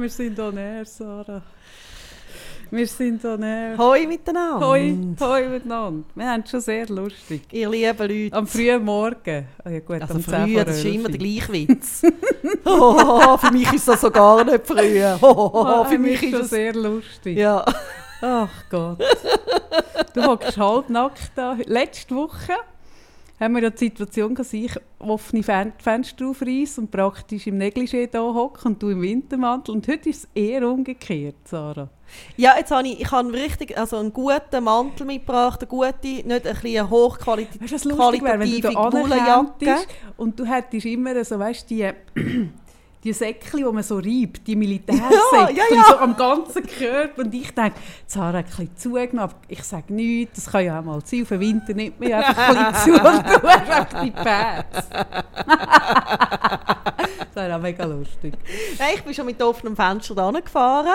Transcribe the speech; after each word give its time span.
wir 0.00 0.08
sind 0.10 0.38
on 0.40 0.56
air, 0.56 0.84
Sarah. 0.84 1.42
Wir 2.70 2.86
sind 2.86 3.24
on 3.24 3.42
air. 3.42 3.78
Hoi 3.78 4.06
miteinander. 4.06 4.66
Hoi, 4.66 4.94
hoi 5.20 5.48
miteinander. 5.48 6.04
Wir 6.14 6.30
haben 6.30 6.42
es 6.44 6.50
schon 6.50 6.60
sehr 6.60 6.86
lustig. 6.88 7.42
Ihr 7.50 7.70
lieben 7.70 7.98
Leute. 7.98 8.36
Am 8.36 8.46
frühen 8.46 8.84
Morgen. 8.84 9.46
Oh 9.64 9.68
ja, 9.70 9.80
gut, 9.80 10.02
Also 10.02 10.14
am 10.14 10.22
10 10.24 10.34
früh, 10.44 10.54
das 10.64 10.76
ist 10.76 10.84
11. 10.84 10.94
immer 10.94 11.08
der 11.08 11.18
gleiche 11.18 11.52
Witz. 11.52 12.02
oh, 12.66 13.36
für 13.38 13.50
mich 13.52 13.72
ist 13.72 13.88
das 13.88 14.00
so 14.02 14.10
gar 14.10 14.44
nicht 14.44 14.66
früh. 14.66 15.02
Oh, 15.22 15.64
Ah, 15.64 15.84
für 15.86 15.98
mich 15.98 16.22
ist 16.22 16.34
das... 16.34 16.50
sehr 16.50 16.74
lustig. 16.74 17.38
Ja. 17.38 17.64
Ach 18.20 18.50
Gott. 18.70 18.98
Du 20.14 20.22
hockst 20.24 20.58
halbnackt 20.58 21.30
da. 21.36 21.56
Letzte 21.64 22.14
Woche 22.14 22.52
haben 23.40 23.54
wir 23.54 23.62
ja 23.62 23.70
die 23.70 23.78
Situation, 23.78 24.34
dass 24.34 24.52
ich 24.52 24.72
offene 24.98 25.42
Fen 25.42 25.72
Fenster 25.78 26.28
aufreiße 26.28 26.80
und 26.80 26.90
praktisch 26.90 27.46
im 27.46 27.58
Negligé 27.58 28.08
da 28.08 28.20
hocke 28.20 28.68
und 28.68 28.82
du 28.82 28.88
im 28.90 29.02
Wintermantel. 29.02 29.74
Und 29.74 29.86
heute 29.88 30.08
ist 30.08 30.24
es 30.24 30.28
eher 30.34 30.68
umgekehrt, 30.68 31.36
Sarah. 31.44 31.88
ja, 32.36 32.56
jetzt 32.58 32.70
habe 32.70 32.88
ich, 32.88 33.00
ich 33.00 33.10
habe 33.10 33.32
richtig, 33.32 33.76
also 33.78 33.96
einen 33.98 34.12
guten 34.12 34.64
Mantel 34.64 35.06
mitgebracht, 35.06 35.60
eine 35.60 35.68
gute, 35.68 35.92
nicht 36.02 36.30
ein 36.30 36.42
bisschen 36.42 36.90
hochqualitative 36.90 37.72
Weißt 37.72 37.84
lustig 37.84 38.22
wäre, 38.22 38.40
wenn 38.40 38.50
du 38.50 38.60
da 38.60 39.80
und 40.16 40.38
du 40.38 40.44
hättest 40.44 40.86
immer 40.86 41.24
so, 41.24 41.38
weißt 41.38 41.70
du, 41.70 41.74
die, 41.74 42.50
die 43.04 43.12
Säckchen, 43.12 43.58
die 43.60 43.64
man 43.64 43.82
so 43.82 43.96
reibt, 43.96 44.46
die 44.46 44.56
Militärsäckchen, 44.56 45.10
Ja, 45.32 45.48
ja, 45.50 45.64
ja. 45.74 45.84
so 45.88 45.98
am 45.98 46.16
ganzen 46.16 46.66
Körper. 46.66 47.22
Und 47.22 47.34
ich 47.34 47.52
denke, 47.54 47.74
Sarah 48.06 48.38
hat 48.38 48.46
ein 48.46 48.50
bisschen 48.50 48.76
zugenommen, 48.76 49.18
aber 49.20 49.34
ich 49.48 49.62
sage 49.62 49.92
nichts, 49.92 50.44
das 50.44 50.52
kann 50.52 50.64
ja 50.64 50.80
auch 50.80 50.84
mal 50.84 51.00
sein, 51.04 51.22
auf 51.22 51.28
den 51.28 51.40
Winter 51.40 51.74
nimmt 51.74 52.00
man 52.00 52.08
ja 52.08 52.18
einfach 52.18 52.48
ein 52.48 52.72
bisschen 52.72 52.94
zu 52.94 53.00
und 53.00 53.24
hast 53.24 53.44
einfach 53.70 54.02
die 54.02 54.10
Pads. 54.10 54.88
das 57.18 57.34
wäre 57.34 57.56
auch 57.56 57.60
mega 57.60 57.84
lustig. 57.84 58.34
Nein, 58.78 58.88
ich 58.94 59.02
bin 59.02 59.14
schon 59.14 59.26
mit 59.26 59.40
offenem 59.42 59.76
Fenster 59.76 60.14
da 60.14 60.30
gefahren. 60.30 60.94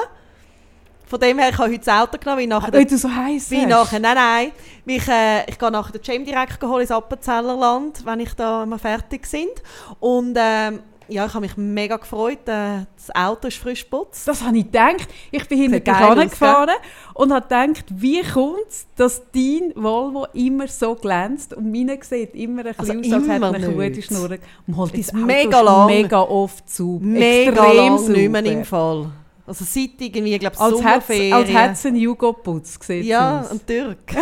Von 1.05 1.19
dem 1.19 1.37
her, 1.37 1.49
ich 1.49 1.57
habe 1.57 1.69
heute 1.69 1.79
das 1.85 1.93
Auto 1.93 2.17
genommen, 2.17 2.39
weil 2.39 2.47
nachher... 2.47 2.73
Weil 2.73 2.85
du 2.85 2.97
so 2.97 3.13
heiß 3.13 3.51
Wie 3.51 3.59
hast. 3.61 3.67
nachher, 3.69 3.99
nein, 3.99 4.15
nein. 4.15 4.51
Wie 4.85 4.95
Ich, 4.95 5.07
äh, 5.07 5.43
ich 5.47 5.59
gehe 5.59 5.69
nachher 5.69 5.91
den 5.91 6.01
Jam 6.01 6.25
direkt 6.25 6.63
holen 6.63 6.81
ins 6.81 6.91
Appenzellerland, 6.91 8.03
wenn 8.05 8.19
ich 8.21 8.33
da 8.33 8.65
mal 8.65 8.79
fertig 8.79 9.27
sind. 9.27 9.51
Und 9.99 10.35
ähm, 10.39 10.79
ja, 11.07 11.25
ich 11.25 11.33
habe 11.33 11.41
mich 11.45 11.57
mega 11.57 11.97
gefreut. 11.97 12.47
Äh, 12.47 12.85
das 12.95 13.13
Auto 13.13 13.47
ist 13.47 13.57
frisch 13.57 13.83
geputzt. 13.83 14.27
Das 14.27 14.43
habe 14.43 14.57
ich 14.57 14.65
gedacht. 14.65 15.07
Ich 15.31 15.47
bin 15.47 15.59
hinter 15.59 16.17
aus, 16.17 16.29
gefahren 16.29 16.75
und 17.13 17.33
habe 17.33 17.41
gedacht, 17.43 17.85
wie 17.89 18.21
kommt 18.21 18.67
es, 18.69 18.85
dass 18.95 19.21
dein 19.33 19.73
Volvo 19.75 20.27
immer 20.33 20.67
so 20.67 20.95
glänzt 20.95 21.53
und 21.53 21.71
meine 21.71 21.97
sieht 22.01 22.35
immer 22.35 22.65
ein 22.65 22.75
Also 22.77 22.93
bisschen 22.93 23.13
aus, 23.13 23.21
als 23.21 23.29
hätte 23.29 23.35
immer 23.35 23.53
eine 23.53 23.71
gute. 23.71 24.01
Schnur. 24.01 24.31
Ist 24.31 24.41
dein 24.67 24.75
Auto 24.75 25.25
mega 25.25 25.61
lang. 25.61 25.87
mega 25.87 26.21
oft 26.21 26.69
zu. 26.69 26.99
Mega 27.01 27.51
Extrem 27.51 27.75
lang 27.77 28.11
nicht 28.11 28.31
mehr 28.31 28.45
im 28.45 28.65
Fall. 28.65 29.11
Also 29.45 29.65
seit 29.65 29.99
irgendwie, 29.99 30.35
ich 30.35 30.39
glaube, 30.39 30.55
hätte 30.57 30.75
Sommerferien. 30.77 31.33
als 31.33 31.49
hätte 31.49 31.73
es 31.73 31.85
einen 31.85 31.97
Jugo-Putz 31.97 32.79
gesehen. 32.79 33.05
ja, 33.05 33.45
ein 33.51 33.65
Türk. 33.65 33.99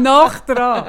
Nach 0.00 0.40
dran. 0.40 0.84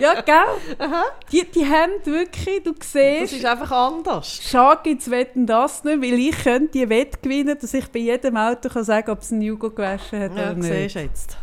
Ja, 0.00 0.20
gell? 0.20 0.88
Die, 1.32 1.44
die 1.50 1.66
haben 1.66 1.92
wirklich, 2.04 2.62
du 2.62 2.72
Das 2.72 2.92
siehst, 2.92 3.32
ist 3.34 3.44
einfach 3.44 3.70
anders. 3.70 4.40
Schade 4.42 4.80
gibt's 4.84 5.10
wetten 5.10 5.46
das 5.46 5.84
nicht, 5.84 6.00
weil 6.02 6.14
ich 6.18 6.36
könnte 6.42 6.68
die 6.72 6.88
Wette 6.88 7.18
gewinnen, 7.22 7.56
dass 7.60 7.74
ich 7.74 7.86
bei 7.90 8.00
jedem 8.00 8.36
Auto 8.36 8.68
kann 8.68 8.84
sagen 8.84 9.10
ob 9.10 9.20
es 9.20 9.32
einen 9.32 9.42
Jugo 9.42 9.70
gewaschen 9.70 10.20
hat 10.20 10.36
Ja, 10.36 10.50
oder 10.50 10.54
nicht. 10.54 10.72
siehst 10.72 10.94
du 10.96 11.00
jetzt. 11.00 11.36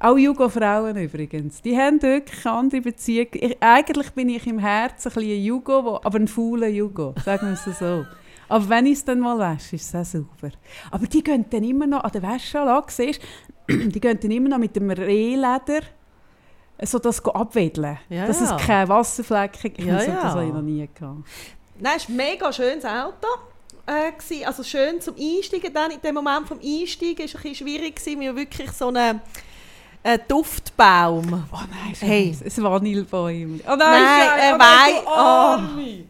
Auch 0.00 0.16
Jugo-Frauen 0.16 0.96
übrigens. 0.96 1.60
Die 1.60 1.76
haben 1.76 2.00
wirklich 2.00 2.46
andere 2.46 2.80
Beziehungen. 2.82 3.30
Ich, 3.32 3.56
eigentlich 3.60 4.10
bin 4.12 4.28
ich 4.28 4.46
im 4.46 4.60
Herzen 4.60 5.08
ein 5.08 5.14
bisschen 5.14 5.30
ein 5.32 5.42
Jugo, 5.44 5.84
wo, 5.84 6.00
aber 6.04 6.18
ein 6.18 6.28
fauler 6.28 6.68
Jugo, 6.68 7.14
sagen 7.24 7.48
wir 7.48 7.54
es 7.54 7.78
so. 7.78 8.06
Aber 8.48 8.68
wenn 8.68 8.86
ich 8.86 8.92
es 8.94 9.04
dann 9.04 9.18
mal 9.20 9.36
wasche, 9.38 9.74
ist 9.76 9.92
es 9.92 9.94
auch 9.94 10.04
sauber. 10.04 10.54
Aber 10.92 11.06
die 11.06 11.22
gehen 11.22 11.44
dann 11.50 11.64
immer 11.64 11.86
noch 11.86 12.04
an 12.04 12.12
der 12.12 12.22
Wäscheanlage, 12.22 12.86
siehst 12.92 13.20
die 13.68 14.00
gehen 14.00 14.18
dann 14.22 14.30
immer 14.30 14.48
noch 14.50 14.58
mit 14.58 14.74
dem 14.76 14.88
Rehleder 14.88 15.80
so 16.82 16.98
das 16.98 17.24
abwedeln, 17.24 17.98
Ja, 18.08 18.26
dass 18.26 18.40
ja. 18.40 18.56
es 18.56 18.66
keine 18.66 18.88
Wasserflecken 18.88 19.74
gibt. 19.74 19.88
Ja, 19.88 19.96
das 19.96 20.06
ja. 20.06 20.22
habe 20.22 20.46
ich 20.46 20.52
noch 20.52 20.62
nie 20.62 20.88
gehabt. 20.94 21.18
Nein, 21.80 21.92
es 21.96 22.04
war 22.08 22.10
ein 22.10 22.16
mega 22.16 22.52
schönes 22.52 22.84
Auto. 22.84 23.26
Äh, 23.86 24.44
also 24.44 24.62
schön 24.62 25.00
zum 25.00 25.14
Einsteigen. 25.16 25.72
Dann 25.72 25.90
in 25.90 26.00
dem 26.00 26.14
Moment 26.14 26.46
vom 26.46 26.58
Einsteigen 26.60 27.18
war 27.18 27.24
es 27.24 27.34
ein 27.34 27.42
bisschen 27.42 27.54
schwierig, 27.66 27.96
gewesen, 27.96 28.20
weil 28.20 28.36
wirklich 28.36 28.70
so 28.72 28.88
ein 28.88 29.20
äh, 30.02 30.18
Duftbaum. 30.28 31.44
Oh 31.52 31.56
nein, 31.56 31.94
Hey. 31.98 32.34
hey. 32.34 32.50
ein 32.56 32.62
Vanillebäume. 32.62 33.60
Oh 33.66 33.76
nein, 33.76 33.78
Nein, 33.78 34.28
Scheiße, 34.28 34.40
äh, 34.40 34.52
oh 34.52 34.56
nein, 34.58 34.94
du 35.04 35.10
Arme. 35.10 36.04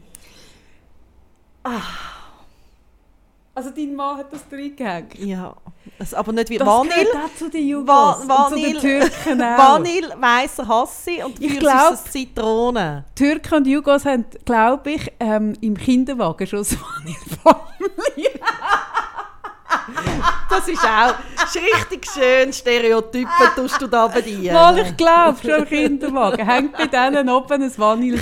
Also 3.59 3.71
dein 3.77 3.93
Mann 3.97 4.19
hat 4.19 4.33
das 4.33 4.43
reingehängt. 4.53 5.19
Ja, 5.19 5.53
es, 5.99 6.15
aber 6.15 6.31
nicht 6.33 6.49
wie 6.49 6.59
Das 6.59 6.69
Vanille. 6.69 6.95
gehört 7.11 7.17
auch 7.25 7.35
zu 7.37 7.51
den 7.51 7.67
Jugos 7.67 7.89
Va 7.89 8.13
und 8.13 8.23
zu 8.23 8.29
Vanille, 8.29 8.73
den 8.73 8.81
Türken 8.81 9.43
auch. 9.43 9.59
Vanille, 9.59 10.15
weißer 10.17 10.69
Hassi 10.69 11.23
und 11.25 11.43
Ich 11.43 11.59
glaub- 11.59 11.93
ist 11.95 12.13
Zitrone. 12.13 13.05
Türken 13.17 13.55
und 13.57 13.67
Jugos 13.67 14.05
haben, 14.05 14.25
glaube 14.45 14.93
ich, 14.93 15.13
ähm, 15.19 15.55
im 15.61 15.77
Kinderwagen 15.77 16.47
schon 16.47 16.61
das 16.61 16.77
Vanillebäume. 16.81 18.39
Das 20.49 20.69
ist 20.69 20.85
auch 20.85 21.15
das 21.37 21.55
ist 21.57 21.63
richtig 21.63 22.07
schön 22.13 22.53
Stereotypen, 22.53 23.29
tust 23.57 23.81
du 23.81 23.87
da 23.89 24.07
bei 24.07 24.21
dir. 24.21 24.53
Mal, 24.53 24.79
ich 24.79 24.97
glaube, 24.97 25.37
schon 25.43 25.51
im 25.51 25.67
Kinderwagen. 25.67 26.47
Hängt 26.47 26.73
bei 26.77 26.87
denen 26.87 27.29
oben 27.29 27.63
ein 27.63 27.71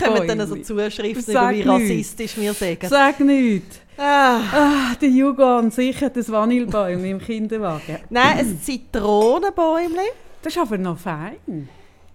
kommen 0.01 0.27
dann 0.29 0.47
so. 0.47 0.57
Zuschriften 0.57 1.35
wie 1.51 1.63
rassistisch 1.63 2.37
wir 2.37 2.55
sagen. 2.55 2.89
Sag 2.89 3.21
nichts. 3.21 3.81
Ah. 3.99 4.41
Ah, 4.53 4.95
der 5.01 5.09
Jugo 5.09 5.59
an 5.59 5.71
sich 5.71 6.01
hat 6.03 6.17
ein 6.17 6.29
Vanillebäume 6.29 7.09
im 7.11 7.19
Kinderwagen. 7.19 7.99
Nein, 8.11 8.39
ein 8.39 8.61
Zitronenbäumchen. 8.63 9.97
Das 10.43 10.55
ist 10.55 10.61
aber 10.61 10.79
noch 10.79 10.99
fein. 10.99 11.69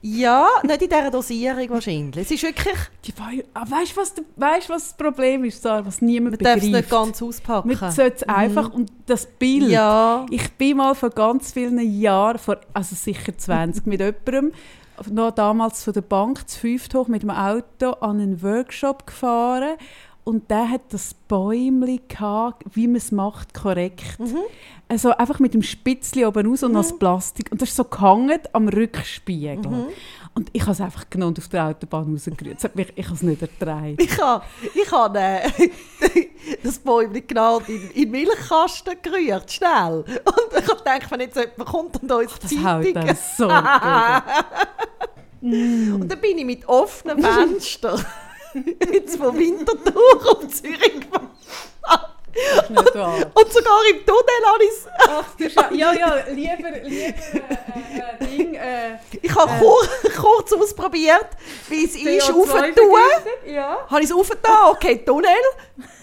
Ja, 0.04 0.48
nicht 0.64 0.82
in 0.82 0.90
dieser 0.90 1.12
Dosierung 1.12 1.70
wahrscheinlich. 1.70 2.26
Es 2.26 2.32
ist 2.32 2.42
wirklich, 2.44 2.76
Die 3.06 3.14
Wei- 3.20 3.44
Ah, 3.54 3.66
weißt 3.70 3.96
du, 3.96 4.02
was, 4.02 4.14
weisst, 4.36 4.70
was 4.70 4.84
das 4.90 4.98
Problem 4.98 5.44
ist, 5.44 5.62
Sarah, 5.62 5.86
was 5.86 6.02
niemand 6.02 6.38
man 6.42 6.44
darf 6.44 6.58
es 6.58 6.64
nicht 6.64 6.72
begreift? 6.72 6.90
ganz 6.90 7.22
auspacken. 7.22 7.68
Man 7.80 7.92
sollte 7.92 8.16
es 8.16 8.24
einfach, 8.24 8.74
und 8.74 8.92
das 9.06 9.28
Bild, 9.28 9.70
Ja, 9.70 10.26
ich 10.32 10.52
bin 10.54 10.78
mal 10.78 10.96
vor 10.96 11.12
ganz 11.12 11.52
vielen 11.52 11.80
Jahren, 12.00 12.40
vor, 12.40 12.58
also 12.74 12.96
sicher 12.96 13.38
20, 13.38 13.86
mit 13.86 14.00
jemandem, 14.00 14.54
noch 15.12 15.32
damals 15.32 15.84
von 15.84 15.94
der 15.94 16.02
Bank, 16.02 16.48
zu 16.50 16.60
fünft 16.60 16.96
hoch, 16.96 17.08
mit 17.08 17.22
dem 17.22 17.30
Auto 17.32 17.92
an 18.02 18.20
einen 18.22 18.42
Workshop 18.42 19.06
gefahren 19.06 19.76
und 20.24 20.50
der 20.52 20.70
hat 20.70 20.82
das 20.90 21.14
Bäumchen 21.28 22.00
gehabt, 22.08 22.64
wie 22.74 22.88
man 22.88 22.98
es 22.98 23.12
macht, 23.12 23.54
korrekt. 23.54 24.20
Mhm. 24.20 24.38
Also 24.88 25.12
einfach 25.12 25.40
mit 25.40 25.54
dem 25.54 25.64
Spitzli 25.64 26.26
oben 26.26 26.46
raus 26.48 26.64
und 26.64 26.74
das 26.74 26.98
Plastik. 26.98 27.50
Und 27.52 27.62
das 27.62 27.70
ist 27.70 27.76
so 27.78 27.86
gehangen 27.86 28.40
am 28.54 28.68
Rückspiegel. 28.68 29.58
Mhm. 29.72 29.86
Und 30.36 30.50
ich 30.54 30.62
habe 30.62 30.72
es 30.74 30.82
einfach 30.82 31.10
genommen 31.10 31.30
und 31.30 31.40
auf 31.40 31.48
der 31.50 31.66
Autobahn 31.68 32.12
rausgerührt. 32.12 32.76
Mich- 32.76 32.94
Ich 32.96 33.06
habe 33.06 33.16
es 33.16 33.22
nicht 33.24 33.42
ertragen. 33.42 33.96
ich 34.00 34.22
habe 34.22 34.44
ich 34.74 34.92
hab, 34.92 35.16
äh, 35.16 35.42
das 36.64 36.80
Bäumchen 36.80 37.26
genau 37.26 37.60
in, 37.68 37.90
in 37.92 38.02
den 38.04 38.12
Milchkasten 38.12 38.96
gerührt, 39.02 39.52
schnell. 39.52 40.04
Und 40.06 40.58
ich 40.62 40.68
habe 40.70 40.78
gedacht, 40.78 41.10
wenn 41.12 41.20
jetzt 41.22 41.36
jemand 41.38 41.66
kommt 41.66 42.02
und 42.04 42.12
uns 42.12 42.40
Das 42.40 42.50
die 42.50 42.58
haut 42.60 42.84
Zeitung... 42.84 42.94
dann 42.94 43.18
so 43.38 43.48
gut. 43.48 43.54
Und 45.42 46.08
dann 46.08 46.22
bin 46.22 46.38
ich 46.38 46.46
mit 46.46 46.68
offenen 46.70 47.24
Fenstern 47.24 48.00
jetzt 48.94 49.18
von 49.18 49.38
Winterthur 49.38 50.32
auf 50.32 50.48
Zürich. 50.50 51.02
Und 53.34 53.54
sogar 53.54 53.80
im 53.90 54.06
Tunnel 54.06 54.42
habe 54.46 54.64
ich 54.64 54.72
Ach, 55.00 55.26
du 55.38 55.50
Scha 55.50 55.70
ja, 55.72 55.94
ja, 55.94 56.16
lieber, 56.30 56.70
lieber 56.84 56.88
äh, 56.88 57.10
äh, 57.10 58.26
Ding. 58.26 58.54
Äh, 58.56 58.98
Ich 59.22 59.36
habe 59.36 59.52
kur 59.60 59.78
kurz 60.18 60.54
ausprobiert, 60.54 61.28
wie 61.68 61.86
es 61.86 61.96
ist, 61.96 62.30
CO2 62.30 62.34
aufzutun. 62.34 63.00
Ja. 63.46 63.80
Habe 63.90 64.00
ich 64.02 64.10
es 64.10 64.16
aufgetan, 64.16 64.70
okay, 64.70 65.04
Tunnel, 65.06 65.30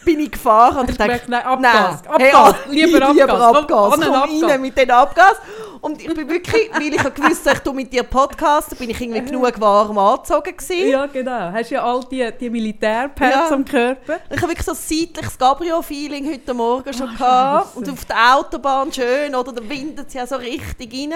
bin 0.05 0.21
ich 0.21 0.31
gefahren 0.33 0.79
und 0.79 0.91
ich 0.91 0.97
dachte, 0.99 1.23
nein, 1.29 1.45
Abgas, 1.45 2.03
nein, 2.03 2.33
Abgas, 2.33 2.55
hey, 2.67 2.73
lieber 2.75 3.13
lieber 3.13 3.25
Abgas, 3.25 3.43
Abgas, 3.43 3.67
komm, 3.69 3.91
komm, 3.91 3.93
an 3.93 4.01
den 4.01 4.13
rein 4.13 4.43
Abgas. 4.45 4.59
mit 4.59 4.79
den 4.79 4.91
Abgas. 4.91 5.37
Und 5.81 6.01
ich 6.03 6.13
bin 6.15 6.29
wirklich, 6.29 6.71
weil 6.73 6.95
ich 6.95 7.03
gewusst, 7.15 7.47
ich 7.47 7.59
tue 7.61 7.75
mit 7.75 7.93
dir 7.93 8.03
Podcast, 8.03 8.79
bin 8.79 8.91
ich 8.91 9.01
irgendwie 9.01 9.23
genug 9.23 9.61
warm 9.61 9.97
angezogen 9.99 10.57
gewesen. 10.57 10.89
ja, 10.89 11.07
genau. 11.07 11.53
Hast 11.53 11.71
ja 11.71 11.83
all 11.85 12.01
die, 12.11 12.29
die 12.41 12.51
Militärpads 12.51 13.35
Ja. 13.35 13.49
am 13.51 13.65
Körper. 13.65 14.19
Ich 14.31 14.37
habe 14.37 14.49
wirklich 14.49 14.65
so 14.67 14.73
ein 14.73 14.77
seitliches 14.77 15.39
Cabrio-Feeling 15.39 16.33
heute 16.33 16.55
Morgen 16.55 16.93
schon 16.93 17.09
Ach, 17.13 17.19
gehabt. 17.19 17.77
Und 17.77 17.89
auf 17.91 18.05
der 18.05 18.37
Autobahn 18.37 18.93
schön, 18.93 19.35
oder? 19.35 19.53
Da 19.53 19.69
windet 19.69 20.09
es 20.09 20.15
ja 20.15 20.27
so 20.27 20.37
richtig 20.37 20.93
rein. 20.93 21.15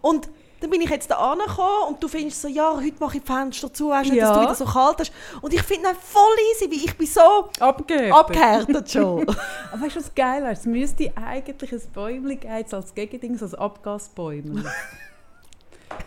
Und 0.00 0.28
dann 0.60 0.70
bin 0.70 0.80
ich 0.80 0.90
jetzt 0.90 1.10
da 1.10 1.16
angekommen 1.16 1.88
und 1.88 2.02
du 2.02 2.08
findest 2.08 2.42
so, 2.42 2.48
ja, 2.48 2.74
heute 2.76 2.96
mache 2.98 3.18
ich 3.18 3.22
die 3.22 3.32
Fenster 3.32 3.72
zu, 3.72 3.90
weißt 3.90 4.08
du, 4.08 4.12
nicht, 4.14 4.22
dass 4.22 4.30
du 4.32 4.36
Ja. 4.38 4.42
wieder 4.42 4.54
so 4.54 4.64
kalt 4.64 4.98
hast. 5.00 5.12
Und 5.40 5.54
ich 5.54 5.62
finde 5.62 5.88
das 5.90 5.96
voll 6.02 6.36
easy, 6.52 6.70
weil 6.70 6.84
ich 6.84 6.96
bin 6.96 7.06
so 7.06 7.48
Abgehört. 7.60 8.12
abgehärtet 8.12 8.90
schon. 8.92 9.28
Aber 9.28 9.82
weißt 9.82 9.96
du, 9.96 10.00
was 10.00 10.14
geil 10.14 10.42
wäre? 10.42 10.52
Es 10.52 10.64
müsste 10.66 11.12
eigentlich 11.16 11.72
ein 11.72 11.80
Bäumchen 11.92 12.40
geben, 12.40 12.64
als 12.72 12.94
Gegending, 12.94 13.38
so 13.38 13.46
ein 13.46 13.54
Abgasbäumchen. 13.54 14.64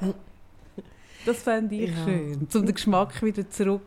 das 1.26 1.38
fände 1.38 1.76
ich 1.76 1.90
Ja. 1.92 2.04
schön. 2.04 2.48
Um 2.54 2.66
den 2.66 2.74
Geschmack 2.74 3.22
wieder 3.22 3.50
zurück 3.50 3.82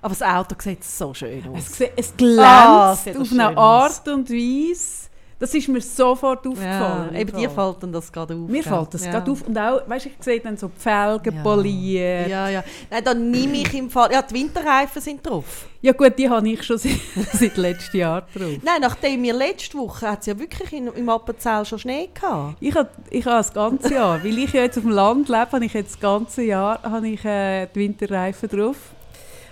Aber 0.00 0.10
das 0.14 0.22
Auto 0.22 0.54
sieht 0.58 0.84
so 0.84 1.12
schön 1.14 1.44
aus. 1.48 1.80
Es, 1.80 1.80
es 1.96 2.12
Ah, 2.38 2.94
glänzt 2.94 3.04
sieht 3.04 3.16
auf 3.16 3.32
eine 3.32 3.56
Art 3.56 4.08
und 4.08 4.30
Weise. 4.30 5.07
Das 5.40 5.54
ist 5.54 5.68
mir 5.68 5.80
sofort 5.80 6.44
ja, 6.44 6.50
aufgefallen. 6.50 7.14
eben 7.14 7.30
im 7.30 7.36
dir 7.36 7.50
fällt 7.50 7.76
dann 7.80 7.92
das 7.92 8.10
gerade 8.10 8.34
auf. 8.34 8.48
Mir 8.48 8.62
gell? 8.62 8.72
fällt 8.72 8.94
das 8.94 9.04
ja. 9.04 9.12
gerade 9.12 9.30
auf. 9.30 9.42
Und 9.42 9.56
auch, 9.56 9.88
weißt 9.88 10.06
du, 10.06 10.08
ich 10.08 10.16
sehe 10.18 10.40
dann 10.40 10.56
so 10.56 10.66
die 10.66 10.80
Felgen 10.80 11.36
Ja. 11.36 11.42
poliert. 11.42 12.28
Ja, 12.28 12.48
ja. 12.48 12.64
Nein, 12.90 13.04
dann 13.04 13.30
nehme 13.30 13.58
ich 13.58 13.72
im 13.74 13.88
Fall... 13.88 14.10
Ja, 14.10 14.20
die 14.22 14.34
Winterreifen 14.34 15.00
sind 15.00 15.24
drauf. 15.24 15.66
Ja 15.80 15.92
gut, 15.92 16.18
die 16.18 16.28
habe 16.28 16.48
ich 16.48 16.64
schon 16.64 16.78
seit, 16.78 16.98
seit 17.32 17.56
letztem 17.56 18.00
Jahr 18.00 18.22
drauf. 18.22 18.50
Nein, 18.64 18.80
nachdem 18.80 19.22
wir 19.22 19.32
letzte 19.32 19.78
Woche... 19.78 20.10
hat 20.10 20.20
es 20.20 20.26
ja 20.26 20.36
wirklich 20.36 20.72
in, 20.72 20.88
im 20.88 21.08
Appenzell 21.08 21.64
schon 21.64 21.78
Schnee 21.78 22.10
gehabt. 22.12 22.56
Ich 22.58 22.74
habe 22.74 22.88
ich 23.08 23.24
habe 23.24 23.36
das 23.36 23.52
ganze 23.52 23.94
Jahr, 23.94 24.24
weil 24.24 24.38
ich 24.38 24.52
ja 24.52 24.62
jetzt 24.62 24.76
auf 24.76 24.84
dem 24.84 24.92
Land 24.92 25.28
lebe, 25.28 25.52
habe 25.52 25.64
ich 25.64 25.72
jetzt 25.72 25.94
das 25.94 26.00
ganze 26.00 26.42
Jahr 26.42 26.82
habe 26.82 27.06
ich, 27.06 27.24
äh, 27.24 27.66
die 27.72 27.78
Winterreifen 27.78 28.48
drauf. 28.48 28.76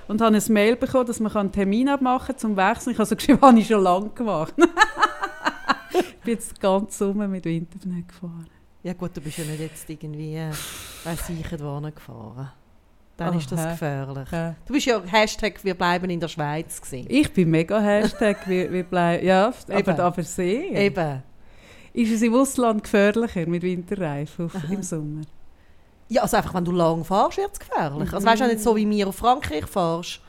Und 0.08 0.20
habe 0.20 0.36
ein 0.36 0.42
Mail 0.48 0.76
bekommen, 0.76 1.06
dass 1.06 1.20
man 1.20 1.34
einen 1.36 1.52
Termin 1.52 1.88
abmachen 1.88 2.28
kann 2.28 2.38
zum 2.38 2.56
Wechseln. 2.56 2.92
Ich 2.92 2.98
habe 2.98 3.06
so 3.06 3.16
geschrieben, 3.16 3.40
habe 3.42 3.58
ich 3.58 3.66
schon 3.68 3.82
lange 3.82 4.10
gemacht. 4.10 4.54
Ich 6.00 6.16
bin 6.24 6.34
jetzt 6.34 6.60
ganz 6.60 6.98
Sommer 6.98 7.28
mit 7.28 7.44
Winterpneu 7.44 8.02
gefahren. 8.06 8.46
Ja 8.82 8.92
gut, 8.92 9.16
du 9.16 9.20
bist 9.20 9.38
ja 9.38 9.44
nicht 9.44 9.60
jetzt 9.60 9.88
irgendwie... 9.90 10.36
Äh, 10.36 10.50
ich, 10.50 11.60
wohin 11.60 11.94
gefahren. 11.94 12.52
Dann 13.16 13.34
Oh, 13.34 13.38
ist 13.38 13.50
das 13.50 13.64
hä? 13.64 13.70
gefährlich. 13.70 14.32
Äh, 14.32 14.52
Du 14.66 14.72
bist 14.74 14.86
ja 14.86 15.02
Hashtag 15.04 15.64
«Wir 15.64 15.74
bleiben 15.74 16.08
in 16.10 16.20
der 16.20 16.28
Schweiz» 16.28 16.80
gewesen. 16.80 17.06
Ich 17.10 17.32
bin 17.32 17.50
mega 17.50 17.80
Hashtag, 17.80 18.46
wir, 18.46 18.70
wir 18.70 18.84
bleiben, 18.84 19.24
ja, 19.26 19.52
Eben. 19.70 19.88
aber, 19.90 20.02
aber 20.04 20.22
sehr. 20.22 20.70
Eben. 20.72 21.22
Ist 21.94 22.12
es 22.12 22.20
im 22.22 22.34
Ausland 22.34 22.82
gefährlicher 22.84 23.46
mit 23.46 23.62
Winterreifen 23.62 24.50
im 24.70 24.82
Sommer? 24.82 25.22
Ja, 26.08 26.22
also 26.22 26.36
einfach, 26.36 26.52
wenn 26.54 26.64
du 26.64 26.72
lang 26.72 27.04
fährst, 27.04 27.38
wird 27.38 27.52
es 27.54 27.58
gefährlich. 27.58 28.12
Also 28.12 28.24
Mhm. 28.24 28.30
weißt 28.30 28.42
du 28.42 28.46
nicht 28.48 28.60
so, 28.60 28.76
wie 28.76 28.88
wir 28.88 29.08
auf 29.08 29.16
Frankreich 29.16 29.66
fährst 29.66 30.20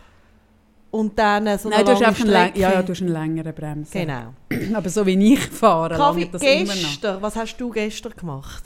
und 0.98 1.18
dann 1.20 1.46
äh, 1.48 1.58
so 1.60 1.70
Nein, 1.70 1.86
du 1.86 1.92
hast, 1.92 2.02
einfach 2.02 2.26
einen, 2.26 2.34
läng- 2.34 2.58
ja, 2.58 2.74
ja, 2.74 2.82
du 2.84 2.92
hast 2.92 3.02
einen 3.02 3.12
längeren 3.12 3.54
Bremsen. 3.54 4.02
Genau. 4.02 4.34
Aber 4.78 4.90
so 4.90 5.06
wie 5.06 5.34
ich 5.34 5.40
fahre, 5.40 5.96
Kaffee, 5.96 6.28
das 6.32 6.42
immer 6.42 6.74
noch. 6.74 6.82
gestern, 6.82 7.22
was 7.22 7.36
hast 7.36 7.58
du 7.58 7.70
gestern 7.70 8.14
gemacht? 8.16 8.64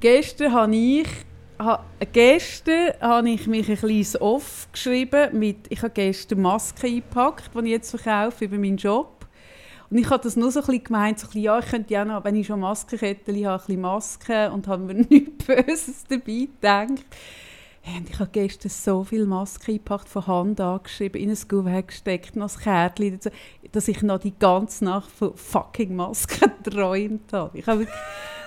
Gestern 0.00 0.52
habe 0.52 0.74
ich, 0.76 1.06
ha, 1.58 1.84
gestern 2.12 2.92
habe 3.00 3.30
ich 3.30 3.46
mich 3.46 3.68
ein 3.68 3.76
kleines 3.76 4.20
Off 4.20 4.68
geschrieben. 4.72 5.38
Mit, 5.38 5.66
ich 5.68 5.78
habe 5.82 5.90
gestern 5.90 6.40
Masken 6.42 6.86
eingepackt, 6.86 7.50
die 7.54 7.58
ich 7.60 7.66
jetzt 7.70 7.90
verkaufe 7.90 8.44
über 8.44 8.56
meinen 8.58 8.76
Job. 8.76 9.26
Und 9.88 9.98
ich 9.98 10.10
habe 10.10 10.22
das 10.22 10.36
nur 10.36 10.50
so 10.50 10.60
ein 10.60 10.66
bisschen 10.66 10.84
gemeint, 10.84 11.18
so 11.20 11.26
ein 11.26 11.28
bisschen, 11.28 11.42
ja, 11.42 11.58
ich 11.60 11.66
könnte 11.66 11.94
ja 11.94 12.04
noch, 12.04 12.24
wenn 12.24 12.34
ich 12.34 12.46
schon 12.46 12.60
Maskenkettchen 12.60 13.46
habe, 13.46 13.62
ein 13.62 13.66
bisschen 13.66 13.80
Masken 13.80 14.50
und 14.52 14.66
habe 14.66 14.82
mir 14.84 14.94
nichts 15.08 15.44
Böses 15.46 16.04
dabei 16.08 16.48
gedacht. 16.60 17.04
Hey, 17.88 17.98
und 18.00 18.10
ich 18.10 18.18
habe 18.18 18.30
gestern 18.32 18.68
so 18.68 19.04
viele 19.04 19.26
Masken 19.26 19.70
eingepackt, 19.70 20.08
von 20.08 20.26
Hand 20.26 20.60
angeschrieben, 20.60 21.22
in 21.22 21.30
ein 21.30 21.38
Kuvert 21.48 21.86
gesteckt, 21.86 22.34
noch 22.34 22.52
ein 22.52 22.60
Kärtchen 22.60 23.12
dazu, 23.12 23.30
dass 23.70 23.86
ich 23.86 24.02
noch 24.02 24.18
die 24.18 24.36
ganze 24.36 24.84
Nacht 24.84 25.08
von 25.08 25.36
fucking 25.36 25.94
Masken 25.94 26.50
geträumt 26.64 27.32
habe. 27.32 27.56
Ich 27.56 27.64
habe 27.64 27.78
wirklich, 27.78 27.98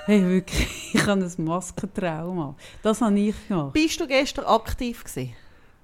hey, 0.07 0.25
wirklich, 0.27 0.67
ich 0.93 1.07
habe 1.07 1.23
ein 1.23 1.45
Maskentrauma. 1.45 2.53
Das 2.83 2.99
habe 2.99 3.17
ich 3.17 3.47
gemacht. 3.47 3.71
Bist 3.71 4.01
du 4.01 4.07
gestern 4.07 4.43
aktiv 4.43 5.05
gewesen? 5.05 5.33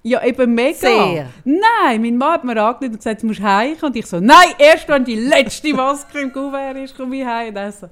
Ja, 0.02 0.22
eben 0.22 0.54
mega. 0.54 0.76
Sehr. 0.76 1.30
Nein, 1.42 2.02
mein 2.02 2.18
Mann 2.18 2.32
hat 2.34 2.44
mir 2.44 2.62
angerufen 2.62 2.92
und 2.92 2.96
gesagt, 2.98 3.22
du 3.22 3.26
musst 3.28 3.40
heim. 3.40 3.74
Und 3.80 3.96
ich 3.96 4.04
so, 4.04 4.20
nein, 4.20 4.50
erst 4.58 4.86
wenn 4.86 5.02
die 5.02 5.16
letzte 5.16 5.72
Maske 5.72 6.20
im 6.20 6.30
Kuvert 6.30 6.76
ist, 6.76 6.94
komme 6.94 7.16
ich 7.16 7.24
heim. 7.24 7.48
Und 7.48 7.56
er 7.56 7.72
so, 7.72 7.88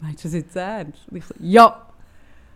meinst 0.00 0.24
du 0.24 0.28
das 0.28 0.34
jetzt 0.36 0.56
ernst? 0.56 1.06
Und 1.10 1.18
ich 1.18 1.24
so, 1.26 1.34
ja. 1.38 1.91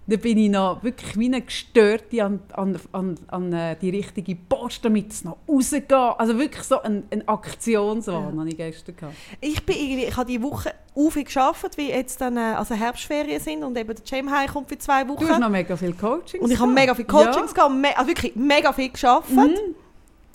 Dann 0.08 0.20
bin 0.20 0.38
ich 0.38 0.50
noch 0.50 0.82
wirklich 0.84 1.18
wie 1.18 1.26
eine 1.26 1.40
Gestörte 1.42 2.22
an, 2.24 2.40
an, 2.52 2.78
an, 2.92 3.18
an 3.26 3.52
äh, 3.52 3.76
die 3.80 3.90
richtige 3.90 4.36
Post, 4.36 4.84
damit 4.84 5.12
es 5.12 5.24
noch 5.24 5.38
rausgeht. 5.48 5.92
Also 5.92 6.38
wirklich 6.38 6.62
so 6.62 6.80
ein, 6.80 7.02
ein 7.10 7.26
Aktionswahn 7.26 8.34
Ja. 8.34 8.40
hatte 8.40 8.48
ich 8.50 8.56
gestern. 8.56 8.96
Gehabt. 8.96 9.14
Ich 9.40 9.66
bin 9.66 9.76
irgendwie, 9.76 10.04
ich 10.04 10.16
habe 10.16 10.30
die 10.30 10.40
Woche 10.40 10.72
viel 11.10 11.24
gearbeitet, 11.24 11.76
wie 11.76 11.88
jetzt 11.90 12.20
dann 12.20 12.36
äh, 12.36 12.54
also 12.56 12.74
Herbstferien 12.74 13.40
sind 13.40 13.64
und 13.64 13.76
eben 13.76 13.94
der 13.94 14.04
Jam 14.04 14.30
heimkommt 14.30 14.68
für 14.68 14.78
zwei 14.78 15.06
Wochen. 15.08 15.24
Du 15.24 15.28
hast 15.28 15.40
noch 15.40 15.48
mega 15.48 15.76
viel 15.76 15.92
Coaching. 15.92 16.40
Und 16.40 16.50
ich 16.50 16.58
habe 16.58 16.70
mega 16.70 16.94
viele 16.94 17.08
Coachings 17.08 17.52
gehabt, 17.52 17.70
und 17.70 17.80
me 17.80 17.96
also 17.96 18.08
wirklich 18.08 18.36
mega 18.36 18.72
viel 18.72 18.90
geschafft. 18.90 19.30
Mhm. 19.30 19.56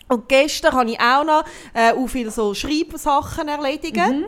Und 0.10 0.28
gestern 0.28 0.74
habe 0.74 0.92
ich 0.92 1.00
auch 1.00 1.24
noch 1.24 1.46
äh, 1.74 1.94
auch 1.94 2.08
viele 2.08 2.32
so 2.32 2.54
Schreibsachen 2.54 3.48
erledigt. 3.48 3.96
Mhm. 3.96 4.26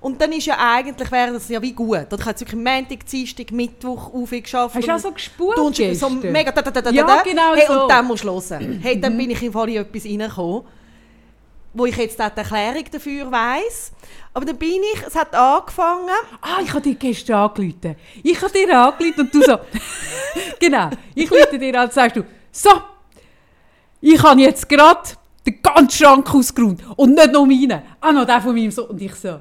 Und 0.00 0.20
dann 0.20 0.30
ist 0.32 0.46
ja 0.46 0.56
eigentlich, 0.58 1.10
wäre 1.10 1.32
das 1.32 1.48
ja 1.48 1.60
wie 1.60 1.72
gut. 1.72 2.06
Dann 2.08 2.20
habe 2.20 2.32
ich 2.32 2.40
wirklich 2.40 2.54
Montag, 2.62 3.04
Dienstag, 3.06 3.50
Mittwoch 3.50 4.14
auch 4.14 4.26
viel 4.26 4.42
geschafft. 4.42 4.76
Hast 4.76 4.86
du 4.86 4.90
auch 4.90 4.94
Und 4.94 5.02
so 5.02 5.12
gespurt 5.12 5.56
du 5.56 5.94
so 5.94 6.08
mega 6.08 6.52
da, 6.52 6.62
da, 6.62 6.70
da, 6.70 6.80
da, 6.80 6.90
Ja, 6.90 7.04
da. 7.04 7.22
genau 7.22 7.54
hey, 7.54 7.64
so. 7.66 7.72
Mhm. 7.72 7.80
Und 7.80 7.90
dann 7.90 8.06
musst 8.06 8.24
du 8.24 8.28
hören. 8.28 8.80
Hey, 8.82 9.00
dann 9.00 9.16
bin 9.16 9.30
ich 9.30 9.42
im 9.42 9.52
Fall 9.52 9.68
in 9.70 9.76
etwas 9.78 10.04
reingekommen, 10.04 10.62
wo 11.74 11.86
ich 11.86 11.96
jetzt 11.96 12.18
die 12.18 12.22
Erklärung 12.22 12.84
dafür 12.92 13.32
weiss. 13.32 13.92
Aber 14.34 14.44
dann 14.44 14.56
bin 14.56 14.80
ich, 14.94 15.02
es 15.04 15.16
hat 15.16 15.34
angefangen, 15.34 16.08
Ah, 16.42 16.60
ich 16.62 16.70
habe 16.70 16.80
dir 16.80 16.94
gestern 16.94 17.36
angerufen. 17.36 17.96
Ich 18.22 18.40
habe 18.40 18.52
dir 18.52 18.78
angerufen 18.78 19.20
und 19.20 19.34
du 19.34 19.42
so... 19.42 19.58
genau, 20.60 20.90
ich 21.14 21.28
rufe 21.28 21.58
dir 21.58 21.74
an 21.80 21.86
und 21.86 21.92
sagst 21.92 22.16
du, 22.16 22.22
so, 22.52 22.70
ich 24.00 24.22
habe 24.22 24.40
jetzt 24.40 24.68
gerade 24.68 25.00
den 25.44 25.60
ganzen 25.60 25.90
Schrank 25.90 26.32
ausgeräumt 26.32 26.82
und 26.96 27.14
nicht 27.14 27.32
nur 27.32 27.46
meinen, 27.46 27.82
auch 28.00 28.12
noch 28.12 28.24
den 28.24 28.40
von 28.40 28.54
meinem 28.54 28.70
Sohn. 28.70 28.86
Und 28.90 29.02
ich 29.02 29.14
so, 29.14 29.40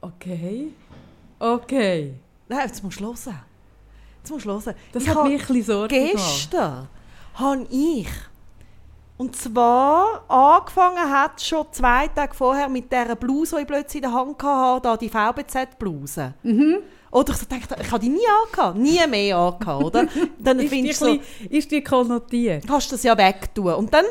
okay, 0.00 0.68
okay. 1.38 2.14
nein, 2.48 2.66
jetzt 2.66 2.82
musst 2.82 3.00
du 3.00 3.04
hören. 3.06 3.40
Jetzt 4.22 4.30
musst 4.30 4.44
du 4.46 4.50
hören. 4.50 4.74
Das 4.92 5.02
Ich 5.02 5.08
hat 5.08 5.24
mich 5.24 5.48
ein 5.48 5.54
gemacht. 5.64 5.90
Gestern 5.90 6.88
habe 7.34 7.66
ich, 7.70 8.08
und 9.16 9.36
zwar 9.36 10.24
angefangen 10.28 11.10
hat 11.10 11.40
schon 11.42 11.66
zwei 11.72 12.08
Tage 12.08 12.34
vorher 12.34 12.68
mit 12.68 12.90
dieser 12.92 13.16
Bluse, 13.16 13.56
die 13.56 13.62
ich 13.62 13.68
plötzlich 13.68 14.02
in 14.02 14.10
der 14.10 14.18
Hand 14.18 14.42
hatte, 14.42 14.82
da 14.82 14.96
die 14.96 15.08
VBZ-Bluse. 15.08 16.34
Mhm. 16.42 16.78
Oder 17.12 17.32
ich 17.34 17.48
dachte, 17.48 17.76
ich 17.82 17.90
habe 17.90 18.00
die 18.00 18.08
nie 18.08 18.20
angehabt, 18.46 18.78
nie 18.78 19.04
mehr 19.08 19.36
angehabt, 19.36 19.82
oder? 19.84 20.06
Dann 20.38 20.58
Ist 20.60 20.64
die, 20.64 20.68
findest 20.76 21.00
du 21.02 21.06
so, 21.06 21.18
bisschen- 21.18 21.50
ist 21.50 21.70
die 21.72 21.82
konnotiert? 21.82 22.66
kannst 22.68 22.90
du 22.92 22.94
das 22.94 23.02
ja 23.02 23.18
wegtun. 23.18 23.74
Und 23.74 23.92
dann 23.92 24.04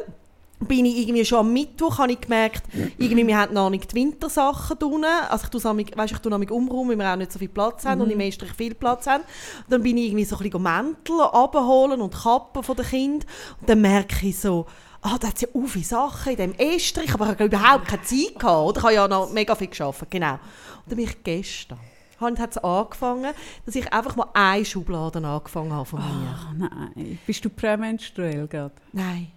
bin 0.59 0.85
ich 0.85 0.97
irgendwie 0.97 1.23
schon 1.23 1.39
am 1.39 1.53
Mittwoch, 1.53 2.00
habe 2.00 2.11
ich 2.11 2.21
gemerkt, 2.21 2.63
irgendwie, 2.97 3.25
wir 3.25 3.38
haben 3.38 3.53
noch 3.53 3.69
nicht 3.69 3.91
die 3.91 3.95
Wintersachen 3.95 4.77
drin. 4.77 5.06
Also 5.29 5.45
ich 5.45 5.50
tue 5.50 5.63
weisst, 5.63 6.11
ich 6.11 6.19
tue 6.19 6.31
noch 6.31 6.51
umrum, 6.51 6.89
weil 6.89 6.97
wir 6.97 7.11
auch 7.11 7.15
nicht 7.15 7.31
so 7.31 7.39
viel 7.39 7.50
Platz 7.50 7.85
haben 7.85 8.01
und 8.01 8.11
im 8.11 8.19
Estrich 8.19 8.51
viel 8.51 8.75
Platz 8.75 9.07
haben. 9.07 9.23
Und 9.23 9.71
dann 9.71 9.83
bin 9.83 9.97
ich 9.97 10.07
irgendwie 10.07 10.25
so 10.25 10.35
ein 10.38 10.44
bisschen 10.44 10.61
Mäntel 10.61 11.21
abholen 11.21 12.01
und 12.01 12.13
Kappen 12.13 12.61
von 12.63 12.75
den 12.75 12.85
Kindern. 12.85 13.29
Und 13.61 13.69
dann 13.69 13.81
merke 13.81 14.27
ich 14.27 14.38
so, 14.38 14.65
ah, 15.01 15.17
da 15.17 15.27
hat 15.27 15.35
es 15.35 15.41
ja 15.41 15.47
so 15.53 15.65
viele 15.65 15.85
Sachen 15.85 16.33
in 16.33 16.38
diesem 16.38 16.75
Estrich, 16.75 17.13
aber 17.13 17.25
ich 17.25 17.31
habe 17.31 17.45
überhaupt 17.45 17.88
keine 17.88 18.03
Zeit 18.03 18.38
gehabt. 18.38 18.68
Oder? 18.68 18.78
Ich 18.78 18.83
habe 18.83 18.94
ja 18.94 19.07
noch 19.07 19.31
mega 19.31 19.56
viel 19.56 19.68
gearbeitet, 19.68 20.11
genau. 20.11 20.33
Und 20.33 20.39
dann 20.87 20.95
bin 20.97 21.06
ich 21.06 21.23
gestern, 21.23 21.80
hat 22.19 22.51
es 22.51 22.57
angefangen, 22.57 23.33
dass 23.66 23.75
ich 23.75 23.94
einfach 23.94 24.18
mal 24.18 24.28
eine 24.33 24.66
Schublade 24.66 25.25
angefangen 25.25 25.71
habe 25.71 25.85
von 25.85 25.99
mir. 25.99 26.35
Ach 26.35 26.54
nein, 26.54 27.18
bist 27.25 27.45
du 27.45 27.49
prämenstruell 27.49 28.45
gerade? 28.47 28.75
Nein. 28.92 29.31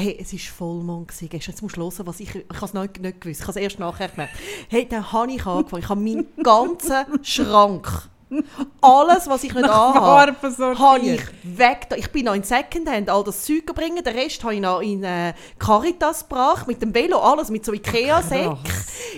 Hey, 0.00 0.16
es 0.20 0.32
war 0.32 0.38
Vollmond 0.38 1.08
gewesen. 1.08 1.28
Jetzt 1.32 1.60
musst 1.60 1.76
du 1.76 1.82
hören, 1.82 2.06
was 2.06 2.20
ich... 2.20 2.32
Ich 2.32 2.44
habe 2.54 2.66
es 2.66 2.72
nicht, 2.72 3.00
nicht 3.00 3.20
gewusst. 3.20 3.40
Ich 3.40 3.48
habe 3.48 3.58
es 3.58 3.64
erst 3.64 3.80
nachher 3.80 4.06
gemerkt. 4.06 4.32
Hey, 4.68 4.86
dann 4.88 5.10
habe 5.12 5.32
ich 5.32 5.44
angefangen. 5.44 5.82
Ich 5.82 5.88
habe 5.88 6.00
meinen 6.00 6.28
ganzen 6.40 7.24
Schrank, 7.24 8.08
alles, 8.80 9.26
was 9.26 9.42
ich 9.42 9.52
nicht 9.52 9.68
anhabe, 9.68 10.36
habe 10.78 11.00
ich 11.00 11.20
weg. 11.42 11.88
Ich 11.96 12.12
bin 12.12 12.26
noch 12.26 12.34
in 12.34 12.44
Secondhand 12.44 13.10
all 13.10 13.24
das 13.24 13.42
Zeug 13.42 13.66
bringen. 13.74 14.04
Den 14.04 14.14
Rest 14.14 14.44
habe 14.44 14.54
ich 14.54 14.60
noch 14.60 14.80
in 14.80 15.02
äh, 15.02 15.32
Caritas 15.58 16.28
gebracht. 16.28 16.68
Mit 16.68 16.80
dem 16.80 16.94
Velo, 16.94 17.18
alles 17.18 17.50
mit 17.50 17.64
so 17.64 17.72
Ikea-Säcken. 17.72 18.56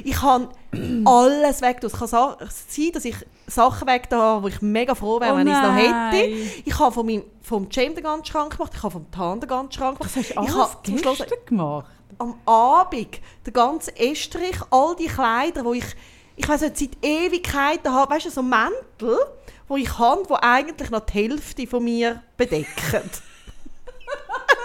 Ich 0.04 0.22
habe 0.22 0.48
alles 1.04 1.60
weg. 1.60 1.82
Es 1.82 1.92
kann 1.92 2.08
sein, 2.08 2.90
dass 2.94 3.04
ich 3.04 3.16
Sachen 3.50 3.86
weg 3.88 4.08
da 4.08 4.42
wo 4.42 4.48
ich 4.48 4.60
mega 4.62 4.94
froh 4.94 5.20
wäre, 5.20 5.34
Oh 5.34 5.36
wenn 5.36 5.46
ich 5.46 5.52
es 5.54 5.60
noch 5.62 5.74
hätte. 5.74 6.26
Ich 6.64 6.78
habe 6.78 6.92
vom, 6.92 7.06
meinem- 7.06 7.24
vom 7.42 7.68
Jam 7.70 7.94
den 7.94 8.04
ganzen 8.04 8.26
Schrank 8.26 8.56
gemacht, 8.56 8.72
ich 8.74 8.82
habe 8.82 8.92
vom 8.92 9.10
Tan 9.10 9.40
den 9.40 9.48
ganzen 9.48 9.72
Schrank 9.72 9.98
gemacht. 9.98 10.16
Das 10.16 10.22
hast 10.24 10.28
du 10.28 10.32
ich 10.32 10.38
alles 10.38 10.54
habe 10.54 10.76
zum 10.84 10.98
Schluss 10.98 11.18
gestern 11.18 11.38
gemacht. 11.46 11.86
am 12.18 12.34
Abend 12.46 13.20
den 13.46 13.52
ganzen 13.52 13.96
Estrich, 13.96 14.56
all 14.70 14.94
die 14.96 15.06
Kleider, 15.06 15.64
wo 15.64 15.72
ich, 15.72 15.84
ich 16.36 16.48
weiß 16.48 16.60
nicht, 16.62 16.78
seit 16.78 16.90
Ewigkeiten 17.04 17.92
habe, 17.92 18.14
weißt 18.14 18.26
du, 18.26 18.30
so 18.30 18.42
Mäntel, 18.42 19.18
wo 19.68 19.76
ich 19.76 19.98
habe, 19.98 20.22
die 20.28 20.34
eigentlich 20.34 20.90
noch 20.90 21.00
die 21.06 21.12
Hälfte 21.14 21.66
von 21.66 21.84
mir 21.84 22.22
bedecken. 22.36 23.10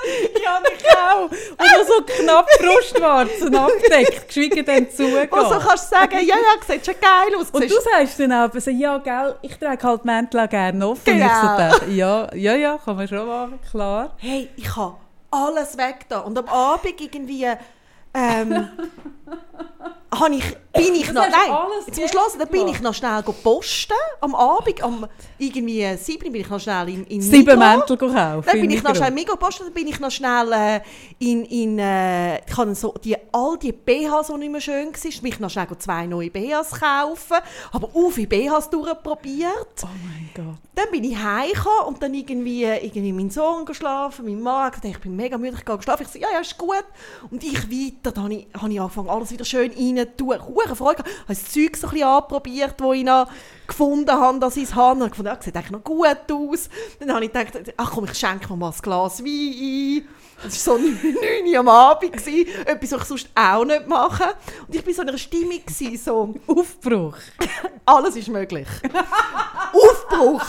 Ja, 0.44 0.60
ich 0.78 0.98
auch. 0.98 1.24
Und 1.24 1.32
noch 1.60 1.88
so 1.88 2.04
knapp 2.04 2.48
Brustwarzen 2.60 3.56
abgedeckt, 3.56 4.28
geschwiegen 4.28 4.66
dann 4.66 4.90
zugehen. 4.90 5.30
Und 5.30 5.42
so 5.50 5.60
kannst 5.60 5.92
du 5.92 5.96
sagen, 5.96 6.20
ja, 6.26 6.36
ja, 6.36 6.66
sieht 6.68 6.86
schon 6.86 6.96
geil 7.02 7.36
aus. 7.40 7.50
Und 7.52 7.64
du 7.64 7.76
sagst 7.82 8.20
dann 8.20 8.32
aber 8.32 8.60
so, 8.62 8.70
ja, 8.72 8.98
gell, 9.00 9.36
ich 9.42 9.58
trage 9.58 9.84
halt 9.88 10.06
Mäntel 10.06 10.48
gerne 10.48 10.88
offen. 10.88 11.14
Und 11.14 11.18
ich 11.20 11.24
Genau. 11.24 11.42
so 11.42 11.48
dachte, 11.58 11.92
ja, 11.92 12.34
ja, 12.36 12.56
ja, 12.56 12.78
kann 12.84 12.96
man 12.96 13.08
schon 13.08 13.28
machen, 13.28 13.60
klar. 13.72 14.12
hey, 14.18 14.50
ich 14.56 14.76
habe 14.76 14.96
alles 15.32 15.78
weg 15.78 16.06
da. 16.10 16.20
Und 16.20 16.38
am 16.38 16.48
Abend 16.48 17.02
irgendwie 17.02 17.48
ähm, 18.14 18.70
habe 20.20 20.36
ich 20.36 20.58
bin 20.76 20.96
ich 20.96 21.06
Das 21.06 21.14
noch, 21.14 21.30
nein, 21.30 21.52
alles 21.52 21.86
jetzt 21.88 22.00
musst 22.00 22.14
du 22.14 22.20
hören, 22.20 22.40
dann 22.40 22.48
bin 22.50 22.68
ich 22.68 22.82
noch 22.82 22.94
schnell 22.94 23.24
go 23.24 23.32
posten, 23.32 23.94
am 24.20 24.36
Abend, 24.36 24.84
am 24.84 25.08
irgendwie 25.38 25.82
äh, 25.82 25.96
sieben 25.98 26.32
bin 26.32 26.42
ich 26.42 26.50
noch 26.50 26.60
schnell 26.60 26.90
in, 26.90 27.06
in 27.06 27.22
Sieben. 27.22 27.58
Mäntel 27.58 27.98
kaufen. 27.98 28.14
Dann 28.14 28.44
bin 28.44 28.66
in 28.66 28.72
ich 28.72 28.84
noch 28.84 28.96
schnell 28.96 29.12
Migros 29.12 29.40
posten, 29.40 29.64
dann 29.66 29.74
bin 29.74 29.88
ich 29.88 30.00
noch 30.00 30.12
schnell 30.12 30.52
äh, 30.52 30.82
in, 31.20 31.46
in 31.46 31.80
äh, 31.80 32.40
ich 32.46 32.58
habe 32.58 32.76
so 32.76 32.94
die, 33.04 33.16
all 33.32 33.58
die 33.58 33.72
BHs, 33.72 34.28
die 34.28 34.38
nicht 34.38 34.52
mehr 34.52 34.62
schön 34.62 34.88
waren, 34.88 35.22
bin 35.22 35.32
ich 35.32 35.40
noch 35.40 35.50
schnell 35.50 35.66
go 35.66 35.76
zwei 35.76 36.06
neue 36.08 36.30
BHs 36.30 36.72
kaufen, 36.72 37.38
habe 37.74 37.88
auch 37.88 38.10
viele 38.12 38.28
BHs 38.28 38.70
durchprobiert. 38.70 39.84
Oh 39.84 39.88
mein 40.04 40.30
Gott. 40.34 40.58
Dann 40.76 40.92
bin 40.92 41.06
ich 41.06 41.18
heimgekommen 41.18 41.86
und 41.88 42.04
dann 42.04 42.14
irgendwie, 42.14 42.64
irgendwie 42.64 43.14
mein 43.14 43.30
Sohn 43.30 43.64
geschlafen, 43.66 44.26
mein 44.26 44.42
Mann 44.42 44.66
hat 44.66 44.74
gesagt, 44.74 44.96
ich 44.96 45.02
bin 45.02 45.16
mega 45.16 45.38
müde, 45.38 45.56
ich 45.58 45.64
gehe 45.64 45.82
schlafen. 45.82 46.04
Ich 46.04 46.10
so, 46.10 46.20
ja, 46.20 46.28
ja, 46.34 46.40
ist 46.40 46.58
gut. 46.58 46.84
Und 47.32 47.42
ich 47.44 47.72
weiter, 47.72 48.12
dann 48.12 48.26
habe 48.26 48.34
ich, 48.34 48.48
habe 48.54 48.74
ich 48.74 48.82
angefangen, 48.82 49.10
alles 49.10 49.32
wieder 49.32 49.46
schön 49.46 49.72
rein 49.72 50.05
tun. 50.06 50.40
Hure 50.48 50.76
Freude 50.76 51.04
gehabt. 51.04 51.10
habe 51.24 51.28
das 51.28 51.46
Zeug 51.46 51.76
so 51.76 51.88
ein 51.88 51.94
bisschen 51.94 52.08
anprobiert, 52.08 52.76
das 52.78 52.94
ich 52.94 53.04
noch 53.04 53.28
gefunden 53.68 54.12
habe, 54.12 54.40
dass 54.40 54.58
ich 54.58 54.64
es 54.64 54.76
habe. 54.76 54.96
Und 54.96 55.02
habe 55.02 55.10
gefunden, 55.12 55.32
ja, 55.34 55.42
sieht 55.42 55.56
eigentlich 55.56 55.72
noch 55.72 55.84
gut 55.84 56.08
aus. 56.32 56.70
Dann 57.00 57.14
habe 57.14 57.26
ich 57.26 57.32
gedacht, 57.32 57.74
ach 57.78 57.92
komm, 57.92 58.06
ich 58.06 58.14
schenke 58.18 58.50
mir 58.50 58.58
mal 58.58 58.72
ein 58.72 58.82
Glas 58.82 59.24
Wein 59.24 59.28
ein. 59.28 60.08
Das 60.44 60.68
war 60.68 60.78
so 60.78 60.84
9 60.84 60.98
Uhr 61.48 61.60
am 61.60 61.70
Abend, 61.70 62.12
gewesen, 62.12 62.46
etwas, 62.66 62.92
was 62.92 63.02
ich 63.04 63.08
sonst 63.08 63.30
auch 63.34 63.64
nicht 63.64 63.88
mache. 63.88 64.36
Und 64.68 64.76
ich 64.76 64.86
war 64.86 64.94
so 64.94 65.02
in 65.02 65.10
einer 65.10 65.18
Stimmung, 65.18 65.62
gewesen, 65.66 65.98
so, 65.98 66.36
Aufbruch. 66.46 67.16
alles 67.86 68.16
ist 68.18 68.28
möglich. 68.28 68.68
Aufbruch! 69.74 70.42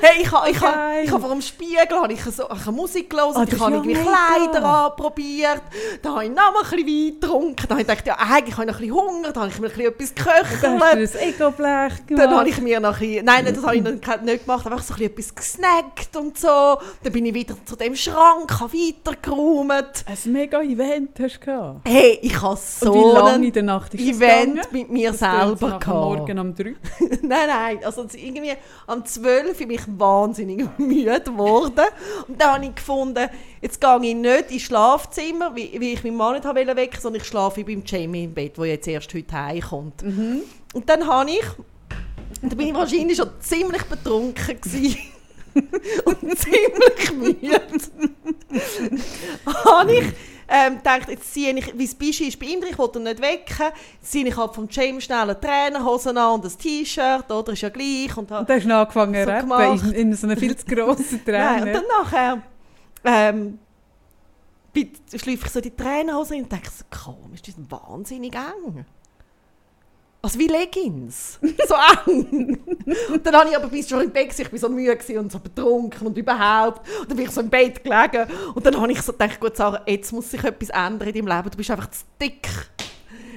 Hey, 0.00 0.22
ich 0.22 0.30
habe 0.30 0.50
ich 0.50 0.60
ha, 0.60 1.00
ich 1.02 1.10
ha 1.10 1.18
vor 1.18 1.30
dem 1.30 1.42
Spiegel 1.42 1.96
habe 2.00 2.12
ich 2.12 2.22
so, 2.22 2.44
ich 2.48 2.66
Musik 2.66 3.10
gelesen, 3.10 3.36
Ah, 3.36 3.44
ich 3.48 3.58
habe 3.58 3.72
irgendwie. 3.72 3.94
Kleider 3.94 4.64
anprobiert, 4.64 5.62
da 6.00 6.10
habe 6.10 6.24
ich 6.24 6.30
noch 6.30 6.52
mal 6.52 6.62
ein 6.62 6.70
bisschen 6.70 6.86
Wein 6.86 7.20
getrunken, 7.20 7.66
dann 7.68 7.70
habe 7.78 7.80
ich 7.80 7.86
gedacht, 7.88 8.06
ja, 8.06 8.16
eigentlich 8.18 8.56
habe 8.56 8.66
ich 8.66 8.72
noch 8.72 8.80
ein 8.80 8.86
bisschen 8.88 8.94
Hunger, 8.94 9.32
dann 9.32 9.42
habe 9.42 9.52
ich 9.52 9.58
mir 9.58 9.66
ein 9.68 9.94
bisschen 9.96 10.26
etwas 10.26 10.60
Dann 10.62 10.80
hast 10.80 10.94
du 10.94 10.98
geköchelt. 11.00 11.16
ein 11.16 11.28
Ego-Blech 11.28 12.06
gemacht. 12.06 12.24
Dann 12.24 12.33
habe 12.34 12.48
ich 12.48 12.60
mir 12.60 12.80
noch 12.80 12.94
ein 12.94 12.98
bisschen, 13.00 13.24
nein, 13.24 13.44
das 13.44 13.64
habe 13.64 13.76
ich 13.76 13.82
nicht 13.82 14.02
gemacht, 14.02 14.66
einfach 14.66 14.82
so 14.82 14.94
ein 14.94 14.98
bisschen 14.98 15.12
etwas 15.12 15.34
gesnackt 15.34 16.16
und 16.16 16.38
so. 16.38 16.78
Dann 17.02 17.12
bin 17.12 17.26
ich 17.26 17.34
wieder 17.34 17.56
zu 17.64 17.76
dem 17.76 17.94
Schrank, 17.96 18.60
habe 18.60 18.72
weitergeräumt. 18.72 20.04
ein 20.06 20.32
mega 20.32 20.62
Event 20.62 21.18
hast 21.20 21.36
du 21.36 21.46
gehabt. 21.46 21.80
Hey, 21.88 22.18
ich 22.22 22.36
habe 22.40 22.50
Und 22.50 22.58
so 22.60 22.94
wie 22.94 23.18
lange 23.18 23.46
in 23.46 23.52
der 23.52 23.62
Nacht 23.62 23.94
ist 23.94 24.00
Event 24.00 24.54
gegangen? 24.54 24.68
mit 24.72 24.90
mir 24.90 25.10
Das 25.10 25.20
selber 25.20 25.78
gehabt. 25.78 25.86
Morgen 25.86 26.38
um 26.38 26.54
drei. 26.54 26.74
nein, 27.22 27.48
nein, 27.48 27.78
also 27.84 28.06
irgendwie 28.14 28.52
am 28.86 29.04
12 29.04 29.58
bin 29.58 29.70
ich 29.70 29.82
wahnsinnig 29.98 30.66
müde 30.78 31.20
geworden. 31.20 31.84
Und 32.28 32.40
dann 32.40 32.54
habe 32.54 32.64
ich 32.66 32.74
gefunden, 32.74 33.28
jetzt 33.60 33.80
gehe 33.80 33.98
ich 34.02 34.14
nicht 34.14 34.50
ins 34.50 34.62
Schlafzimmer, 34.62 35.54
wie, 35.54 35.78
wie 35.78 35.92
ich 35.92 36.04
meinen 36.04 36.16
Mann 36.16 36.34
nicht 36.34 36.44
habe 36.44 36.64
wecken 36.64 37.00
sondern 37.00 37.22
ich 37.22 37.28
schlafe 37.28 37.64
beim 37.64 37.82
Jamie 37.84 38.24
im 38.24 38.34
Bett, 38.34 38.56
der 38.56 38.66
jetzt 38.66 38.88
erst 38.88 39.12
heute 39.14 39.32
heimkommt. 39.32 40.02
Und 40.02 40.88
dann 40.88 41.06
habe 41.06 41.30
ich, 41.30 41.44
dann 42.42 42.56
bin 42.56 42.68
ich 42.68 42.74
wahrscheinlich 42.74 43.16
schon 43.16 43.30
ziemlich 43.40 43.82
betrunken 43.84 44.60
gewesen. 44.60 44.98
und 46.04 46.38
ziemlich 46.38 47.12
müde. 47.12 47.60
habe 49.64 49.92
ich 49.94 50.04
ähm, 50.48 50.76
gedacht, 50.78 51.08
jetzt 51.08 51.32
ziehe 51.32 51.56
ich, 51.56 51.78
wie 51.78 51.84
es 51.84 51.94
Bischi 51.94 52.28
ist 52.28 52.38
bei 52.38 52.46
ihm, 52.46 52.62
ich 52.62 52.78
wollte 52.78 52.98
ihn 52.98 53.04
nicht 53.04 53.20
wecken, 53.20 53.72
jetzt 54.00 54.12
ziehe 54.12 54.26
ich 54.26 54.36
halt 54.36 54.54
vom 54.54 54.68
James 54.70 55.04
schnell 55.04 55.20
eine 55.20 55.40
Trainerhose 55.40 56.10
an 56.10 56.34
und 56.34 56.44
ein 56.44 56.58
T-Shirt, 56.58 57.30
oder, 57.30 57.52
ist 57.52 57.62
ja 57.62 57.70
gleich. 57.70 58.16
Und, 58.16 58.30
Und 58.30 58.48
dann 58.48 58.56
hast 58.56 58.66
du 58.66 58.74
angefangen 58.74 59.24
So 59.24 59.30
rappen 59.30 59.90
in, 59.90 59.92
in 59.92 60.14
so 60.14 60.26
einer 60.26 60.36
viel 60.36 60.56
zu 60.56 60.66
grossen 60.66 61.20
Nein, 61.26 61.62
Träne. 61.62 61.66
und 61.66 61.72
dann 61.72 61.84
nachher 62.02 62.42
ähm, 63.04 63.58
schleife 65.14 65.46
ich 65.46 65.50
so 65.50 65.60
die 65.60 65.74
Trainerhose 65.74 66.34
rein 66.34 66.42
und 66.42 66.52
denke 66.52 66.70
so, 66.70 66.84
komisch, 66.90 67.42
die 67.42 67.52
sind 67.52 67.70
wahnsinnig 67.70 68.34
eng. 68.34 68.84
Also 70.24 70.38
wie 70.38 70.46
Leggings. 70.46 71.38
So 71.68 71.74
eng. 72.10 72.58
und 73.12 73.26
dann 73.26 73.34
habe 73.36 73.50
ich 73.50 73.56
aber 73.56 73.68
bis 73.68 73.88
schon 73.88 74.00
im 74.02 74.10
Bett 74.10 74.30
gewesen, 74.30 74.42
ich 74.46 74.52
war 74.52 74.58
so 74.58 74.68
müde 74.74 75.20
und 75.20 75.30
so 75.30 75.38
betrunken 75.38 76.06
und 76.06 76.16
überhaupt. 76.16 76.88
Und 77.00 77.10
dann 77.10 77.16
bin 77.16 77.26
ich 77.26 77.30
so 77.32 77.42
im 77.42 77.50
Bett 77.50 77.84
gelegen. 77.84 78.26
Und 78.54 78.64
dann 78.64 78.80
habe 78.80 78.90
ich 78.90 79.02
so 79.02 79.12
gedacht, 79.12 79.38
gut 79.38 79.54
Sarah, 79.56 79.82
jetzt 79.86 80.12
muss 80.12 80.30
sich 80.30 80.42
etwas 80.42 80.70
ändern 80.70 81.08
in 81.08 81.14
deinem 81.26 81.26
Leben. 81.36 81.50
Du 81.50 81.56
bist 81.58 81.70
einfach 81.70 81.90
zu 81.90 82.04
dick. 82.20 82.48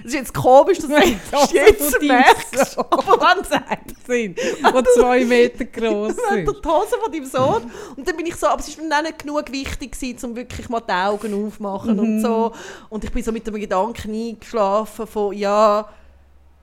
Das 0.04 0.14
ist 0.14 0.20
jetzt 0.20 0.34
komisch, 0.34 0.78
dass 0.78 0.88
du 0.88 0.94
Das 1.32 1.44
es 1.46 1.52
jetzt 1.52 2.02
merkst. 2.02 2.72
so. 2.76 2.80
Aber 2.90 3.20
wenn 3.20 3.42
es 3.42 4.06
sind, 4.06 4.38
die 4.40 4.84
zwei 4.96 5.26
Meter 5.26 5.66
Dann 5.66 6.14
sind. 6.30 6.48
die 6.48 6.70
Hose 6.70 6.98
von 7.04 7.12
deinem 7.12 7.26
Sohn. 7.26 7.72
Und 7.98 8.08
dann 8.08 8.16
bin 8.16 8.26
ich 8.28 8.36
so, 8.38 8.48
aber 8.48 8.62
es 8.62 8.78
war 8.78 8.84
mir 8.86 8.90
dann 8.90 9.04
nicht 9.04 9.20
genug 9.20 9.52
wichtig, 9.52 9.92
gewesen, 9.92 10.30
um 10.30 10.36
wirklich 10.38 10.70
mal 10.70 10.80
die 10.80 10.94
Augen 10.94 11.46
aufmachen 11.48 12.00
und 12.00 12.22
so. 12.22 12.54
Und 12.88 13.04
ich 13.04 13.12
bin 13.12 13.22
so 13.22 13.34
mit 13.34 13.46
dem 13.46 13.56
Gedanken 13.56 14.14
eingeschlafen 14.14 15.08
von, 15.08 15.34
ja, 15.34 15.90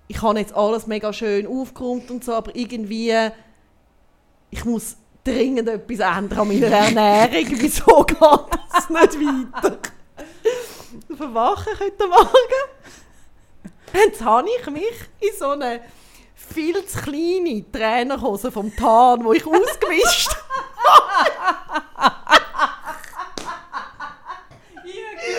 ich 0.09 0.23
habe 0.23 0.39
jetzt 0.39 0.55
alles 0.55 0.87
mega 0.87 1.13
schön 1.13 1.47
aufgeräumt 1.47 2.11
und 2.11 2.25
so, 2.25 2.35
aber 2.35 2.55
irgendwie, 2.55 3.15
ich 4.51 4.65
muss 4.65 4.97
dringend 5.25 5.69
etwas 5.69 6.01
ändern 6.01 6.41
an 6.41 6.49
meiner 6.49 6.67
Ernährung. 6.67 7.47
Wieso 7.61 8.05
geht 8.05 8.21
das 8.21 8.91
nicht 8.91 9.15
weiter? 9.15 9.79
Verwache 11.17 11.71
ich 11.73 11.81
heute 11.81 12.07
Morgen. 12.07 12.29
Jetzt 13.95 14.23
habe 14.23 14.49
ich 14.61 14.71
mich 14.71 15.09
in 15.21 15.39
so 15.39 15.51
eine 15.51 15.81
viel 16.35 16.85
zu 16.85 17.01
kleine 17.01 17.65
Trainerhose 17.71 18.51
vom 18.51 18.75
Tarn, 18.75 19.25
wo 19.25 19.33
ich 19.33 19.47
ausgewischt 19.47 20.31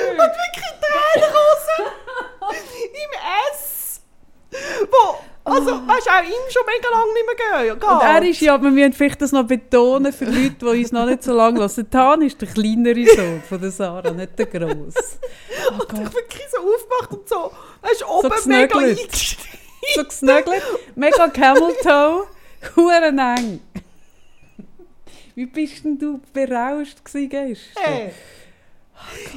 und 0.10 0.18
wirklich 0.18 0.74
Trainerhose 0.82 1.92
im 2.82 3.12
S. 3.52 3.65
Wo, 4.92 5.18
also, 5.44 5.88
weißt 5.88 6.08
du, 6.08 6.12
auch 6.12 6.24
ihm 6.24 6.50
schon 6.50 6.64
mega 6.66 6.90
lange 6.90 7.14
nicht 7.14 7.26
mehr 7.28 7.66
gehen. 7.66 7.84
Und 7.84 8.02
er 8.02 8.24
ist 8.24 8.42
ja, 8.42 8.62
wir 8.62 8.72
müssen 8.72 8.94
vielleicht 8.94 9.22
das 9.22 9.32
noch 9.32 9.46
betonen 9.46 10.12
für 10.12 10.26
Leute, 10.26 10.56
die 10.60 10.66
uns 10.66 10.92
noch 10.92 11.06
nicht 11.06 11.24
so 11.24 11.34
lange 11.34 11.60
hören. 11.60 11.90
Tan 11.92 12.22
ist 12.24 12.42
der 12.42 12.48
kleinere 12.48 13.06
Sohn 13.16 13.44
von 13.48 13.62
der 13.62 13.72
Sarah, 13.72 14.12
nicht 14.12 14.40
der 14.40 14.48
grosse. 14.48 15.20
Oh 15.70 15.84
Und 15.84 15.94
ich 15.94 16.14
wirklich 16.14 16.46
so 16.52 16.58
aufgemacht 16.58 17.12
und 17.12 17.30
so, 17.30 17.52
weißt 17.82 18.02
du, 18.02 18.06
oben 18.08 18.32
So 18.42 18.50
mega 18.50 18.78
eingestiegen. 18.80 19.60
So 19.94 20.04
gesnögelt, 20.04 20.64
mega 20.96 21.28
Camel 21.28 21.76
Toe, 21.84 22.28
huren 22.76 23.20
eng. 23.20 23.62
Wie 25.36 25.46
bist 25.46 25.84
denn 25.84 26.00
du 26.00 26.22
berauscht 26.34 27.04
gewesen 27.06 27.30
gestern? 27.30 27.84
Hey. 27.84 28.12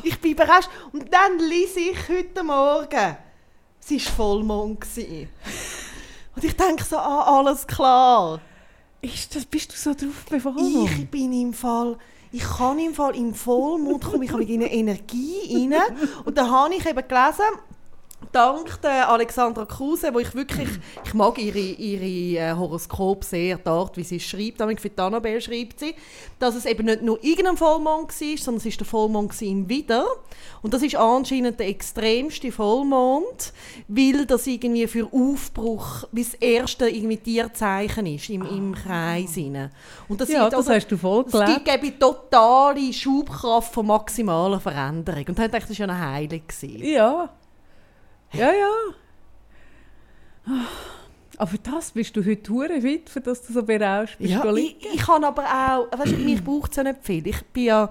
Ich 0.05 0.19
bin 0.21 0.33
überrascht. 0.33 0.71
Und 0.93 1.13
dann 1.13 1.39
lese 1.39 1.81
ich 1.81 2.09
heute 2.09 2.43
Morgen, 2.43 3.17
es 3.97 4.07
war 4.07 4.15
Vollmond. 4.15 4.81
gewesen. 4.81 5.29
Und 6.37 6.45
ich 6.45 6.55
denke 6.57 6.85
so, 6.85 6.97
ah, 6.97 7.39
alles 7.39 7.67
klar. 7.67 8.41
Ist 9.01 9.35
das, 9.35 9.45
bist 9.45 9.73
du 9.73 9.77
so 9.77 9.93
drauf 9.95 10.25
bewogen? 10.29 10.85
Ich 10.85 11.11
bin 11.11 11.33
im 11.33 11.53
Fall, 11.53 11.97
ich 12.33 12.43
kann 12.43 12.79
im 12.79 12.95
Fall 12.95 13.17
im 13.17 13.35
Vollmond 13.35 14.05
kommen, 14.05 14.23
ich 14.23 14.33
habe 14.33 14.45
in 14.45 14.63
eine 14.63 14.73
Energie 14.73 15.69
rein. 15.73 15.81
Und 16.25 16.37
da 16.37 16.49
habe 16.49 16.75
ich 16.75 16.85
eben 16.87 17.09
gelesen, 17.09 17.45
dank 18.33 18.81
der 18.83 19.09
Alexandra 19.09 19.65
Kruse, 19.65 20.13
wo 20.13 20.19
ich 20.19 20.35
wirklich, 20.35 20.69
ich 21.05 21.15
mag 21.15 21.39
ihre, 21.39 21.59
ihre 21.59 22.41
äh, 22.41 22.55
Horoskop 22.55 23.25
sehr, 23.25 23.57
die 23.59 23.69
Art, 23.69 23.97
wie 23.97 24.05
sie 24.05 24.17
es 24.17 24.23
schreibt, 24.25 24.61
damit 24.61 24.81
für 24.81 24.91
die 24.91 24.99
Annabelle 25.01 25.41
schreibt 25.41 25.81
sie, 25.81 25.95
dass 26.39 26.55
es 26.55 26.65
eben 26.67 26.87
nicht 26.87 27.03
nur 27.03 27.23
irgendein 27.23 27.57
Vollmond 27.57 28.09
war, 28.09 28.37
sondern 28.39 28.57
es 28.59 28.65
war 28.67 28.79
der 28.79 28.87
Vollmond 28.87 29.43
im 29.43 29.69
Widder. 29.69 30.07
Und 30.63 30.75
das 30.75 30.83
ist 30.83 30.97
anscheinend 30.97 31.59
der 31.61 31.69
extremste 31.69 32.53
Vollmond, 32.53 33.53
weil 33.89 34.27
das 34.27 34.47
irgendwie 34.47 34.87
für 34.87 35.09
Aufbruch, 35.13 36.05
wie 36.13 36.25
das 36.25 36.35
erste 36.35 36.89
irgendwie 36.89 37.17
Tierzeichen 37.17 38.07
ist 38.07 38.29
im, 38.31 38.43
im 38.43 38.75
Kreis. 38.75 39.37
rein. 39.37 39.71
Und 40.09 40.21
das 40.21 40.29
ja, 40.29 40.45
das 40.49 40.55
also- 40.55 40.73
hast 40.73 40.89
du 40.89 40.97
voll 40.97 41.25
es 41.27 41.33
gelebt. 41.33 41.65
gibt 41.65 41.85
eben 41.85 41.99
totale 41.99 42.93
Schubkraft 42.93 43.73
von 43.73 43.87
maximaler 43.87 44.61
Veränderung. 44.61 45.25
Und 45.29 45.39
dann 45.39 45.51
dachte 45.51 45.73
ich, 45.73 45.79
das 45.79 45.81
war 45.81 45.87
ja 45.89 45.93
eine 45.95 46.13
Heilung. 46.13 46.43
Ja. 46.83 47.29
Ja, 48.33 48.53
ja. 48.53 48.71
Ah, 50.47 50.67
Aber 51.37 51.51
für 51.51 51.59
das 51.59 51.93
bist 51.93 52.17
du 52.17 52.25
heute 52.25 52.51
hure 52.53 52.81
fit, 52.81 53.09
für 53.09 53.21
das 53.21 53.43
du 53.47 53.53
so 53.53 53.63
berauscht 53.63 54.19
bist. 54.19 54.31
Ja, 54.33 54.45
ich, 54.55 54.77
ich 54.95 55.01
kann 55.01 55.25
aber 55.25 55.45
auch, 55.45 55.99
weißt 55.99 56.13
du, 56.13 56.17
mich 56.17 56.43
braucht 56.43 56.71
es 56.73 56.77
ja 56.77 56.83
nicht 56.83 56.99
viel. 57.03 57.27
Ich 57.27 57.43
bin 57.47 57.65
ja, 57.65 57.91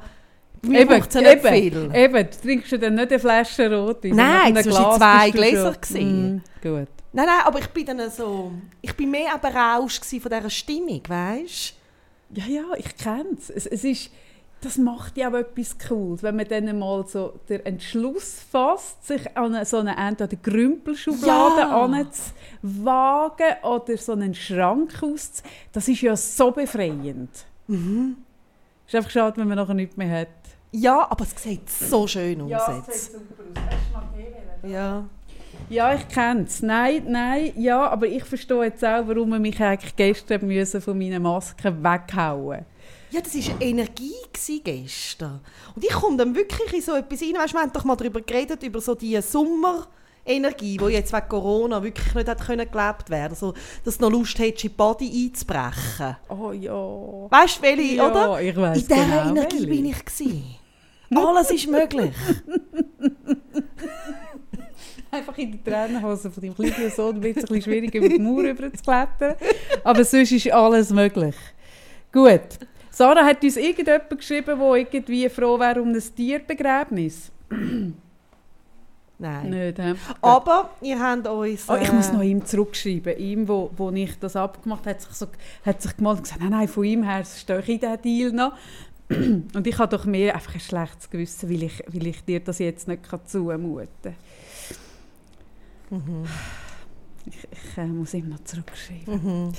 mir 0.63 0.81
Eben, 0.81 0.91
ja 0.91 1.21
nicht 1.21 1.45
eben, 1.45 1.53
viel. 1.53 1.91
eben, 1.95 2.29
du 2.29 2.41
trinkst 2.41 2.71
ja 2.71 2.77
dann 2.77 2.95
nicht 2.95 3.09
eine 3.09 3.19
Flasche 3.19 3.75
Rotwein. 3.75 4.15
Nein, 4.15 4.53
nach 4.53 4.65
waren 4.65 4.97
zwei 4.97 5.31
du 5.31 5.37
Gläser. 5.37 5.71
Mm, 5.71 6.41
gut. 6.61 6.87
Nein, 7.13 7.25
nein, 7.25 7.41
aber 7.45 7.59
ich 7.59 7.67
bin 7.67 7.85
dann 7.85 8.11
so, 8.11 8.51
ich 8.81 8.93
bin 8.95 9.11
mehr 9.11 9.33
auch 9.35 9.39
berauscht 9.39 10.01
gewesen 10.01 10.21
von 10.21 10.31
dieser 10.31 10.49
Stimmung, 10.49 11.01
weißt 11.07 11.73
Ja, 12.33 12.45
ja, 12.47 12.63
ich 12.77 12.95
kenne 12.97 13.37
es. 13.37 13.49
Es 13.49 13.83
ist, 13.83 14.11
das 14.67 14.77
macht 14.77 15.17
ja 15.17 15.29
auch 15.29 15.33
etwas 15.33 15.77
Cooles, 15.79 16.23
wenn 16.23 16.35
man 16.35 16.47
dann 16.47 16.77
mal 16.77 17.05
so 17.07 17.39
den 17.47 17.65
Entschluss 17.65 18.41
fasst, 18.51 19.07
sich 19.07 19.37
an 19.37 19.63
so 19.63 19.77
eine 19.77 19.95
entweder 19.95 20.35
Grümpelschublade 20.35 21.61
Ja. 21.61 21.81
anzuwagen 21.83 23.63
oder 23.63 23.97
so 23.97 24.11
einen 24.11 24.35
Schrank 24.35 25.01
auszu... 25.01 25.41
Das 25.71 25.87
ist 25.87 26.01
ja 26.01 26.17
so 26.17 26.51
befreiend. 26.51 27.29
Mhm. 27.67 28.17
Es 28.85 28.93
ist 28.93 28.97
einfach 28.97 29.09
schade, 29.11 29.37
wenn 29.37 29.47
man 29.47 29.57
nachher 29.57 29.73
nichts 29.73 29.95
mehr 29.95 30.19
hat. 30.21 30.27
Ja, 30.71 31.07
aber 31.09 31.23
es 31.23 31.41
sieht 31.41 31.69
so 31.69 32.05
schön 32.05 32.41
aus 32.41 32.51
jetzt. 32.87 33.13
super 33.13 33.43
aus. 33.55 34.69
Ja. 34.69 35.05
Ja, 35.69 35.93
ich 35.93 36.07
kenne 36.09 36.43
es. 36.43 36.61
Nein, 36.61 37.03
nein, 37.07 37.53
ja, 37.55 37.89
aber 37.89 38.05
ich 38.05 38.23
verstehe 38.25 38.63
jetzt 38.65 38.83
auch, 38.83 39.07
warum 39.07 39.29
wir 39.29 39.39
mich 39.39 39.61
eigentlich 39.61 39.95
gestern 39.95 40.45
müssen 40.45 40.81
von 40.81 40.97
meinen 40.97 41.23
Masken 41.23 41.83
weghauen 41.83 42.65
Ja, 43.09 43.21
das 43.21 43.35
war 43.35 43.61
Energie 43.61 44.13
gestern. 44.63 45.39
Und 45.75 45.83
ich 45.83 45.91
komme 45.93 46.17
dann 46.17 46.35
wirklich 46.35 46.73
in 46.73 46.81
so 46.81 46.93
etwas 46.95 47.21
rein. 47.21 47.35
Weißt, 47.35 47.53
wir 47.53 47.61
haben 47.61 47.71
doch 47.71 47.83
mal 47.85 47.95
darüber 47.95 48.19
geredet, 48.21 48.61
über 48.63 48.81
so 48.81 48.95
die 48.95 49.19
Sommerenergie, 49.21 50.77
die 50.77 50.85
jetzt 50.91 51.13
wegen 51.13 51.29
Corona 51.29 51.81
wirklich 51.81 52.13
nicht 52.13 52.27
hat 52.27 52.45
können 52.45 52.69
gelebt 52.69 53.09
werden 53.09 53.35
so, 53.35 53.53
Dass 53.85 53.97
du 53.97 54.03
noch 54.03 54.11
Lust 54.11 54.37
hättest, 54.39 54.65
in 54.65 54.71
die 54.71 54.75
Body 54.75 55.25
einzubrechen. 55.29 56.17
Oh 56.27 56.51
ja. 56.51 56.73
Weißt 56.73 57.57
du, 57.59 57.61
welche, 57.61 57.95
Ja, 57.95 58.09
oder? 58.11 58.41
ich 58.41 58.55
weiss 58.57 58.77
in 58.81 58.87
dieser 58.87 59.03
genau, 59.05 59.29
Energie 59.29 59.55
welche. 59.57 59.67
bin 59.67 59.85
ich. 59.85 60.05
Gewesen. 60.05 60.55
Alles 61.15 61.51
ist 61.51 61.67
möglich. 61.67 62.11
Einfach 65.09 65.37
in 65.37 65.51
die 65.53 65.63
Tränenhose 65.63 66.29
von 66.29 66.43
deinem 66.43 66.55
kleinen 66.55 66.91
Sohn 66.91 67.23
wird 67.23 67.37
es 67.37 67.43
ein 67.43 67.47
bisschen 67.47 67.61
schwierig, 67.61 67.95
über 67.95 68.09
die 68.09 68.19
Mauer 68.19 68.43
rüber 68.43 68.73
zu 68.73 68.83
klettern. 68.83 69.35
Aber 69.85 70.03
sonst 70.03 70.33
ist 70.33 70.51
alles 70.51 70.89
möglich. 70.89 71.35
Gut. 72.11 72.41
Sarah 72.97 73.23
hat 73.25 73.43
uns 73.43 73.57
irgendjemand 73.57 74.09
geschrieben, 74.09 74.57
der 74.57 74.73
irgendwie 74.73 75.29
froh 75.29 75.59
wäre 75.59 75.79
um 75.83 75.89
ein 75.89 76.03
Tierbegräbnis. 76.15 77.31
Nein. 79.19 79.49
Nicht, 79.51 79.77
hä? 79.77 79.93
Aber 80.19 80.71
ihr 80.81 80.99
habt 80.99 81.27
uns... 81.27 81.69
Oh, 81.69 81.75
ich 81.75 81.91
muss 81.91 82.07
äh, 82.07 82.13
noch 82.13 82.23
ihm 82.23 82.43
zurückschreiben. 82.43 83.15
Ihm, 83.19 83.47
wo, 83.47 83.69
wo 83.77 83.91
ich 83.91 84.17
das 84.17 84.35
abgemacht 84.35 84.79
habe, 84.79 84.95
hat 84.95 85.01
sich, 85.01 85.11
so, 85.11 85.27
hat 85.63 85.79
sich 85.79 85.95
gemalt 85.95 86.17
und 86.17 86.23
gesagt, 86.23 86.41
nein, 86.41 86.49
nein, 86.49 86.67
von 86.67 86.83
ihm 86.85 87.03
her 87.03 87.23
stehe 87.23 87.59
ich 87.59 87.69
in 87.69 87.79
diesen 87.79 88.01
Deal 88.01 88.31
noch. 88.31 88.53
Und 89.09 89.67
ich 89.67 89.77
habe 89.77 89.95
doch 89.95 90.05
mehr 90.05 90.33
einfach 90.33 90.55
ein 90.55 90.59
schlechtes 90.59 91.07
Gewissen, 91.11 91.51
weil 91.51 91.63
ich, 91.63 91.83
weil 91.87 92.07
ich 92.07 92.25
dir 92.25 92.39
das 92.39 92.57
jetzt 92.57 92.87
nicht 92.87 93.07
kann 93.07 93.21
zumuten 93.27 93.87
kann. 94.01 94.15
Mhm. 95.91 96.23
Ich, 97.27 97.47
ich 97.51 97.77
äh, 97.77 97.85
muss 97.85 98.15
ihm 98.15 98.29
noch 98.29 98.43
zurückschreiben. 98.43 99.23
Mhm. 99.23 99.51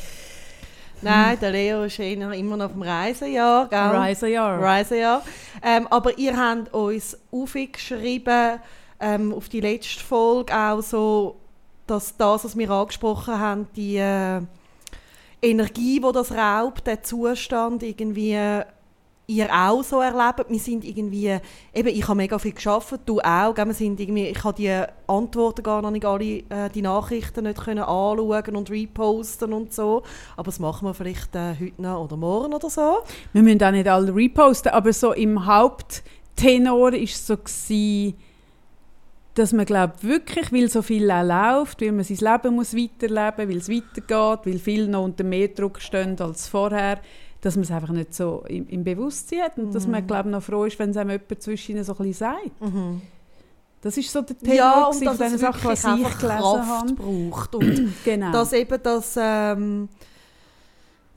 Nein, 1.02 1.38
der 1.40 1.50
Leo 1.50 1.84
ist 1.84 1.98
immer 1.98 2.56
noch 2.56 2.66
auf 2.66 2.72
dem 2.72 2.82
Reisejahr, 2.82 3.68
gell? 3.68 3.78
Reisejahr. 3.78 4.60
Reisejahr. 4.60 5.22
Ähm, 5.62 5.86
aber 5.88 6.18
ihr 6.18 6.36
habt 6.36 6.72
uns 6.74 7.16
aufgeschrieben, 7.30 8.58
ähm, 9.00 9.32
auf 9.32 9.48
die 9.48 9.60
letzte 9.60 10.02
Folge 10.02 10.54
auch 10.54 10.80
so, 10.80 11.36
dass 11.86 12.16
das, 12.16 12.44
was 12.44 12.56
wir 12.56 12.70
angesprochen 12.70 13.38
haben, 13.38 13.68
die 13.76 13.96
äh, 13.96 14.40
Energie, 15.40 16.00
die 16.00 16.12
das 16.12 16.32
raubt, 16.32 16.86
der 16.86 17.02
Zustand 17.02 17.82
irgendwie 17.82 18.36
ihr 19.28 19.48
auch 19.52 19.84
so 19.84 20.00
erlebt. 20.00 20.48
Wir 20.48 20.58
sind 20.58 20.84
irgendwie, 20.84 21.36
eben, 21.74 21.88
ich 21.88 22.08
habe 22.08 22.16
mega 22.16 22.38
viel 22.38 22.52
geschafft, 22.52 22.98
du 23.04 23.20
auch. 23.20 23.54
Wir 23.54 23.74
sind 23.74 24.00
irgendwie, 24.00 24.28
ich 24.28 24.42
habe 24.42 24.56
die 24.56 24.82
Antworten 25.06 25.62
gar 25.62 25.82
noch 25.82 25.90
nicht 25.90 26.06
alle, 26.06 26.24
äh, 26.48 26.70
die 26.74 26.80
Nachrichten 26.80 27.44
nicht 27.44 27.60
können 27.62 27.80
anschauen 27.80 28.56
und 28.56 28.70
reposten 28.70 29.52
und 29.52 29.72
so. 29.74 30.02
Aber 30.34 30.46
das 30.46 30.58
machen 30.58 30.88
wir 30.88 30.94
vielleicht 30.94 31.36
äh, 31.36 31.54
heute 31.60 31.80
noch 31.80 32.04
oder 32.04 32.16
morgen 32.16 32.54
oder 32.54 32.70
so. 32.70 33.00
Wir 33.34 33.42
müssen 33.42 33.62
auch 33.62 33.70
nicht 33.70 33.86
alle 33.86 34.14
reposten, 34.14 34.72
aber 34.72 34.94
so 34.94 35.12
im 35.12 35.44
Haupttenor 35.44 36.94
es 36.94 37.26
so, 37.26 37.36
gewesen, 37.36 38.14
dass 39.34 39.52
man 39.52 39.66
glaubt 39.66 40.02
wirklich, 40.02 40.52
weil 40.52 40.70
so 40.70 40.80
viel 40.80 41.08
auch 41.10 41.22
läuft, 41.22 41.82
weil 41.82 41.92
man 41.92 42.02
sein 42.02 42.16
Leben 42.16 42.56
muss 42.56 42.74
weiterleben 42.74 43.46
muss, 43.46 43.48
weil 43.48 43.56
es 43.58 43.68
weitergeht, 43.68 44.46
weil 44.46 44.58
viele 44.58 44.88
noch 44.88 45.04
unter 45.04 45.22
mehr 45.22 45.48
Druck 45.48 45.80
stehen 45.80 46.18
als 46.18 46.48
vorher, 46.48 46.98
dass 47.40 47.54
man 47.54 47.62
es 47.62 47.70
einfach 47.70 47.90
nicht 47.90 48.14
so 48.14 48.44
im, 48.48 48.68
im 48.68 48.84
Bewusstsein 48.84 49.42
hat 49.42 49.58
und 49.58 49.74
dass 49.74 49.86
man, 49.86 50.06
glaube 50.06 50.28
noch 50.28 50.42
froh 50.42 50.64
ist, 50.64 50.78
wenn 50.78 50.90
es 50.90 50.96
einem 50.96 51.10
jemand 51.10 51.42
zwischen 51.42 51.82
so 51.84 51.92
ein 51.92 51.98
bisschen 51.98 52.14
sagt. 52.14 52.50
Das 53.80 53.96
ist 53.96 54.10
so 54.10 54.22
der 54.22 54.36
Tenor 54.36 54.54
ja, 54.54 54.84
und 54.86 55.04
dass 55.04 55.20
es 55.20 55.40
Sachen, 55.40 55.64
was 55.64 55.84
ich 55.84 55.84
gelesen 55.84 56.18
Kraft 56.18 56.68
habe. 56.68 56.94
braucht. 56.94 57.54
Und 57.54 57.94
Genau. 58.04 58.32
dass 58.32 58.52
eben 58.52 58.82
das, 58.82 59.16
ähm, 59.16 59.88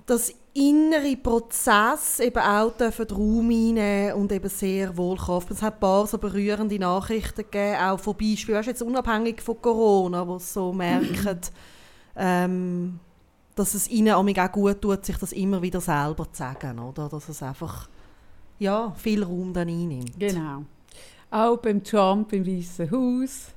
das 0.05 0.31
innere 0.53 1.15
Prozess 1.17 2.19
eben 2.19 2.37
auch 2.37 2.71
dürfen 2.73 3.07
Raum 3.09 3.49
einnehmen 3.49 4.13
und 4.13 4.31
eben 4.31 4.49
sehr 4.49 4.95
wohl 4.95 5.17
Kraft. 5.17 5.49
Es 5.49 5.61
hat 5.61 5.75
ein 5.75 5.79
paar 5.79 6.05
so 6.05 6.17
berührende 6.19 6.77
Nachrichten 6.77 7.43
gegeben, 7.49 7.77
auch 7.77 7.99
von 7.99 8.15
Beispielen, 8.15 8.57
weißt, 8.57 8.67
jetzt 8.67 8.81
unabhängig 8.83 9.41
von 9.41 9.59
Corona, 9.59 10.27
wo 10.27 10.37
sie 10.37 10.45
so 10.45 10.71
merken, 10.71 11.39
ähm, 12.15 12.99
dass 13.55 13.73
es 13.73 13.87
ihnen 13.89 14.13
amig 14.13 14.39
auch 14.39 14.51
gut 14.51 14.81
tut, 14.81 15.05
sich 15.05 15.17
das 15.17 15.33
immer 15.33 15.61
wieder 15.61 15.81
selber 15.81 16.31
zu 16.31 16.37
sagen, 16.37 16.79
oder? 16.79 17.09
Dass 17.09 17.29
es 17.29 17.43
einfach 17.43 17.89
ja, 18.59 18.91
viel 18.91 19.23
Raum 19.23 19.53
dann 19.53 19.67
einnimmt. 19.67 20.19
genau. 20.19 20.63
Auch 21.29 21.57
beim 21.57 21.83
Trump 21.83 22.33
im 22.33 22.45
Weißen 22.45 22.91
Haus. 22.91 23.47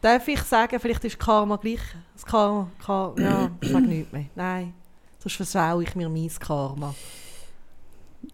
Darf 0.00 0.26
ich 0.28 0.40
sagen, 0.42 0.80
vielleicht 0.80 1.04
ist 1.04 1.18
Karma 1.18 1.56
gleich. 1.56 1.80
Das 2.14 2.24
Karma, 2.24 2.70
Karma 2.78 3.20
ja, 3.20 3.50
ich 3.60 3.68
sage 3.70 3.86
nichts 3.86 4.12
mehr. 4.12 4.26
Nein, 4.34 4.74
sonst 5.18 5.36
versau 5.36 5.80
ich 5.80 5.94
mir 5.94 6.08
mein 6.08 6.30
Karma. 6.40 6.94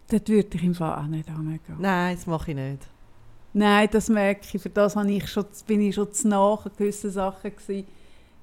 Dort 0.09 0.29
würde 0.29 0.57
ich 0.57 0.63
im 0.63 0.75
Fall 0.75 0.97
auch 0.97 1.07
nicht 1.07 1.27
hingehen. 1.27 1.59
Nein, 1.77 2.15
das 2.15 2.25
mache 2.25 2.51
ich 2.51 2.57
nicht. 2.57 2.87
Nein, 3.53 3.89
das 3.91 4.09
merke 4.09 4.45
ich. 4.53 4.61
Für 4.61 4.69
das 4.69 4.95
habe 4.95 5.11
ich 5.11 5.27
schon, 5.27 5.45
bin 5.67 5.81
ich 5.81 5.95
schon 5.95 6.11
zu 6.11 6.27
nah 6.27 6.53
an 6.53 6.71
gewissen 6.77 7.11
Sachen 7.11 7.55
gewesen. 7.55 7.87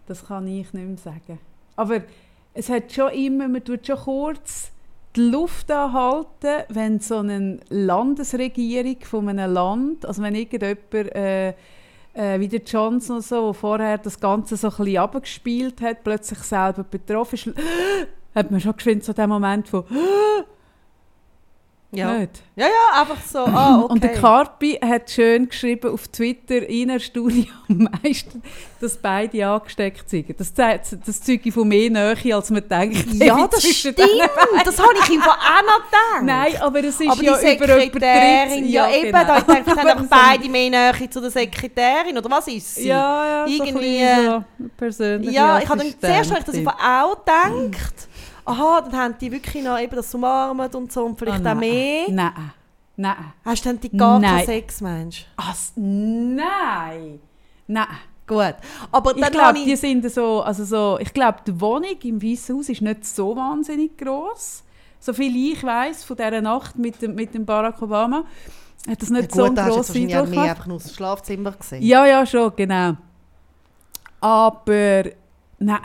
Das 0.07 0.27
kann 0.27 0.47
ich 0.47 0.73
nicht 0.73 0.87
mehr 0.87 0.97
sagen. 0.99 1.39
Aber 1.77 2.03
es 2.55 2.69
hat 2.69 2.93
schon 2.93 3.11
immer, 3.13 3.49
man 3.49 3.65
tut 3.65 3.87
schon 3.87 3.97
kurz 3.97 4.71
die 5.17 5.21
Luft 5.21 5.71
anhalten, 5.71 6.65
wenn 6.69 7.01
so 7.01 7.19
eine 7.19 7.61
Landesregierung 7.69 8.97
von 9.03 9.29
einem 9.29 9.53
Land, 9.53 10.07
also 10.07 10.23
wenn 10.23 10.35
irgendjemand 10.35 11.15
äh, 11.15 11.55
äh, 12.15 12.41
wie 12.41 12.49
der 12.49 12.63
Johnson 12.63 13.17
oder 13.17 13.23
so, 13.23 13.45
der 13.47 13.55
vorher 13.55 13.99
das 13.99 14.21
Ganze 14.21 14.57
so 14.57 14.69
ein 14.69 14.77
bisschen 14.77 14.99
abgespielt 14.99 15.81
hat, 15.81 16.05
plötzlich 16.05 16.39
selber 16.41 16.85
betroffen 16.85 17.35
ist, 17.35 17.51
hat 18.35 18.51
man 18.51 18.61
schon 18.61 18.77
geschwind 18.77 19.05
so 19.05 19.13
den 19.13 19.29
Moment 19.29 19.69
von 19.69 19.85
Ja. 21.95 22.15
nicht. 22.15 22.41
ja, 22.57 22.65
ja, 22.67 23.01
einfach 23.03 23.19
so. 23.23 23.41
Ah, 23.41 23.81
okay. 23.83 23.93
Und 23.93 24.03
der 24.03 24.13
Carpi 24.15 24.79
hat 24.83 25.11
schön 25.11 25.47
geschrieben 25.49 25.93
auf 25.93 26.09
Twitter, 26.09 26.67
in 26.67 26.89
der 26.89 27.01
Studie 27.01 27.51
am 27.69 27.87
meisten, 28.03 28.43
dass 28.81 28.97
beide 28.97 29.47
angesteckt 29.47 30.09
sind. 30.09 30.41
Das, 30.41 30.55
zeigt- 30.55 30.97
das 31.07 31.21
zeuge 31.21 31.53
von 31.53 31.69
mehr 31.69 31.91
Nähe, 31.91 32.35
als 32.35 32.49
man 32.51 32.67
denkt. 32.67 33.13
ja, 33.13 33.47
das 33.47 33.63
stimmt. 33.69 33.99
Das 34.65 34.79
habe 34.79 34.95
ich 35.03 35.11
ihm 35.11 35.21
von 35.21 35.33
auch 35.33 35.63
noch 35.67 35.85
gedacht. 35.85 36.23
Nein, 36.23 36.57
aber 36.63 36.79
es 36.83 36.99
ist 36.99 37.11
aber 37.11 37.23
ja 37.23 37.37
die 37.39 37.57
über 37.57 37.67
Sekretärin, 37.67 38.69
ja, 38.69 38.91
eben, 38.91 39.13
genau. 39.13 39.25
da 39.25 39.37
ich 39.39 39.45
denke, 39.45 39.71
haben 39.73 39.79
einfach 39.89 40.07
beide 40.09 40.49
mehr 40.49 40.71
Nähe 40.71 41.11
zu 41.11 41.21
der 41.21 41.31
Sekretärin, 41.31 42.17
oder 42.17 42.31
was 42.31 42.49
ist 42.49 42.75
sie? 42.77 42.89
Ja, 42.89 43.27
ja, 43.27 43.47
Irgendwie, 43.47 44.01
so 44.25 44.45
so 44.59 44.69
persönliche 44.79 45.33
Ja, 45.35 45.59
ich 45.59 45.69
habe 45.69 45.79
dann 45.81 45.95
zuerst 46.01 46.31
habe 46.31 46.41
ich 46.41 46.47
das 46.47 46.55
einfach 46.57 46.79
auch 46.83 47.19
gedacht. 47.19 48.09
Aha, 48.45 48.81
dann 48.83 48.93
haben 48.97 49.15
die 49.21 49.31
wirklich 49.31 49.63
noch 49.65 49.79
eben 49.79 49.95
das 49.95 50.15
umarmt 50.15 50.75
und 50.75 50.93
so 50.93 51.05
und 51.05 51.19
vielleicht 51.19 51.45
Ah, 51.47 51.53
auch 51.53 51.57
mehr. 51.59 52.07
Nein, 52.11 52.33
nein. 52.97 53.17
Hast 53.45 53.65
du 53.65 53.69
dann 53.69 53.81
die 53.81 53.91
gar 53.97 54.21
keinen 54.21 54.35
Nein. 54.37 54.47
Sex, 54.47 54.81
Mensch? 54.81 55.27
Was? 55.37 55.73
Nein. 55.77 57.21
Nein. 57.67 57.87
Gut. 58.27 58.55
Aber 58.91 59.11
Ich 59.17 59.23
glaube, 59.23 59.39
habe 59.39 59.59
die 59.65 59.73
ich... 59.73 59.81
sind 59.81 60.09
so, 60.11 60.43
also 60.43 60.65
so, 60.65 60.99
ich 61.01 61.13
glaube, 61.13 61.39
die 61.47 61.61
Wohnung 61.61 61.97
im 62.03 62.23
Weißen 62.23 62.57
Haus 62.57 62.69
ist 62.69 62.81
nicht 62.81 63.05
so 63.05 63.37
wahnsinnig 63.37 63.97
groß. 63.99 64.63
So 65.01 65.13
viel 65.13 65.35
ich 65.53 65.63
weiß 65.63 66.05
von 66.05 66.17
dieser 66.17 66.41
Nacht 66.41 66.79
mit 66.79 67.03
dem, 67.03 67.15
mit 67.17 67.35
dem 67.35 67.45
Barack 67.45 67.83
Obama, 67.83 68.25
hat 68.89 69.03
das 69.03 69.09
Ja, 69.11 69.17
nicht 69.17 69.33
so 69.33 69.43
gut, 69.43 69.47
einen 69.47 69.57
du 69.57 69.63
jetzt 69.63 69.75
grossen 69.75 69.97
Eindruck 70.11 70.31
gemacht. 70.31 70.49
einfach 70.51 70.67
nur 70.67 70.79
das 70.79 70.95
Schlafzimmer 70.95 71.53
gesehen. 71.53 71.83
Ja, 71.83 72.07
ja, 72.07 72.25
schon, 72.25 72.53
genau. 72.57 72.97
Aber, 74.21 75.03
nein, 75.59 75.81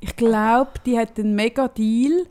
ich 0.00 0.16
glaube, 0.16 0.70
die 0.84 0.98
hat 0.98 1.18
einen 1.18 1.34
mega 1.34 1.68
Deal. 1.68 2.26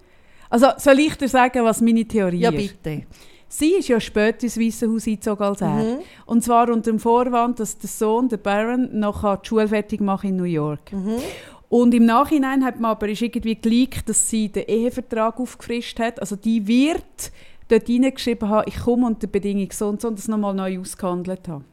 Also, 0.49 0.67
soll 0.77 0.99
ich 0.99 1.15
dir 1.15 1.27
sagen, 1.27 1.63
was 1.63 1.81
meine 1.81 2.05
Theorie 2.05 2.39
Ja, 2.39 2.51
ist? 2.51 2.81
bitte. 2.83 3.03
Sie 3.47 3.73
ist 3.73 3.87
ja 3.87 3.99
später 3.99 4.43
ins 4.43 4.59
Weiße 4.59 4.87
Haus 4.87 5.07
eingezogen 5.07 5.43
als 5.43 5.61
er. 5.61 5.69
Mhm. 5.69 5.97
Und 6.27 6.43
zwar 6.43 6.69
unter 6.69 6.91
dem 6.91 6.99
Vorwand, 6.99 7.59
dass 7.59 7.77
der 7.79 7.89
Sohn, 7.89 8.29
der 8.29 8.37
Baron, 8.37 8.99
noch 8.99 9.23
die 9.41 9.47
Schule 9.47 9.67
fertig 9.67 10.01
machen 10.01 10.29
in 10.29 10.35
New 10.35 10.43
York. 10.43 10.91
Mhm. 10.91 11.15
Und 11.67 11.93
im 11.93 12.05
Nachhinein 12.05 12.63
hat 12.63 12.79
man 12.79 12.91
aber 12.91 13.09
ist 13.09 13.21
irgendwie 13.21 13.55
geleakt, 13.55 14.09
dass 14.09 14.29
sie 14.29 14.49
den 14.49 14.65
Ehevertrag 14.67 15.39
aufgefrischt 15.39 15.99
hat. 15.99 16.19
Also 16.19 16.35
die 16.35 16.65
wird 16.67 17.31
dort 17.67 17.85
hineingeschrieben 17.87 18.49
haben, 18.49 18.65
ich 18.67 18.79
komme 18.79 19.05
unter 19.05 19.27
Bedingung 19.27 19.71
so 19.71 19.87
und 19.87 20.01
so 20.01 20.07
und 20.07 20.17
das 20.17 20.27
nochmal 20.27 20.55
neu 20.55 20.79
ausgehandelt 20.79 21.47
haben. 21.47 21.65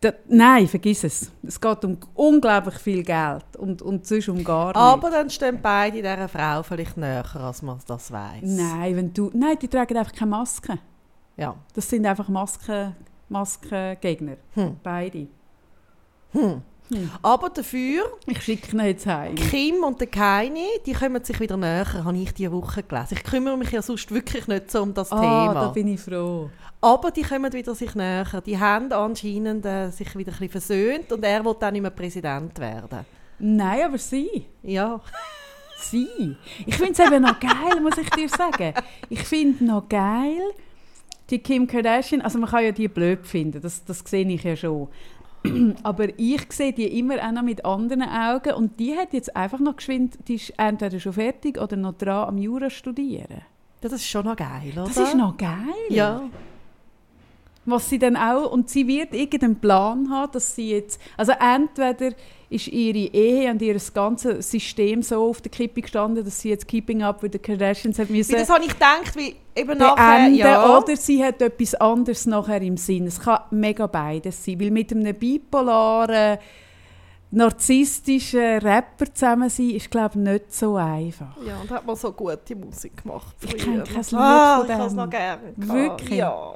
Da, 0.00 0.12
nein, 0.28 0.68
vergiss 0.68 1.04
es. 1.04 1.32
Es 1.42 1.60
geht 1.60 1.84
um 1.84 1.98
unglaublich 2.14 2.74
viel 2.74 3.02
Geld 3.02 3.56
und, 3.56 3.80
und 3.80 4.06
sonst 4.06 4.28
um 4.28 4.44
gar 4.44 4.66
nichts. 4.66 4.80
Aber 4.80 5.10
dann 5.10 5.30
stehen 5.30 5.58
beide 5.62 5.96
dieser 5.98 6.28
Frau 6.28 6.62
vielleicht 6.62 6.96
näher, 6.96 7.24
als 7.36 7.62
man 7.62 7.78
das 7.86 8.12
weiß. 8.12 8.42
Nein, 8.42 8.96
wenn 8.96 9.14
du, 9.14 9.30
nein, 9.32 9.56
die 9.60 9.68
tragen 9.68 9.96
einfach 9.96 10.12
keine 10.12 10.30
Maske. 10.32 10.78
Ja. 11.36 11.54
Das 11.74 11.88
sind 11.88 12.04
einfach 12.06 12.28
Masken, 12.28 12.94
Maskengegner. 13.28 14.36
Hm. 14.54 14.76
Beide. 14.82 15.26
Hm. 16.32 16.62
Aber 17.22 17.48
dafür, 17.50 18.04
Ich 18.26 18.42
schicke 18.42 18.76
ihn 18.76 18.84
jetzt 18.84 19.06
heim. 19.06 19.34
Kim 19.36 19.82
und 19.84 20.00
der 20.00 20.06
Keini, 20.06 20.66
die 20.84 20.92
kommen 20.92 21.24
sich 21.24 21.40
wieder 21.40 21.56
näher, 21.56 22.04
habe 22.04 22.16
ich 22.16 22.32
diese 22.34 22.52
Woche 22.52 22.82
gelesen. 22.82 23.14
Ich 23.16 23.24
kümmere 23.24 23.56
mich 23.56 23.70
ja 23.70 23.80
sonst 23.82 24.10
wirklich 24.12 24.46
nicht 24.46 24.70
so 24.70 24.82
um 24.82 24.92
das 24.94 25.10
Ah, 25.10 25.20
Thema. 25.20 25.54
da 25.54 25.68
bin 25.68 25.88
ich 25.88 26.00
froh. 26.00 26.50
Aber 26.80 27.10
die 27.10 27.22
kommen 27.22 27.50
wieder 27.52 27.74
sich 27.74 27.94
näher. 27.94 28.26
Die 28.44 28.58
haben 28.58 28.92
anscheinend 28.92 29.64
äh, 29.64 29.90
sich 29.90 30.14
wieder 30.16 30.32
ein 30.32 30.38
bisschen 30.38 30.50
versöhnt 30.50 31.10
und 31.12 31.24
er 31.24 31.42
will 31.44 31.56
dann 31.58 31.72
nicht 31.72 31.82
mehr 31.82 31.90
Präsident 31.90 32.58
werden. 32.58 33.06
Nein, 33.38 33.80
aber 33.86 33.98
sie. 33.98 34.44
Ja. 34.62 35.00
Sie. 35.78 36.36
Ich 36.66 36.76
finde 36.76 36.92
es 36.92 36.98
eben 37.00 37.22
noch 37.22 37.40
geil, 37.40 37.80
muss 37.82 37.98
ich 37.98 38.08
dir 38.10 38.28
sagen. 38.28 38.72
Ich 39.08 39.20
finde 39.20 39.64
noch 39.64 39.88
geil, 39.88 40.38
die 41.30 41.38
Kim 41.38 41.66
Kardashian, 41.66 42.20
also 42.22 42.38
man 42.38 42.48
kann 42.50 42.64
ja 42.64 42.72
die 42.72 42.88
blöd 42.88 43.26
finden, 43.26 43.60
das, 43.60 43.84
das 43.84 44.00
sehe 44.06 44.26
ich 44.26 44.44
ja 44.44 44.54
schon. 44.56 44.88
Aber 45.82 46.08
ich 46.18 46.52
sehe 46.52 46.72
die 46.72 46.98
immer 46.98 47.16
auch 47.16 47.32
noch 47.32 47.42
mit 47.42 47.64
anderen 47.64 48.02
Augen 48.02 48.54
und 48.54 48.80
die 48.80 48.96
hat 48.96 49.12
jetzt 49.12 49.36
einfach 49.36 49.60
noch 49.60 49.76
geschwind, 49.76 50.18
die 50.28 50.36
ist 50.36 50.54
entweder 50.56 50.98
schon 50.98 51.12
fertig 51.12 51.60
oder 51.60 51.76
noch 51.76 51.94
dran 51.94 52.28
am 52.28 52.38
Jura 52.38 52.70
studieren. 52.70 53.42
Das 53.80 53.92
ist 53.92 54.06
schon 54.06 54.24
noch 54.24 54.36
geil, 54.36 54.72
oder? 54.72 54.84
Das 54.84 54.96
ist 54.96 55.14
noch 55.14 55.36
geil. 55.36 55.74
Ja. 55.90 56.22
Was 57.66 57.88
sie 57.88 57.98
dann 57.98 58.16
auch, 58.16 58.50
und 58.50 58.68
sie 58.70 58.86
wird 58.86 59.14
irgendeinen 59.14 59.56
Plan 59.56 60.10
haben, 60.10 60.32
dass 60.32 60.54
sie 60.54 60.70
jetzt, 60.70 61.00
also 61.16 61.32
entweder 61.32 62.14
ist 62.50 62.68
ihre 62.68 63.12
Ehe 63.14 63.50
und 63.50 63.62
ihr 63.62 63.76
ganzes 63.92 64.50
System 64.50 65.02
so 65.02 65.28
auf 65.28 65.40
der 65.40 65.50
Kippe 65.50 65.82
gestanden, 65.82 66.24
dass 66.24 66.40
sie 66.40 66.50
jetzt 66.50 66.68
Keeping 66.68 67.02
Up 67.02 67.22
with 67.22 67.32
the 67.32 67.38
Kardashians 67.38 67.98
hat 67.98 68.10
müssen 68.10 68.32
Wie 68.32 68.38
das 68.38 68.50
habe 68.50 68.64
ich 68.64 68.72
gedacht, 68.72 69.16
wie 69.16 69.36
eben 69.54 69.78
nachher, 69.78 70.16
beenden 70.18 70.38
ja. 70.38 70.78
oder 70.78 70.96
sie 70.96 71.24
hat 71.24 71.40
etwas 71.42 71.74
anderes 71.74 72.26
nachher 72.26 72.62
im 72.62 72.76
Sinn. 72.76 73.06
Es 73.06 73.20
kann 73.20 73.40
mega 73.50 73.86
beides 73.86 74.44
sein, 74.44 74.60
weil 74.60 74.70
mit 74.70 74.92
einem 74.92 75.14
bipolaren, 75.14 76.38
narzisstischen 77.30 78.58
Rapper 78.58 79.12
zusammen 79.12 79.50
sein, 79.50 79.70
ist 79.70 79.90
glaube 79.90 80.10
ich 80.10 80.20
nicht 80.20 80.54
so 80.54 80.76
einfach. 80.76 81.36
Ja, 81.44 81.60
und 81.60 81.70
hat 81.70 81.84
man 81.84 81.96
so 81.96 82.12
gute 82.12 82.54
Musik 82.54 83.02
gemacht 83.02 83.34
Ich 83.42 83.50
früher. 83.50 83.82
kenn 83.82 83.84
kein 83.84 84.02
Lied 84.02 84.14
ah, 84.14 84.56
von 84.58 84.70
ich 84.70 84.86
dem. 84.86 84.96
noch 84.96 85.10
gerne. 85.10 85.52
Wirklich? 85.56 86.18
Ja. 86.18 86.54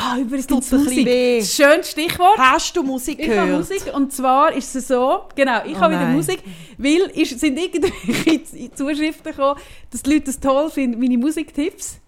Ah, 0.00 0.16
übrigens 0.18 0.48
Musik. 0.70 1.04
weh. 1.06 1.42
Schönes 1.42 1.90
Stichwort. 1.90 2.38
Hast 2.38 2.76
du 2.76 2.82
Musik 2.84 3.18
Ich 3.18 3.26
gehört? 3.26 3.40
habe 3.48 3.52
Musik 3.58 3.82
und 3.94 4.12
zwar 4.12 4.52
ist 4.52 4.74
es 4.76 4.86
so, 4.88 5.22
genau, 5.34 5.64
ich 5.66 5.76
Oh 5.76 5.80
habe 5.80 5.94
wieder 5.94 6.04
nein. 6.04 6.14
Musik, 6.16 6.38
weil 6.78 7.10
es 7.20 7.30
sind 7.30 7.58
irgendwelche 7.58 8.72
Zuschriften 8.74 9.32
gekommen, 9.32 9.58
dass 9.90 10.02
die 10.02 10.14
Leute 10.14 10.30
es 10.30 10.38
toll 10.38 10.70
finden, 10.70 11.00
meine 11.00 11.18
Musiktipps. 11.18 11.98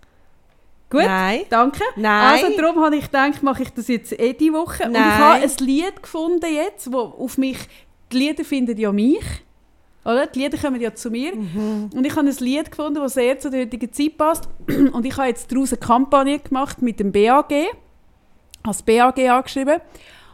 Gut, 0.88 1.03
Nein. 1.03 1.42
danke. 1.50 1.83
Nein. 1.96 2.42
Also 2.44 2.57
darum 2.61 2.83
habe 2.85 2.96
ich 2.96 3.05
gedacht, 3.05 3.42
mache 3.44 3.62
ich 3.62 3.70
das 3.70 3.87
jetzt 3.87 4.12
eh 4.18 4.33
die 4.33 4.53
Woche. 4.53 4.85
Und 4.85 4.90
ich 4.90 4.98
Nein. 5.00 5.18
habe 5.18 5.42
ein 5.42 5.50
Lied 5.61 6.03
gefunden 6.03 6.53
jetzt, 6.53 6.92
wo 6.92 6.98
auf 6.98 7.38
mich, 7.38 7.59
die 8.12 8.16
Lieder 8.18 8.44
finden 8.44 8.76
ja 8.76 8.90
mich, 8.90 9.22
oder? 10.05 10.27
Die 10.27 10.41
Lieder 10.41 10.59
kommen 10.59 10.81
ja 10.81 10.95
zu 10.95 11.11
mir. 11.11 11.35
Mhm. 11.35 11.91
Und 11.95 12.07
ich 12.07 12.17
habe 12.17 12.27
ein 12.27 12.37
Lied 12.39 12.71
gefunden, 12.71 13.01
das 13.01 13.15
sehr 13.15 13.39
zur 13.39 13.53
heutigen 13.53 13.93
Zeit 13.93 14.17
passt. 14.17 14.49
Und 14.93 15.05
ich 15.05 15.17
habe 15.17 15.29
jetzt 15.29 15.53
daraus 15.53 15.73
eine 15.73 15.81
Kampagne 15.81 16.39
gemacht 16.39 16.81
mit 16.81 17.01
dem 17.01 17.13
BAG, 17.13 17.53
als 18.63 18.83
BAG 18.83 19.19
angeschrieben. 19.19 19.81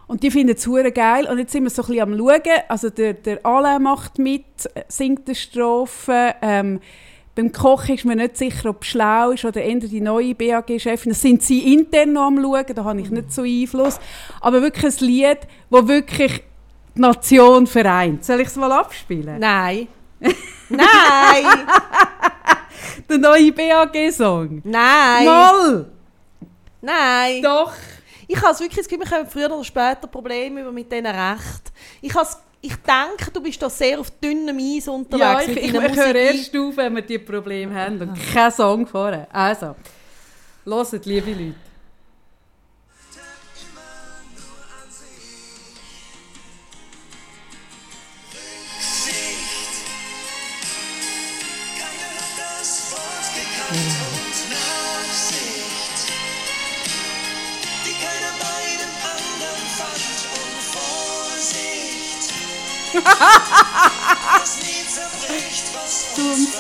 Und 0.07 0.23
die 0.23 0.31
finden 0.31 0.55
es 0.57 0.95
geil. 0.95 1.27
Und 1.29 1.39
jetzt 1.39 1.53
sind 1.53 1.65
wir 1.65 1.71
so 1.71 1.83
ein 1.83 1.89
bisschen 1.89 2.13
am 2.13 2.17
Schauen. 2.17 2.61
Also 2.69 2.91
der, 2.91 3.15
der 3.15 3.45
Alain 3.45 3.83
macht 3.83 4.19
mit, 4.19 4.45
äh, 4.75 4.85
singt 4.89 5.27
eine 5.27 5.35
Strophe. 5.35 6.35
Ähm, 6.43 6.81
beim 7.35 7.53
Kochen 7.53 7.97
ist 7.97 8.05
mir 8.05 8.17
nicht 8.17 8.37
sicher, 8.37 8.71
ob 8.71 8.83
es 8.83 8.89
schlau 8.89 9.33
ist 9.33 9.45
oder 9.45 9.61
eher 9.61 9.81
die 9.81 10.01
neue 10.01 10.35
BAG-Chefin. 10.35 11.11
Das 11.11 11.21
sind 11.21 11.43
sie 11.43 11.75
intern 11.75 12.15
noch 12.15 12.29
am 12.29 12.41
Schauen, 12.41 12.75
da 12.75 12.85
habe 12.85 13.01
ich 13.01 13.11
nicht 13.11 13.33
so 13.33 13.43
Einfluss. 13.43 13.99
Aber 14.41 14.63
wirklich 14.63 14.85
ein 14.85 15.07
Lied, 15.07 15.39
das 15.71 15.89
wirklich 15.89 16.43
die 16.97 17.01
Nation 17.01 17.67
vereint. 17.67 18.25
Soll 18.25 18.41
ich 18.41 18.49
es 18.49 18.57
mal 18.57 18.73
abspielen? 18.73 19.39
Nein. 19.39 19.89
Nein. 20.69 21.45
Der 23.09 23.19
neue 23.19 23.53
BAG-Song. 23.53 24.63
Nein. 24.65 25.25
Mal! 25.25 25.87
Nein. 26.81 27.43
Doch! 27.43 27.73
Ich 28.29 28.37
habe 28.43 28.59
wirklich 28.59 28.79
das 28.79 28.89
Gefühl, 28.89 29.09
wir 29.09 29.17
haben 29.17 29.29
früher 29.29 29.51
oder 29.53 29.65
später 29.65 30.09
Probleme 30.09 30.63
über 30.63 30.73
mit 30.73 30.91
diesen 30.91 31.07
Rechten. 31.07 31.71
Ich, 32.01 32.13
ich 32.61 32.75
denke, 32.77 33.31
du 33.33 33.41
bist 33.41 33.63
da 33.63 33.71
sehr 33.71 34.01
auf 34.01 34.11
dünnem 34.11 34.59
Eis 34.59 34.89
unterwegs. 34.89 35.21
Ja, 35.21 35.41
ich, 35.41 35.49
mit 35.49 35.59
ich, 35.59 35.75
ich 35.75 35.97
höre 35.97 36.15
erst 36.15 36.57
auf, 36.57 36.77
wenn 36.77 36.97
wir 36.97 37.03
diese 37.03 37.21
Probleme 37.21 37.75
haben 37.75 38.01
und 38.01 38.19
kein 38.33 38.51
Song 38.51 38.87
vorher. 38.87 39.29
Also, 39.33 39.77
hört, 40.65 41.07
liebe 41.07 41.31
Leute. 41.31 41.66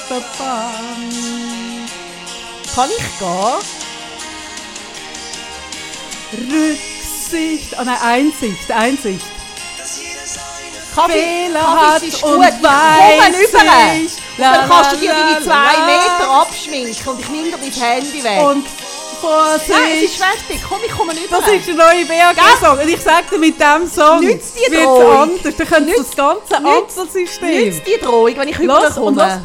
Papa. 0.09 0.71
Kann 2.75 2.91
ich 2.91 3.19
gehen? 3.19 3.61
Rücksicht. 6.53 7.79
Ah 7.79 7.85
nein, 7.85 7.99
Einsicht, 8.03 8.71
Einsicht. 8.71 9.25
Kaffee, 10.95 11.13
Fehler 11.13 11.61
Kaffee, 11.61 12.07
ist 12.07 12.23
und 12.23 12.37
gut. 12.37 12.47
Ich 12.47 12.55
rüber. 12.55 12.71
ich. 13.97 14.13
Und 14.39 14.45
dann 14.45 14.69
kannst 14.69 14.93
du 14.93 14.97
dir 14.97 15.13
deine 15.13 15.43
zwei 15.43 15.77
Meter 15.87 16.31
abschminken 16.31 17.09
und 17.09 17.21
ich 17.21 17.29
nehme 17.29 17.51
dir 17.51 17.59
dein 17.59 17.73
Handy 17.73 18.25
weg. 18.25 18.43
Und 18.43 18.67
Vorsicht. 19.27 19.69
Nein, 19.69 19.91
es 19.97 20.03
ist 20.05 20.17
fertig. 20.17 20.61
Komm, 20.69 20.79
ich 20.87 20.93
komme 20.93 21.13
rüber. 21.13 21.41
Das 21.41 21.49
ist 21.49 21.67
der 21.69 21.75
neue 21.75 22.05
BAG-Song. 22.07 22.79
Und 22.79 22.89
ich 22.89 23.01
sage 23.01 23.25
dir, 23.33 23.39
mit 23.39 23.57
diesem 23.59 23.89
Song 23.89 24.21
Nützt 24.21 24.57
die 24.57 24.73
es 24.75 24.83
Drohung. 24.83 25.17
anders. 25.17 25.57
Dann 25.57 25.67
könntest 25.69 25.99
du 25.99 26.03
das 26.03 26.17
ganze 26.17 26.57
Ampelsystem. 26.69 27.65
Nützt 27.65 27.83
die 27.87 28.05
Drohung, 28.05 28.37
wenn 28.37 28.49
ich 28.49 28.59
rüberkomme. 28.59 29.43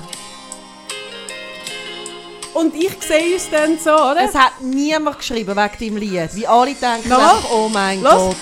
Und 2.54 2.76
ich 2.76 2.92
sehe 3.00 3.34
uns 3.36 3.50
dann 3.50 3.80
so, 3.80 3.92
oder? 3.92 4.26
Es 4.28 4.36
hat 4.36 4.60
niemand 4.60 5.18
geschrieben 5.18 5.56
wegen 5.56 5.80
deinem 5.80 5.98
Lied. 5.98 6.36
Wie 6.36 6.46
alle 6.46 6.74
denken, 6.74 7.12
einfach, 7.12 7.50
oh 7.52 7.70
mein 7.70 8.02
Los. 8.02 8.14
Gott. 8.14 8.36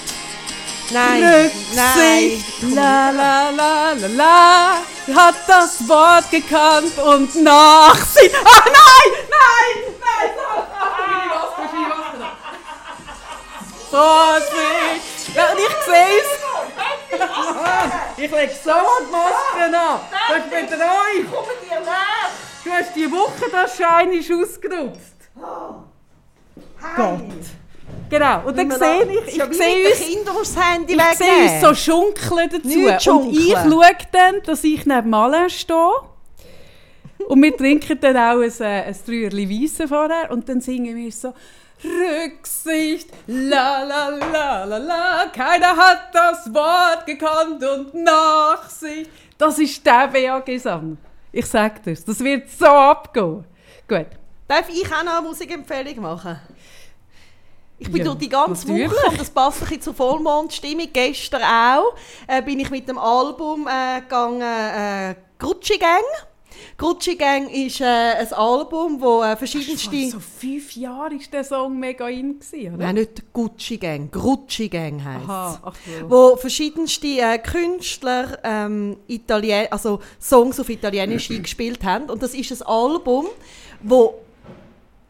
Nein, 0.92 1.22
nein. 1.22 2.32
Rücksicht, 2.32 2.74
la 2.74 3.12
la 3.12 3.50
la 3.52 3.92
la 3.94 4.08
la, 4.08 4.74
hat 5.16 5.36
das 5.48 5.88
Wort 5.88 6.32
gekannt 6.32 6.98
und 6.98 7.44
Nachsicht. 7.44 8.36
Ah 8.44 8.64
nein, 8.66 9.12
nein, 9.30 9.94
nein, 10.00 10.30
Vorsicht. 13.92 15.36
Ja, 15.36 15.52
und 15.52 15.60
ich 15.60 15.76
sehe 15.86 16.20
es. 16.22 16.30
Ich 18.18 18.32
lege 18.32 18.54
so 18.64 18.72
die 18.72 19.12
Masken 19.12 19.76
an. 19.76 20.00
Das 20.28 20.38
ist 20.38 20.52
mit 20.52 20.80
euch. 20.80 21.26
Komm 21.32 21.46
dir 21.68 21.80
nach. 21.82 22.30
Du 22.64 22.72
hast 22.72 22.96
die 22.96 23.12
Woche 23.12 23.50
das 23.52 23.78
Scheinisch 23.78 24.30
ausgenutzt. 24.32 25.16
Gott. 26.96 27.22
Genau, 28.10 28.42
und 28.46 28.58
dann 28.58 28.72
sehe 28.72 29.04
ich, 29.04 29.38
ich 29.38 29.54
sehe 29.54 29.90
uns 29.90 30.00
Kinder 30.00 30.32
das 30.40 30.56
Handy 30.58 30.96
Ich 30.96 31.18
sehe 31.18 31.44
uns 31.44 31.62
so 31.62 31.74
schunkeln 31.76 32.50
dazu. 32.50 33.18
Und 33.20 33.34
ich 33.34 33.54
schaue 33.54 33.98
dann, 34.12 34.42
dass 34.44 34.64
ich 34.64 34.86
neben 34.86 35.14
Alain 35.14 35.50
stehe. 35.50 35.92
Und 37.28 37.44
wir 37.44 37.56
trinken 37.56 38.00
dann 38.00 38.18
auch 38.18 38.42
ein, 38.42 38.52
äh, 38.62 38.84
ein 38.86 38.96
Trüerli 39.06 39.48
Weisse 39.50 39.88
vorher. 39.88 40.32
Und 40.32 40.50
dann 40.50 40.62
singen 40.62 40.96
wir 40.96 41.12
so 41.12 41.34
Rücksicht, 41.84 43.10
la 43.28 43.84
la 43.84 44.10
la 44.10 44.64
la 44.66 44.78
la. 44.78 45.26
Keiner 45.34 45.78
hat 45.78 46.14
das 46.14 46.54
Wort 46.54 47.06
gekannt 47.06 47.64
und 47.64 47.94
Nachsicht. 47.94 49.10
Das 49.38 49.60
ist 49.60 49.86
der 49.86 50.08
BAG-Song. 50.08 50.98
Ich 51.32 51.46
sage 51.46 51.80
das. 51.86 52.04
Das 52.04 52.20
wird 52.20 52.50
so 52.50 52.66
abgehen. 52.66 53.46
Gut. 53.88 54.08
Darf 54.48 54.68
ich 54.68 54.86
auch 54.92 55.04
noch 55.04 55.20
eine 55.20 55.28
Musikempfehlung 55.28 56.02
machen? 56.02 56.40
Ich 57.80 57.90
bin 57.90 57.98
Ja, 57.98 58.04
durch 58.06 58.18
die 58.18 58.30
ganze 58.30 58.68
natürlich. 58.68 58.92
Woche, 58.92 59.10
und 59.12 59.20
das 59.20 59.30
passt 59.30 59.62
ein 59.62 59.68
bisschen 59.68 59.82
zur 59.82 59.94
Vollmondstimmung, 59.94 60.88
gestern 60.92 61.42
auch, 61.44 61.96
äh, 62.28 62.42
bin 62.42 62.60
ich 62.60 62.70
mit 62.70 62.88
dem 62.90 62.98
Album 62.98 63.68
äh, 63.68 64.02
gegangen, 64.02 64.42
äh, 64.42 65.16
Grutschi 65.38 65.78
Gang. 65.78 66.04
Grutschi 66.78 67.16
Gang 67.16 67.50
ist 67.50 67.80
äh, 67.80 67.86
ein 67.86 68.34
Album, 68.34 69.00
wo 69.00 69.24
äh, 69.24 69.38
verschiedenste... 69.38 69.90
Vor 69.90 70.12
so 70.12 70.20
fünf 70.20 70.76
Jahren 70.76 71.20
war 71.20 71.28
der 71.32 71.44
Song 71.46 71.80
mega 71.80 72.10
in, 72.10 72.40
gewesen, 72.40 72.76
oder? 72.76 72.84
Nein, 72.86 72.96
nicht 72.96 73.32
Gucci 73.32 73.78
Gang, 73.78 74.12
Grutschi 74.12 74.68
Gang 74.68 75.02
heisst 75.04 75.30
Aha, 75.30 75.60
ach 75.64 75.76
so. 75.76 76.10
wo 76.10 76.36
verschiedenste 76.36 77.08
äh, 77.08 77.38
Künstler 77.38 78.40
ähm, 78.44 78.98
Italien 79.08 79.68
also 79.72 80.00
Songs 80.22 80.60
auf 80.60 80.70
Italienisch 80.70 81.30
eingespielt 81.32 81.84
haben. 81.84 82.10
Und 82.10 82.22
das 82.22 82.34
ist 82.34 82.52
ein 82.52 82.68
Album, 82.68 83.28
wo 83.82 84.16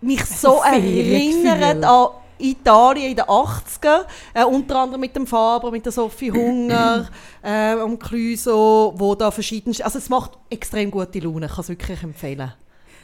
mich 0.01 0.23
so 0.25 0.61
erinnert 0.61 1.83
an 1.83 2.09
Italien 2.39 3.11
in 3.11 3.15
den 3.15 3.25
80er, 3.25 4.05
äh, 4.33 4.43
unter 4.43 4.79
anderem 4.79 5.01
mit 5.01 5.15
dem 5.15 5.27
Faber, 5.27 5.71
mit 5.71 5.85
der 5.85 5.91
Sophie 5.91 6.31
Hunger 6.33 7.07
äh, 7.41 7.75
und 7.75 7.99
Clüso, 7.99 8.93
wo 8.95 9.15
da 9.15 9.31
verschiedenste, 9.31 9.83
also 9.85 9.97
es 9.97 10.09
macht 10.09 10.31
extrem 10.49 10.89
gute 10.91 11.19
Laune, 11.19 11.45
ich 11.45 11.51
kann 11.51 11.61
es 11.61 11.69
wirklich 11.69 12.03
empfehlen. 12.03 12.53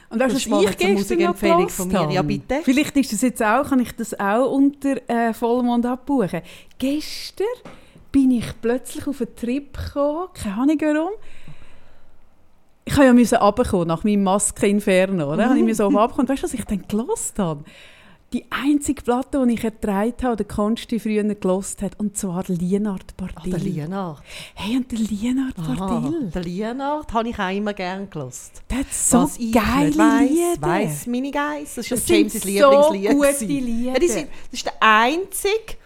Und 0.08 0.20
weißt 0.20 0.34
Das 0.34 0.46
ist 0.46 0.46
ich 0.46 0.76
gestern 0.76 0.94
Musikempfehlung 0.94 1.68
von 1.68 1.88
mir. 1.88 2.10
Ja, 2.12 2.22
bitte. 2.22 2.60
Vielleicht 2.62 2.96
ist 2.96 3.12
das 3.12 3.22
jetzt 3.22 3.42
auch, 3.42 3.68
kann 3.68 3.80
ich 3.80 3.92
das 3.96 4.18
auch 4.18 4.52
unter 4.52 4.96
äh, 5.08 5.34
Vollmond 5.34 5.84
abbuchen. 5.84 6.42
Gestern 6.78 7.46
bin 8.12 8.30
ich 8.30 8.46
plötzlich 8.62 9.06
auf 9.06 9.20
einen 9.20 9.34
Trip 9.34 9.76
gekommen, 9.76 10.28
keine 10.32 10.54
Ahnung 10.54 10.78
warum. 10.80 11.10
Ich 12.84 12.92
musste 12.92 13.04
ja 13.04 13.12
müssen 13.12 13.38
runterkommen, 13.38 13.88
nach 13.88 14.04
meinem 14.04 14.22
Maskeninferno, 14.22 15.32
oder? 15.32 15.50
Mhm. 15.50 15.56
Ich 15.56 15.64
musste 15.64 15.86
oben 15.86 15.96
runterkommen. 15.96 16.28
Weißt 16.28 16.42
du, 16.42 16.46
was 16.46 16.54
ich 16.54 16.64
dann 16.64 16.86
gelost 16.86 17.36
habe? 17.40 17.64
Die 18.36 18.44
einzige 18.50 19.00
Platte, 19.00 19.42
die 19.46 19.54
ich 19.54 19.64
ertragen 19.64 20.12
habe, 20.22 20.36
der 20.36 20.44
Konsti 20.44 21.00
früher 21.00 21.22
gelost 21.22 21.80
hat, 21.80 21.98
und 21.98 22.18
zwar 22.18 22.44
Lienard 22.48 23.14
Ah, 23.18 23.22
Bardil. 23.34 23.50
der 23.52 23.60
Lienard. 23.60 24.22
hey, 24.54 24.76
und 24.76 24.92
der 24.92 24.98
Lienard 24.98 25.54
Bardil, 25.56 26.30
der 26.34 26.42
Lienard 26.42 27.10
habe 27.14 27.30
ich 27.30 27.38
auch 27.38 27.48
immer 27.50 27.72
gerne 27.72 28.06
gelost. 28.08 28.60
der 28.68 28.78
hat 28.80 28.92
so 28.92 29.22
Was 29.22 29.38
geile 29.38 29.96
weiss, 29.96 30.30
Lieder. 30.30 30.60
weiss 30.68 31.06
meine 31.06 31.30
Geiss. 31.30 31.76
Das 31.76 31.90
ist 31.90 31.92
Das 31.92 32.08
James' 32.08 32.44
Lieblingslied. 32.44 32.60
so 33.08 33.16
gute. 33.16 33.44
Lieder. 33.46 33.92
Ja, 33.92 33.98
die 33.98 34.08
sind, 34.08 34.28
das 34.50 34.60
ist 34.60 34.66
der 34.66 34.74
einzige 34.80 35.76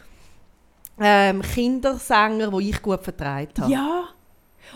ähm, 0.99 1.43
Kindersänger, 1.43 2.51
den 2.51 2.61
ich 2.61 2.83
gut 2.83 3.05
vertreibt 3.05 3.61
habe. 3.61 3.71
Ja. 3.73 4.05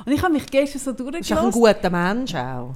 Und 0.07 0.13
ich 0.13 0.23
habe 0.23 0.33
mich 0.33 0.47
gestern 0.47 0.79
so 0.81 0.93
Das 0.93 1.01
ist 1.01 1.33
auch 1.33 1.43
ein 1.45 1.51
durchgelassen. 1.51 1.61
guter 1.61 1.91
Mensch 1.91 2.35
auch. 2.37 2.75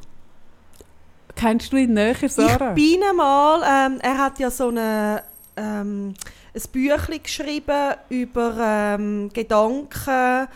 Kennst 1.39 1.73
du 1.73 1.77
ihn 1.77 1.95
näher, 1.95 2.17
Sarah? 2.29 2.75
Ich 2.75 2.75
bin 2.75 3.01
einmal, 3.09 3.63
ähm, 3.63 4.01
er 4.03 4.19
hat 4.19 4.41
ja 4.41 4.51
so 4.51 4.69
eine, 4.69 5.23
ähm, 5.57 6.15
ein 6.53 6.63
Büchlein 6.73 7.23
geschrieben 7.23 7.95
über 8.09 8.57
ähm, 8.61 9.31
Gedanken 9.33 10.49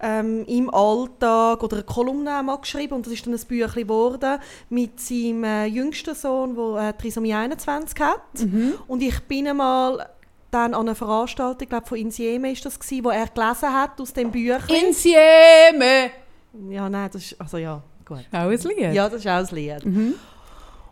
ähm, 0.00 0.44
im 0.46 0.72
Alltag 0.72 1.62
oder 1.62 1.76
eine 1.76 1.84
Kolumne 1.84 2.42
mal 2.42 2.56
geschrieben 2.56 2.94
und 2.94 3.04
das 3.04 3.12
ist 3.12 3.26
dann 3.26 3.34
ein 3.34 3.40
Büchlein 3.46 3.86
geworden 3.86 4.38
mit 4.70 4.98
seinem 4.98 5.44
äh, 5.44 5.66
jüngsten 5.66 6.14
Sohn, 6.14 6.56
der 6.56 6.88
äh, 6.88 6.92
Trisomie 6.94 7.34
21 7.34 8.00
hat. 8.00 8.22
Mhm. 8.38 8.74
Und 8.88 9.02
ich 9.02 9.20
bin 9.24 9.46
einmal 9.46 10.08
dann 10.50 10.72
an 10.72 10.80
einer 10.80 10.94
Veranstaltung, 10.94 11.60
ich 11.60 11.68
glaube 11.68 11.86
von 11.86 11.98
Insieme 11.98 12.50
ist 12.50 12.64
das 12.64 12.80
gewesen, 12.80 13.04
wo 13.04 13.10
er 13.10 13.26
gelesen 13.26 13.74
hat 13.74 14.00
aus 14.00 14.14
dem 14.14 14.30
Büchlein. 14.30 14.86
Insieme! 14.86 16.12
ja, 16.70 16.88
nein, 16.88 17.10
das 17.12 17.22
ist, 17.22 17.40
also 17.40 17.58
ja, 17.58 17.82
gut. 18.16 18.24
Auch 18.32 18.38
ein 18.48 18.50
Lied. 18.50 18.92
Ja, 18.94 19.08
das 19.08 19.20
ist 19.20 19.26
auch 19.26 19.38
ein 19.38 19.56
Lied. 19.56 19.84
Mhm. 19.86 20.14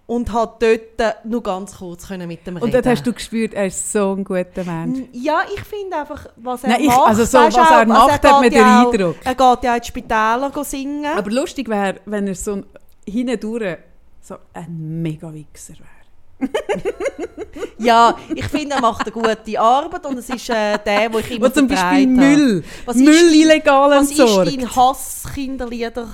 Und 0.06 0.32
hat 0.32 0.62
dort 0.62 1.24
nur 1.26 1.42
ganz 1.42 1.76
kurz 1.76 2.08
können 2.08 2.26
mit 2.28 2.46
dem 2.46 2.54
reden 2.56 2.64
Und 2.64 2.72
dort 2.72 2.86
hast 2.86 3.06
du 3.06 3.12
gespürt, 3.12 3.52
er 3.52 3.66
ist 3.66 3.92
so 3.92 4.14
ein 4.14 4.24
guter 4.24 4.64
Mensch. 4.64 5.00
Ja, 5.12 5.40
ich 5.54 5.60
finde 5.60 5.96
einfach, 5.98 6.24
was 6.36 6.62
er 6.64 6.70
Nein, 6.70 6.80
ich- 6.80 6.86
macht. 6.86 7.08
also 7.08 7.24
so, 7.26 7.38
was 7.38 7.54
auch, 7.58 7.70
er 7.70 7.86
macht, 7.86 8.12
hat 8.12 8.22
geht 8.22 8.30
man 8.30 8.42
den 8.44 8.52
ja 8.54 8.82
auch, 8.84 8.92
Eindruck. 8.92 9.16
Er 9.22 9.34
geht 9.34 9.64
ja 9.64 9.74
in 9.74 9.80
die 9.82 9.86
Spitäler 9.86 10.52
singen. 10.64 11.04
Aber 11.18 11.30
lustig 11.30 11.68
wäre, 11.68 11.96
wenn 12.06 12.26
er 12.26 12.34
so 12.34 12.62
hindurch 13.06 13.76
so 14.22 14.36
ein 14.54 15.02
Mega-Wichser 15.02 15.74
wäre. 15.74 15.88
ja, 17.78 18.16
ich 18.34 18.44
finde, 18.46 18.76
er 18.76 18.80
macht 18.80 19.02
eine 19.02 19.10
gute 19.12 19.60
Arbeit 19.60 20.06
und 20.06 20.18
es 20.18 20.28
ist 20.30 20.48
äh, 20.50 20.78
der, 20.86 21.12
wo 21.12 21.18
ich 21.18 21.30
immer 21.32 21.46
Wo 21.46 21.50
zum 21.50 21.66
Beispiel. 21.68 22.06
Müll, 22.06 22.64
Was 22.86 22.96
Müll 22.96 23.34
illegal 23.34 23.90
Was 23.90 24.10
ist 24.10 24.18
entsorgt. 24.20 24.52
dein 24.56 24.74
Hass-Kinderlieder? 24.76 26.06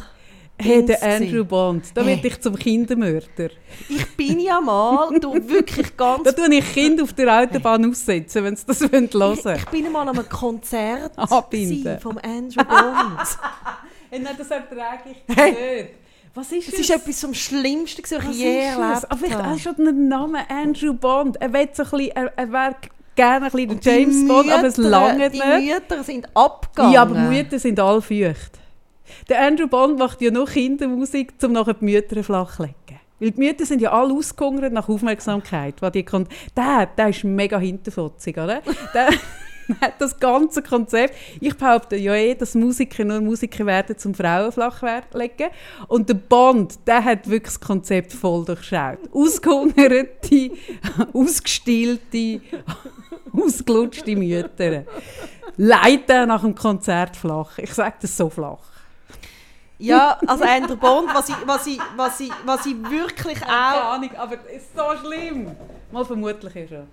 Hey, 0.56 0.84
der 0.86 1.02
Andrew? 1.02 1.44
Bond, 1.44 1.84
da 1.94 2.02
Hey. 2.02 2.10
werde 2.16 2.28
ich 2.28 2.40
zum 2.40 2.56
Kindermörder. 2.56 3.50
Ich 3.88 4.16
bin 4.16 4.38
ja 4.38 4.60
mal, 4.60 5.18
du 5.18 5.32
wirklich 5.48 5.96
ganz... 5.96 6.22
Da 6.22 6.32
tue 6.32 6.54
ich 6.54 6.72
Kinder 6.72 7.02
auf 7.02 7.12
der 7.12 7.40
Autobahn 7.42 7.90
aussetzen, 7.90 8.44
wenn 8.44 8.54
sie 8.56 8.64
das 8.66 8.80
hören 8.80 9.04
ich, 9.06 9.14
wollen. 9.14 9.56
ich 9.56 9.64
bin 9.66 9.90
mal 9.90 10.02
an 10.08 10.16
einem 10.16 10.28
Konzert 10.28 11.16
gewesen 11.50 11.98
vom 12.00 12.18
Andrew 12.18 12.64
Bond. 12.64 13.18
Hey, 14.10 14.20
nein, 14.22 14.34
das 14.38 14.48
ertrage 14.48 15.10
ich 15.10 15.36
Hey. 15.36 15.50
nicht. 15.82 15.90
Was 16.34 16.52
ist 16.52 16.68
Das 16.72 16.78
ist 16.78 16.90
etwas 16.90 17.20
vom 17.20 17.34
Schlimmsten, 17.34 18.02
was 18.02 18.12
Was 18.12 18.36
ich 18.36 18.42
je 18.42 18.60
ist 18.68 18.76
das? 18.78 19.02
erlebt 19.02 19.10
Aber 19.10 19.16
vielleicht 19.18 19.38
habe. 19.42 19.54
auch 19.54 19.58
schon 19.58 19.74
der 19.76 19.92
Name 19.92 20.38
Andrew 20.50 20.92
Bond. 20.94 21.36
Er, 21.40 21.52
will 21.52 21.68
so 21.72 21.82
ein 21.82 21.90
bisschen, 21.90 22.10
er, 22.14 22.32
er 22.36 22.52
wäre 22.52 22.76
gerne 23.16 23.46
ein 23.46 23.50
bisschen 23.52 23.70
Und 23.70 23.84
die 23.84 23.88
James 23.88 24.28
Bond, 24.28 24.50
aber 24.52 24.66
es 24.68 24.76
lange 24.76 25.30
Die 25.30 25.38
nicht. 25.40 25.80
Mütter 25.80 26.04
sind 26.04 26.28
abgegangen. 26.36 26.92
Ja, 26.92 27.02
aber 27.02 27.14
die 27.14 27.20
Mütter 27.36 27.58
sind 27.58 27.80
alle 27.80 28.00
feucht. 28.02 28.52
Der 29.28 29.40
Andrew 29.40 29.66
Bond 29.66 29.98
macht 29.98 30.20
ja 30.20 30.30
nur 30.30 30.46
Kindermusik, 30.46 31.32
um 31.42 31.52
nachher 31.52 31.74
die 31.74 31.84
Mütter 31.84 32.22
flach 32.22 32.56
zu 32.56 32.62
legen. 32.62 32.74
Weil 33.20 33.30
die 33.30 33.40
Mütter 33.40 33.64
sind 33.64 33.80
ja 33.80 33.92
alle 33.92 34.12
ausgehungert 34.12 34.72
nach 34.72 34.88
Aufmerksamkeit. 34.88 35.80
weil 35.80 35.90
Die 35.92 36.04
kon- 36.04 36.28
der, 36.56 36.86
der 36.86 37.08
ist 37.08 37.24
mega 37.24 37.58
hinterfotzig, 37.58 38.36
oder? 38.36 38.60
Der 38.92 39.08
hat 39.80 39.94
das 39.98 40.18
ganze 40.18 40.62
Konzept. 40.62 41.14
Ich 41.40 41.56
behaupte 41.56 41.96
ja 41.96 42.14
eh, 42.14 42.34
dass 42.34 42.54
Musiker 42.54 43.04
nur 43.04 43.20
Musiker 43.22 43.64
werden, 43.66 43.96
zum 43.96 44.14
Frauen 44.14 44.52
flach 44.52 44.82
legen. 45.14 45.48
Und 45.88 46.08
der 46.08 46.14
Bond, 46.14 46.78
der 46.86 47.02
hat 47.02 47.28
wirklich 47.28 47.54
das 47.54 47.60
Konzept 47.60 48.12
voll 48.12 48.44
durchschaut. 48.44 48.98
Ausgehungerte, 49.12 50.50
ausgestillte, 51.14 52.40
ausgelutschte 53.32 54.16
Mütter. 54.16 54.84
Leiten 55.56 56.28
nach 56.28 56.42
dem 56.42 56.54
Konzert 56.54 57.16
flach. 57.16 57.58
Ich 57.58 57.72
sage 57.72 57.94
das 58.02 58.16
so 58.16 58.28
flach. 58.28 58.58
Ja, 59.78 60.18
also 60.26 60.44
Andrew 60.44 60.76
Bond, 60.76 61.12
was 61.12 61.28
ich, 61.28 61.36
was 61.46 61.66
ich, 61.66 61.80
was 61.96 62.20
ich, 62.20 62.30
was 62.44 62.66
ich 62.66 62.76
wirklich 62.90 63.40
Keine 63.40 63.52
auch... 63.52 63.92
Ahnung, 63.94 64.10
aber 64.16 64.36
es 64.46 64.62
ist 64.62 64.76
so 64.76 64.96
schlimm. 65.02 65.54
Mal 65.90 66.04
vermutlich 66.04 66.54
ja 66.54 66.68
schon. 66.68 66.88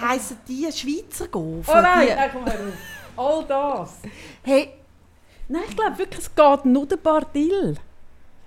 Heissen 0.00 0.38
die 0.46 0.70
Schweizer 0.72 1.28
Gofen? 1.28 1.64
Oh 1.66 1.80
nein, 1.80 2.08
Die, 2.08 2.14
nein, 2.14 2.30
komm 2.32 2.46
her 2.46 2.60
auf. 2.60 2.74
All 3.16 3.44
das. 3.44 3.98
hey, 4.42 4.78
Nein, 5.48 5.62
ich 5.66 5.76
glaube 5.76 5.96
wirklich, 5.98 6.20
es 6.20 6.34
geht 6.34 6.64
nur 6.66 6.86
der 6.86 6.98
Bardil. 6.98 7.76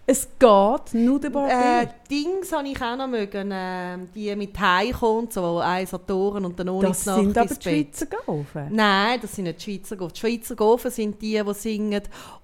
Es 0.06 0.28
geht 0.38 0.94
nur 0.94 1.20
der 1.20 1.30
äh, 1.30 1.34
Bardil. 1.34 1.90
Dings 2.12 2.52
habe 2.52 2.68
ich 2.68 2.82
auch 2.82 2.98
noch 2.98 3.08
mögen. 3.08 3.52
Äh, 3.52 3.98
die 4.14 4.36
mit 4.36 4.60
Heiko 4.60 5.20
und 5.20 5.32
so, 5.34 5.60
eins 5.60 5.94
an 5.94 6.02
die 6.08 6.14
Ohren 6.14 6.46
und 6.46 6.60
dann 6.60 6.70
ohne 6.70 6.90
das 6.90 7.04
sind 7.06 7.38
aber 7.38 7.54
die. 7.56 7.62
Schweizer 7.70 8.06
Gaufen. 8.06 8.68
Nein, 8.72 9.20
das 9.22 9.36
sind 9.36 9.46
nicht 9.46 9.66
die 9.66 9.78
Schweizer 9.78 9.96
Gofen. 9.96 10.14
Die 10.14 10.20
Schweizer 10.20 10.56
Gofen 10.56 10.92
sind 10.92 11.22
die, 11.22 11.42
die 11.44 11.54
singen 11.54 12.02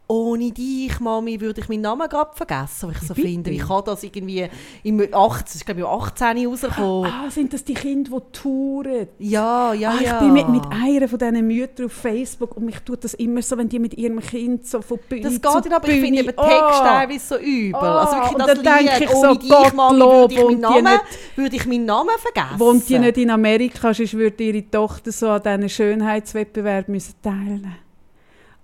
«Ohne 0.09 0.51
dich, 0.53 1.01
Mami, 1.01 1.41
würde 1.41 1.59
ich 1.59 1.67
meinen 1.67 1.81
Namen 1.81 2.07
gerade 2.07 2.31
vergessen». 2.33 2.87
Wo 2.87 2.91
ich 2.91 2.99
so 2.99 3.13
Bitte? 3.13 3.27
finde, 3.27 3.51
wie 3.51 3.57
kann 3.57 3.81
das 3.85 4.03
irgendwie 4.03 4.47
im 4.83 5.01
18, 5.01 5.11
das 5.43 5.55
ist 5.55 5.65
glaube 5.65 5.81
ich 5.81 5.85
im 5.85 5.91
18 5.91 6.47
rausgekommen. 6.47 7.11
Ah, 7.11 7.29
sind 7.29 7.51
das 7.51 7.65
die 7.65 7.73
Kinder, 7.73 8.11
die 8.17 8.31
touren? 8.31 9.07
Ja, 9.19 9.73
ja, 9.73 9.89
ah, 9.89 9.95
ich 9.99 10.05
ja. 10.07 10.19
bin 10.19 10.31
mit, 10.31 10.47
mit 10.47 10.63
einer 10.71 11.09
von 11.09 11.19
diesen 11.19 11.45
Müttern 11.45 11.87
auf 11.87 11.91
Facebook 11.91 12.55
und 12.55 12.63
mich 12.67 12.79
tut 12.85 13.03
das 13.03 13.15
immer 13.15 13.41
so, 13.41 13.57
wenn 13.57 13.67
die 13.67 13.79
mit 13.79 13.95
ihrem 13.97 14.21
Kind 14.21 14.65
so 14.65 14.81
von 14.81 14.97
Bühne 15.09 15.23
Das 15.23 15.33
zu 15.33 15.39
geht 15.41 15.65
nicht, 15.65 15.75
aber 15.75 15.89
ich 15.89 15.99
finde 15.99 16.19
Bühne- 16.23 16.29
eben 16.29 16.37
Text 16.37 16.81
Ah. 16.81 16.83
teilweise 16.99 17.27
so 17.27 17.37
übel. 17.37 17.75
Ah, 17.75 17.99
also 18.05 18.15
wirklich 18.15 18.31
und 18.31 18.39
das 18.39 18.47
dann 18.63 18.79
Lied, 18.79 18.89
denke 18.91 19.03
ich 19.03 19.09
so, 19.09 19.35
Gottlob, 19.63 20.31
würde 20.31 20.33
ich, 20.33 20.43
meinen 20.45 20.59
Namen, 20.61 20.83
nicht- 20.83 21.37
würde 21.37 21.55
ich 21.55 21.65
meinen 21.65 21.85
Namen 21.85 22.09
vergessen. 22.19 22.59
Wohnt 22.59 22.89
die 22.89 22.99
nicht 22.99 23.17
in 23.17 23.29
Amerika, 23.29 23.93
sonst 23.93 24.13
würde 24.13 24.43
ihre 24.43 24.69
Tochter 24.69 25.11
so 25.11 25.29
an 25.29 25.41
diesen 25.43 25.69
Schönheitswettbewerb 25.69 26.87
müssen 26.87 27.13
teilnehmen 27.21 27.75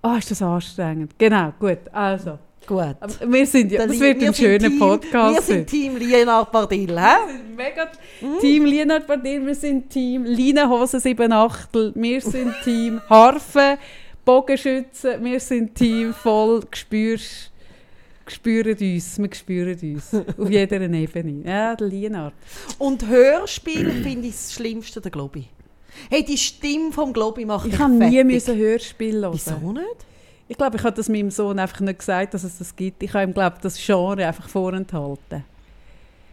Ah, 0.02 0.16
ist 0.18 0.30
das 0.30 0.42
anstrengend. 0.42 1.12
Genau, 1.18 1.52
gut, 1.58 1.78
also. 1.92 2.38
Gut. 2.66 2.96
Aber 3.00 3.12
wir 3.26 3.46
sind 3.46 3.72
ja, 3.72 3.86
das 3.86 3.98
wird 4.00 4.20
wir 4.20 4.28
ein 4.28 4.34
schöner 4.34 4.68
Team- 4.68 4.78
Podcast. 4.78 5.34
Wir 5.34 5.42
sind 5.42 5.66
Team 5.66 5.96
Leonard 5.98 6.50
Bardil, 6.50 6.98
hä? 6.98 7.04
Wir 7.26 7.32
sind 7.34 7.56
mega 7.56 7.88
Team 8.40 8.64
Lienard 8.64 9.06
Bardil, 9.06 9.46
wir 9.46 9.54
sind 9.54 9.90
Team 9.90 10.24
Leinenhose 10.24 10.98
7 10.98 11.30
Achtel, 11.32 11.92
wir 11.94 12.20
sind 12.22 12.54
Team 12.64 13.02
Harfe, 13.10 13.76
Bogenschützen, 14.24 15.22
wir 15.22 15.40
sind 15.40 15.74
Team 15.74 16.14
voll 16.14 16.62
Gespürst, 16.70 17.50
gespüren 18.26 18.76
uns, 18.78 19.18
wir 19.18 19.34
spüren 19.34 19.78
uns. 19.82 20.14
Auf 20.38 20.50
jeder 20.50 20.80
Ebene. 20.80 21.42
Ja, 21.44 21.74
der 21.76 21.86
Lienard. 21.86 22.34
Und 22.78 23.06
Hörspiel 23.06 23.90
finde 24.02 24.28
ich 24.28 24.34
das 24.34 24.52
Schlimmste 24.54 25.00
der 25.00 25.10
Globi. 25.10 25.46
Hey, 26.10 26.24
die 26.24 26.36
Stimme 26.38 26.92
vom 26.92 27.12
Globi 27.12 27.44
macht 27.44 27.68
Ich 27.68 27.78
habe 27.78 27.92
nie 27.92 28.24
müssen 28.24 28.56
Hörspiel 28.56 29.20
hören. 29.22 29.32
Wieso 29.34 29.72
nicht? 29.72 30.06
Ich 30.48 30.56
glaube, 30.56 30.76
ich 30.76 30.82
habe 30.82 30.94
das 30.96 31.08
meinem 31.08 31.30
Sohn 31.30 31.58
einfach 31.58 31.80
nicht 31.80 31.98
gesagt, 32.00 32.34
dass 32.34 32.44
es 32.44 32.58
das 32.58 32.74
gibt. 32.76 33.02
Ich 33.02 33.12
habe 33.14 33.24
ihm, 33.24 33.32
glaube 33.32 33.56
das 33.62 33.78
Genre 33.78 34.26
einfach 34.26 34.48
vorenthalten. 34.48 35.44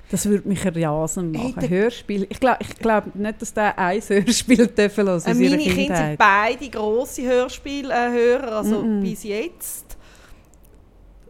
Das 0.10 0.25
würde 0.25 0.45
mich 0.49 0.60
rasen 0.65 1.32
machen. 1.32 1.54
Hey, 1.58 1.69
Hörspiel. 1.69 2.27
Ich 2.30 2.39
glaube 2.41 2.58
ich 2.60 2.75
glaub 2.75 3.15
nicht, 3.15 3.41
dass 3.41 3.54
der 3.54 3.80
ein 3.80 4.01
Hörspiel 4.01 4.67
dürfen 4.77 5.08
Äh, 5.08 5.19
seiner 5.21 5.39
meine 5.39 5.58
Kinder 5.63 5.95
sind 5.95 6.17
beide 6.17 6.69
grosse 6.69 7.21
Hörspielhörer, 7.21 8.51
also 8.58 8.82
Mhm. 8.82 9.04
bis 9.04 9.23
jetzt. 9.23 9.90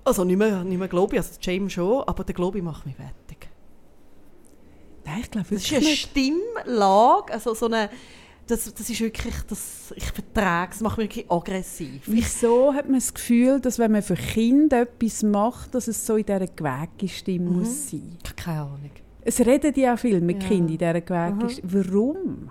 Also 0.03 0.23
nicht 0.23 0.37
mehr, 0.37 0.63
nicht 0.63 0.79
mehr 0.79 0.87
Globi, 0.87 1.17
also 1.17 1.31
James 1.41 1.73
schon, 1.73 2.03
aber 2.03 2.23
der 2.23 2.33
Globi 2.35 2.61
macht 2.61 2.85
mich 2.85 2.95
fertig. 2.95 3.49
Nein, 5.05 5.19
ich 5.21 5.31
glaube 5.31 5.47
Das 5.51 5.63
ist 5.63 5.73
eine. 5.73 5.85
Stimmlage, 5.85 7.33
also 7.33 7.53
so 7.53 7.65
eine, 7.67 7.89
das, 8.47 8.71
das 8.73 8.89
ist 8.89 8.99
wirklich, 8.99 9.33
das, 9.47 9.93
ich 9.95 10.05
vertrage 10.11 10.71
es, 10.73 10.81
macht 10.81 10.97
mich 10.97 11.09
wirklich 11.09 11.31
aggressiv. 11.31 12.01
Wieso 12.05 12.73
hat 12.73 12.85
man 12.85 12.95
das 12.99 13.13
Gefühl, 13.13 13.59
dass 13.59 13.77
wenn 13.79 13.91
man 13.91 14.01
für 14.01 14.15
Kinder 14.15 14.81
etwas 14.81 15.23
macht, 15.23 15.73
dass 15.75 15.87
es 15.87 16.05
so 16.05 16.15
in 16.17 16.25
dieser 16.25 16.47
gewägten 16.47 17.07
Stimme 17.07 17.49
Mhm. 17.49 17.59
muss 17.59 17.89
sein? 17.91 18.17
ich 18.23 18.29
habe 18.29 18.35
keine 18.41 18.61
Ahnung. 18.61 18.91
Es 19.23 19.39
reden 19.39 19.73
ja 19.79 19.93
auch 19.93 19.99
viel 19.99 20.19
mit 20.19 20.41
Ja. 20.41 20.49
Kindern 20.49 20.69
in 20.71 20.77
dieser 20.79 21.01
Gewerkschaft. 21.01 21.61
Warum? 21.63 22.49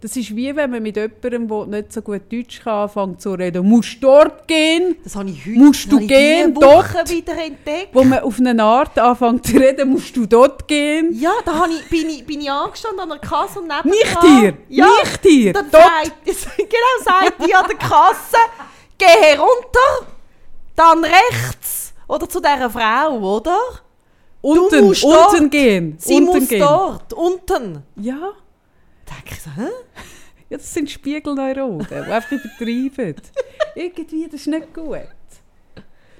Das 0.00 0.16
ist 0.16 0.34
wie 0.36 0.54
wenn 0.54 0.70
man 0.70 0.80
mit 0.82 0.94
jemandem, 0.96 1.48
der 1.48 1.66
nicht 1.66 1.92
so 1.92 2.02
gut 2.02 2.22
Deutsch 2.32 2.60
kann, 2.62 2.84
anfängt 2.84 3.20
zu 3.20 3.32
reden. 3.32 3.66
Musst 3.68 3.96
dort 4.00 4.46
gehen, 4.46 4.94
Das 5.02 5.16
habe 5.16 5.28
ich 5.30 5.44
heute 5.44 5.58
Musst 5.58 5.90
du 5.90 5.98
gehen, 6.06 6.54
dort? 6.54 7.10
wieder 7.10 7.32
entdeckt. 7.36 7.88
wo 7.92 8.04
man 8.04 8.20
auf 8.20 8.38
eine 8.38 8.62
Art 8.62 8.96
anfängt 8.96 9.44
zu 9.46 9.56
reden. 9.56 9.88
Musst 9.90 10.16
du 10.16 10.24
dort 10.26 10.68
gehen? 10.68 11.08
Ja, 11.18 11.32
da 11.44 11.52
habe 11.54 11.72
ich, 11.72 11.88
bin, 11.90 12.08
ich, 12.10 12.24
bin 12.24 12.40
ich 12.40 12.48
angestanden 12.50 13.00
an 13.00 13.08
der 13.08 13.18
Kasse 13.18 13.58
und 13.58 13.66
neben 13.68 13.88
Nicht 13.90 14.20
hier! 14.20 14.54
Ja, 14.68 14.86
Nicht 14.86 15.20
hier! 15.22 15.52
dann 15.52 15.68
Dort! 15.70 15.82
sagt, 15.82 16.24
genau, 16.56 17.04
sagt 17.04 17.44
die 17.46 17.54
an 17.54 17.64
der 17.68 17.76
Kasse, 17.78 18.36
geh 18.98 19.04
herunter, 19.06 20.06
dann 20.76 21.04
rechts. 21.04 21.92
Oder 22.06 22.28
zu 22.28 22.40
dieser 22.40 22.70
Frau, 22.70 23.18
oder? 23.36 23.58
Unten, 24.40 24.84
unten 24.84 25.00
dort. 25.02 25.50
gehen. 25.50 25.96
Sie 25.98 26.14
unten 26.14 26.38
muss 26.38 26.48
gehen. 26.48 26.60
dort, 26.60 27.12
unten. 27.12 27.82
Ja, 27.96 28.30
denke 29.08 29.32
ich 29.32 29.40
so, 29.40 29.50
hä? 29.50 29.68
ja, 30.50 30.56
das 30.56 30.72
sind 30.72 30.90
Spiegelneuronen, 30.90 31.86
die 31.88 31.94
einfach 31.94 32.32
übertreiben. 32.32 33.22
Irgendwie, 33.74 34.24
das 34.26 34.40
ist 34.40 34.46
nicht 34.46 34.74
gut. 34.74 35.08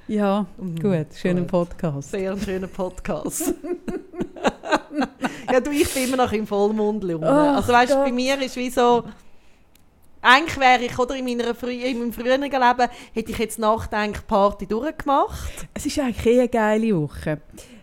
Ja, 0.07 0.47
gut, 0.59 1.07
schöner 1.15 1.43
gut. 1.43 1.51
Podcast. 1.51 2.11
Sehr 2.11 2.33
ein 2.33 2.41
schöner 2.41 2.67
Podcast. 2.67 3.53
ja, 5.53 5.61
du, 5.61 5.71
ich 5.71 5.93
bin 5.93 6.05
immer 6.05 6.17
noch 6.17 6.33
im 6.33 6.47
Vollmond. 6.47 7.05
Lunge. 7.05 7.29
Ach 7.29 7.57
also 7.57 7.73
weißt 7.73 7.93
du, 7.93 7.97
bei 7.97 8.13
mir 8.13 8.41
ist 8.41 8.57
wie 8.57 8.71
so... 8.71 9.05
Eigentlich 10.21 10.59
wäre 10.59 10.83
ich, 10.83 10.99
oder 10.99 11.15
in, 11.15 11.25
meiner 11.25 11.55
frü 11.55 11.71
in 11.71 11.99
meinem 11.99 12.13
früheren 12.13 12.43
Leben, 12.43 12.91
hätte 13.13 13.31
ich 13.31 13.39
jetzt 13.39 13.59
Nachdenk 13.59 14.27
Party 14.27 14.67
durchgemacht. 14.67 15.69
Es 15.75 15.87
ist 15.87 15.99
eigentlich 16.01 16.27
eh 16.27 16.41
eine 16.41 16.49
geile 16.49 17.01
Woche. 17.01 17.41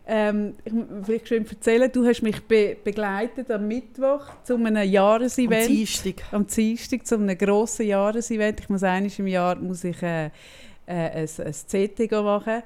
Ähm, 0.08 0.54
ich 0.64 0.74
vielleicht 1.04 1.28
schon 1.28 1.46
erzählen, 1.48 1.92
du 1.92 2.06
hast 2.06 2.22
mich 2.22 2.44
be 2.44 2.78
begleitet 2.84 3.50
am 3.50 3.68
Mittwoch 3.68 4.22
zu 4.44 4.56
einem 4.56 4.76
Am 4.78 4.84
Jahresevent. 4.84 5.68
Dienstag. 5.68 6.22
am 6.32 6.46
Dienstag 6.46 7.08
zu 7.08 7.16
einem 7.16 7.36
grossen 7.36 7.88
Jahresevent. 7.88 8.60
Ich 8.60 8.70
muss 8.70 8.84
einmal 8.84 9.12
im 9.18 9.28
Jahr 9.28 9.56
muss 9.56 9.84
ich, 9.84 10.02
äh, 10.04 10.26
äh, 10.26 10.30
ein, 10.88 11.28
ein 11.40 11.54
CT 11.54 12.12
machen. 12.12 12.62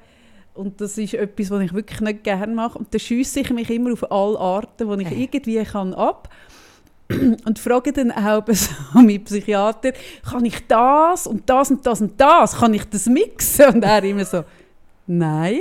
Und 0.52 0.80
das 0.80 0.98
ist 0.98 1.14
etwas, 1.14 1.50
was 1.50 1.62
ich 1.62 1.72
wirklich 1.72 2.00
nicht 2.00 2.24
gerne 2.24 2.54
mache. 2.54 2.78
Und 2.78 2.92
da 2.92 2.98
schiesse 2.98 3.40
ich 3.40 3.50
mich 3.50 3.70
immer 3.70 3.92
auf 3.92 4.10
alle 4.12 4.38
Arten, 4.38 4.98
die 4.98 5.02
ich 5.04 5.10
Äh. 5.10 5.22
irgendwie 5.22 5.64
kann, 5.64 5.94
ab 5.94 6.28
und 7.44 7.58
frage 7.58 7.92
dann 7.92 8.12
auch 8.12 8.42
so 8.52 8.70
meinen 8.92 9.24
Psychiater, 9.24 9.92
kann 10.28 10.44
ich 10.44 10.66
das 10.66 11.26
und 11.26 11.48
das 11.48 11.70
und 11.70 11.86
das 11.86 12.00
und 12.02 12.20
das, 12.20 12.56
kann 12.58 12.74
ich 12.74 12.84
das 12.84 13.06
mixen? 13.06 13.66
Und 13.76 13.84
er 13.84 14.04
immer 14.04 14.24
so, 14.24 14.44
nein. 15.10 15.60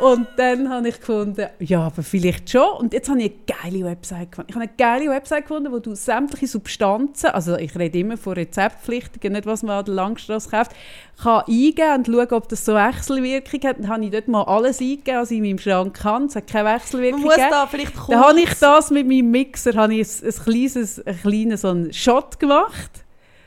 und 0.00 0.28
dann 0.36 0.68
habe 0.68 0.88
ich 0.88 0.98
gefunden, 0.98 1.46
ja, 1.58 1.86
aber 1.86 2.02
vielleicht 2.02 2.50
schon. 2.50 2.68
Und 2.78 2.92
jetzt 2.92 3.08
habe 3.08 3.20
ich 3.20 3.32
eine 3.32 3.60
geile 3.62 3.84
Website 3.84 4.30
gefunden. 4.32 4.50
Ich 4.50 4.54
habe 4.56 4.64
eine 4.64 4.74
geile 4.76 5.10
Website 5.10 5.42
gefunden, 5.42 5.72
wo 5.72 5.78
du 5.78 5.94
sämtliche 5.94 6.46
Substanzen, 6.46 7.30
also 7.30 7.56
ich 7.56 7.76
rede 7.76 7.98
immer 7.98 8.16
von 8.16 8.34
Rezeptpflichtigen, 8.34 9.32
nicht 9.32 9.46
was 9.46 9.62
man 9.62 9.78
an 9.78 9.84
der 9.86 9.94
Langstrasse 9.94 10.50
kauft, 10.50 10.72
kann 11.20 11.42
eingeben 11.48 11.94
und 11.96 12.06
schauen, 12.06 12.32
ob 12.32 12.48
das 12.48 12.64
so 12.64 12.74
Wechselwirkung 12.74 13.60
hat. 13.62 13.78
Dann 13.78 13.88
habe 13.88 14.04
ich 14.04 14.10
dort 14.10 14.28
mal 14.28 14.42
alles 14.42 14.80
eingegeben, 14.80 15.20
was 15.20 15.30
ich 15.30 15.38
in 15.38 15.44
meinem 15.44 15.58
Schrank 15.58 15.94
kann. 15.94 16.26
Es 16.26 16.36
hat 16.36 16.46
keine 16.46 16.64
Man 16.64 16.80
Wechselwirkung 16.80 17.22
muss 17.22 17.34
gegeben. 17.34 17.50
da 17.50 17.66
vielleicht 17.66 17.94
kurz... 17.96 18.08
Dann 18.08 18.20
habe 18.20 18.40
ich 18.40 18.54
das 18.54 18.90
mit 18.90 19.08
meinem 19.08 19.30
Mixer 19.30 19.74
habe 19.74 19.94
ich 19.94 20.22
ein, 20.22 20.28
ein 20.28 20.44
kleines, 20.44 21.06
ein 21.06 21.18
kleines 21.20 21.60
so 21.62 21.68
einen 21.68 21.92
Shot 21.92 22.38
gemacht. 22.38 23.04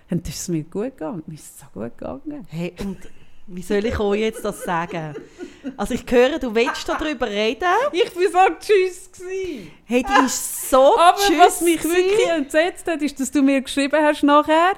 Und 0.09 0.27
das 0.27 0.35
ist 0.35 0.49
mir 0.49 0.63
gut 0.63 0.97
gegangen. 0.97 1.23
Mir 1.25 1.35
ist 1.35 1.45
es 1.45 1.59
so 1.59 1.65
gut 1.73 1.97
gegangen. 1.97 2.45
Hey, 2.49 2.73
und 2.81 2.97
wie 3.47 3.61
soll 3.61 3.85
ich 3.85 3.99
euch 3.99 4.19
jetzt 4.19 4.45
das 4.45 4.63
sagen? 4.63 5.15
Also 5.77 5.93
ich 5.93 6.03
höre, 6.09 6.39
du 6.39 6.53
willst 6.55 6.87
darüber 6.87 7.27
reden. 7.27 7.67
Ich 7.91 8.15
war 8.15 8.47
so 8.47 8.55
tschüss. 8.59 9.11
Gewesen. 9.11 9.71
Hey, 9.85 10.03
die 10.03 10.25
ist 10.25 10.69
so 10.69 10.97
Aber 10.99 11.17
tschüss 11.17 11.37
was 11.39 11.61
mich 11.61 11.81
gewesen. 11.81 11.95
wirklich 11.95 12.27
entsetzt 12.29 12.87
hat, 12.87 13.01
ist, 13.01 13.19
dass 13.19 13.31
du 13.31 13.41
mir 13.41 13.61
geschrieben 13.61 14.01
hast 14.01 14.23
nachher, 14.23 14.73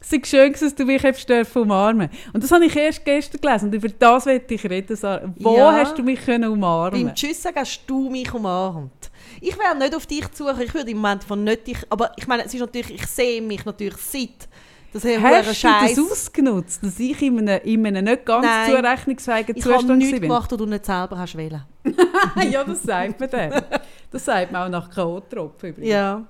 es 0.00 0.12
ist 0.12 0.26
schön, 0.26 0.52
dass 0.52 0.74
du 0.74 0.84
mich 0.84 1.02
hast 1.02 1.56
umarmen 1.56 2.08
Und 2.32 2.42
das 2.42 2.52
habe 2.52 2.64
ich 2.64 2.76
erst 2.76 3.04
gestern 3.04 3.40
gelesen. 3.40 3.66
Und 3.66 3.74
über 3.74 3.88
das 3.88 4.26
wollte 4.26 4.54
ich 4.54 4.64
reden. 4.64 4.96
Sarah. 4.96 5.32
Wo 5.38 5.56
Ja. 5.56 5.72
hast 5.72 5.98
du 5.98 6.02
mich 6.02 6.24
können 6.24 6.50
umarmen 6.50 7.06
Beim 7.06 7.14
Tschüss 7.14 7.42
sagen 7.42 7.58
hast 7.58 7.82
du 7.86 8.08
mich 8.08 8.32
umarmt. 8.32 9.10
Ich 9.40 9.58
wäre 9.58 9.76
nicht 9.76 9.94
auf 9.94 10.06
dich 10.06 10.24
suchen, 10.32 10.60
ich 10.60 10.72
würde 10.72 10.90
im 10.90 10.98
Moment 10.98 11.24
von 11.24 11.42
nicht 11.42 11.66
dich... 11.66 11.78
Aber 11.90 12.12
ich 12.16 12.26
meine, 12.26 12.44
es 12.44 12.54
ist 12.54 12.60
natürlich, 12.60 12.94
ich 12.94 13.06
sehe 13.06 13.42
mich 13.42 13.64
natürlich 13.64 13.96
seit... 13.96 14.48
Das 14.96 15.04
ist 15.04 15.22
Hast 15.22 15.62
du 15.64 15.68
das 16.04 16.10
ausgenutzt, 16.10 16.82
dass 16.82 16.98
ich 16.98 17.20
in 17.20 17.38
einem, 17.38 17.60
in 17.64 17.86
einem 17.86 18.04
nicht 18.04 18.24
ganz 18.24 18.46
Nein. 18.46 18.70
zurechnungsfähigen 18.70 19.56
Ich 19.56 19.64
habe 19.66 19.74
Zustand 19.78 19.98
nichts 19.98 20.12
war? 20.14 20.20
gemacht, 20.20 20.52
was 20.52 20.58
du 20.58 20.66
nicht 20.66 20.86
selber 20.86 21.18
hast 21.18 21.36
wollen. 21.36 21.62
ja, 22.50 22.64
das 22.64 22.82
sagt 22.82 23.20
man 23.20 23.28
dann. 23.30 23.62
Das 24.10 24.24
sagt 24.24 24.52
man 24.52 24.62
auch 24.62 24.68
nach 24.70 24.90
K.O.-Tropfen 24.90 25.68
übrigens. 25.68 25.86
Ja. 25.88 26.22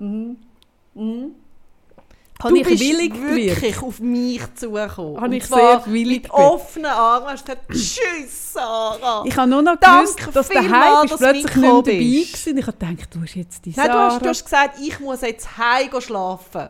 Habe 2.43 2.53
du 2.53 2.55
ich 2.61 2.67
bist 2.67 2.81
willig 2.81 3.13
gewirkt? 3.13 3.61
wirklich 3.61 3.81
auf 3.81 3.99
mich 4.01 4.41
zugekommen. 4.55 5.21
Habe 5.21 5.35
ich 5.37 5.45
sehr 5.45 5.81
willig 5.85 6.23
Mit 6.23 6.31
gewirkt. 6.31 6.51
offenen 6.51 6.85
Armen 6.91 7.27
hast 7.27 7.47
du 7.47 7.53
gesagt, 7.55 7.71
«Tschüss, 7.71 8.53
Sarah!» 8.53 9.23
Ich 9.25 9.35
habe 9.37 9.49
nur 9.49 9.61
noch 9.61 9.77
Danke 9.77 10.13
gewusst, 10.13 10.35
dass 10.35 10.49
der 10.49 10.69
Hype 10.69 11.05
ist 11.05 11.13
du 11.13 11.17
plötzlich 11.17 11.43
nicht 11.45 11.55
mehr 11.55 11.69
dabei 11.71 11.97
bist. 11.97 12.45
war. 12.47 12.57
Ich 12.57 12.67
habe 12.67 12.77
gedacht, 12.77 13.15
du 13.15 13.21
hast 13.21 13.35
jetzt 13.35 13.65
die 13.65 13.73
Nein, 13.75 13.87
du 13.87 13.91
Sarah. 13.93 14.11
hast, 14.13 14.21
du 14.25 14.29
hast 14.29 14.43
gesagt, 14.43 14.79
ich 14.79 14.99
muss 14.99 15.21
jetzt 15.21 15.57
heim 15.57 15.89
schlafen. 16.01 16.69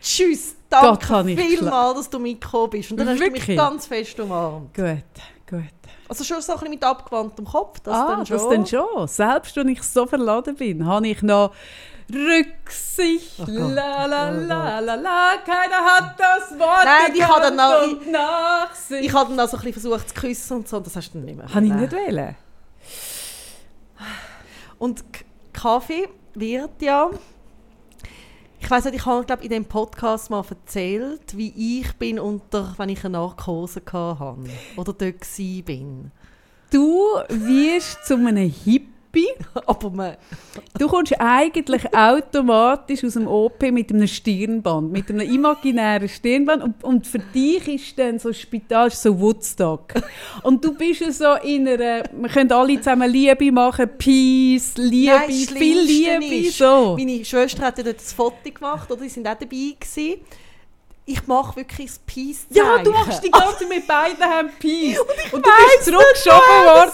Tschüss, 0.00 0.54
Gott, 0.80 1.02
danke 1.02 1.06
kann 1.06 1.28
ich 1.28 1.40
vielmals, 1.40 1.98
dass 1.98 2.10
du 2.10 2.18
mitgekommen 2.18 2.70
bist. 2.70 2.90
Und 2.90 2.96
dann 2.98 3.08
hast 3.08 3.18
du 3.18 3.24
Wirklich? 3.24 3.48
mich 3.48 3.56
ganz 3.56 3.86
fest 3.86 4.20
umarmt. 4.20 4.74
Gut, 4.74 5.02
gut. 5.48 5.62
Also 6.08 6.22
schon 6.22 6.40
so 6.42 6.52
ein 6.52 6.58
bisschen 6.58 6.74
mit 6.74 6.84
abgewandtem 6.84 7.44
Kopf, 7.44 7.80
das 7.80 7.94
ah, 7.94 8.08
dann 8.08 8.26
schon. 8.26 8.36
das 8.36 8.48
dann 8.48 8.66
schon. 8.66 9.08
Selbst 9.08 9.56
wenn 9.56 9.68
ich 9.68 9.82
so 9.82 10.06
verladen 10.06 10.54
bin, 10.54 10.86
habe 10.86 11.08
ich 11.08 11.22
noch 11.22 11.52
Rücksicht. 12.12 13.38
Gott. 13.38 13.48
La 13.48 14.04
la 14.04 14.28
la 14.28 14.78
la 14.80 14.94
la. 14.94 15.36
Keiner 15.44 15.84
hat 15.84 16.14
das 16.18 16.58
Wort 16.58 16.84
Nein, 16.84 17.12
ich 17.14 17.26
habe 17.26 17.40
dann 17.40 17.56
noch- 17.56 18.06
Nachsicht. 18.06 19.04
Ich 19.04 19.12
habe 19.14 19.30
dann 19.30 19.40
auch 19.40 19.48
so 19.50 19.56
ein 19.56 19.62
bisschen 19.62 19.80
versucht 19.80 20.08
zu 20.10 20.14
küssen 20.14 20.56
und 20.58 20.68
so, 20.68 20.80
das 20.80 20.94
hast 20.96 21.10
du 21.10 21.18
dann 21.18 21.24
nicht 21.24 21.36
mehr. 21.36 21.48
Habe 21.52 21.64
ich 21.64 21.72
nicht 21.72 21.92
wollen. 21.92 22.36
Und 24.78 25.02
Kaffee 25.52 26.08
wird 26.34 26.82
ja... 26.82 27.10
Ich 28.64 28.70
weiß 28.70 28.86
nicht, 28.86 28.94
ich 28.94 29.04
habe 29.04 29.26
glaube 29.26 29.42
in 29.42 29.50
dem 29.50 29.66
Podcast 29.66 30.30
mal 30.30 30.42
erzählt, 30.48 31.36
wie 31.36 31.80
ich 31.80 31.92
bin 31.96 32.18
unter, 32.18 32.72
wenn 32.78 32.88
ich 32.88 33.04
eine 33.04 33.18
Narkose 33.18 33.82
hatte 33.84 34.38
oder 34.76 34.94
dort 34.94 35.66
bin. 35.66 36.10
Du 36.70 36.88
wirst 37.28 38.06
zu 38.06 38.14
einem 38.14 38.50
Hippie. 39.14 39.28
Aber 39.66 39.90
man, 39.90 40.16
Du 40.78 40.88
kommst 40.88 41.14
eigentlich 41.18 41.94
automatisch 41.94 43.04
aus 43.04 43.14
dem 43.14 43.28
OP 43.28 43.62
mit 43.70 43.92
einem 43.92 44.06
Stirnband, 44.06 44.90
mit 44.90 45.08
einem 45.08 45.20
imaginären 45.20 46.08
Stirnband 46.08 46.62
und, 46.62 46.84
und 46.84 47.06
für 47.06 47.20
dich 47.20 47.68
ist 47.68 47.98
dann 47.98 48.18
so 48.18 48.32
Spital 48.32 48.88
ist 48.88 49.02
so 49.02 49.18
Woodstock. 49.18 49.94
Und 50.42 50.64
du 50.64 50.74
bist 50.74 51.00
ja 51.00 51.12
so 51.12 51.34
in 51.46 51.68
einer, 51.68 52.02
wir 52.12 52.28
können 52.28 52.50
alle 52.52 52.78
zusammen 52.78 53.10
Liebe 53.10 53.52
machen, 53.52 53.88
Peace, 53.96 54.74
Liebe, 54.76 55.14
Nein, 55.14 55.30
viel 55.30 55.80
Liebe, 55.80 56.46
ist, 56.46 56.58
so. 56.58 56.96
Meine 56.98 57.24
Schwester 57.24 57.62
hat 57.62 57.78
ja 57.78 57.84
dort 57.84 57.98
das 57.98 58.12
Foto 58.12 58.50
gemacht, 58.52 58.90
oder? 58.90 59.02
Die 59.02 59.08
sind 59.08 59.26
auch 59.26 59.38
dabei 59.38 59.74
gewesen. 59.78 60.20
Ich 61.06 61.26
mache 61.26 61.56
wirklich 61.56 61.90
das 61.90 61.98
peace 61.98 62.46
-Zeichen. 62.50 62.56
Ja, 62.56 62.78
du 62.78 62.90
machst 62.90 63.22
die 63.22 63.30
ganze 63.30 63.58
Zeit 63.58 63.68
mit 63.68 63.86
beiden 63.86 64.22
Händen 64.22 64.52
Peace. 64.58 64.98
Und, 65.32 65.44
du 65.44 65.50
weiss 65.50 65.76
bist 65.76 65.84
zurückgeschoben 65.84 66.64
worden 66.64 66.92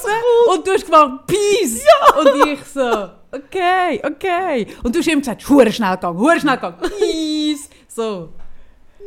und 0.53 0.67
du 0.67 0.73
hast 0.73 0.85
gemacht 0.85 1.27
Peace. 1.27 1.85
Und 2.19 2.49
ich 2.49 2.65
so, 2.65 3.09
okay, 3.31 4.03
okay. 4.05 4.67
Und 4.83 4.95
du 4.95 4.99
hast 4.99 5.07
ihm 5.07 5.21
gesagt, 5.21 5.49
hure 5.49 5.71
schnell 5.71 5.95
gegangen, 5.95 6.19
hure 6.19 6.41
schnell 6.41 6.57
gegangen, 6.57 6.79
Peace. 6.99 7.69
So. 7.87 8.31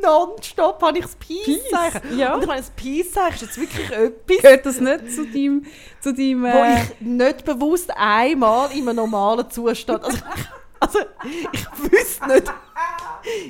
Nonstop 0.02 0.82
habe 0.82 0.98
ich 0.98 1.06
das 1.06 1.16
Peace-Zeichen. 1.16 2.02
Peace, 2.02 2.18
ja. 2.18 2.34
Und 2.34 2.42
ich 2.42 2.48
meine, 2.48 2.62
das 2.62 2.72
Peace-Zeichen 2.72 3.36
ist 3.36 3.42
jetzt 3.42 3.58
wirklich 3.60 3.90
etwas, 3.92 4.38
Gehört 4.42 4.66
das 4.66 4.80
nicht 4.80 5.12
zu 5.12 5.26
deinem, 5.26 5.66
zu 6.02 6.14
deinem 6.14 6.44
wo 6.44 6.48
äh, 6.48 6.82
ich 6.82 7.02
nicht 7.02 7.46
bewusst 7.46 7.92
einmal 7.96 8.72
in 8.72 8.88
einem 8.88 8.96
normalen 8.98 9.50
Zustand... 9.50 10.04
Also, 10.04 10.18
also 10.84 11.00
ich 11.52 11.66
wüsste 11.92 12.28
nicht... 12.28 12.54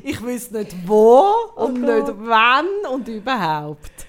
Ich 0.04 0.22
wüsste 0.22 0.60
nicht 0.60 0.88
wo 0.88 1.32
und 1.56 1.84
Oh 1.84 1.92
nicht 1.92 2.14
wann 2.18 2.68
und 2.92 3.08
überhaupt. 3.08 4.03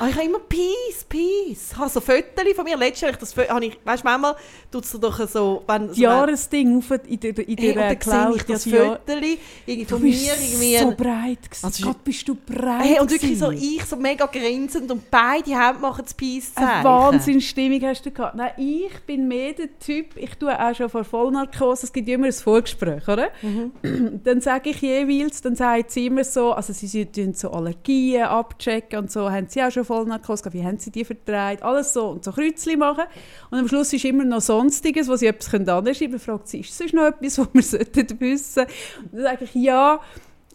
Aber 0.00 0.08
ich 0.08 0.14
habe 0.16 0.24
immer 0.26 0.38
Peace, 0.40 1.04
Peace. 1.08 1.72
Ich 1.72 1.76
habe 1.76 1.88
so 1.90 2.00
Fotos 2.00 2.24
von 2.56 2.64
mir. 2.64 2.76
Letztes 2.76 3.02
Jahr 3.02 3.12
habe 3.12 3.16
ich 3.16 3.20
das 3.20 3.32
Fo- 3.34 3.48
habe 3.48 3.64
ich, 3.66 3.78
weißt 3.84 4.02
du, 4.02 4.08
manchmal 4.08 4.34
tut 4.72 4.84
es 4.84 4.90
doch 4.92 5.28
so, 5.28 5.62
wenn 5.66 5.88
das 5.88 5.98
Jahresding 5.98 6.78
auf 6.78 6.90
in 7.06 7.20
der, 7.20 7.38
in 7.48 7.56
Hey, 7.58 7.74
der 7.74 7.88
sehe 7.90 7.96
Cloud. 7.98 8.36
ich 8.36 8.42
das 8.44 8.64
ja, 8.64 8.76
Foto 8.76 8.98
Du 9.06 9.84
von 9.86 10.02
mir 10.02 10.10
bist 10.10 10.26
irgendwie. 10.52 10.78
so 10.78 10.90
breit 10.92 11.42
gewesen. 11.42 11.64
Also, 11.66 11.86
Gott, 11.86 12.04
bist 12.04 12.28
du 12.28 12.34
breit 12.34 12.84
hey, 12.84 13.00
und 13.00 13.10
wirklich 13.10 13.38
so 13.38 13.50
ich 13.50 13.84
so 13.84 13.96
mega 13.96 14.26
grinsend 14.26 14.90
und 14.90 15.10
beide 15.10 15.50
Hände 15.50 15.80
machen 15.80 16.02
das 16.04 16.14
Peace-Zeichen. 16.14 16.68
Eine 16.68 16.84
Wahnsinnsstimmung 16.84 17.82
hast 17.82 18.04
du 18.06 18.10
gehabt. 18.10 18.34
Nein, 18.36 18.52
ich 18.56 18.98
bin 19.06 19.28
mehr 19.28 19.52
der 19.52 19.78
Typ, 19.78 20.16
ich 20.16 20.34
tue 20.36 20.58
auch 20.58 20.74
schon 20.74 20.88
vor 20.88 21.04
Vollnarkose, 21.04 21.86
es 21.86 21.92
gibt 21.92 22.08
ja 22.08 22.14
immer 22.14 22.26
ein 22.26 22.32
Vorgespräch, 22.32 23.06
oder? 23.06 23.28
Mhm. 23.42 24.20
Dann 24.24 24.40
sage 24.40 24.70
ich 24.70 24.80
jeweils, 24.80 25.40
dann 25.42 25.54
sagt 25.56 25.90
sie 25.90 26.06
immer 26.06 26.24
so, 26.24 26.52
also 26.52 26.72
sie, 26.72 26.86
sie 26.86 27.06
tun 27.06 27.34
so 27.34 27.50
Allergien 27.50 28.24
abchecken 28.24 28.98
und 28.98 29.12
so, 29.12 29.30
haben 29.30 29.46
sie 29.48 29.62
auch 29.62 29.70
schon 29.74 29.84
Vollnarkose 29.84 30.52
wie 30.52 30.64
haben 30.64 30.78
sie 30.78 30.90
die 30.90 31.04
vertreibt, 31.04 31.62
alles 31.62 31.92
so 31.92 32.08
und 32.08 32.24
so 32.24 32.32
Kreuzchen 32.32 32.78
machen. 32.78 33.04
Und 33.50 33.58
am 33.58 33.68
Schluss 33.68 33.92
ist 33.92 34.04
immer 34.04 34.24
noch 34.24 34.40
Sonstiges, 34.40 35.08
wo 35.08 35.16
sie 35.16 35.26
etwas 35.26 35.52
anschreiben 35.52 35.84
können. 35.84 36.18
fragt 36.18 36.48
sie, 36.48 36.60
ist 36.60 36.76
sonst 36.76 36.94
noch 36.94 37.04
etwas, 37.04 37.38
was 37.38 37.48
wir 37.52 37.62
sollten 37.62 38.20
wissen? 38.20 38.66
Und 39.02 39.12
dann 39.12 39.22
sage 39.22 39.44
ich, 39.44 39.54
ja, 39.54 40.00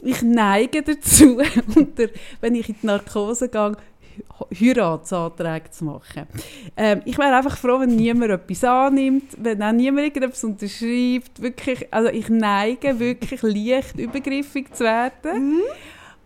ich 0.02 0.22
neige 0.22 0.82
dazu, 0.82 1.42
der, 1.98 2.10
wenn 2.42 2.56
ich 2.56 2.70
in 2.70 2.76
die 2.82 2.88
Narkose 2.88 3.50
gehe, 3.50 3.76
Heiratsanträge 4.54 5.72
zu 5.72 5.86
machen. 5.86 6.28
Ähm, 6.76 7.02
ich 7.06 7.18
wäre 7.18 7.36
einfach 7.36 7.58
froh, 7.58 7.80
wenn 7.80 7.96
niemand 7.96 8.32
etwas 8.32 8.64
annimmt, 8.64 9.36
wenn 9.38 9.62
auch 9.62 9.72
niemand 9.72 10.06
irgendetwas 10.08 10.44
unterschreibt. 10.44 11.42
Wirklich, 11.42 11.94
also 11.94 12.10
ich 12.10 12.30
neige 12.30 13.00
wirklich 13.00 13.42
leicht 13.42 13.98
übergriffig 13.98 14.74
zu 14.74 14.84
werden. 14.84 15.62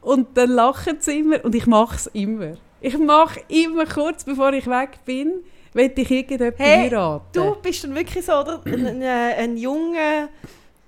Und 0.02 0.38
dann 0.38 0.50
lachen 0.52 0.98
sie 1.00 1.20
immer 1.20 1.44
und 1.46 1.56
ich 1.56 1.66
mache 1.66 1.96
es 1.96 2.08
immer. 2.08 2.54
Ich 2.86 2.98
mache 2.98 3.40
immer 3.48 3.86
kurz, 3.86 4.26
bevor 4.26 4.52
ich 4.52 4.68
weg 4.68 5.00
bin, 5.06 5.36
will 5.72 5.90
ich 5.96 6.12
irgendjemanden 6.12 6.58
Hey, 6.58 6.90
heiraten. 6.90 7.30
Du 7.32 7.56
bist 7.56 7.82
dann 7.86 7.96
wirklich 7.96 8.26
so, 8.26 8.34
oder? 8.34 8.62
Ein, 8.66 8.86
ein, 8.86 9.04
ein 9.04 9.58
junger, 9.58 10.28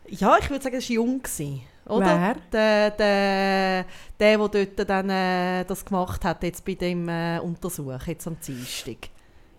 ja, 0.10 0.38
ich 0.38 0.50
würde 0.50 0.62
sagen, 0.62 0.76
das 0.76 0.90
war 0.90 0.94
jung. 0.94 1.22
Gewesen, 1.22 1.62
oder? 1.86 2.36
Der, 2.52 2.92
der, 2.92 3.86
der, 4.20 4.38
der 4.38 4.38
dort 4.38 4.90
dann 4.90 5.10
äh, 5.10 5.64
das 5.64 5.86
gemacht 5.86 6.26
hat, 6.26 6.44
jetzt 6.44 6.66
bei 6.66 6.74
dem 6.74 7.08
äh, 7.08 7.40
Untersuch, 7.40 8.06
jetzt 8.08 8.28
am 8.28 8.38
Dienstag. 8.46 8.98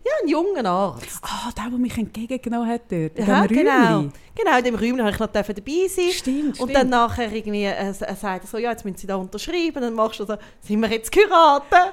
Ja, 0.07 0.13
ein 0.23 0.29
junger 0.29 0.65
Arzt. 0.71 1.19
Ah, 1.23 1.51
der, 1.57 1.69
der 1.71 1.79
mich 1.79 1.99
entgegengenommen 1.99 2.69
hat 2.69 2.83
dort. 2.91 3.19
in 3.19 3.27
Ja, 3.27 3.47
genau. 3.47 3.97
Räumchen. 3.97 4.13
Genau, 4.37 4.59
in 4.59 4.65
dem 4.65 4.75
Räumchen 4.77 4.99
durfte 4.99 5.23
ich 5.23 5.49
noch 5.49 5.55
dabei 5.55 5.89
sein. 5.89 6.11
Stimmt, 6.13 6.47
Und 6.47 6.55
stimmt. 6.57 6.75
dann 6.77 6.89
nachher 6.91 7.33
irgendwie, 7.33 7.65
äh, 7.65 7.89
äh, 7.89 7.93
sagt 7.93 8.45
er 8.45 8.47
so, 8.47 8.59
ja, 8.59 8.71
jetzt 8.71 8.85
müssen 8.85 8.99
Sie 8.99 9.07
da 9.09 9.17
unterschreiben. 9.17 9.81
Dann 9.83 9.95
machst 9.95 10.21
du 10.21 10.25
so, 10.27 10.37
sind 10.61 10.81
wir 10.81 10.91
jetzt 10.91 11.11
geheiratet? 11.11 11.73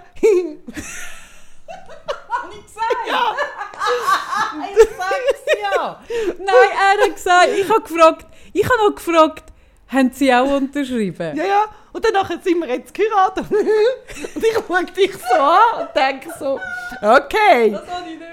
Habe 2.29 2.53
ich 2.53 2.65
gesagt? 2.65 3.07
Ja. 3.07 3.35
ich 4.69 4.89
sag's 4.97 5.61
ja. 5.61 5.99
Nein, 6.37 6.69
er 6.71 7.05
hat 7.07 7.15
gesagt, 7.15 7.49
ich 7.57 7.69
habe 7.69 7.81
gefragt, 7.81 8.25
ich 8.53 8.63
habe 8.63 8.89
noch 8.89 8.95
gefragt, 8.95 9.43
haben 9.87 10.11
Sie 10.13 10.33
auch 10.33 10.51
unterschrieben? 10.57 11.35
ja, 11.37 11.45
ja. 11.45 11.65
Und 11.93 12.03
dann 12.03 12.41
sind 12.41 12.59
wir 12.59 12.67
jetzt 12.67 12.93
geheiratet. 12.93 13.45
und 13.51 14.43
ich 14.43 14.53
schaue 14.67 14.85
dich 14.85 15.13
so 15.15 15.35
an 15.35 15.81
und 15.87 15.95
denke 15.95 16.29
so, 16.39 16.59
okay. 17.01 17.77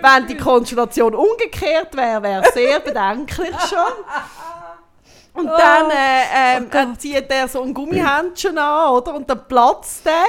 Wenn 0.00 0.26
die 0.26 0.36
Konstellation 0.36 1.14
umgekehrt 1.14 1.94
wäre, 1.94 2.22
wäre 2.22 2.42
es 2.46 2.54
sehr 2.54 2.80
bedenklich 2.80 3.54
schon. 3.68 4.04
Und 5.32 5.48
Oh. 5.48 5.56
dann 5.56 5.90
äh, 5.90 6.58
äh, 6.58 6.98
zieht 6.98 7.30
er 7.30 7.46
so 7.46 7.62
ein 7.62 7.72
Gummihändchen 7.72 8.58
an, 8.58 8.90
oder? 8.96 9.14
Und 9.14 9.30
dann 9.30 9.46
platzt 9.46 10.04
der. 10.04 10.24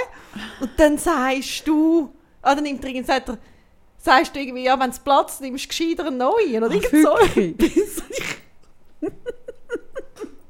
Und 0.59 0.79
dann 0.79 0.97
sagst 0.97 1.67
du, 1.67 2.13
ah, 2.41 2.53
dann 2.53 2.63
nimmt 2.63 2.83
er 2.83 2.89
irgendwie, 2.91 3.07
sagt 3.07 3.29
er, 3.29 3.37
sagst 3.97 4.35
du 4.35 4.39
irgendwie, 4.39 4.63
ja, 4.63 4.79
wenn 4.79 4.91
es 4.91 4.99
platzt, 4.99 5.41
nimmst 5.41 5.65
du 5.65 5.67
gescheiter 5.69 6.05
einen 6.05 6.17
neuen. 6.17 6.63
Oder 6.63 6.75
irgend 6.75 7.03
so. 7.03 7.17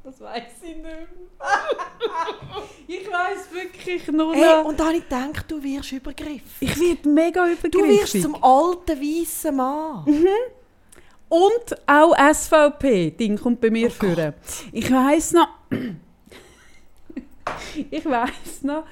Das 0.04 0.20
weiß 0.20 0.44
ich 0.64 0.68
nicht 0.76 0.84
mehr. 0.84 1.08
ich 2.92 3.08
weiß 3.08 3.54
wirklich 3.54 4.08
nur 4.12 4.36
Hey, 4.36 4.66
und 4.66 4.80
dann 4.80 4.88
habe 4.88 4.98
ich 4.98 5.04
gedacht, 5.04 5.46
du 5.50 5.64
wirst 5.64 5.92
übergriffen. 5.92 6.42
Ich 6.60 6.80
werde 6.80 7.10
mega 7.10 7.48
übergriffig. 7.48 7.72
Du 7.72 7.88
wirst 7.88 8.22
zum 8.22 8.44
alten 8.44 9.00
weißen 9.00 9.56
Mann. 9.56 10.06
Und 11.30 11.88
auch 11.88 12.14
SVP-Ding 12.34 13.38
kommt 13.38 13.62
bei 13.62 13.70
mir 13.70 13.88
Oh 13.88 13.92
führen. 13.92 14.34
Ich 14.74 14.92
weiß 14.92 15.34
noch, 15.34 15.48
ich 17.90 18.06
weiß 18.06 18.64
noch, 18.64 18.84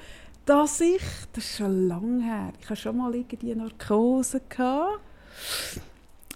dass 0.46 0.80
ich, 0.80 1.02
das 1.34 1.44
ist 1.44 1.58
schon 1.58 1.86
lange 1.86 2.24
her, 2.24 2.52
ich 2.58 2.70
hatte 2.70 2.80
schon 2.80 2.96
mal 2.96 3.14
irgendwie 3.14 3.54
Narkose, 3.54 4.40
gehabt, 4.48 5.00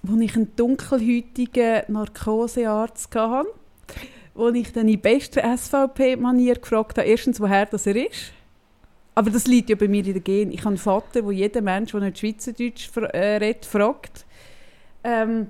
wo 0.03 0.21
ich 0.21 0.37
einen 0.37 0.55
dunkelhäutigen 0.55 1.85
Narkosearzt 1.89 3.15
hatte, 3.15 3.49
wo 4.35 4.49
ich 4.49 4.73
dann 4.73 4.89
in 4.89 5.01
bester 5.01 5.43
SVP-Manier 5.57 6.57
gefragt 6.57 6.99
habe, 6.99 7.09
erstens, 7.09 7.41
woher 7.41 7.67
das 7.67 7.87
er 7.87 7.97
ist. 7.97 8.33
Aber 9.15 9.31
das 9.31 9.47
liegt 9.47 9.71
ja 9.71 9.77
bei 9.77 9.87
mir 9.87 10.05
in 10.05 10.13
der 10.13 10.23
Gen. 10.23 10.51
Ich 10.51 10.61
habe 10.61 10.71
einen 10.71 10.79
Vater, 10.79 11.25
wo 11.25 11.31
jeder 11.31 11.63
Mensch, 11.63 11.93
der 11.93 12.01
nicht 12.01 12.19
Schweizerdeutsch 12.19 12.91
äh, 12.97 13.37
redet, 13.37 13.65
fragt. 13.65 14.27
Ähm, 15.05 15.47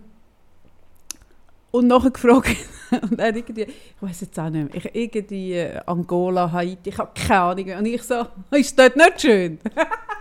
und 1.70 1.86
nachher 1.86 2.10
gefragt, 2.10 2.56
und 3.02 3.18
er 3.18 3.34
irgendwie, 3.34 3.62
ich 3.62 3.96
weiß 4.00 4.20
jetzt 4.20 4.38
auch 4.38 4.50
nicht 4.50 4.72
mehr, 4.72 4.84
ich, 4.84 4.94
irgendwie 4.94 5.54
äh, 5.54 5.80
Angola, 5.86 6.52
Haiti, 6.52 6.90
ich 6.90 6.98
habe 6.98 7.10
keine 7.14 7.40
Ahnung. 7.40 7.78
Und 7.78 7.86
ich 7.86 8.02
so, 8.02 8.26
ist 8.50 8.78
dort 8.78 8.96
nicht 8.96 9.22
schön? 9.22 9.58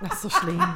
Das 0.02 0.14
ist 0.14 0.22
so 0.22 0.30
schlimm. 0.30 0.60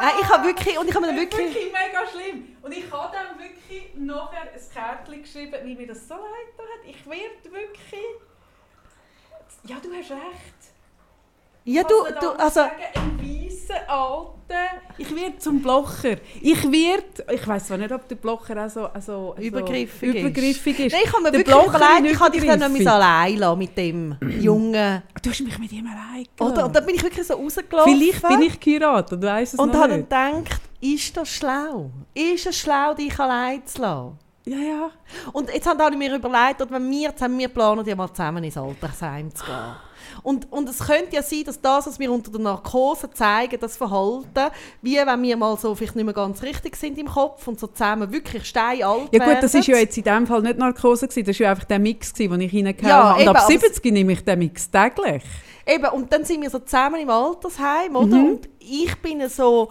Nein, 0.00 0.14
ich 0.20 0.28
habe 0.28 0.46
wirklich, 0.46 0.78
und 0.78 0.88
ich 0.88 0.94
habe 0.94 1.06
mir 1.06 1.12
dann 1.12 1.20
wirklich... 1.20 1.54
mega 1.54 2.06
schlimm. 2.06 2.56
Und 2.62 2.72
ich 2.72 2.90
habe 2.90 3.14
dann 3.14 3.38
wirklich 3.38 3.94
nachher 3.96 4.50
ein 4.52 4.72
Kärtchen 4.72 5.22
geschrieben, 5.22 5.52
weil 5.52 5.74
mir 5.74 5.86
das 5.86 6.08
so 6.08 6.14
leid 6.14 6.56
hat. 6.58 6.86
Ich 6.86 7.06
werde 7.06 7.44
wirklich... 7.44 8.06
Ja, 9.64 9.76
du 9.82 9.92
hast 9.92 10.10
recht. 10.10 10.79
Ja, 11.70 11.82
du, 11.84 11.94
du, 12.20 12.30
also... 12.30 12.60
sagen, 13.70 13.84
Alter. 13.88 14.32
Ich 14.98 15.14
werde 15.14 15.38
zum 15.38 15.62
Blocher. 15.62 16.16
Ich 16.40 16.62
werde... 16.70 17.32
Ich 17.32 17.46
weiß 17.46 17.66
zwar 17.66 17.78
nicht, 17.78 17.92
ob 17.92 18.06
der 18.08 18.16
Blocher 18.16 18.64
auch 18.64 18.68
so... 18.68 18.86
Also, 18.86 19.32
also 19.32 19.36
Übergriffig 19.38 20.14
ist. 20.14 20.20
übergriffig 20.20 20.80
ist. 20.80 20.92
Nein, 20.92 21.02
ich 21.04 21.12
habe 21.12 21.22
mir 21.22 21.30
Der 21.30 21.40
wirklich 21.40 21.66
überlegt, 21.66 22.12
ich 22.12 22.20
habe 22.20 22.30
dich 22.32 22.46
dann 22.46 22.58
noch 22.58 22.66
übergriffig. 22.66 22.84
mal 22.84 22.94
allein 22.94 23.36
lassen 23.36 23.58
mit 23.58 23.76
dem 23.76 24.16
jungen... 24.40 25.02
Du 25.22 25.30
hast 25.30 25.40
mich 25.40 25.58
mit 25.58 25.72
ihm 25.72 25.86
allein 25.86 26.26
Oder? 26.40 26.66
Und 26.66 26.76
dann 26.76 26.86
bin 26.86 26.96
ich 26.96 27.02
wirklich 27.02 27.26
so 27.26 27.34
rausgelaufen. 27.34 27.94
Vielleicht 27.94 28.28
bin 28.28 28.42
ich 28.42 28.60
geheiratet 28.60 29.12
und 29.12 29.22
weiss 29.22 29.54
es 29.54 29.58
Und 29.58 29.72
noch 29.72 29.80
habe 29.80 30.04
dann 30.08 30.44
gedacht, 30.44 30.60
ist 30.80 31.16
das 31.16 31.28
schlau? 31.28 31.90
Ist 32.14 32.46
es 32.46 32.58
schlau, 32.58 32.94
dich 32.94 33.18
allein 33.18 33.64
zu 33.66 33.82
lassen? 33.82 34.18
Ja, 34.46 34.56
ja. 34.56 34.90
Und 35.32 35.52
jetzt 35.52 35.68
habe 35.68 35.82
ich 35.92 35.98
mir 35.98 36.16
überlegt, 36.16 36.68
wenn 36.68 36.90
wir 36.90 37.14
zusammen, 37.14 37.38
wir 37.38 37.48
planen 37.48 37.86
ja 37.86 37.94
mal 37.94 38.08
zusammen 38.08 38.42
ins 38.42 38.56
Altersheim 38.56 39.32
zu 39.34 39.44
gehen. 39.44 39.76
Und, 40.22 40.50
und 40.52 40.68
es 40.68 40.78
könnte 40.78 41.16
ja 41.16 41.22
sein, 41.22 41.44
dass 41.44 41.60
das, 41.60 41.86
was 41.86 41.98
wir 41.98 42.10
unter 42.12 42.30
der 42.30 42.40
Narkose 42.40 43.10
zeigen, 43.10 43.58
das 43.60 43.76
Verhalten, 43.76 44.52
wie 44.82 44.96
wenn 44.96 45.22
wir 45.22 45.36
mal 45.36 45.56
so 45.56 45.74
vielleicht 45.74 45.96
nicht 45.96 46.04
mehr 46.04 46.14
ganz 46.14 46.42
richtig 46.42 46.76
sind 46.76 46.98
im 46.98 47.08
Kopf 47.08 47.46
und 47.48 47.58
so 47.58 47.66
zusammen 47.66 48.12
wirklich 48.12 48.44
steinalt 48.44 49.08
Ja 49.12 49.24
gut, 49.24 49.42
das 49.42 49.52
werden. 49.54 49.60
ist 49.60 49.66
ja 49.66 49.76
jetzt 49.76 49.96
in 49.96 50.04
dem 50.04 50.26
Fall 50.26 50.42
nicht 50.42 50.58
Narkose 50.58 51.08
gewesen, 51.08 51.26
das 51.26 51.38
war 51.40 51.44
ja 51.44 51.50
einfach 51.50 51.64
der 51.64 51.78
Mix, 51.78 52.12
gewesen, 52.12 52.32
den 52.32 52.40
ich 52.42 52.54
reingehauen 52.54 52.88
Ja, 52.88 53.02
habe. 53.04 53.14
Und 53.14 53.20
eben, 53.20 53.28
ab 53.30 53.36
aber 53.36 53.46
70 53.46 53.92
nehme 53.92 54.12
ich 54.12 54.24
den 54.24 54.38
Mix 54.38 54.70
täglich. 54.70 55.22
Eben, 55.66 55.86
und 55.92 56.12
dann 56.12 56.24
sind 56.24 56.42
wir 56.42 56.50
so 56.50 56.58
zusammen 56.58 57.00
im 57.00 57.10
Altersheim, 57.10 57.94
oder? 57.94 58.16
Mhm. 58.16 58.26
Und 58.26 58.48
ich 58.58 58.94
bin 58.96 59.28
so 59.28 59.70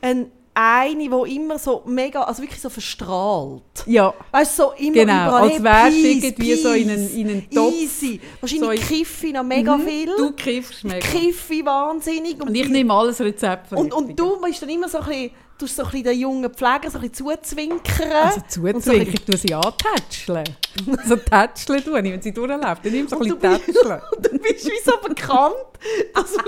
ein 0.00 0.30
eine, 0.54 1.08
die 1.26 1.36
immer 1.36 1.58
so 1.58 1.82
mega, 1.84 2.22
also 2.22 2.42
wirklich 2.42 2.60
so 2.60 2.68
verstrahlt. 2.70 3.62
Ja, 3.86 4.14
Weißt 4.30 4.58
du, 4.58 4.62
so 4.62 4.72
immer 4.78 4.92
Genau, 4.92 5.26
überall, 5.28 5.50
als 5.50 5.62
wärst 5.62 5.96
du 5.96 6.02
peace, 6.02 6.24
irgendwie 6.24 6.54
so 6.54 6.68
in 6.72 6.90
einen- 6.90 7.06
peace, 7.08 7.14
in 7.16 7.28
einen 7.28 7.50
Topf. 7.50 7.74
Easy. 7.74 8.20
Wahrscheinlich 8.40 8.80
So 8.80 8.94
kiffe 8.94 9.26
ich 9.26 9.32
noch 9.32 9.42
mega 9.42 9.76
Mhm. 9.76 9.86
viel. 9.88 10.16
du 10.16 10.32
kiffst 10.32 10.84
mega. 10.84 10.98
kiffe 11.00 11.54
ich 11.54 11.66
wahnsinnig. 11.66 12.40
Und 12.40 12.54
ich 12.54 12.68
nehme 12.68 12.92
alles 12.94 13.20
Rezept 13.20 13.68
von 13.68 13.78
und, 13.78 13.92
und 13.92 14.18
du 14.18 14.40
bist 14.40 14.62
dann 14.62 14.68
immer 14.68 14.88
so 14.88 14.98
ein 14.98 15.04
bisschen, 15.06 15.30
du 15.58 15.66
so 15.66 15.82
ein 15.82 15.90
bisschen 15.90 16.04
den 16.04 16.18
jungen 16.20 16.52
Pfleger 16.52 16.90
so 16.90 16.98
ein 16.98 17.08
bisschen 17.08 17.26
zuzwinkern. 17.26 18.12
Also 18.12 18.60
Und 18.62 18.84
so 18.84 18.92
ich 18.92 19.24
tue 19.24 19.36
sie 19.36 19.54
antätscheln. 19.54 20.44
so 21.06 21.16
tätscheln 21.16 21.84
tue 21.84 21.98
ich, 22.00 22.12
wenn 22.12 22.22
sie 22.22 22.32
durchläuft. 22.32 22.84
Dann 22.84 22.92
nimm 22.92 23.08
so 23.08 23.16
ein 23.16 23.22
bisschen 23.22 23.40
tätscheln. 23.40 24.00
Du 24.22 24.38
bist 24.38 24.66
wie 24.66 24.80
so 24.84 24.92
bekannt. 25.06 25.54
Also, 26.14 26.38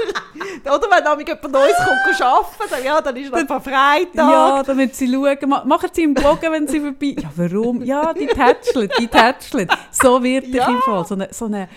oder 0.65 0.87
wenn 0.91 1.27
jemand 1.27 1.53
Neues 1.53 1.75
kommt 1.77 2.23
arbeiten, 2.23 2.71
dann, 2.71 2.85
ja, 2.85 3.01
dann 3.01 3.17
ist 3.17 3.31
noch 3.31 3.39
ein 3.39 3.47
paar 3.47 3.61
Freitag. 3.61 4.15
Ja, 4.15 4.63
damit 4.63 4.95
sie 4.97 5.11
schauen. 5.13 5.37
Ma- 5.49 5.65
Machen 5.65 5.91
sie 5.93 6.03
im 6.03 6.15
Bloggen, 6.15 6.53
wenn 6.53 6.67
sie 6.69 6.81
vorbei... 6.81 7.17
Ja, 7.19 7.31
warum? 7.37 7.83
Ja, 7.85 8.13
die 8.15 8.27
tätscheln, 8.27 8.91
die 8.99 9.07
tätscheln. 9.09 9.69
So 9.91 10.23
wird 10.23 10.47
Ja. 10.49 10.65
ich 10.69 10.75
im 10.75 10.81
Fall. 10.83 11.05
So 11.07 11.15
eine, 11.15 11.29
so 11.33 11.45
eine 11.47 11.69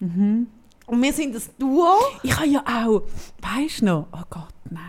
Und 0.00 1.00
wir 1.02 1.12
sind 1.12 1.34
ein 1.36 1.42
Duo. 1.58 1.94
Ich 2.22 2.34
habe 2.36 2.46
ja 2.48 2.60
auch, 2.66 3.02
weißt 3.40 3.80
du 3.82 3.84
noch, 3.84 4.06
oh 4.12 4.22
Gott, 4.30 4.48
nein, 4.70 4.80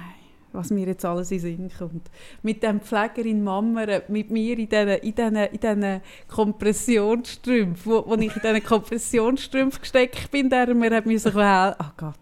was 0.54 0.70
mir 0.70 0.88
jetzt 0.88 1.04
alles 1.04 1.32
in 1.32 1.40
den 1.42 1.58
Sinn 1.58 1.72
kommt. 1.78 2.10
Mit 2.42 2.64
dem 2.64 2.80
Pflegerin 2.80 3.44
Mama, 3.44 3.86
mit 4.08 4.30
mir 4.30 4.58
in 4.58 4.70
diesen 4.70 4.88
in 4.90 5.16
diesen- 5.16 5.36
in 5.36 5.60
diesen 5.60 6.02
Kompressionsstrümpfen, 6.28 7.92
wo, 7.92 8.04
wo 8.08 8.14
ich 8.16 8.36
in 8.36 8.42
diesen 8.42 8.64
Kompressionsstrümpfen 8.64 9.82
gesteckt 9.82 10.32
bin, 10.32 10.50
der 10.50 10.74
mir 10.74 10.96
hat 10.96 11.06
müssen 11.06 11.32
helfen. 11.34 11.76
Oh 11.82 11.92
Gott. 11.98 12.14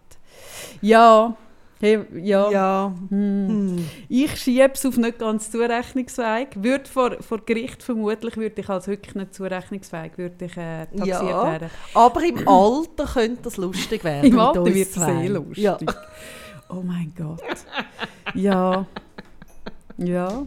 Ja, 0.80 1.36
hey, 1.80 2.00
ja. 2.14 2.50
Ja. 2.50 2.94
Hm. 3.10 3.48
Hm. 3.48 3.88
Ich 4.08 4.36
schiebe 4.36 4.70
es 4.74 4.86
auf 4.86 4.96
nicht 4.96 5.18
ganz 5.18 5.50
zurechnungsfähig. 5.50 6.48
Würde 6.56 6.88
vor, 6.88 7.16
vor 7.20 7.38
Gericht 7.44 7.82
vermutlich 7.82 8.36
würde 8.36 8.60
ich 8.60 8.68
als 8.68 8.86
wirklich 8.88 9.14
nicht 9.14 9.34
zurechnungsfähig 9.34 10.12
würde 10.16 10.44
ich, 10.44 10.56
äh, 10.56 10.86
taxiert 10.86 11.06
Ja. 11.06 11.44
werden. 11.52 11.70
Aber 11.94 12.22
im 12.24 12.46
Alter 12.48 13.04
könnte 13.06 13.42
das 13.42 13.56
lustig 13.56 14.02
werden. 14.04 14.26
Im 14.30 14.38
Alter 14.38 14.64
wird 14.64 14.88
es 14.88 14.94
sehr 14.94 15.28
lustig. 15.28 15.58
Ja. 15.64 15.78
Oh 16.72 16.82
mein 16.82 17.12
Gott. 17.16 17.42
Ja. 18.34 18.86
Ja. 19.98 20.46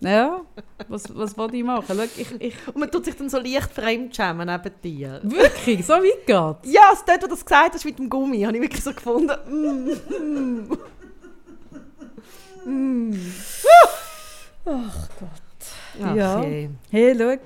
Ja, 0.00 0.40
was, 0.88 1.16
was 1.16 1.38
will 1.38 1.54
ich 1.54 1.62
machen? 1.64 1.84
Schau, 1.88 2.02
ich, 2.02 2.40
ich, 2.40 2.54
Und 2.68 2.76
man 2.78 2.90
tut 2.90 3.04
sich 3.04 3.14
dann 3.16 3.28
so 3.30 3.38
leicht 3.38 3.72
fremdschämen 3.72 4.46
neben 4.46 4.74
dir. 4.82 5.20
wirklich, 5.22 5.86
so 5.86 5.92
weit 5.94 6.26
geht's. 6.26 6.74
Ja, 6.74 6.90
also 6.90 7.02
dort, 7.06 7.22
wo 7.22 7.26
du 7.26 7.30
das 7.30 7.44
gesagt 7.44 7.74
hast 7.74 7.84
mit 7.84 7.96
dem 7.98 8.10
Gummi, 8.10 8.42
habe 8.42 8.56
ich 8.56 8.62
wirklich 8.62 8.82
so 8.82 8.92
gefunden. 8.92 9.32
Mm, 9.48 10.68
mm. 12.68 13.12
mm. 13.12 13.32
Ach 14.66 15.08
Gott. 15.20 16.02
Ach, 16.02 16.14
Ja. 16.16 16.42
je. 16.42 16.68
Hey, 16.90 17.14
schau. 17.16 17.36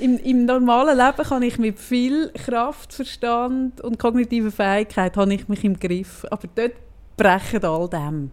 Im, 0.00 0.18
Im 0.18 0.44
normalen 0.44 0.96
Leben 0.96 1.28
kann 1.28 1.42
ich 1.42 1.58
mit 1.58 1.78
viel 1.78 2.30
Kraft, 2.32 2.92
Verstand 2.92 3.80
und 3.80 3.98
kognitiver 3.98 4.50
Fähigkeit 4.50 5.16
habe 5.16 5.34
ich 5.34 5.48
mich 5.48 5.64
im 5.64 5.78
Griff. 5.78 6.24
Aber 6.30 6.48
dort 6.54 6.72
brechen 7.16 7.64
all 7.64 7.88
dem. 7.88 8.30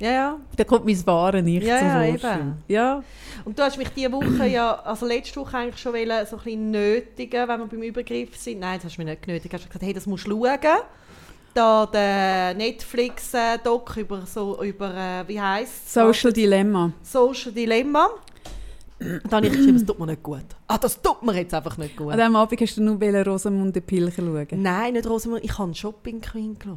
Ja, 0.00 0.10
ja. 0.10 0.36
Da 0.56 0.64
kommt 0.64 0.84
mein 0.84 1.06
wahre 1.06 1.42
Nicht 1.42 1.64
Ja, 1.66 1.78
zum 1.78 1.86
ja, 1.88 2.04
Vorschein. 2.10 2.40
eben. 2.40 2.62
Ja, 2.66 3.02
Und 3.44 3.56
du 3.58 3.62
hast 3.62 3.78
mich 3.78 3.88
diese 3.90 4.10
Woche 4.10 4.46
ja, 4.46 4.74
also 4.80 5.06
letzte 5.06 5.38
Woche 5.40 5.56
eigentlich 5.56 5.80
schon 5.80 5.92
wollen, 5.92 6.26
so 6.26 6.36
ein 6.38 6.42
bisschen 6.42 6.70
nötigen, 6.72 7.48
wenn 7.48 7.60
wir 7.60 7.66
beim 7.66 7.82
Übergriff 7.82 8.36
sind. 8.36 8.60
Nein, 8.60 8.78
das 8.78 8.86
hast 8.86 8.96
du 8.96 9.02
mich 9.02 9.10
nicht 9.10 9.22
genötigt. 9.22 9.52
Du 9.52 9.56
hast 9.58 9.66
gesagt, 9.66 9.84
hey, 9.84 9.92
das 9.92 10.06
musst 10.06 10.26
du 10.26 10.30
schauen. 10.44 10.58
Da 11.54 11.86
der 11.86 12.54
Netflix-Doc 12.54 13.96
über, 13.98 14.24
so, 14.26 14.62
über 14.64 14.94
äh, 14.94 15.28
wie 15.28 15.40
heisst 15.40 15.86
es? 15.86 15.92
Social 15.92 16.32
Dilemma. 16.32 16.92
Social 17.02 17.52
Dilemma. 17.52 18.08
Da 19.28 19.36
habe 19.36 19.46
ich 19.46 19.52
geschrieben, 19.52 19.74
das 19.78 19.84
tut 19.86 19.98
mir 19.98 20.06
nicht 20.06 20.22
gut. 20.22 20.44
Ah, 20.74 20.78
das 20.78 21.00
tut 21.02 21.22
mir 21.22 21.34
jetzt 21.34 21.52
einfach 21.54 21.76
nicht 21.76 21.96
gut. 21.96 22.12
An 22.12 22.18
diesem 22.18 22.36
Abend 22.36 22.60
hast 22.60 22.76
du 22.76 22.82
nur 22.82 23.00
wollen 23.00 23.22
Rosamunde 23.24 23.80
Pilcher 23.80 24.22
schauen. 24.22 24.46
Nein, 24.62 24.94
nicht 24.94 25.06
Rosamund, 25.08 25.44
ich 25.44 25.58
habe 25.58 25.74
Shopping 25.74 26.20
Queen 26.20 26.58
geschaut. 26.58 26.76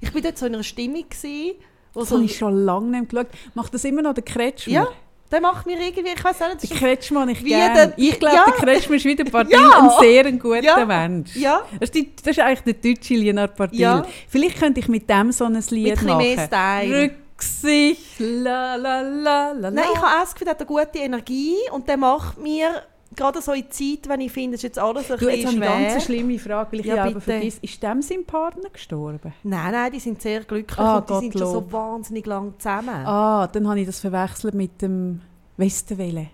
Ich 0.00 0.14
war 0.14 0.20
dort 0.20 0.38
so 0.38 0.46
in 0.46 0.54
einer 0.54 0.62
Stimmung, 0.64 1.04
gewesen, 1.08 1.54
wo 1.92 2.00
Das 2.00 2.08
so... 2.10 2.16
habe 2.16 2.24
ich 2.24 2.36
schon 2.36 2.56
lange 2.64 3.00
nicht 3.00 3.10
geschaut. 3.10 3.26
Macht 3.54 3.74
das 3.74 3.84
immer 3.84 4.02
noch 4.02 4.14
der 4.14 4.24
Kretschmer? 4.24 4.72
Ja, 4.72 4.88
der 5.30 5.40
macht 5.40 5.66
mir 5.66 5.80
irgendwie, 5.80 6.12
ich 6.14 6.22
weiß 6.24 6.42
auch 6.42 6.48
nicht, 6.54 6.70
Der 6.70 6.76
Kretschmer 6.76 7.26
ich 7.28 7.42
der- 7.42 7.92
Ich 7.96 8.18
glaube, 8.20 8.36
Ja. 8.36 8.44
der 8.44 8.54
Kretschmer 8.54 8.96
ist 8.96 9.04
wieder 9.04 9.24
Partie 9.24 9.52
Ja. 9.52 9.78
ein 9.80 9.90
sehr 10.00 10.30
guter 10.32 10.62
Ja. 10.62 10.84
Mensch. 10.84 11.34
Ja, 11.36 11.62
Das 11.80 11.88
ist, 11.88 11.94
die, 11.94 12.14
das 12.16 12.26
ist 12.36 12.40
eigentlich 12.40 12.60
der 12.80 12.92
deutsche 12.94 13.14
Leonard 13.14 13.56
Partil. 13.56 13.80
Ja. 13.80 14.06
Vielleicht 14.28 14.58
könnte 14.58 14.80
ich 14.80 14.88
mit 14.88 15.08
dem 15.08 15.32
so 15.32 15.44
ein 15.44 15.54
Lied 15.54 15.70
mit 15.70 15.74
ein 15.74 15.94
bisschen 15.94 16.06
machen. 16.08 16.18
mehr 16.18 16.46
Style. 16.46 17.10
Rücksicht, 17.42 18.18
la 18.18 18.76
la 18.76 19.00
la 19.00 19.52
la. 19.52 19.70
Nein, 19.70 19.84
ich 19.92 19.96
habe 20.00 20.06
auch 20.06 20.20
das 20.20 20.34
Gefühl, 20.34 20.48
er 20.48 20.50
hat 20.52 20.60
eine 20.60 20.66
gute 20.66 20.98
Energie 20.98 21.56
und 21.72 21.88
der 21.88 21.96
macht 21.96 22.38
mir 22.38 22.82
gerade 23.14 23.42
so 23.42 23.52
in 23.52 23.70
Zeit, 23.70 24.08
wenn 24.08 24.20
ich 24.20 24.32
finde, 24.32 24.54
es 24.54 24.60
ist 24.60 24.62
jetzt 24.62 24.78
alles 24.78 25.10
ein 25.10 25.18
Du, 25.18 25.28
jetzt 25.28 25.42
bisschen 25.44 25.62
ich 25.62 25.68
eine 25.68 25.88
ganz 25.90 26.04
schlimme 26.04 26.38
Frage, 26.38 26.72
weil 26.72 26.80
ich 26.80 26.86
Ja, 26.86 27.04
aber 27.04 27.20
vergesse. 27.20 27.58
Ist 27.60 27.82
dem 27.82 28.02
sein 28.02 28.24
Partner 28.24 28.70
gestorben? 28.70 29.34
Nein, 29.42 29.72
nein, 29.72 29.92
die 29.92 30.00
sind 30.00 30.22
sehr 30.22 30.44
glücklich 30.44 30.78
Ah, 30.78 30.98
und 30.98 31.10
die 31.10 31.14
sind 31.18 31.38
schon 31.38 31.52
so 31.52 31.72
wahnsinnig 31.72 32.26
lang 32.26 32.54
zusammen. 32.58 33.06
Ah, 33.06 33.46
dann 33.48 33.68
habe 33.68 33.80
ich 33.80 33.86
das 33.86 34.00
verwechselt 34.00 34.54
mit 34.54 34.80
dem 34.80 35.20
Westenwelle. 35.56 36.28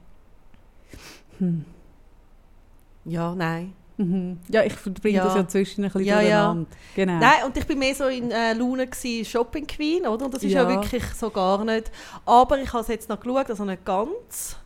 Hm. 1.38 1.64
Ja, 3.04 3.34
nein. 3.34 3.72
Mhm. 3.98 4.38
Ja, 4.48 4.62
ich 4.64 4.72
verbringe 4.72 5.18
Ja. 5.18 5.24
das 5.24 5.34
ja 5.34 5.46
zwischen 5.48 5.84
ein 5.84 5.90
bisschen 5.90 6.06
Ja, 6.06 6.20
ja. 6.20 6.44
durcheinander. 6.54 6.70
Genau. 6.94 7.18
Nein, 7.18 7.44
und 7.46 7.56
ich 7.56 7.66
bin 7.66 7.78
mehr 7.78 7.94
so 7.94 8.04
in 8.06 8.30
äh, 8.30 8.52
Laune 8.54 8.86
gewesen, 8.86 9.24
Shopping 9.24 9.66
Queen, 9.66 10.06
oder? 10.06 10.24
Und 10.24 10.32
das 10.34 10.42
ist 10.44 10.52
ja. 10.52 10.62
Ja. 10.62 10.68
wirklich 10.68 11.04
so 11.14 11.28
gar 11.30 11.64
nicht. 11.64 11.90
Aber 12.24 12.58
ich 12.60 12.72
habe 12.72 12.82
es 12.82 12.88
jetzt 12.88 13.08
noch 13.08 13.18
geschaut, 13.20 13.50
also 13.50 13.64
nicht 13.64 13.84
ganz. 13.84 14.56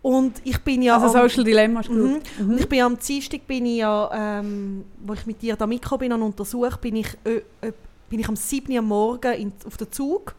Und 0.00 0.40
ich 0.44 0.58
bin 0.62 0.82
ja... 0.82 0.94
also 0.96 1.18
am- 1.18 1.28
Social 1.28 1.44
Dilemma 1.44 1.80
hast 1.80 1.90
Mhm. 1.90 2.20
Und 2.48 2.60
ich 2.60 2.68
bin 2.68 2.80
am 2.82 2.96
Dienstag 2.98 3.46
bin 3.46 3.66
ich 3.66 3.78
ja, 3.78 4.38
ähm, 4.40 4.84
wo 5.04 5.12
ich 5.14 5.26
mit 5.26 5.42
dir 5.42 5.56
da 5.56 5.66
mitgekommen 5.66 6.00
bin 6.00 6.12
und 6.12 6.22
untersucht, 6.22 6.80
bin 6.80 6.96
ich, 6.96 7.08
ö, 7.26 7.40
ö, 7.64 7.72
bin 8.08 8.20
ich 8.20 8.28
am 8.28 8.36
7. 8.36 8.72
Uhr 8.72 8.78
am 8.78 8.86
Morgen 8.86 9.32
in, 9.34 9.52
auf 9.66 9.76
den 9.76 9.90
Zug. 9.90 10.34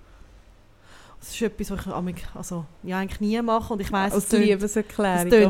Das 1.19 1.29
ist 1.29 1.41
etwas, 1.41 1.71
was 1.71 1.79
ich 2.07 2.25
also, 2.33 2.65
ja, 2.83 2.99
eigentlich 2.99 3.19
nie 3.19 3.41
mache 3.41 3.73
und 3.73 3.81
ich 3.81 3.91
weiss, 3.91 4.13
Als 4.13 4.25
es 4.25 4.31
mich. 4.31 4.49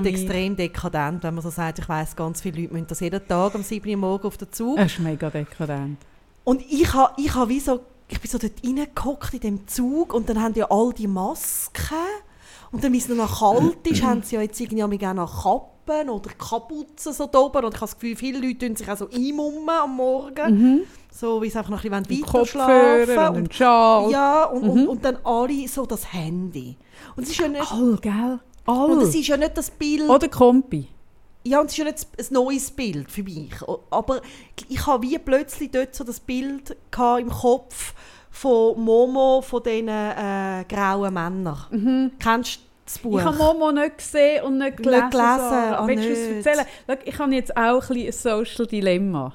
extrem 0.06 0.56
dekadent, 0.56 1.24
wenn 1.24 1.36
man 1.36 1.44
so 1.44 1.52
sagt, 1.52 1.80
ich 1.80 1.88
weiss, 1.88 2.16
ganz 2.16 2.42
viele 2.42 2.62
Leute 2.62 2.74
müssen 2.74 2.88
das 2.88 3.00
jeden 3.02 3.28
Tag 3.28 3.54
am 3.54 3.62
7. 3.62 3.88
Uhr 3.90 3.98
morgen 3.98 4.28
auf 4.28 4.38
den 4.38 4.52
Zug. 4.52 4.78
Das 4.78 4.92
ist 4.92 5.00
mega 5.00 5.30
dekadent. 5.30 6.00
Und 6.44 6.64
ich 6.68 6.92
habe 6.94 7.14
ich 7.18 7.34
ha 7.36 7.48
wie 7.48 7.60
so, 7.60 7.82
ich 8.08 8.20
bin 8.20 8.32
so 8.32 8.40
dort 8.40 8.54
reingehockt 8.66 9.36
in 9.36 9.40
dem 9.42 9.68
Zug 9.68 10.14
und 10.14 10.28
dann 10.28 10.42
haben 10.42 10.56
die 10.56 10.64
all 10.64 10.92
die 10.92 11.08
Masken. 11.08 11.96
Und 12.72 12.84
dann, 12.84 12.94
wie 12.94 12.98
es 12.98 13.08
noch 13.08 13.40
kalt 13.40 13.86
ist, 13.86 14.04
haben 14.04 14.24
sie 14.24 14.36
ja 14.36 14.42
jetzt 14.42 14.60
irgendwie 14.60 14.84
auch 14.84 15.14
noch 15.14 15.44
Kappen 15.44 15.79
oder 16.10 16.30
Kapuzen 16.38 17.14
so 17.14 17.26
da 17.28 17.40
oben. 17.40 17.66
Und 17.66 17.74
ich 17.74 17.82
habe 17.82 17.92
das 17.92 18.00
Gefühl, 18.00 18.16
viele 18.16 18.40
Leute 18.40 18.68
tun 18.68 18.76
sich 18.76 18.90
auch 18.90 18.98
so 18.98 19.10
einmummen 19.10 19.70
am 19.70 19.96
Morgen. 19.96 20.58
Mhm. 20.58 20.82
So, 21.12 21.42
wie 21.42 21.50
sie 21.50 21.58
einfach 21.58 21.72
noch 21.72 21.84
ein 21.84 22.04
bisschen 22.04 22.24
weiter 22.26 22.46
schlafen. 22.46 23.36
und 23.36 23.54
Schal. 23.54 24.12
ja, 24.12 24.44
und, 24.46 24.64
und, 24.64 24.82
Mhm. 24.84 24.88
und 24.90 25.04
dann 25.06 25.18
alle 25.24 25.68
so 25.68 25.86
das 25.86 26.14
Handy. 26.14 26.78
Und 27.16 27.24
es 27.24 27.30
ist 27.32 27.40
ja 27.40 27.48
nicht, 27.48 27.72
All, 27.72 27.98
gell? 28.02 28.40
und 28.66 29.02
es 29.02 29.14
All. 29.16 29.20
ist 29.20 29.28
ja 29.28 29.38
nicht 29.38 29.58
das 29.58 29.72
Bild... 29.72 30.08
Oder 30.10 30.28
Kompi. 30.30 30.88
Ja, 31.44 31.60
und 31.62 31.66
es 31.68 31.72
ist 31.74 31.78
ja 31.80 31.86
nicht 31.86 32.08
ein 32.18 32.26
neues 32.34 32.70
Bild 32.72 33.10
für 33.10 33.24
mich. 33.24 33.54
Aber 33.90 34.22
ich 34.68 34.86
habe 34.86 35.04
wie 35.04 35.18
plötzlich 35.18 35.72
dort 35.72 35.96
so 35.96 36.04
das 36.04 36.20
Bild 36.20 36.76
im 37.18 37.30
Kopf 37.30 37.94
von 38.30 38.80
Momo, 38.80 39.42
von 39.42 39.64
diesen 39.64 39.88
äh, 39.88 40.64
grauen 40.70 41.14
Männern. 41.14 42.12
Kennst 42.20 42.58
du 42.58 42.60
das 42.90 43.00
Buch? 43.00 43.20
Ich 43.20 43.26
habe 43.26 43.38
Momo 43.38 43.72
nicht 43.72 43.98
gesehen 43.98 44.44
und 44.44 44.58
nicht 44.58 44.78
gelesen. 44.78 45.00
Nicht 45.02 45.12
gelesen, 45.12 45.38
Sarah. 45.40 45.78
ah, 45.80 45.88
Willst 45.88 46.04
du 46.06 46.10
nicht. 46.10 46.20
es 46.22 46.46
erzählen? 46.46 46.66
Schau, 46.88 46.96
ich 47.06 47.20
habe 47.20 47.36
jetzt 47.36 47.58
auch 47.58 47.90
ein, 47.90 47.98
ein 47.98 48.12
Social 48.12 48.66
Dilemma. 48.68 49.34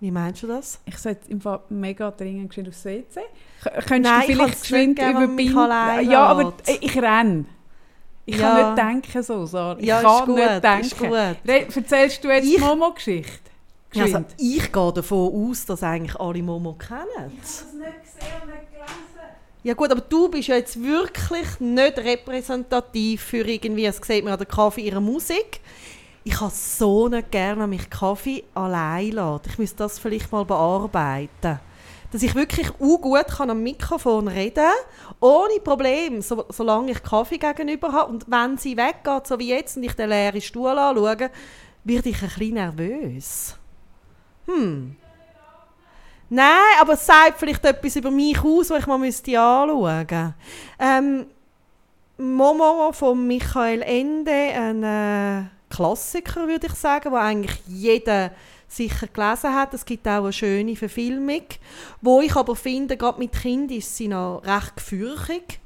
Wie 0.00 0.10
meinst 0.10 0.42
du 0.42 0.46
das? 0.48 0.80
Ich 0.84 0.98
sollte 0.98 1.30
im 1.30 1.40
Fall 1.40 1.60
mega 1.68 2.10
dringend 2.10 2.48
geschwind 2.48 2.68
aufs 2.68 2.84
WC. 2.84 3.20
Könntest 3.62 3.88
Nein, 3.88 4.20
ich 4.22 4.26
du 4.26 4.32
vielleicht 4.32 4.60
geschwind 4.62 4.98
überbinden? 4.98 6.10
Ja, 6.10 6.26
aber 6.26 6.52
ich 6.66 6.96
renne. 7.00 7.44
Ich 8.24 8.36
Ja. 8.36 8.54
kann 8.54 8.74
nicht 8.74 8.84
denken 9.12 9.22
so, 9.22 9.46
Sarah. 9.46 9.76
Ich 9.78 9.86
Ja, 9.86 9.98
ist 9.98 10.04
kann 10.04 10.26
gut, 10.26 10.36
nicht 10.36 10.64
denken. 10.64 11.14
erzählst 11.76 12.24
du 12.24 12.28
jetzt 12.30 12.44
Ich- 12.46 12.54
die 12.56 12.60
Momo-Geschichte? 12.60 13.50
Also, 13.94 14.24
ich 14.38 14.72
gehe 14.72 14.92
davon 14.92 15.50
aus, 15.50 15.66
dass 15.66 15.82
eigentlich 15.82 16.18
alle 16.18 16.42
Momo 16.42 16.72
kennen. 16.74 17.02
das 17.40 17.66
nicht 17.74 18.02
gesehen 18.02 18.32
und 18.42 18.48
nicht 18.48 18.72
gelesen. 18.72 19.11
Ja 19.64 19.74
gut, 19.74 19.92
aber 19.92 20.00
du 20.00 20.28
bist 20.28 20.48
ja 20.48 20.56
jetzt 20.56 20.82
wirklich 20.82 21.60
nicht 21.60 21.96
repräsentativ 21.98 23.22
für 23.22 23.46
irgendwie, 23.46 23.86
es 23.86 23.98
sieht 23.98 24.24
man 24.24 24.32
an 24.32 24.38
der 24.38 24.48
Kaffee 24.48 24.80
ihrer 24.80 25.00
Musik. 25.00 25.60
Ich 26.24 26.40
habe 26.40 26.52
so 26.52 27.08
nicht 27.08 27.30
gerne, 27.30 27.62
wenn 27.62 27.70
mich 27.70 27.88
Kaffee 27.88 28.42
allein 28.54 29.12
lässt. 29.12 29.46
Ich 29.46 29.58
müsste 29.58 29.78
das 29.78 30.00
vielleicht 30.00 30.32
mal 30.32 30.44
bearbeiten. 30.44 31.60
Dass 32.10 32.22
ich 32.22 32.34
wirklich 32.34 32.76
gut 32.78 33.28
kann 33.28 33.50
am 33.50 33.62
Mikrofon 33.62 34.26
reden 34.26 34.70
ohne 35.20 35.60
Problem, 35.62 36.22
so, 36.22 36.44
solange 36.48 36.90
ich 36.90 37.02
Kaffee 37.02 37.38
gegenüber 37.38 37.92
habe. 37.92 38.10
Und 38.10 38.24
wenn 38.28 38.58
sie 38.58 38.76
weggeht, 38.76 39.28
so 39.28 39.38
wie 39.38 39.50
jetzt, 39.50 39.76
und 39.76 39.84
ich 39.84 39.94
den 39.94 40.10
leeren 40.10 40.40
Stuhl 40.40 40.76
anschaue, 40.76 41.30
werde 41.84 42.08
ich 42.08 42.22
ein 42.22 42.28
bisschen 42.28 42.54
nervös. 42.54 43.56
Hm. 44.46 44.96
Nein, 46.34 46.80
aber 46.80 46.94
es 46.94 47.04
sagt 47.04 47.38
vielleicht 47.38 47.62
etwas 47.62 47.94
über 47.94 48.10
mich 48.10 48.42
aus, 48.42 48.70
was 48.70 48.78
ich 48.78 48.86
mal 48.86 48.96
müsste 48.96 49.38
anschauen 49.38 49.98
müsste. 49.98 50.34
Ähm, 50.78 51.26
Momo 52.16 52.90
von 52.92 53.26
Michael 53.26 53.82
Ende, 53.82 54.30
ein 54.30 54.82
äh, 54.82 55.42
Klassiker, 55.68 56.48
würde 56.48 56.68
ich 56.68 56.72
sagen, 56.72 57.12
wo 57.12 57.16
eigentlich 57.16 57.60
jeder 57.66 58.30
sicher 58.66 59.08
gelesen 59.08 59.54
hat. 59.54 59.74
Es 59.74 59.84
gibt 59.84 60.08
auch 60.08 60.22
eine 60.22 60.32
schöne 60.32 60.74
Verfilmung, 60.74 61.44
wo 62.00 62.22
ich 62.22 62.34
aber 62.34 62.56
finde, 62.56 62.96
gerade 62.96 63.18
mit 63.18 63.32
Kindern 63.32 63.76
ist 63.76 63.94
sie 63.94 64.08
noch 64.08 64.40
recht 64.42 64.76
gefürchtig. 64.76 65.60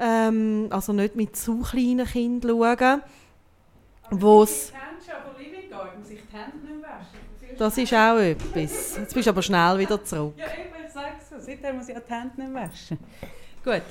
Ähm, 0.00 0.66
also 0.70 0.92
nicht 0.92 1.14
mit 1.14 1.36
zu 1.36 1.60
kleinen 1.60 2.06
Kindern 2.06 2.58
schauen. 2.58 3.02
Wo's, 4.10 4.72
das 7.60 7.76
ist 7.78 7.92
auch 7.94 8.16
etwas. 8.18 8.96
Jetzt 8.98 9.14
bist 9.14 9.26
du 9.26 9.30
aber 9.30 9.42
schnell 9.42 9.78
wieder 9.78 10.02
zurück. 10.04 10.34
Ja, 10.36 10.46
ich 10.46 10.92
sag's 10.92 11.28
so. 11.30 11.36
Seitdem 11.38 11.76
muss 11.76 11.88
ich 11.88 11.94
die 11.96 12.12
Hände 12.12 12.40
nicht 12.40 12.54
waschen. 12.54 12.98
Gut. 13.64 13.82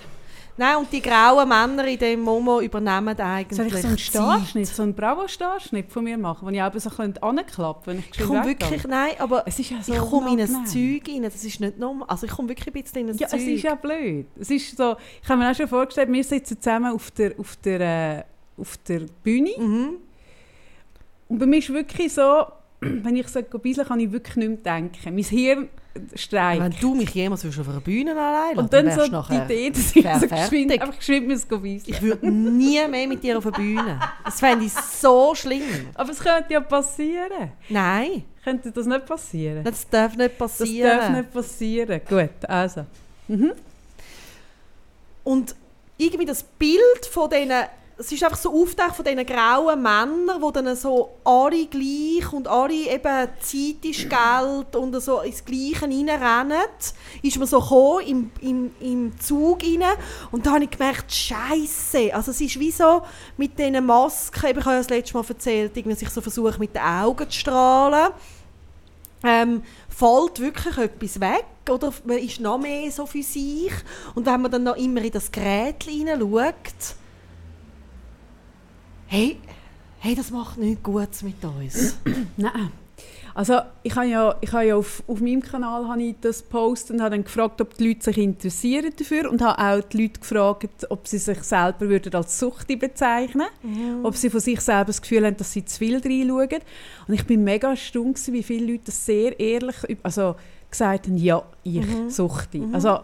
Nein, 0.57 0.75
und 0.75 0.91
die 0.91 1.01
grauen 1.01 1.47
Männer 1.47 1.87
in 1.87 1.97
dem 1.97 2.19
Momo 2.19 2.59
übernehmen 2.59 3.17
eigentlich 3.17 3.55
Soll 3.55 3.67
ich 3.67 3.81
so 3.81 3.87
einen. 3.87 3.97
Starschnitt, 3.97 4.67
so 4.67 4.83
einen 4.83 4.93
Bravo-Starschnitt 4.93 5.89
von 5.89 6.03
mir 6.03 6.17
machen, 6.17 6.45
wo 6.45 6.51
ich 6.51 6.61
auch 6.61 6.73
so 6.77 6.89
ein 6.89 7.13
bisschen 7.13 7.23
anklappe, 7.23 7.81
wenn 7.85 7.99
ich 7.99 8.09
Ich 8.11 8.25
komme 8.25 8.43
wirklich, 8.43 8.83
nein, 8.85 9.11
aber 9.19 9.43
Es 9.45 9.57
ist 9.57 9.69
ja 9.69 9.81
so 9.81 9.93
ich 9.93 9.99
komme 9.99 10.33
in 10.33 10.41
ein. 10.41 10.65
Zeug 10.65 11.07
rein, 11.07 11.23
das 11.23 11.41
ist 11.45 11.61
nicht 11.61 11.79
normal. 11.79 12.09
Also 12.09 12.25
ich 12.25 12.31
komme 12.33 12.49
wirklich 12.49 12.67
ein 12.67 12.73
bisschen 12.83 13.07
in 13.07 13.09
ein 13.13 13.17
Ja, 13.17 13.27
Zeug. 13.29 13.39
es 13.39 13.47
ist 13.47 13.63
ja 13.63 13.75
blöd. 13.75 14.25
Es 14.37 14.49
ist 14.49 14.75
so, 14.75 14.97
ich 15.23 15.29
habe 15.29 15.39
mir 15.39 15.49
auch 15.49 15.55
schon 15.55 15.67
vorgestellt, 15.69 16.11
wir 16.11 16.23
sitzen 16.25 16.59
zusammen 16.61 16.93
auf 16.93 17.09
der, 17.11 17.39
auf 17.39 17.55
der, 17.63 17.79
äh, 17.79 18.23
auf 18.59 18.75
der 18.85 19.01
Bühne. 19.23 19.51
Mhm. 19.57 19.89
Und 21.29 21.39
bei 21.39 21.45
mir 21.45 21.59
ist 21.59 21.69
wirklich 21.71 22.13
so, 22.13 22.47
wenn 23.03 23.15
ich 23.15 23.27
so 23.27 23.41
bisschen 23.41 23.85
kann 23.85 23.99
ich 23.99 24.11
wirklich 24.11 24.35
nicht 24.37 24.63
mehr 24.63 24.75
denken. 24.75 25.15
Mein 25.15 25.23
Hirn 25.23 25.69
streikt. 26.15 26.61
Wenn 26.63 26.75
du 26.79 26.95
mich 26.95 27.09
jemals 27.09 27.45
auf 27.45 27.69
einer 27.69 27.81
Bühne 27.81 28.11
allein 28.11 28.57
und 28.57 28.71
dann 28.71 28.85
wärst 28.85 29.05
so 29.05 29.11
nachher... 29.11 29.45
die 29.45 29.53
Idee, 29.53 29.69
dass 29.71 29.95
ich 29.95 30.03
so 30.03 30.27
geschwind, 30.27 30.71
einfach 30.71 30.97
geschwind 30.97 31.27
muss 31.27 31.49
weisen. 31.49 31.83
Ich 31.87 32.01
würde 32.01 32.29
nie 32.31 32.79
mehr 32.87 33.07
mit 33.07 33.23
dir 33.23 33.37
auf 33.37 33.45
eine 33.45 33.55
Bühne. 33.55 33.99
Das 34.23 34.39
fände 34.39 34.65
ich 34.65 34.73
so 34.73 35.33
schlimm. 35.35 35.87
Aber 35.95 36.11
es 36.11 36.19
könnte 36.19 36.53
ja 36.53 36.61
passieren. 36.61 37.51
Nein, 37.69 38.23
Könnte 38.43 38.71
das 38.71 38.85
nicht 38.85 39.05
passieren? 39.05 39.63
das 39.63 39.89
darf 39.89 40.15
nicht 40.15 40.39
Das 40.39 40.57
passieren. 40.57 40.97
darf 40.97 41.09
nicht 41.09 41.33
passieren. 41.33 42.01
Gut, 42.07 42.49
also. 42.49 42.85
Mhm. 43.27 43.51
Und 45.23 45.55
irgendwie 45.97 46.25
das 46.25 46.43
Bild 46.43 47.05
von 47.11 47.29
diesen, 47.29 47.51
es 47.99 48.13
ist 48.13 48.23
einfach 48.23 48.37
so 48.37 48.49
aufgetaucht 48.49 48.95
von 48.95 49.03
diesen 49.03 49.25
grauen 49.25 49.81
Männern, 49.81 50.41
die 50.41 50.53
dann 50.53 50.73
so 50.77 51.17
alle 51.25 51.65
gleich 51.65 52.31
und 52.31 52.47
alle 52.47 52.73
eben 52.73 53.27
Zeit 53.41 53.83
ist 53.83 54.09
Geld 54.09 54.75
und 54.77 54.97
so 55.01 55.19
ins 55.19 55.43
Gleiche 55.43 55.83
reinrennen, 55.83 56.61
ist 57.21 57.37
mir 57.37 57.45
so 57.45 57.59
gekommen, 57.59 58.07
im, 58.07 58.31
im, 58.41 58.71
im 58.79 59.19
Zug 59.19 59.61
rein. 59.63 59.83
Und 60.31 60.45
da 60.45 60.53
habe 60.53 60.63
ich 60.63 60.69
gemerkt, 60.69 61.11
Scheiße, 61.11 62.15
also 62.15 62.31
es 62.31 62.39
ist 62.39 62.57
wie 62.57 62.71
so 62.71 63.01
mit 63.35 63.59
diesen 63.59 63.85
Masken, 63.85 64.45
ich 64.47 64.55
habe 64.55 64.71
ja 64.71 64.77
das 64.77 64.89
letzte 64.89 65.17
Mal 65.17 65.25
erzählt, 65.27 65.75
irgendwie 65.75 65.97
sich 65.97 66.09
so 66.09 66.21
versucht 66.21 66.57
mit 66.57 66.73
den 66.73 66.81
Augen 66.81 67.29
zu 67.29 67.37
strahlen, 67.37 68.13
ähm, 69.25 69.61
fällt 69.89 70.39
wirklich 70.39 70.77
etwas 70.77 71.19
weg 71.19 71.45
oder 71.69 71.93
man 72.05 72.19
ist 72.19 72.39
noch 72.39 72.57
mehr 72.57 72.89
so 72.91 73.05
für 73.05 73.21
sich? 73.21 73.73
Und 74.15 74.25
wenn 74.25 74.41
man 74.41 74.51
dann 74.51 74.63
noch 74.63 74.77
immer 74.77 75.01
in 75.01 75.11
das 75.11 75.29
Gerät 75.29 75.83
hineinschaut, 75.83 76.95
hey, 79.09 79.37
hey, 79.99 80.15
das 80.15 80.29
macht 80.29 80.57
nichts 80.57 80.83
Gutes 80.83 81.23
mit 81.23 81.43
uns. 81.43 81.97
Nein. 82.37 82.71
Also 83.33 83.59
ich 83.83 83.95
habe 83.95 84.07
ja, 84.07 84.35
ich 84.41 84.51
habe 84.51 84.65
ja 84.65 84.75
auf, 84.75 85.01
auf 85.07 85.19
meinem 85.19 85.41
Kanal 85.41 85.87
habe 85.87 86.03
ich 86.03 86.15
das 86.21 86.43
gepostet 86.43 86.91
und 86.91 87.01
habe 87.01 87.11
dann 87.11 87.23
gefragt, 87.23 87.59
ob 87.61 87.75
die 87.75 87.87
Leute 87.87 88.03
sich 88.03 88.17
interessieren 88.17 88.91
dafür 88.95 89.31
und 89.31 89.41
habe 89.41 89.59
auch 89.59 89.87
die 89.87 90.03
Leute 90.03 90.19
gefragt, 90.19 90.87
ob 90.89 91.07
sie 91.07 91.17
sich 91.17 91.41
selber 91.41 91.89
würden 91.89 92.13
als 92.13 92.37
Suchti 92.37 92.75
bezeichnen 92.75 93.47
würden, 93.63 94.05
ob 94.05 94.15
sie 94.15 94.29
von 94.29 94.41
sich 94.41 94.61
selber 94.61 94.85
das 94.85 95.01
Gefühl 95.01 95.25
haben, 95.25 95.37
dass 95.37 95.53
sie 95.53 95.65
zu 95.65 95.79
viel 95.79 95.95
reinschauen. 95.95 96.61
Und 97.07 97.13
ich 97.13 97.25
bin 97.25 97.43
mega 97.43 97.69
erstaunt, 97.71 98.19
wie 98.31 98.43
viele 98.43 98.73
Leute 98.73 98.85
das 98.87 99.05
sehr 99.05 99.39
ehrlich 99.39 99.75
also, 100.03 100.35
gesagt 100.69 101.07
haben, 101.07 101.17
ja, 101.17 101.41
ich 101.63 101.85
Suchti. 102.09 102.63
Also 102.73 102.99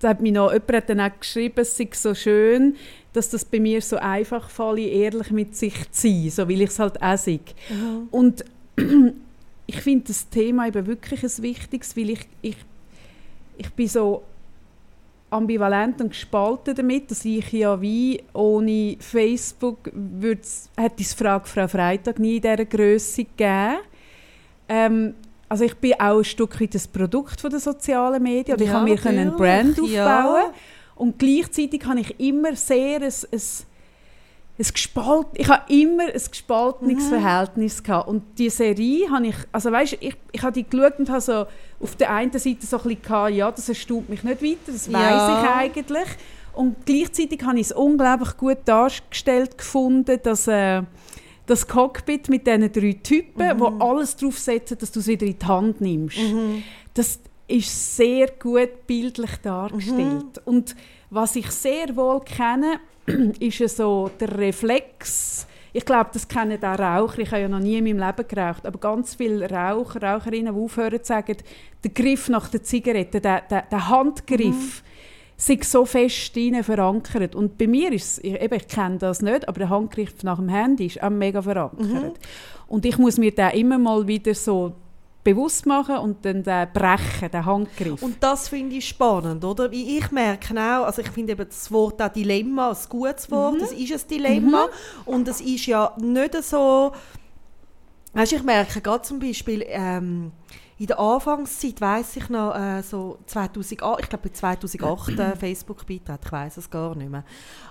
da 0.00 0.10
hat 0.10 0.20
mir 0.20 0.32
noch 0.32 0.52
jemand 0.52 0.72
hat 0.72 0.90
dann 0.90 1.00
auch 1.00 1.18
geschrieben, 1.18 1.60
es 1.60 1.76
sei 1.76 1.88
so 1.92 2.14
schön, 2.14 2.76
dass 3.18 3.30
das 3.30 3.44
bei 3.44 3.60
mir 3.60 3.82
so 3.82 3.96
einfach 3.96 4.48
falle, 4.48 4.86
ehrlich 4.86 5.30
mit 5.30 5.56
sich 5.56 5.74
zu 5.90 6.08
sein, 6.08 6.30
so 6.30 6.48
weil 6.48 6.62
ich 6.62 6.70
es 6.70 6.78
halt 6.78 7.02
auch 7.02 7.18
sehe. 7.18 7.40
Und 8.10 8.44
ich 9.66 9.80
finde 9.80 10.06
das 10.06 10.28
Thema 10.28 10.66
eben 10.68 10.86
wirklich 10.86 11.22
ein 11.22 11.42
wichtiges, 11.42 11.96
weil 11.96 12.10
ich, 12.10 12.20
ich, 12.42 12.56
ich 13.58 13.70
bin 13.74 13.88
so 13.88 14.22
ambivalent 15.30 16.00
und 16.00 16.10
gespalten 16.10 16.74
damit, 16.74 17.10
dass 17.10 17.24
ich 17.24 17.52
ja 17.52 17.80
wie 17.80 18.22
ohne 18.32 18.96
Facebook 19.00 19.90
hätte 20.76 21.02
es 21.02 21.12
Frage 21.14 21.46
Frau 21.46 21.68
Freitag 21.68 22.18
nie 22.18 22.36
in 22.36 22.42
dieser 22.42 22.64
Größe 22.64 23.24
gegeben. 23.24 23.76
Ähm, 24.68 25.14
also 25.48 25.64
ich 25.64 25.74
bin 25.76 25.94
auch 25.94 26.18
ein 26.18 26.24
Stück 26.24 26.60
weit 26.60 26.74
das 26.74 26.86
Produkt 26.86 27.40
von 27.40 27.50
der 27.50 27.60
sozialen 27.60 28.22
Medien. 28.22 28.54
oder 28.54 28.64
ich 28.64 28.70
Ja, 28.70 28.76
habe 28.76 28.84
mir 28.90 28.96
können 28.96 29.18
einen 29.18 29.36
Brand 29.36 29.78
aufbauen 29.80 29.90
ja. 29.92 30.52
Und 30.98 31.18
gleichzeitig 31.18 31.84
habe 31.86 32.00
ich 32.00 32.18
immer 32.20 32.54
sehr 32.56 32.96
ein, 33.00 33.02
ein, 33.02 33.40
ein 34.58 34.66
gespalt, 34.72 35.26
ich 35.34 35.48
habe 35.48 35.72
immer 35.72 36.04
ein 36.06 36.12
gespaltenes 36.30 37.04
Mhm. 37.04 37.08
Verhältnis 37.08 37.82
gehabt. 37.82 38.08
und 38.08 38.22
die 38.38 38.50
Serie 38.50 39.08
habe 39.10 39.28
ich, 39.28 39.36
also 39.52 39.70
weißt, 39.72 39.96
ich, 40.00 40.16
ich 40.32 40.42
habe 40.42 40.52
die 40.52 40.64
geschaut 40.68 40.98
und 40.98 41.08
habe 41.10 41.20
so 41.20 41.46
auf 41.80 41.94
der 41.96 42.12
einen 42.12 42.32
Seite 42.32 42.66
so 42.66 42.76
ein 42.78 42.82
bisschen 42.82 43.02
gehabt, 43.02 43.34
ja, 43.34 43.50
das 43.52 43.68
erstaunt 43.68 44.08
mich 44.08 44.22
nicht 44.24 44.42
weiter, 44.42 44.72
das 44.72 44.92
weiß 44.92 45.00
Ja. 45.02 45.42
ich 45.42 45.48
eigentlich. 45.50 46.08
Und 46.54 46.84
gleichzeitig 46.84 47.40
habe 47.44 47.56
ich 47.60 47.66
es 47.66 47.72
unglaublich 47.72 48.36
gut 48.36 48.58
dargestellt 48.64 49.56
gefunden, 49.58 50.18
dass 50.24 50.48
äh, 50.48 50.82
das 51.46 51.68
Cockpit 51.68 52.28
mit 52.28 52.46
diesen 52.48 52.72
drei 52.72 52.92
Typen, 53.00 53.46
Mhm. 53.56 53.60
wo 53.60 53.66
alles 53.78 54.16
darauf 54.16 54.36
setzen, 54.38 54.76
dass 54.76 54.90
du 54.90 54.98
es 54.98 55.06
wieder 55.06 55.24
in 55.24 55.38
die 55.38 55.46
Hand 55.46 55.80
nimmst. 55.80 56.18
Das 56.94 57.20
ist 57.48 57.96
sehr 57.96 58.28
gut 58.38 58.86
bildlich 58.86 59.36
dargestellt. 59.42 60.40
Und 60.44 60.76
was 61.10 61.34
ich 61.34 61.50
sehr 61.50 61.96
wohl 61.96 62.20
kenne, 62.20 62.80
ist 63.40 63.76
so 63.76 64.10
der 64.20 64.36
Reflex. 64.38 65.46
Ich 65.72 65.84
glaube, 65.84 66.10
das 66.12 66.28
kennen 66.28 66.62
auch 66.62 66.78
Raucher. 66.78 67.20
Ich 67.20 67.30
habe 67.30 67.42
ja 67.42 67.48
noch 67.48 67.58
nie 67.60 67.78
in 67.78 67.84
meinem 67.84 68.06
Leben 68.06 68.28
geraucht. 68.28 68.66
Aber 68.66 68.78
ganz 68.78 69.14
viele 69.14 69.48
Raucher, 69.50 70.02
Raucherinnen, 70.02 70.54
die 70.54 70.60
aufhören, 70.60 71.00
sagen, 71.02 71.36
der 71.82 71.90
Griff 71.90 72.28
nach 72.28 72.48
der 72.48 72.62
Zigarette, 72.62 73.20
der, 73.20 73.42
der, 73.42 73.62
der 73.62 73.88
Handgriff, 73.88 74.82
sei 75.36 75.58
so 75.62 75.86
fest 75.86 76.34
verankert. 76.62 77.34
Und 77.34 77.56
bei 77.56 77.66
mir 77.66 77.92
ist 77.92 78.18
es, 78.18 78.24
ich, 78.24 78.40
eben, 78.40 78.54
ich 78.54 78.66
kenne 78.66 78.98
das 78.98 79.22
nicht, 79.22 79.46
aber 79.48 79.60
der 79.60 79.68
Handgriff 79.70 80.22
nach 80.22 80.38
dem 80.38 80.48
Handy 80.48 80.86
ist 80.86 81.02
auch 81.02 81.10
mega 81.10 81.40
verankert. 81.40 82.18
Und 82.66 82.84
ich 82.84 82.98
muss 82.98 83.16
mir 83.16 83.34
den 83.34 83.50
immer 83.50 83.78
mal 83.78 84.06
wieder 84.06 84.34
so 84.34 84.74
bewusst 85.34 85.66
machen 85.66 85.96
und 85.98 86.24
dann 86.24 86.42
den 86.42 86.68
brechen, 86.72 87.30
den 87.30 87.44
Handgriff. 87.44 88.02
Und 88.02 88.22
das 88.22 88.48
finde 88.48 88.76
ich 88.76 88.88
spannend, 88.88 89.44
oder? 89.44 89.70
Wie 89.70 89.98
ich 89.98 90.10
merke 90.10 90.54
auch, 90.54 90.84
also 90.86 91.02
ich 91.02 91.08
finde 91.10 91.32
eben 91.32 91.46
das 91.48 91.70
Wort 91.70 92.00
auch 92.00 92.08
Dilemma 92.08 92.70
ein 92.70 92.76
gutes 92.88 93.30
Wort, 93.30 93.56
es 93.60 93.72
ist 93.72 93.92
ein 94.04 94.08
Dilemma 94.08 94.68
und 95.04 95.28
es 95.28 95.40
ist 95.40 95.66
ja 95.66 95.92
nicht 95.98 96.42
so, 96.42 96.92
weißt, 98.14 98.32
ich 98.32 98.42
merke 98.42 98.80
gerade 98.80 99.02
zum 99.02 99.18
Beispiel 99.18 99.64
ähm, 99.68 100.32
in 100.78 100.86
der 100.86 100.98
Anfangszeit 101.00 101.80
weiß 101.80 102.16
ich 102.16 102.28
noch 102.28 102.54
äh, 102.54 102.82
so 102.82 103.18
2008, 103.26 104.00
ich 104.04 104.08
glaube 104.08 104.28
bei 104.28 104.32
2008 104.34 105.18
äh, 105.18 105.36
Facebook 105.36 105.86
beitreten, 105.86 106.20
ich 106.24 106.32
weiß 106.32 106.56
es 106.56 106.70
gar 106.70 106.94
nicht 106.94 107.10
mehr. 107.10 107.24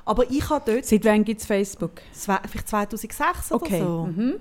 Aber 0.06 0.30
ich 0.30 0.50
habe 0.50 0.72
dort, 0.74 0.86
Seit 0.86 1.06
wann 1.06 1.24
gibt 1.24 1.40
es 1.42 1.48
Facebook? 1.48 1.94
zwei- 2.12 2.40
vielleicht 2.48 2.68
2006 2.68 3.52
oder 3.52 3.64
Okay. 3.64 3.80
so, 3.82 4.10
Mhm. 4.12 4.36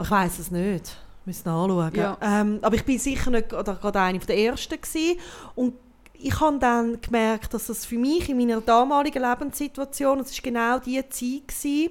ich 0.00 0.10
weiß 0.10 0.38
es 0.38 0.50
nicht. 0.50 0.96
Müssen 1.24 1.48
anschauen. 1.48 1.94
Ja. 1.94 2.18
Ähm, 2.20 2.58
aber 2.62 2.74
ich 2.74 2.84
bin 2.84 2.98
sicher 2.98 3.30
nicht 3.30 3.48
gerade 3.48 4.00
eine 4.00 4.18
der 4.18 4.36
ersten 4.36 4.80
gewesen. 4.80 5.18
und 5.54 5.74
ich 6.14 6.40
habe 6.40 6.58
dann 6.58 7.00
gemerkt, 7.00 7.52
dass 7.52 7.66
das 7.66 7.84
für 7.84 7.98
mich 7.98 8.28
in 8.28 8.38
meiner 8.38 8.60
damaligen 8.60 9.22
Lebenssituation, 9.22 10.20
es 10.20 10.30
ist 10.30 10.42
genau 10.42 10.78
die 10.78 11.00
Zeit 11.08 11.48
gewesen, 11.48 11.90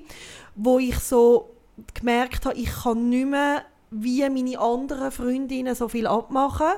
wo 0.56 0.80
ich 0.80 0.98
so 1.00 1.50
gemerkt 1.94 2.46
habe, 2.46 2.56
ich 2.56 2.72
kann 2.84 3.10
nicht 3.10 3.28
mehr 3.28 3.64
wie 3.90 4.22
meine 4.30 4.58
anderen 4.58 5.12
Freundinnen 5.12 5.76
so 5.76 5.90
viel 5.90 6.08
abmachen, 6.08 6.72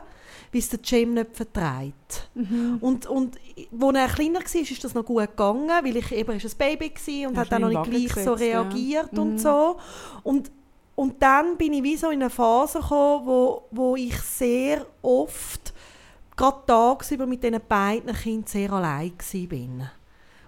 wie 0.51 0.57
es 0.57 0.69
der 0.69 0.79
Cem 0.83 1.13
nicht 1.13 1.35
verträgt. 1.35 2.29
Mhm. 2.33 2.77
Und, 2.81 3.05
und 3.05 3.37
als 3.79 3.95
er 3.95 4.07
kleiner 4.07 4.39
war, 4.39 4.61
ist 4.61 4.83
das 4.83 4.93
noch 4.95 5.05
gut 5.05 5.27
gegangen, 5.27 5.69
weil 5.69 5.95
ich 5.97 6.11
eben 6.11 6.31
ein 6.31 6.51
Baby 6.57 6.91
war 6.91 7.29
und 7.29 7.37
hat 7.37 7.51
dann 7.51 7.61
noch 7.61 7.69
nicht 7.69 7.83
gleich 7.83 8.25
so 8.25 8.33
gesetzt, 8.33 8.51
ja. 8.51 8.61
reagiert 8.61 9.13
Mhm. 9.13 9.19
und 9.19 9.37
so. 9.39 9.77
Und, 10.23 10.51
und 10.95 11.21
dann 11.21 11.57
bin 11.57 11.73
ich 11.73 11.83
wie 11.83 11.97
so 11.97 12.09
in 12.09 12.21
eine 12.21 12.29
Phase 12.29 12.79
gekommen, 12.79 13.25
wo, 13.25 13.63
wo 13.71 13.95
ich 13.95 14.15
sehr 14.19 14.85
oft, 15.01 15.73
gerade 16.35 16.57
tagsüber 16.67 17.25
mit 17.25 17.43
diesen 17.43 17.59
beiden 17.67 18.13
Kindern 18.13 18.47
sehr 18.47 18.71
allein 18.71 19.11
war. 19.11 19.91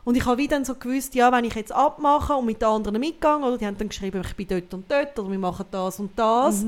Und 0.03 0.15
ich 0.15 0.25
habe 0.25 0.37
wie 0.37 0.47
dann 0.47 0.63
so 0.63 0.75
gewusst, 0.75 1.15
ja, 1.15 1.31
wenn 1.31 1.45
ich 1.45 1.55
jetzt 1.55 1.71
abmache 1.71 2.33
und 2.33 2.45
mit 2.45 2.61
den 2.61 2.69
anderen 2.69 2.99
mitgehe, 2.99 3.37
oder 3.37 3.57
die 3.57 3.65
haben 3.65 3.77
dann 3.77 3.89
geschrieben, 3.89 4.21
ich 4.23 4.35
bin 4.35 4.47
dort 4.47 4.73
und 4.73 4.89
dort, 4.89 5.17
oder 5.17 5.31
wir 5.31 5.39
machen 5.39 5.65
das 5.71 5.99
und 5.99 6.11
das, 6.17 6.63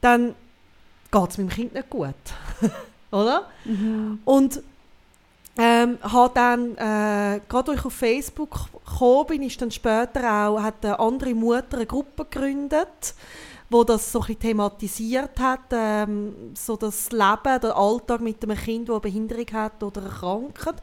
dann 0.00 0.34
geht 1.12 1.30
es 1.30 1.38
meinem 1.38 1.48
Kind 1.48 1.74
nicht 1.74 1.88
gut. 1.88 2.14
oder? 3.12 3.46
Und 4.24 4.62
ähm, 5.58 5.98
habe 6.02 6.34
dann, 6.34 6.72
äh, 6.76 7.40
gerade 7.48 7.70
als 7.70 7.80
ich 7.80 7.86
auf 7.86 7.92
Facebook 7.92 8.58
gekommen 8.84 9.26
bin, 9.26 9.42
ist 9.42 9.60
dann 9.60 9.70
später 9.70 10.48
auch, 10.48 10.62
hat 10.62 10.84
eine 10.84 10.98
andere 10.98 11.34
Mutter 11.34 11.76
eine 11.76 11.86
Gruppe 11.86 12.26
gegründet, 12.26 13.14
wo 13.70 13.82
das 13.82 14.12
so 14.12 14.22
ein 14.22 14.38
thematisiert 14.38 15.40
hat, 15.40 15.72
ähm, 15.72 16.52
so 16.54 16.76
das 16.76 17.10
Leben, 17.10 17.60
der 17.62 17.76
Alltag 17.76 18.20
mit 18.20 18.42
einem 18.44 18.56
Kind, 18.56 18.88
das 18.88 18.94
eine 18.94 19.00
Behinderung 19.00 19.46
hat 19.52 19.82
oder 19.82 20.02
erkrankt. 20.02 20.74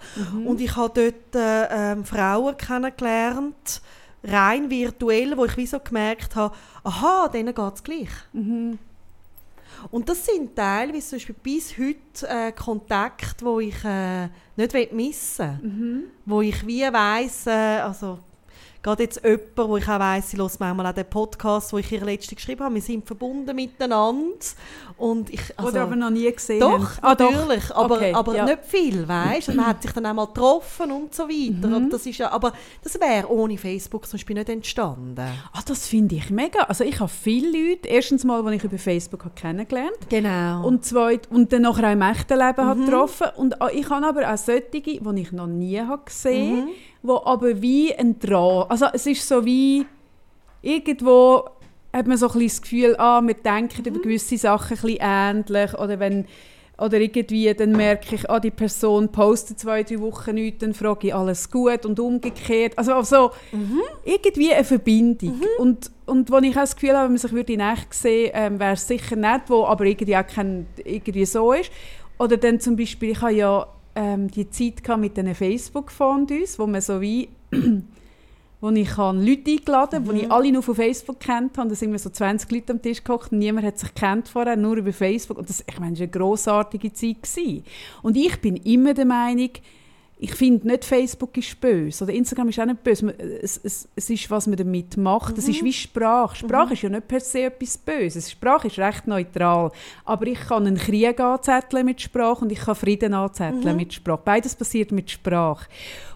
Und 0.46 0.60
ich 0.60 0.76
habe 0.76 0.92
dort 0.94 1.36
äh, 1.36 1.92
ähm, 1.92 2.04
Frauen 2.04 2.58
kennengelernt, 2.58 3.82
rein 4.24 4.70
virtuell, 4.70 5.38
wo 5.38 5.46
ich 5.46 5.56
wie 5.56 5.68
so 5.68 5.80
gemerkt 5.80 6.36
habe, 6.36 6.56
aha, 6.84 7.28
denen 7.28 7.54
geht 7.54 7.74
es 7.76 7.84
gleich. 7.84 8.10
Und 9.92 10.10
das 10.10 10.26
sind 10.26 10.56
teilweise 10.56 11.08
zum 11.08 11.18
Beispiel 11.18 11.36
bis 11.42 11.78
heute 11.78 12.28
äh, 12.28 12.52
Kontakte, 12.52 13.46
wo 13.46 13.60
ich 13.60 13.84
äh, 13.84 14.28
nicht 14.56 14.94
missen 14.94 15.60
will. 15.62 16.12
Wo 16.26 16.42
ich 16.42 16.66
wie 16.66 16.82
weiss, 16.82 17.48
äh, 17.48 17.80
also 17.80 18.20
gerade 18.84 19.04
jetzt 19.04 19.22
jemand, 19.24 19.58
wo 19.58 19.78
ich 19.78 19.88
auch 19.88 20.00
weiss, 20.00 20.30
sie 20.30 20.38
hört 20.38 20.60
manchmal 20.60 20.86
auch 20.88 20.94
den 20.94 21.06
Podcast, 21.10 21.72
wo 21.74 21.78
ich 21.78 21.92
ihr 21.92 22.04
letzte 22.04 22.36
geschrieben 22.36 22.64
habe, 22.66 22.76
wir 22.76 22.82
sind 22.82 23.06
verbunden 23.08 23.56
miteinander. 23.56 24.36
Und 24.98 25.30
ich, 25.34 25.42
also, 25.58 25.72
Oder 25.72 25.82
aber 25.84 25.96
noch 25.96 26.10
nie 26.12 26.32
gesehen 26.32 26.60
doch. 26.60 26.92
Ah, 27.02 27.16
doch. 27.16 27.32
natürlich, 27.32 27.74
aber, 27.74 27.96
Okay, 27.96 28.14
aber 28.14 28.36
ja. 28.36 28.46
nicht 28.46 28.60
viel, 28.66 29.08
weißt? 29.08 29.54
Man 29.56 29.66
hat 29.68 29.82
sich 29.82 29.92
dann 29.92 30.06
auch 30.06 30.14
mal 30.14 30.26
getroffen 30.28 30.92
und 30.92 31.16
so 31.16 31.24
weiter. 31.24 31.68
Mhm. 31.68 31.74
Und 31.76 31.94
das 31.94 32.06
ist 32.06 32.18
ja, 32.20 32.32
aber 32.32 32.54
das 32.84 33.00
wäre 33.00 33.30
ohne 33.32 33.58
Facebook 33.58 34.06
zum 34.06 34.18
Beispiel 34.18 34.36
nicht 34.36 34.50
entstanden. 34.50 35.20
Ah, 35.54 35.60
das 35.66 35.88
finde 35.88 36.16
ich 36.16 36.30
mega. 36.30 36.60
Also 36.64 36.84
ich 36.84 37.00
habe 37.00 37.10
viele 37.10 37.48
Leute, 37.70 37.88
erstens 37.88 38.24
mal, 38.24 38.44
die 38.44 38.56
ich 38.58 38.64
über 38.64 38.78
Facebook 38.78 39.26
habe 39.26 39.36
kennengelernt 39.36 39.98
Genau. 40.10 40.66
und 40.68 40.86
zweit, 40.86 41.30
und 41.32 41.52
dann 41.54 41.64
nachher 41.64 41.88
auch 41.88 41.94
im 41.94 42.02
echten 42.02 42.38
Leben 42.38 42.64
Mhm. 42.64 42.70
habe 42.70 42.86
getroffen. 42.86 43.28
Und 43.38 43.62
auch- 43.62 43.70
ich 43.70 43.90
habe 43.90 44.06
aber 44.06 44.32
auch 44.32 44.38
solche, 44.38 44.64
die 44.72 45.00
ich 45.22 45.32
noch 45.32 45.48
nie 45.48 45.80
habe 45.80 46.04
gesehen 46.06 46.66
Mhm. 46.66 46.70
Wo 47.04 47.22
aber 47.24 47.62
wie 47.62 47.94
ein 47.94 48.18
Draht, 48.18 48.72
also 48.72 48.88
es 48.94 49.06
ist 49.06 49.28
so 49.28 49.46
wie, 49.46 49.86
irgendwo 50.62 51.44
hat 51.94 52.08
man 52.08 52.18
so 52.18 52.28
ein 52.28 52.34
bisschen 52.34 52.48
das 52.48 52.62
Gefühl, 52.64 52.96
ah, 52.98 53.22
wir 53.22 53.36
denken 53.36 53.82
Mhm. 53.82 53.88
über 53.88 54.00
gewisse 54.02 54.38
Sachen 54.38 54.78
ein 54.78 54.82
bisschen 54.82 54.98
ähnlich 55.02 55.74
oder 55.78 56.00
wenn 56.00 56.26
Oder 56.76 57.00
irgendwie, 57.00 57.54
dann 57.54 57.74
merke 57.74 58.16
ich, 58.16 58.28
ah, 58.32 58.40
die 58.40 58.50
Person 58.50 59.08
postet 59.10 59.60
zwei, 59.60 59.84
drei 59.84 60.00
Wochen 60.00 60.34
nichts, 60.34 60.62
dann 60.62 60.74
frage 60.74 61.08
ich, 61.08 61.14
alles 61.16 61.52
gut 61.52 61.86
und 61.86 62.00
umgekehrt. 62.00 62.76
Also, 62.80 62.94
also 62.94 63.30
irgendwie 64.04 64.52
eine 64.52 64.64
Verbindung. 64.64 65.40
Und, 65.60 65.92
und 66.08 66.32
wo 66.32 66.40
ich 66.40 66.52
auch 66.58 66.62
das 66.62 66.76
Gefühl 66.76 66.94
habe, 66.94 67.04
wenn 67.06 67.12
man 67.12 67.18
sich 67.20 67.32
würde 67.32 67.54
in 67.54 67.60
echt 67.60 67.94
sehen 67.94 68.32
ähm, 68.34 68.60
wäre 68.60 68.74
es 68.74 68.88
sicher 68.88 69.16
nicht, 69.16 69.42
wo 69.50 69.66
aber 69.66 69.86
irgendwie 69.86 70.18
auch 70.18 70.26
kein, 70.26 70.66
irgendwie 70.84 71.26
so 71.26 71.54
ist. 71.54 71.72
Oder 72.18 72.38
dann 72.38 72.60
zum 72.60 72.76
Beispiel, 72.76 73.12
ich 73.12 73.22
habe 73.22 73.34
ja 73.34 73.68
ähm, 73.96 74.30
die 74.30 74.50
Zeit 74.50 74.84
gehabt 74.84 75.02
mit 75.02 75.18
diesen 75.18 75.36
Facebook-Fonds, 75.36 76.60
wo 76.60 76.68
man 76.68 76.82
so 76.82 77.02
wie 77.02 77.30
wo 78.64 78.70
ich 78.70 78.96
habe 78.96 79.18
Leute 79.18 79.52
eingeladen 79.52 80.06
habe, 80.06 80.14
die 80.14 80.22
ich 80.22 80.32
alle 80.32 80.50
nur 80.50 80.64
von 80.64 80.74
Facebook 80.74 81.20
kennt 81.20 81.58
habe. 81.58 81.68
Da 81.68 81.76
sind 81.76 81.92
wir 81.92 82.00
so 82.00 82.10
20 82.10 82.50
Leute 82.50 82.72
am 82.72 82.82
Tisch 82.82 83.04
gekocht 83.04 83.34
und 83.34 83.40
niemand 83.40 83.68
hat 83.68 83.78
sich 83.78 83.94
kennt 83.94 84.30
vorher, 84.30 84.56
nur 84.56 84.78
über 84.78 84.94
Facebook. 84.94 85.38
Und 85.38 85.50
das, 85.50 85.66
ich 85.70 85.80
meine, 85.80 85.92
das 85.92 86.00
war 86.00 86.04
eine 86.06 86.12
grossartige 86.12 86.94
Zeit. 86.94 87.24
Gewesen. 87.24 87.66
Und 88.02 88.16
ich 88.16 88.40
bin 88.40 88.56
immer 88.56 88.94
der 88.94 89.04
Meinung, 89.04 89.50
ich 90.24 90.36
finde 90.36 90.66
nicht, 90.68 90.86
Facebook 90.86 91.36
ist 91.36 91.60
böse 91.60 92.06
oder 92.06 92.14
Instagram 92.14 92.48
ist 92.48 92.58
auch 92.58 92.66
nicht 92.66 92.82
böse. 92.82 93.06
Man- 93.08 93.16
Es, 93.20 93.60
es, 93.62 93.90
es 93.94 94.10
ist, 94.10 94.32
was 94.32 94.48
man 94.48 94.56
damit 94.56 94.96
macht. 94.96 95.38
Es 95.38 95.50
ist 95.50 95.62
wie 95.66 95.74
Sprache. 95.74 96.38
Sprache 96.38 96.74
ist 96.76 96.82
ja 96.82 96.88
nicht 96.88 97.10
per 97.10 97.20
se 97.20 97.42
etwas 97.44 97.78
Böses. 97.78 98.32
Sprache 98.32 98.68
ist 98.68 98.80
recht 98.80 99.06
neutral. 99.06 99.70
Aber 100.06 100.26
ich 100.26 100.40
kann 100.40 100.66
einen 100.66 100.78
Krieg 100.78 101.20
anzetteln 101.20 101.86
mit 101.86 102.00
Sprache 102.00 102.46
und 102.46 102.54
ich 102.54 102.60
kann 102.62 102.76
Frieden 102.76 103.14
anzetteln 103.14 103.76
mit 103.76 103.94
Sprache. 103.94 104.22
Beides 104.24 104.56
passiert 104.56 104.94
mit 104.94 105.12
Sprache. 105.12 105.68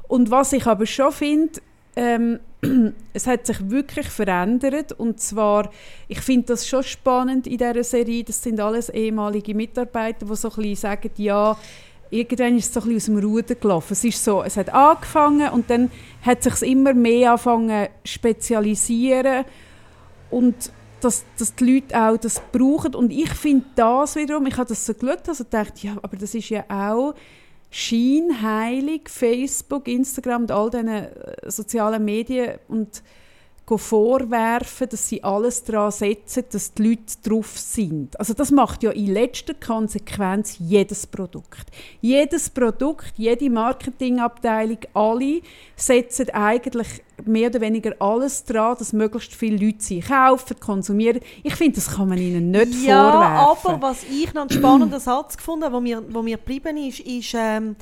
Und 0.08 0.32
was 0.32 0.54
ich 0.54 0.66
aber 0.66 0.86
schon 0.86 1.12
finde, 1.12 1.60
ähm, 1.98 2.40
es 3.14 3.28
hat 3.28 3.46
sich 3.46 3.70
wirklich 3.70 4.08
verändert 4.08 4.94
und 4.94 5.20
zwar, 5.20 5.70
ich 6.08 6.22
finde 6.22 6.48
das 6.48 6.66
schon 6.66 6.84
spannend 6.84 7.46
in 7.46 7.58
dieser 7.58 7.84
Serie, 7.84 8.24
das 8.24 8.42
sind 8.42 8.60
alles 8.62 8.88
ehemalige 8.90 9.54
Mitarbeiter, 9.54 10.26
die 10.26 10.36
so 10.36 10.50
ein 10.50 10.56
bisschen 10.56 10.76
sagen, 10.76 11.12
ja, 11.18 11.58
irgendwann 12.10 12.58
ist 12.58 12.68
es 12.68 12.74
so 12.74 12.82
ein 12.82 12.94
bisschen 12.94 13.18
aus 13.18 13.24
dem 13.24 13.30
Ruder 13.30 13.56
gelaufen. 13.56 13.94
Es 13.94 14.04
ist 14.04 14.24
so, 14.24 14.44
es 14.44 14.58
hat 14.58 14.70
angefangen 14.74 15.50
und 15.52 15.70
dann 15.70 15.92
hat 16.22 16.44
sich 16.44 16.62
immer 16.62 16.94
mehr 16.94 17.32
angefangen 17.32 17.88
zu 18.04 18.12
spezialisieren. 18.14 19.46
Und 20.30 20.72
dass, 21.02 21.26
dass 21.38 21.56
die 21.56 21.76
Leute 21.76 22.00
auch 22.00 22.18
das 22.18 22.42
brauchen. 22.52 22.96
Und 22.96 23.12
ich 23.12 23.30
finde 23.30 23.66
das 23.76 24.16
wiederum, 24.16 24.46
ich 24.48 24.58
habe 24.58 24.68
das 24.68 24.86
so 24.86 24.94
geschaut, 24.94 25.28
also 25.28 25.44
gedacht, 25.44 25.84
ja, 25.84 25.98
aber 26.02 26.18
das 26.18 26.34
ist 26.34 26.50
ja 26.50 26.64
auch 26.70 27.14
scheinheilig, 27.70 29.10
Facebook, 29.10 29.88
Instagram 29.88 30.44
und 30.44 30.52
all 30.52 30.70
diesen 30.70 30.88
äh, 30.88 31.12
sozialen 31.46 32.04
Medien. 32.04 32.60
Und 32.68 33.04
vorwerfen, 33.76 34.88
dass 34.88 35.10
sie 35.10 35.22
alles 35.24 35.64
daran 35.64 35.92
setzen, 35.92 36.46
dass 36.50 36.74
die 36.74 36.90
Leute 36.90 37.16
drauf 37.24 37.58
sind. 37.58 38.18
Also 38.18 38.34
das 38.34 38.52
macht 38.52 38.84
ja 38.84 38.92
in 38.92 39.08
letzter 39.08 39.54
Konsequenz 39.54 40.56
jedes 40.60 41.06
Produkt. 41.06 41.68
Jedes 42.00 42.50
Produkt, 42.50 43.14
jede 43.18 43.50
Marketingabteilung, 43.50 44.78
alle 44.94 45.42
setzen 45.76 46.30
eigentlich 46.30 46.88
mehr 47.26 47.50
oder 47.50 47.60
weniger 47.60 47.94
alles 48.00 48.46
daran, 48.46 48.78
dass 48.78 48.94
möglichst 48.94 49.34
viele 49.34 49.58
Leute 49.58 49.84
sie 49.84 50.00
kaufen, 50.00 50.58
konsumieren. 50.60 51.20
Ich 51.44 51.56
finde, 51.56 51.76
das 51.76 51.96
kann 51.96 52.08
man 52.08 52.20
ihnen 52.20 52.52
nicht 52.52 52.86
ja, 52.86 53.12
vorwerfen. 53.12 53.72
aber 53.72 53.82
was 53.82 54.04
ich 54.04 54.34
noch 54.34 54.44
einen 54.44 54.52
spannenden 54.52 55.00
Satz 55.00 55.36
gefunden 55.36 55.66
habe, 55.66 55.76
wo 55.76 55.82
mir, 55.82 56.04
wo 56.10 56.22
mir 56.22 56.38
geblieben 56.38 56.78
ist, 56.78 57.02
ist, 57.02 57.34
ähm, 57.36 57.76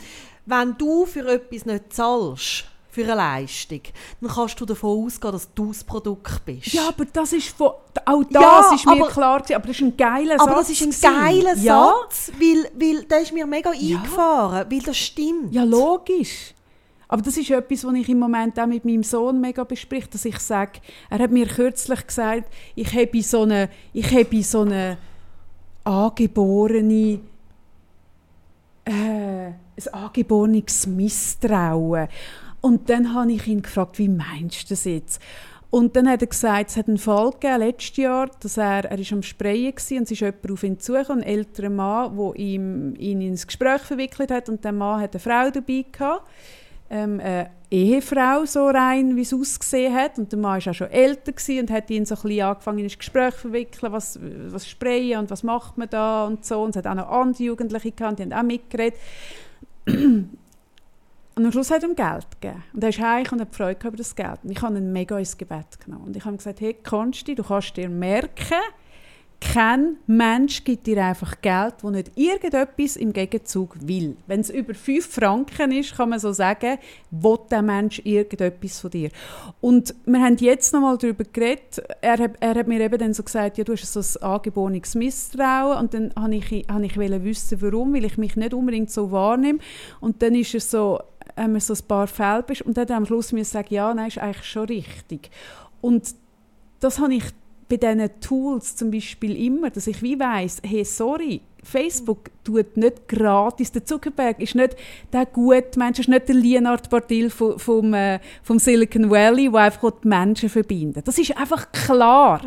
wenn 0.46 0.76
du 0.78 1.06
für 1.06 1.28
etwas 1.28 1.66
nicht 1.66 1.94
zahlst, 1.94 2.66
für 2.96 3.04
eine 3.04 3.16
Leistung, 3.16 3.82
dann 4.22 4.30
kannst 4.32 4.60
du 4.62 4.66
davon 4.66 5.06
ausgehen, 5.06 5.34
dass 5.34 5.54
du 5.54 5.68
das 5.68 5.84
Produkt 5.84 6.46
bist. 6.46 6.68
Ja, 6.74 6.88
aber 6.88 7.04
das 7.06 7.34
ist 7.34 7.50
von, 7.50 7.68
auch 8.06 8.24
das 8.32 8.42
Ja, 8.42 8.72
ist 8.74 8.86
mir 8.86 8.92
aber- 8.94 9.08
klar 9.10 9.40
gewesen, 9.40 9.56
aber 9.56 9.68
das 9.68 9.76
ist 9.76 9.82
ein 9.82 9.98
geiler 9.98 10.36
aber 10.40 10.56
Satz 10.56 10.68
das 10.68 10.70
ist 10.70 10.82
ein 10.82 10.90
gewesen. 10.92 11.44
geiler 11.44 11.58
ja, 11.58 11.94
Satz, 12.10 12.32
weil, 12.40 12.72
weil 12.80 13.04
der 13.04 13.22
ist 13.22 13.34
mir 13.34 13.46
mega 13.46 13.72
eingefahren, 13.72 14.66
weil 14.72 14.80
das 14.80 14.98
stimmt. 14.98 15.54
Ja, 15.54 15.64
logisch. 15.64 16.54
Aber 17.08 17.22
das 17.22 17.38
ist 17.38 17.52
etwas, 17.52 17.84
was 17.86 17.94
ich 17.94 18.10
im 18.10 18.18
Moment 18.20 18.60
auch 18.60 18.66
mit 18.66 18.84
meinem 18.86 19.04
Sohn 19.04 19.40
mega 19.40 19.64
bespricht, 19.64 20.14
dass 20.14 20.26
ich 20.26 20.40
sage, 20.40 20.80
er 21.10 21.20
hat 21.20 21.32
mir 21.32 21.46
kürzlich 21.46 22.08
gesagt, 22.08 22.52
ich 22.76 22.92
habe 22.96 23.22
so 23.22 23.44
eine, 23.44 23.70
ich 23.94 24.12
habe 24.12 24.42
so 24.42 24.62
eine 24.62 24.98
angeborene, 25.84 27.20
äh, 28.86 28.92
ein 28.92 29.94
angeborenes 29.94 30.88
Misstrauen. 30.88 32.08
Und 32.66 32.90
dann 32.90 33.14
habe 33.14 33.32
ich 33.32 33.46
ihn 33.46 33.62
gefragt, 33.62 34.00
wie 34.00 34.10
meinst 34.10 34.64
du 34.64 34.74
das 34.74 34.86
jetzt? 34.86 35.22
Und 35.70 35.96
dann 35.96 36.10
hat 36.10 36.24
er 36.24 36.28
gesagt, 36.28 36.72
es 36.72 36.78
hat 36.78 36.88
einen 36.88 36.98
Fall 36.98 37.30
gegeben, 37.30 37.60
letztes 37.60 37.98
Jahr, 37.98 38.28
dass 38.40 38.58
er, 38.58 38.86
er 38.86 38.98
ist 38.98 39.14
am 39.14 39.22
Sprayen 39.22 39.72
war 39.76 39.98
und 39.98 40.04
es 40.06 40.12
ist 40.12 40.20
jemand 40.22 40.52
auf 40.52 40.64
ihn 40.64 40.80
zugekommen, 40.80 41.24
ein 41.24 41.30
älterer 41.30 41.70
Mann, 41.70 42.18
der 42.18 42.36
ihm, 42.38 42.96
ihn 42.96 43.22
ins 43.22 43.46
Gespräch 43.46 43.84
verwickelt 43.84 44.32
hat 44.32 44.50
und 44.50 44.66
der 44.66 44.72
Mann 44.72 45.00
hat 45.00 45.14
eine 45.14 45.20
Frau 45.20 45.52
dabei 45.52 45.86
gehabt, 45.92 46.28
ähm, 46.90 47.20
eine 47.20 47.52
Ehefrau 47.70 48.46
so 48.46 48.66
rein, 48.66 49.16
wie 49.16 49.22
es 49.22 49.32
ausgesehen 49.32 49.94
hat 49.94 50.18
und 50.18 50.32
der 50.32 50.40
Mann 50.40 50.60
war 50.60 50.72
auch 50.72 50.74
schon 50.74 50.90
älter 50.90 51.34
und 51.60 51.70
hat 51.70 51.92
ihn 51.92 52.08
so 52.08 52.16
ein 52.16 52.22
bisschen 52.24 52.42
angefangen 52.42 52.80
ins 52.80 52.98
Gespräch 52.98 53.36
zu 53.36 53.42
verwickeln, 53.42 53.92
was, 53.92 54.20
was 54.48 54.68
sprayen 54.68 55.20
und 55.20 55.30
was 55.30 55.44
macht 55.44 55.78
man 55.78 55.88
da 55.92 56.26
und 56.26 56.44
so 56.44 56.64
und 56.64 56.72
es 56.72 56.78
hat 56.78 56.88
auch 56.88 56.96
noch 56.96 57.12
andere 57.12 57.44
Jugendliche 57.44 57.92
gehabt, 57.92 58.18
die 58.18 58.24
haben 58.24 58.34
auch 58.34 58.42
mitgeredet. 58.42 59.00
Und 61.36 61.46
am 61.46 61.52
Schluss 61.52 61.70
hat 61.70 61.84
er 61.84 61.90
ihm 61.90 61.96
Geld 61.96 62.28
gegeben. 62.40 62.64
Und 62.74 62.84
er 62.84 62.90
ist 62.90 63.00
heim 63.00 63.26
und 63.30 63.42
hat 63.42 63.54
Freude 63.54 63.88
über 63.88 63.98
das 63.98 64.16
Geld. 64.16 64.40
Und 64.44 64.52
ich 64.52 64.62
habe 64.62 64.78
ihn 64.78 64.94
mega 64.94 65.20
ins 65.20 65.38
Gebet 65.38 65.80
genommen. 65.84 66.06
Und 66.06 66.16
ich 66.16 66.24
habe 66.24 66.38
gesagt, 66.38 66.62
hey 66.62 66.74
Konsti, 66.74 67.36
du 67.36 67.44
kannst 67.44 67.76
dir 67.76 67.90
merken, 67.90 68.62
kein 69.42 69.98
Mensch 70.08 70.64
gibt 70.64 70.88
dir 70.88 71.04
einfach 71.04 71.42
Geld, 71.42 71.76
wo 71.82 71.90
nicht 71.90 72.12
irgendetwas 72.16 72.96
im 72.96 73.12
Gegenzug 73.12 73.76
will. 73.82 74.16
Wenn 74.28 74.40
es 74.40 74.50
über 74.50 74.74
5 74.74 75.06
Franken 75.06 75.72
ist, 75.72 75.96
kann 75.98 76.10
man 76.10 76.20
so 76.20 76.32
sagen, 76.32 76.78
will 77.12 77.38
der 77.52 77.62
Mensch 77.62 78.02
irgendetwas 78.06 78.80
von 78.80 78.92
dir. 78.92 79.10
Und 79.62 79.94
wir 80.06 80.22
haben 80.22 80.38
jetzt 80.38 80.74
noch 80.74 80.82
mal 80.82 80.98
darüber 80.98 81.26
geredet. 81.26 81.84
Er, 82.02 82.18
er 82.40 82.56
hat 82.56 82.68
mir 82.68 82.80
eben 82.80 82.98
dann 82.98 83.14
so 83.14 83.24
gesagt, 83.24 83.58
ja, 83.58 83.64
du 83.64 83.74
hast 83.74 83.92
so 83.92 84.00
ein 84.00 84.32
angeborenes 84.32 84.96
Misstrauen. 84.96 85.80
Und 85.80 85.94
dann 85.94 86.14
habe 86.16 86.36
ich, 86.36 86.66
habe 86.70 86.86
ich 86.86 86.98
wissen, 86.98 87.62
warum, 87.62 87.94
weil 87.94 88.06
ich 88.06 88.18
mich 88.18 88.36
nicht 88.38 88.54
unbedingt 88.54 88.90
so 88.90 89.12
wahrnehme. 89.12 89.60
Und 90.00 90.22
dann 90.22 90.34
ist 90.34 90.56
es 90.56 90.72
so, 90.72 91.00
wir 91.36 91.60
so 91.60 91.74
ein 91.74 91.88
paar 91.88 92.08
Fälle 92.08 92.42
besch- 92.42 92.64
und 92.64 92.78
dann 92.78 92.90
am 92.92 93.06
Schluss 93.06 93.32
müssen 93.32 93.52
sagen, 93.52 93.74
ja, 93.74 93.94
nein, 93.94 94.08
ist 94.08 94.18
eigentlich 94.18 94.46
schon 94.46 94.66
richtig. 94.66 95.30
Und 95.82 96.16
das 96.80 97.00
habe 97.00 97.16
ich 97.16 97.24
bei 97.68 97.78
diesen 97.78 98.20
Tools 98.22 98.76
zum 98.76 98.92
Beispiel 98.92 99.36
immer, 99.36 99.70
dass 99.70 99.88
ich 99.88 100.02
wie 100.02 100.20
weiss, 100.20 100.62
hey, 100.64 100.86
sorry, 100.86 101.42
Facebook 101.64 102.30
tut 102.44 102.78
nicht 102.78 103.08
gratis. 103.08 103.72
Der 103.72 103.84
Zuckerberg 103.84 104.40
ist 104.40 104.54
nicht 104.54 104.76
der 105.12 105.26
gute 105.26 105.78
Mensch, 105.80 106.00
ist 106.00 106.08
nicht 106.08 106.28
der 106.28 106.36
Leonard 106.36 106.90
Bardil 106.92 107.32
vom, 107.32 107.58
vom, 107.58 107.94
äh, 107.94 108.20
vom 108.44 108.60
Silicon 108.60 109.10
Valley, 109.10 109.50
der 109.50 109.62
einfach 109.62 109.92
die 110.04 110.08
Menschen 110.08 110.48
verbindet. 110.50 111.08
Das 111.08 111.18
ist 111.18 111.36
einfach 111.36 111.72
klar. 111.72 112.42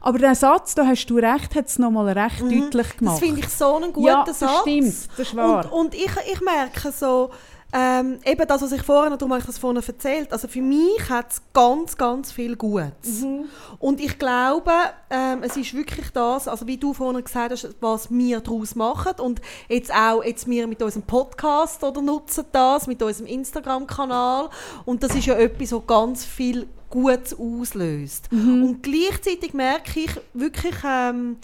Aber 0.00 0.18
der 0.18 0.36
Satz, 0.36 0.76
da 0.76 0.86
hast 0.86 1.06
du 1.06 1.16
recht, 1.16 1.54
hat 1.54 1.66
es 1.66 1.78
nochmal 1.80 2.16
recht 2.16 2.42
deutlich 2.42 2.96
gemacht. 2.96 3.16
Das 3.16 3.18
finde 3.18 3.40
ich 3.40 3.48
so 3.48 3.74
einen 3.74 3.92
guten 3.92 4.06
ja, 4.06 4.24
das 4.24 4.38
Satz. 4.38 4.60
stimmt, 4.60 4.94
das 5.16 5.18
ist 5.18 5.36
wahr. 5.36 5.72
Und, 5.72 5.86
und 5.86 5.94
ich, 5.94 6.12
ich 6.32 6.40
merke 6.40 6.92
so, 6.92 7.30
ähm, 7.72 8.18
eben 8.24 8.48
das, 8.48 8.62
was 8.62 8.72
ich 8.72 8.82
vorhin, 8.82 9.12
darum 9.12 9.30
habe 9.30 9.40
ich 9.40 9.46
das 9.46 9.58
vorhin 9.58 9.80
erzählt, 9.80 10.32
also 10.32 10.48
für 10.48 10.60
mich 10.60 11.08
hat 11.08 11.32
es 11.32 11.42
ganz, 11.52 11.96
ganz 11.96 12.32
viel 12.32 12.56
Gutes. 12.56 13.22
Mhm. 13.22 13.44
Und 13.78 14.00
ich 14.00 14.18
glaube, 14.18 14.72
ähm, 15.08 15.42
es 15.42 15.56
ist 15.56 15.74
wirklich 15.74 16.10
das, 16.10 16.48
also 16.48 16.66
wie 16.66 16.76
du 16.76 16.92
vorhin 16.92 17.22
gesagt 17.22 17.52
hast, 17.52 17.68
was 17.80 18.10
wir 18.10 18.40
daraus 18.40 18.74
machen 18.74 19.12
und 19.20 19.40
jetzt 19.68 19.94
auch, 19.94 20.24
jetzt 20.24 20.48
wir 20.48 20.66
mit 20.66 20.82
unserem 20.82 21.04
Podcast 21.04 21.84
oder 21.84 22.02
nutzen 22.02 22.44
das, 22.50 22.86
mit 22.88 23.02
unserem 23.02 23.26
Instagram-Kanal 23.26 24.50
und 24.84 25.02
das 25.02 25.14
ist 25.14 25.26
ja 25.26 25.34
etwas, 25.34 25.72
was 25.72 25.86
ganz 25.86 26.24
viel 26.24 26.66
Gutes 26.90 27.38
auslöst. 27.38 28.32
Mhm. 28.32 28.64
Und 28.64 28.82
gleichzeitig 28.82 29.54
merke 29.54 30.00
ich 30.00 30.10
wirklich, 30.34 30.74
ähm, 30.84 31.36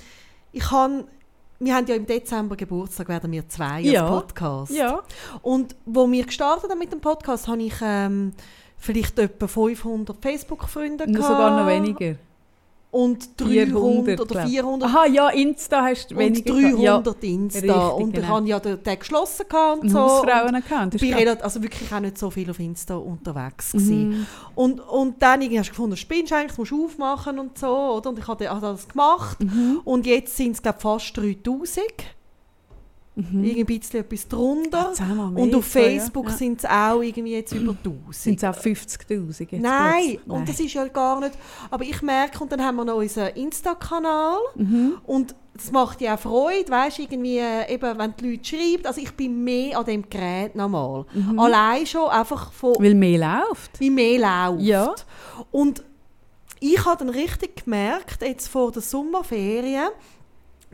ich 0.52 0.64
kann 0.64 1.04
wir 1.58 1.74
haben 1.74 1.86
ja 1.86 1.94
im 1.94 2.06
Dezember 2.06 2.56
Geburtstag, 2.56 3.08
werden 3.08 3.32
wir 3.32 3.48
zwei 3.48 3.80
Ja. 3.80 4.02
als 4.02 4.10
Podcast. 4.10 4.72
Ja. 4.72 5.00
Und 5.42 5.74
wo 5.84 6.10
wir 6.10 6.24
gestartet 6.24 6.70
haben 6.70 6.78
mit 6.78 6.92
dem 6.92 7.00
Podcast, 7.00 7.48
habe 7.48 7.62
ich 7.62 7.74
ähm, 7.82 8.32
vielleicht 8.76 9.18
etwa 9.18 9.46
500 9.46 10.16
Facebook-Freunde 10.20 11.10
Nur 11.10 11.22
sogar 11.22 11.58
noch 11.58 11.66
weniger. 11.66 12.16
Und 12.90 13.38
300 13.40 13.68
400, 13.68 14.20
oder 14.20 14.34
glaub. 14.36 14.48
400 14.48 14.88
Aha, 14.90 15.06
ja, 15.06 15.28
Insta 15.28 15.82
hast 15.82 16.10
du 16.10 16.14
und 16.14 16.20
weniger. 16.20 16.54
300 16.54 17.24
Insta. 17.24 17.58
richtig, 17.60 17.74
und 18.04 18.08
ich 18.08 18.14
genau. 18.22 18.28
habe 18.36 18.48
ja 18.48 18.60
den, 18.60 18.82
den 18.82 18.98
geschlossen 18.98 19.46
gehabt 19.48 19.82
und 19.82 19.88
so. 19.90 19.94
so. 19.96 20.02
Hausfrauen 20.02 20.48
Und 20.48 20.54
erkannt. 20.54 20.94
ich 20.94 21.00
das 21.00 21.08
bin 21.10 21.18
ist 21.18 21.26
relat- 21.28 21.42
also 21.42 21.62
wirklich 21.62 21.92
auch 21.92 22.00
nicht 22.00 22.16
so 22.16 22.30
viel 22.30 22.48
auf 22.50 22.58
Insta 22.58 22.96
unterwegs 22.96 23.74
Mhm. 23.74 24.26
Und, 24.54 24.80
und 24.80 25.20
dann 25.22 25.42
irgendwie 25.42 25.58
hast 25.58 25.66
du 25.68 25.72
gefunden, 25.72 25.96
spinnst 25.96 26.32
eigentlich, 26.32 26.56
musst 26.56 26.70
du 26.70 26.86
aufmachen 26.86 27.38
und 27.38 27.58
so, 27.58 27.66
oder? 27.68 28.08
Und 28.10 28.18
ich 28.18 28.26
habe 28.28 28.48
habe 28.48 28.60
das 28.60 28.88
gemacht. 28.88 29.40
Mhm. 29.42 29.80
Und 29.84 30.06
jetzt 30.06 30.36
sind 30.36 30.52
es, 30.52 30.62
glaube 30.62 30.78
fast 30.80 31.14
3000. 31.16 31.82
Irgendwie 33.18 33.60
ein 33.60 33.64
bisschen 33.80 34.00
etwas 34.00 34.28
drunter. 34.28 34.92
Mhm. 35.00 35.36
Und 35.38 35.54
auf. 35.54 35.64
Facebook 35.64 36.26
Ja. 36.26 36.32
sind 36.32 36.58
es 36.58 36.64
auch 36.68 37.00
irgendwie 37.00 37.32
jetzt 37.32 37.52
über 37.52 37.72
1000. 37.72 38.14
Sind 38.14 38.42
es 38.42 38.44
auch 38.44 38.54
50'000 38.60 39.52
jetzt 39.52 39.62
Nein, 39.62 40.02
plötzlich? 40.02 40.26
und 40.26 40.48
das 40.48 40.60
ist 40.60 40.74
ja 40.74 40.86
gar 40.88 41.20
nicht. 41.20 41.32
Aber 41.70 41.82
ich 41.82 42.02
merke, 42.02 42.38
und 42.40 42.52
dann 42.52 42.62
haben 42.62 42.76
wir 42.76 42.84
noch 42.84 42.96
unseren 42.96 43.28
Insta-Kanal. 43.34 44.36
Mhm. 44.56 44.98
Und 45.06 45.34
das 45.54 45.72
macht 45.72 46.02
ja 46.02 46.16
auch 46.16 46.18
Freude, 46.20 46.70
weißt 46.70 46.98
irgendwie, 46.98 47.38
äh, 47.38 47.72
eben, 47.72 47.96
wenn 47.98 48.14
die 48.20 48.32
Leute 48.32 48.44
schreiben. 48.44 48.84
Also 48.84 49.00
ich 49.00 49.12
bin 49.12 49.42
mehr 49.42 49.78
an 49.78 49.86
dem 49.86 50.10
Gerät 50.10 50.54
normal. 50.54 51.06
Mhm. 51.14 51.38
Allein 51.38 51.86
schon 51.86 52.10
einfach 52.10 52.52
von, 52.52 52.74
Weil 52.78 52.94
mehr 52.94 53.18
läuft. 53.48 53.80
wie 53.80 53.88
mehr 53.88 54.18
läuft. 54.50 54.62
Ja. 54.62 54.94
Und 55.50 55.82
ich 56.60 56.84
habe 56.84 56.98
dann 56.98 57.08
richtig 57.08 57.64
gemerkt, 57.64 58.20
jetzt 58.20 58.48
vor 58.48 58.72
der 58.72 58.82
Sommerferien, 58.82 59.88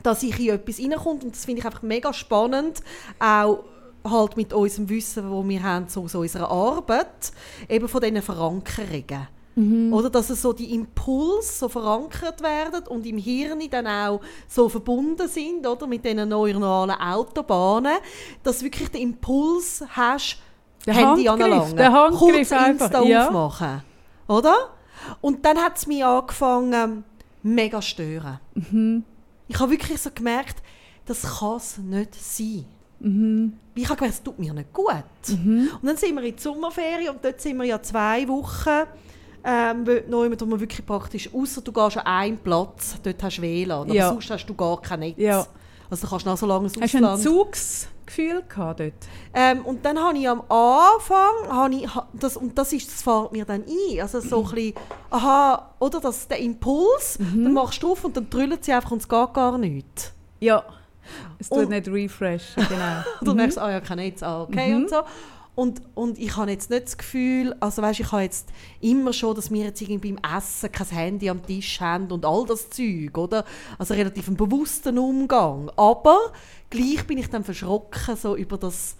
dass 0.02 0.22
ich 0.22 0.38
in 0.38 0.54
etwas 0.54 0.78
reinkomme 0.80 1.20
und 1.22 1.32
das 1.32 1.44
finde 1.44 1.60
ich 1.60 1.66
einfach 1.66 1.82
mega 1.82 2.12
spannend, 2.12 2.82
auch 3.18 3.64
halt 4.04 4.36
mit 4.36 4.52
unserem 4.52 4.88
Wissen, 4.88 5.30
wo 5.30 5.46
wir 5.48 5.62
haben, 5.62 5.88
so 5.88 6.02
aus 6.02 6.14
unserer 6.14 6.50
Arbeit, 6.50 7.32
eben 7.68 7.88
von 7.88 8.00
diesen 8.00 8.22
Verankerungen. 8.22 9.28
Oder 9.92 10.08
dass 10.08 10.30
es 10.30 10.40
so 10.40 10.54
die 10.54 10.74
Impulse 10.74 11.52
so 11.52 11.68
verankert 11.68 12.42
werden 12.42 12.86
und 12.88 13.04
im 13.04 13.18
Hirn 13.18 13.60
dann 13.70 13.86
auch 13.86 14.22
so 14.48 14.68
verbunden 14.70 15.28
sind, 15.28 15.66
oder 15.66 15.86
mit 15.86 16.04
diesen 16.06 16.26
neuronalen 16.26 16.96
Autobahnen, 16.98 17.98
dass 18.42 18.60
du 18.60 18.64
wirklich 18.64 18.88
den 18.88 19.02
Impuls 19.02 19.84
hast, 19.90 20.38
Der 20.86 20.94
Handy 20.94 21.28
anlangen, 21.28 21.76
kurz 22.16 22.50
einfach, 22.50 22.86
Insta 22.86 23.02
ja. 23.02 23.26
aufmachen, 23.26 23.82
oder? 24.26 24.70
Und 25.20 25.44
dann 25.44 25.58
hat 25.58 25.76
es 25.76 25.86
mich 25.86 26.02
angefangen, 26.02 27.04
mega 27.42 27.80
zu 27.80 27.88
stören. 27.88 28.40
Mhm. 28.54 29.04
Ich 29.52 29.60
habe 29.60 29.70
wirklich 29.70 30.00
so 30.00 30.10
gemerkt, 30.14 30.62
das 31.04 31.38
kann 31.38 31.56
es 31.56 31.76
nicht 31.76 32.14
sein. 32.14 32.64
Mhm. 33.00 33.52
Ich 33.74 33.84
habe 33.84 33.96
gemerkt, 33.96 34.16
es 34.18 34.22
tut 34.22 34.38
mir 34.38 34.54
nicht 34.54 34.72
gut. 34.72 34.94
Und 35.28 35.70
dann 35.82 35.96
sind 35.96 36.14
wir 36.14 36.22
in 36.22 36.34
die 36.36 36.42
Sommerferien 36.42 37.10
und 37.10 37.22
dort 37.22 37.40
sind 37.40 37.58
wir 37.58 37.64
ja 37.64 37.82
zwei 37.82 38.26
Wochen 38.28 38.86
ähm, 39.44 39.84
wo 40.08 40.30
wo 40.40 40.46
man 40.46 40.60
wirklich 40.60 40.86
praktisch, 40.86 41.28
außer 41.34 41.60
du 41.62 41.72
gehst 41.72 41.96
an 41.98 42.06
einen 42.06 42.38
Platz, 42.38 42.96
dort 43.02 43.22
hast 43.22 43.38
du 43.38 43.42
WLAN, 43.42 43.80
aber 43.82 43.92
Ja. 43.94 44.08
sonst 44.10 44.30
hast 44.30 44.46
du 44.46 44.54
gar 44.54 44.80
kein 44.80 45.00
Netz. 45.00 45.14
Ja. 45.18 45.44
Also 45.90 46.06
du 46.06 46.10
kannst 46.10 46.26
noch 46.26 46.36
so 46.38 46.46
lange 46.46 46.66
ins 46.68 46.80
Hast 46.80 46.94
du 46.94 46.98
ein 46.98 47.04
Ausland. 47.04 47.22
Zugsgefühl 48.06 48.42
gehabt 48.48 48.80
dort? 48.80 48.92
Ähm, 49.34 49.64
und 49.64 49.84
dann 49.84 49.98
habe 49.98 50.18
ich 50.18 50.28
am 50.28 50.40
Anfang, 50.48 51.48
habe 51.48 51.74
ich, 51.74 51.88
das, 52.12 52.36
und 52.36 52.56
das, 52.58 52.72
ist, 52.72 52.88
das 52.88 53.02
fällt 53.02 53.32
mir 53.32 53.44
dann 53.44 53.62
ein, 53.64 54.00
also 54.00 54.20
so 54.20 54.44
ein 54.44 54.50
bisschen, 54.54 54.74
aha, 55.10 55.70
oder 55.78 56.00
das, 56.00 56.28
der 56.28 56.38
Impuls, 56.38 57.18
Mhm. 57.18 57.44
dann 57.44 57.52
machst 57.54 57.82
du 57.82 57.88
drauf 57.88 58.04
und 58.04 58.16
dann 58.16 58.28
drüllt 58.28 58.64
sie 58.64 58.72
einfach 58.72 58.90
und 58.90 58.98
es 59.02 59.08
geht 59.08 59.32
gar 59.34 59.58
nicht. 59.58 60.12
Ja. 60.40 60.62
Es 61.38 61.48
tut 61.48 61.58
Und- 61.58 61.70
nicht 61.70 61.88
refreshen, 61.88 62.64
genau. 62.68 63.02
Dann 63.22 63.36
merkst 63.36 63.56
du, 63.56 63.60
ah 63.62 63.70
ja, 63.72 63.80
kein 63.80 63.96
Netz, 63.98 64.22
ah, 64.22 64.42
okay 64.42 64.68
Mhm. 64.72 64.82
und 64.82 64.90
so. 64.90 64.96
Und, 65.54 65.82
und 65.94 66.18
ich 66.18 66.36
habe 66.36 66.50
jetzt 66.50 66.70
nicht 66.70 66.86
das 66.86 66.96
Gefühl, 66.96 67.54
also 67.60 67.82
weißt, 67.82 68.00
ich 68.00 68.10
habe 68.10 68.22
jetzt 68.22 68.48
immer 68.80 69.12
schon, 69.12 69.36
dass 69.36 69.50
wir 69.50 69.64
jetzt 69.64 69.82
irgendwie 69.82 70.12
beim 70.12 70.36
Essen 70.36 70.72
kein 70.72 70.86
Handy 70.86 71.28
am 71.28 71.44
Tisch 71.44 71.78
haben 71.80 72.10
und 72.10 72.24
all 72.24 72.46
das 72.46 72.70
Zeug, 72.70 73.16
oder? 73.18 73.44
Also 73.78 73.92
relativ 73.92 74.28
einen 74.28 74.38
bewussten 74.38 74.98
Umgang. 74.98 75.70
Aber 75.76 76.32
gleich 76.70 77.06
bin 77.06 77.18
ich 77.18 77.28
dann 77.28 77.44
verschrocken 77.44 78.16
so 78.16 78.34
über 78.34 78.56
das, 78.56 78.96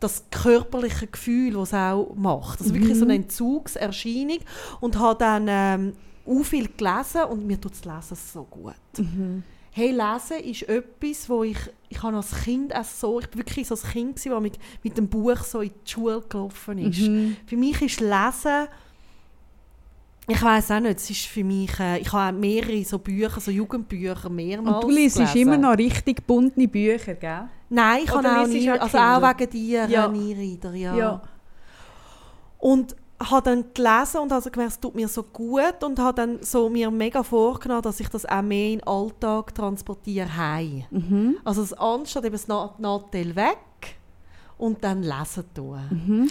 das 0.00 0.24
körperliche 0.30 1.06
Gefühl, 1.06 1.56
was 1.56 1.70
es 1.70 1.74
auch 1.74 2.14
macht. 2.14 2.60
Also 2.60 2.74
wirklich 2.74 2.98
so 2.98 3.04
eine 3.04 3.14
Entzugserscheinung. 3.14 4.40
Und 4.80 4.98
habe 4.98 5.18
dann 5.18 5.46
ähm, 5.48 5.92
auch 6.26 6.44
viel 6.44 6.68
gelesen 6.68 7.24
und 7.30 7.46
mir 7.46 7.58
tut 7.58 7.72
das 7.72 7.84
Lesen 7.86 8.16
so 8.16 8.44
gut. 8.44 8.74
Hey, 9.72 9.90
Lesen 9.92 10.38
ist 10.44 10.62
etwas, 10.68 11.28
wo 11.28 11.44
ich, 11.44 11.58
ich 11.88 12.02
habe 12.02 12.16
als 12.16 12.42
Kind 12.42 12.74
auch 12.74 12.84
so, 12.84 13.20
ich 13.20 13.28
bin 13.28 13.38
wirklich 13.40 13.68
so 13.68 13.76
ein 13.76 13.90
Kind 13.92 14.26
das 14.26 14.40
mit, 14.40 14.58
mit 14.82 14.98
dem 14.98 15.08
Buch 15.08 15.38
so 15.38 15.60
in 15.60 15.70
die 15.86 15.90
Schule 15.90 16.20
gelaufen 16.28 16.78
ist. 16.78 17.00
Für 17.46 17.56
mich 17.56 17.80
ist 17.80 18.00
Lesen, 18.00 18.66
ich 20.26 20.42
weiß 20.42 20.70
auch 20.72 20.80
nicht, 20.80 20.96
es 20.98 21.10
ist 21.10 21.26
für 21.26 21.42
mich, 21.44 21.78
äh, 21.80 21.98
ich 21.98 22.12
habe 22.12 22.36
mehrere 22.36 22.84
so 22.84 22.98
Bücher, 22.98 23.40
so 23.40 23.50
Jugendbücher 23.50 24.28
mehrmals 24.28 24.76
Und 24.76 24.84
du 24.84 24.90
liest 24.94 25.16
gelesen. 25.16 25.38
immer 25.38 25.56
noch 25.56 25.76
richtig 25.76 26.26
bunte 26.26 26.68
Bücher, 26.68 27.14
gell? 27.14 27.48
Nein, 27.68 28.02
ich 28.04 28.10
habe 28.10 28.28
auch 28.40 28.46
nie, 28.46 28.70
auch 28.70 28.80
also 28.80 28.98
auch 28.98 29.38
wegen 29.38 29.50
dir, 29.50 29.86
Ja. 29.88 30.08
ja. 30.74 30.96
Ja. 30.96 31.22
Und 32.58 32.94
habe 33.22 33.42
dann 33.50 33.64
gelesen 33.74 34.20
und 34.22 34.32
also 34.32 34.50
gemerkt, 34.50 34.72
es 34.72 34.80
tut 34.80 34.94
mir 34.94 35.06
so 35.08 35.22
gut 35.22 35.84
und 35.84 35.98
habe 35.98 36.14
dann 36.14 36.42
so 36.42 36.70
mir 36.70 36.90
mega 36.90 37.22
vorgenommen, 37.22 37.82
dass 37.82 38.00
ich 38.00 38.08
das 38.08 38.24
auch 38.24 38.40
mehr 38.42 38.72
in 38.72 38.78
den 38.78 38.86
Alltag 38.86 39.54
transportiere 39.54 40.34
heim. 40.36 40.84
Mhm. 40.90 41.36
Also 41.44 41.60
das 41.60 41.74
anstatt 41.74 42.24
eben 42.24 42.32
das 42.32 42.48
Na- 42.48 42.74
Nattel 42.78 43.36
weg 43.36 43.58
und 44.56 44.82
dann 44.82 45.02
lesen 45.02 45.44
tun. 45.54 45.80
Mhm. 45.90 46.30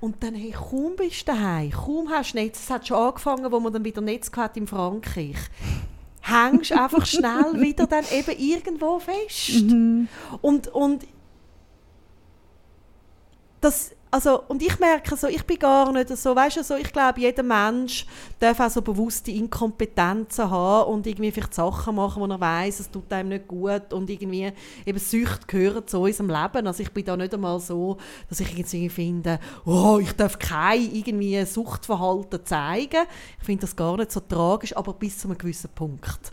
Und 0.00 0.22
dann, 0.22 0.34
hey, 0.34 0.50
kaum 0.50 0.96
bist 0.96 1.22
du 1.22 1.32
daheim, 1.32 1.70
kaum 1.70 2.10
hast 2.10 2.32
du 2.34 2.38
Netz, 2.38 2.58
es 2.58 2.68
hat 2.70 2.86
schon 2.86 2.96
angefangen, 2.98 3.50
wo 3.50 3.60
man 3.60 3.72
dann 3.72 3.84
wieder 3.84 4.00
Netz 4.02 4.30
hatte 4.36 4.58
in 4.58 4.66
Frankreich, 4.66 5.36
hängst 6.20 6.72
einfach 6.72 7.06
schnell 7.06 7.52
wieder 7.60 7.86
dann 7.86 8.04
eben 8.12 8.38
irgendwo 8.38 8.98
fest. 8.98 9.62
Mhm. 9.62 10.08
Und, 10.42 10.68
und 10.68 11.06
das, 13.60 13.92
also, 14.14 14.44
und 14.46 14.62
ich 14.62 14.78
merke 14.78 15.16
so, 15.16 15.26
ich 15.26 15.44
bin 15.44 15.58
gar 15.58 15.90
nicht 15.90 16.08
so, 16.16 16.36
weißt 16.36 16.58
du, 16.58 16.62
so, 16.62 16.76
ich 16.76 16.92
glaube, 16.92 17.20
jeder 17.20 17.42
Mensch 17.42 18.06
darf 18.38 18.60
auch 18.60 18.70
so 18.70 18.80
bewusste 18.80 19.32
Inkompetenzen 19.32 20.48
haben 20.48 20.92
und 20.92 21.04
irgendwie 21.08 21.32
vielleicht 21.32 21.54
Sachen 21.54 21.96
machen, 21.96 22.22
wo 22.22 22.26
er 22.26 22.40
weiß, 22.40 22.78
es 22.78 22.88
tut 22.92 23.12
einem 23.12 23.30
nicht 23.30 23.48
gut 23.48 23.92
und 23.92 24.08
irgendwie 24.08 24.52
eben 24.86 24.98
Süchte 25.00 25.48
gehören 25.48 25.84
zu 25.88 25.98
unserem 25.98 26.28
Leben. 26.30 26.64
Also 26.64 26.84
ich 26.84 26.92
bin 26.92 27.04
da 27.04 27.16
nicht 27.16 27.34
einmal 27.34 27.58
so, 27.58 27.96
dass 28.28 28.38
ich 28.38 28.56
irgendwie 28.56 28.88
finde, 28.88 29.40
oh, 29.64 29.98
ich 30.00 30.12
darf 30.12 30.38
kein 30.38 30.94
irgendwie 30.94 31.44
Suchtverhalten 31.44 32.46
zeigen. 32.46 33.06
Ich 33.40 33.44
finde 33.44 33.62
das 33.62 33.74
gar 33.74 33.96
nicht 33.96 34.12
so 34.12 34.20
tragisch, 34.20 34.76
aber 34.76 34.92
bis 34.92 35.18
zu 35.18 35.26
einem 35.26 35.38
gewissen 35.38 35.70
Punkt. 35.74 36.30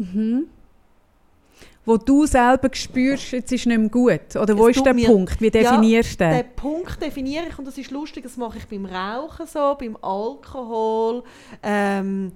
Wo 1.84 1.98
du 1.98 2.26
selber 2.28 2.70
spürst, 2.74 3.32
jetzt 3.32 3.52
ist 3.52 3.66
nicht 3.66 3.78
mehr 3.80 3.90
gut. 3.90 4.36
Oder 4.36 4.56
wo 4.58 4.68
Es 4.68 4.78
ist 4.78 4.86
der 4.86 4.94
mir- 4.94 5.08
Punkt? 5.08 5.42
Wie 5.42 5.50
definierst 5.50 6.14
du 6.20 6.26
Den 6.26 6.32
den? 6.38 6.56
Punkt 6.56 7.02
definiere 7.02 7.46
ich 7.50 7.58
und 7.58 7.66
das 7.66 7.78
ist 7.78 7.90
lustig, 7.90 8.24
das 8.24 8.38
mache 8.38 8.60
ich 8.60 8.66
beim 8.68 8.86
Rauchen 8.86 9.48
so, 9.48 9.76
beim 9.80 9.98
Alkohol, 10.02 11.24
ähm, 11.64 12.32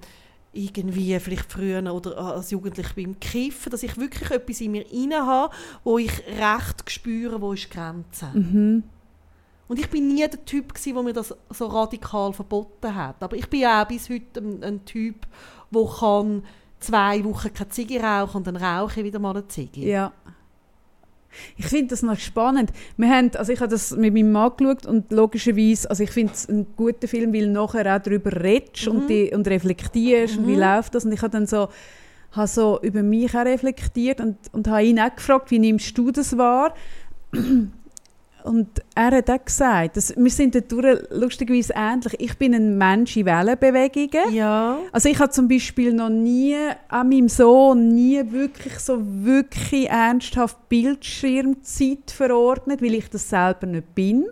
irgendwie 0.52 1.18
vielleicht 1.20 1.52
früher 1.52 1.92
oder 1.94 2.16
als 2.18 2.50
Jugendlich 2.50 2.88
beim 2.96 3.20
Kiffen, 3.20 3.70
dass 3.70 3.82
ich 3.82 3.96
wirklich 3.98 4.30
etwas 4.30 4.60
in 4.60 4.72
mir 4.72 4.90
inne 4.90 5.24
habe, 5.24 5.54
wo 5.84 5.98
ich 5.98 6.10
recht 6.26 6.90
spüre, 6.90 7.40
wo 7.40 7.52
ist 7.52 7.64
die 7.64 7.70
Grenze. 7.76 8.26
Mhm. 8.34 8.82
Und 9.68 9.78
ich 9.78 9.88
bin 9.90 10.08
nie 10.08 10.26
der 10.28 10.44
Typ 10.44 10.74
gsi, 10.74 10.92
der 10.92 11.02
mir 11.02 11.12
das 11.12 11.34
so 11.50 11.66
radikal 11.66 12.32
verboten 12.32 12.94
hat. 12.94 13.16
Aber 13.22 13.36
ich 13.36 13.48
bin 13.48 13.60
ja 13.60 13.82
auch 13.82 13.88
bis 13.88 14.08
heute 14.08 14.40
ein, 14.40 14.62
ein 14.64 14.84
Typ, 14.84 15.26
der 15.72 15.84
kann 16.00 16.44
zwei 16.80 17.24
Wochen 17.24 17.52
keine 17.52 17.68
Ziege 17.70 18.00
rauchen 18.00 18.38
und 18.38 18.46
dann 18.46 18.56
rauche 18.56 19.00
ich 19.00 19.06
wieder 19.06 19.18
mal 19.18 19.30
eine 19.30 19.46
Ziege. 19.48 19.80
Ja. 19.80 20.12
Ich 21.56 21.66
finde 21.66 21.88
das 21.88 22.02
noch 22.02 22.18
spannend. 22.18 22.72
Wir 22.96 23.10
haben, 23.10 23.30
also 23.36 23.52
ich 23.52 23.60
habe 23.60 23.70
das 23.70 23.94
mit 23.94 24.14
meinem 24.14 24.32
Mann 24.32 24.52
geschaut 24.56 24.86
und 24.86 25.12
logischerweise, 25.12 25.88
also 25.90 26.02
ich 26.02 26.10
finde 26.10 26.32
es 26.32 26.48
ein 26.48 26.66
guter 26.76 27.08
Film, 27.08 27.32
weil 27.34 27.46
du 27.46 27.50
nachher 27.50 27.96
auch 27.96 28.02
darüber 28.02 28.32
redest 28.42 28.88
und, 28.88 29.08
die, 29.08 29.32
und 29.34 29.46
reflektierst 29.46 30.38
und 30.38 30.46
wie 30.46 30.56
läuft 30.56 30.94
das. 30.94 31.04
Und 31.04 31.12
ich 31.12 31.20
habe 31.20 31.30
dann 31.30 31.46
so, 31.46 31.68
habe 32.32 32.46
so 32.46 32.80
über 32.82 33.02
mich 33.02 33.34
auch 33.34 33.44
reflektiert 33.44 34.20
und, 34.20 34.36
und 34.52 34.68
habe 34.68 34.84
ihn 34.84 34.98
auch 34.98 35.14
gefragt, 35.14 35.50
wie 35.50 35.58
nimmst 35.58 35.96
du 35.96 36.10
das 36.10 36.36
wahr? 36.38 36.74
Und 38.46 38.68
er 38.94 39.10
hat 39.10 39.28
auch 39.28 39.44
gesagt, 39.44 39.96
dass, 39.96 40.14
wir 40.16 40.30
sind 40.30 40.54
dadurch 40.54 41.00
lustigerweise 41.10 41.72
ähnlich. 41.74 42.14
Ich 42.20 42.38
bin 42.38 42.54
ein 42.54 42.78
Mensch 42.78 43.16
in 43.16 43.26
Wellenbewegungen. 43.26 44.32
Ja. 44.32 44.78
Also 44.92 45.08
ich 45.08 45.18
habe 45.18 45.32
zum 45.32 45.48
Beispiel 45.48 45.92
noch 45.92 46.10
nie 46.10 46.56
an 46.88 47.08
meinem 47.08 47.28
Sohn 47.28 47.88
nie 47.88 48.22
wirklich 48.30 48.78
so 48.78 49.00
wirklich 49.02 49.90
ernsthaft 49.90 50.68
Bildschirmzeit 50.68 52.12
verordnet, 52.12 52.82
weil 52.82 52.94
ich 52.94 53.10
das 53.10 53.28
selber 53.28 53.66
nicht 53.66 53.94
bin. 53.96 54.26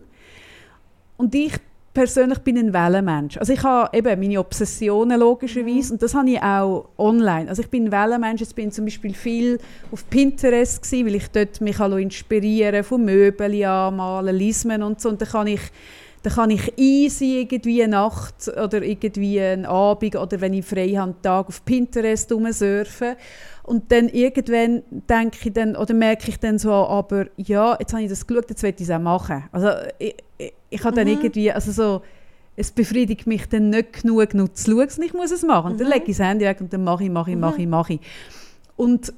Und 1.16 1.34
ich 1.34 1.54
persönlich 1.94 2.40
bin 2.40 2.58
ein 2.58 2.74
Wellenmensch. 2.74 3.38
Also 3.38 3.52
ich 3.52 3.62
habe 3.62 3.96
eben 3.96 4.20
meine 4.20 4.40
Obsessionen 4.40 5.18
logischerweise 5.18 5.94
und 5.94 6.02
das 6.02 6.14
habe 6.14 6.28
ich 6.28 6.42
auch 6.42 6.88
online. 6.98 7.48
Also 7.48 7.62
ich 7.62 7.70
bin 7.70 7.86
ein 7.86 7.92
Wellenmensch, 7.92 8.40
jetzt 8.40 8.56
bin 8.56 8.68
ich 8.68 8.74
zum 8.74 8.84
Beispiel 8.84 9.14
viel 9.14 9.58
auf 9.92 10.10
Pinterest 10.10 10.82
gewesen, 10.82 11.06
weil 11.06 11.14
ich 11.14 11.28
dort 11.28 11.60
mich 11.60 11.80
auch 11.80 11.96
inspirieren 11.96 12.82
von 12.82 13.04
Möbeln 13.04 13.64
anmalen, 13.64 14.36
Lismen 14.36 14.82
und 14.82 15.00
so 15.00 15.08
und 15.08 15.20
dann 15.20 15.28
kann 15.28 15.46
ich 15.46 15.60
dann 16.24 16.32
kann 16.32 16.50
ich 16.50 16.72
easy 16.78 17.42
irgendwie 17.42 17.82
eine 17.82 17.92
Nacht 17.92 18.48
oder 18.48 18.82
irgendwie 18.82 19.38
einen 19.38 19.66
Abend 19.66 20.16
oder 20.16 20.40
wenn 20.40 20.54
ich 20.54 20.64
frei 20.64 20.88
habe, 20.88 21.12
einen 21.12 21.22
Tag 21.22 21.48
auf 21.48 21.62
Pinterest 21.66 22.30
surfen 22.30 23.16
und 23.62 23.92
dann 23.92 24.08
irgendwann 24.08 24.82
denke 24.90 25.36
ich 25.42 25.52
dann, 25.52 25.76
oder 25.76 25.92
merke 25.92 26.30
ich 26.30 26.40
dann 26.40 26.58
so, 26.58 26.72
aber 26.72 27.26
ja, 27.36 27.76
jetzt 27.78 27.92
habe 27.92 28.02
ich 28.02 28.08
das 28.08 28.26
geschaut, 28.26 28.48
jetzt 28.48 28.62
will 28.62 28.74
ich 28.74 28.80
es 28.80 28.90
auch 28.90 28.98
machen. 28.98 29.44
Also 29.52 29.68
ich, 29.98 30.14
ich, 30.74 30.84
habe 30.84 30.96
dann 30.96 31.08
irgendwie, 31.08 31.50
also 31.52 31.72
so, 31.72 32.02
es 32.56 32.70
befriedigt 32.70 33.26
mich 33.26 33.48
dann 33.48 33.70
nicht 33.70 34.02
genug, 34.02 34.34
nur 34.34 34.52
zu 34.54 34.70
schauen, 34.70 35.04
ich 35.04 35.14
muss 35.14 35.30
es 35.30 35.42
machen. 35.42 35.72
Und 35.72 35.80
dann 35.80 35.88
lege 35.88 36.04
ich 36.06 36.16
das 36.16 36.26
Handy 36.26 36.44
weg 36.44 36.60
und 36.60 36.72
dann 36.72 36.84
mache 36.84 37.04
ich, 37.04 37.10
mache 37.10 37.30
ich, 37.32 37.36
mache 37.36 37.60
ich, 37.60 37.68
mache 37.68 37.92
ich. 37.94 38.00
Und 38.76 39.12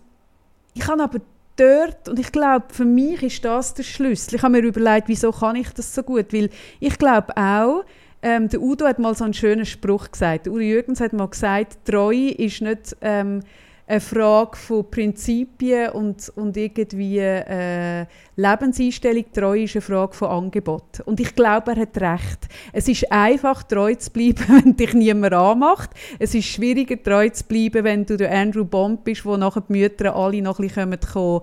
ich 0.74 0.86
habe 0.86 1.02
aber 1.02 1.18
dort, 1.56 2.08
und 2.08 2.18
ich 2.18 2.32
glaube, 2.32 2.66
für 2.68 2.84
mich 2.84 3.22
ist 3.22 3.44
das 3.44 3.74
der 3.74 3.82
Schlüssel. 3.82 4.36
Ich 4.36 4.42
habe 4.42 4.52
mir 4.52 4.66
überlegt, 4.66 5.08
wieso 5.08 5.32
kann 5.32 5.56
ich 5.56 5.70
das 5.70 5.94
so 5.94 6.02
gut? 6.02 6.32
Weil 6.32 6.50
ich 6.80 6.98
glaube 6.98 7.36
auch, 7.36 7.84
ähm, 8.22 8.48
der 8.48 8.60
Udo 8.60 8.86
hat 8.86 8.98
mal 8.98 9.14
so 9.14 9.24
einen 9.24 9.34
schönen 9.34 9.66
Spruch 9.66 10.10
gesagt. 10.10 10.46
Der 10.46 10.52
Uri 10.52 10.70
Jürgens 10.70 11.00
hat 11.00 11.12
mal 11.12 11.28
gesagt, 11.28 11.78
Treue 11.84 12.30
ist 12.30 12.60
nicht 12.60 12.96
ähm, 13.00 13.40
eine 13.86 14.00
Frage 14.00 14.56
von 14.56 14.90
Prinzipien 14.90 15.90
und, 15.90 16.32
und 16.34 16.56
irgendwie 16.56 17.18
äh, 17.18 18.06
Lebenseinstellung. 18.36 19.24
Treu 19.32 19.62
ist 19.62 19.74
eine 19.76 19.80
Frage 19.82 20.14
von 20.14 20.28
Angebot. 20.28 21.00
Und 21.06 21.20
ich 21.20 21.34
glaube, 21.34 21.72
er 21.72 21.80
hat 21.82 21.96
recht. 22.00 22.48
Es 22.72 22.86
ist 22.86 23.10
einfach, 23.10 23.62
treu 23.62 23.94
zu 23.94 24.10
bleiben, 24.10 24.44
wenn 24.64 24.76
dich 24.76 24.92
niemand 24.94 25.32
anmacht. 25.32 25.90
Es 26.18 26.34
ist 26.34 26.44
schwieriger, 26.46 27.02
treu 27.02 27.28
zu 27.30 27.44
bleiben, 27.44 27.84
wenn 27.84 28.04
du 28.04 28.16
der 28.16 28.30
Andrew 28.32 28.64
Bond 28.64 29.04
bist, 29.04 29.24
wo 29.24 29.36
nachher 29.36 29.62
die 29.68 29.72
Mütter 29.72 30.14
alle 30.14 30.42
noch 30.42 30.58
ein 30.58 30.68
bisschen 30.68 30.90
kommen, 31.12 31.42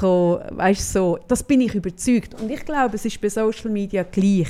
kommen, 0.00 0.40
weißt, 0.58 0.92
so. 0.92 1.18
Das 1.28 1.42
bin 1.42 1.60
ich 1.60 1.74
überzeugt. 1.74 2.40
Und 2.40 2.50
ich 2.50 2.64
glaube, 2.64 2.96
es 2.96 3.04
ist 3.04 3.20
bei 3.20 3.28
Social 3.28 3.70
Media 3.70 4.02
gleich. 4.02 4.48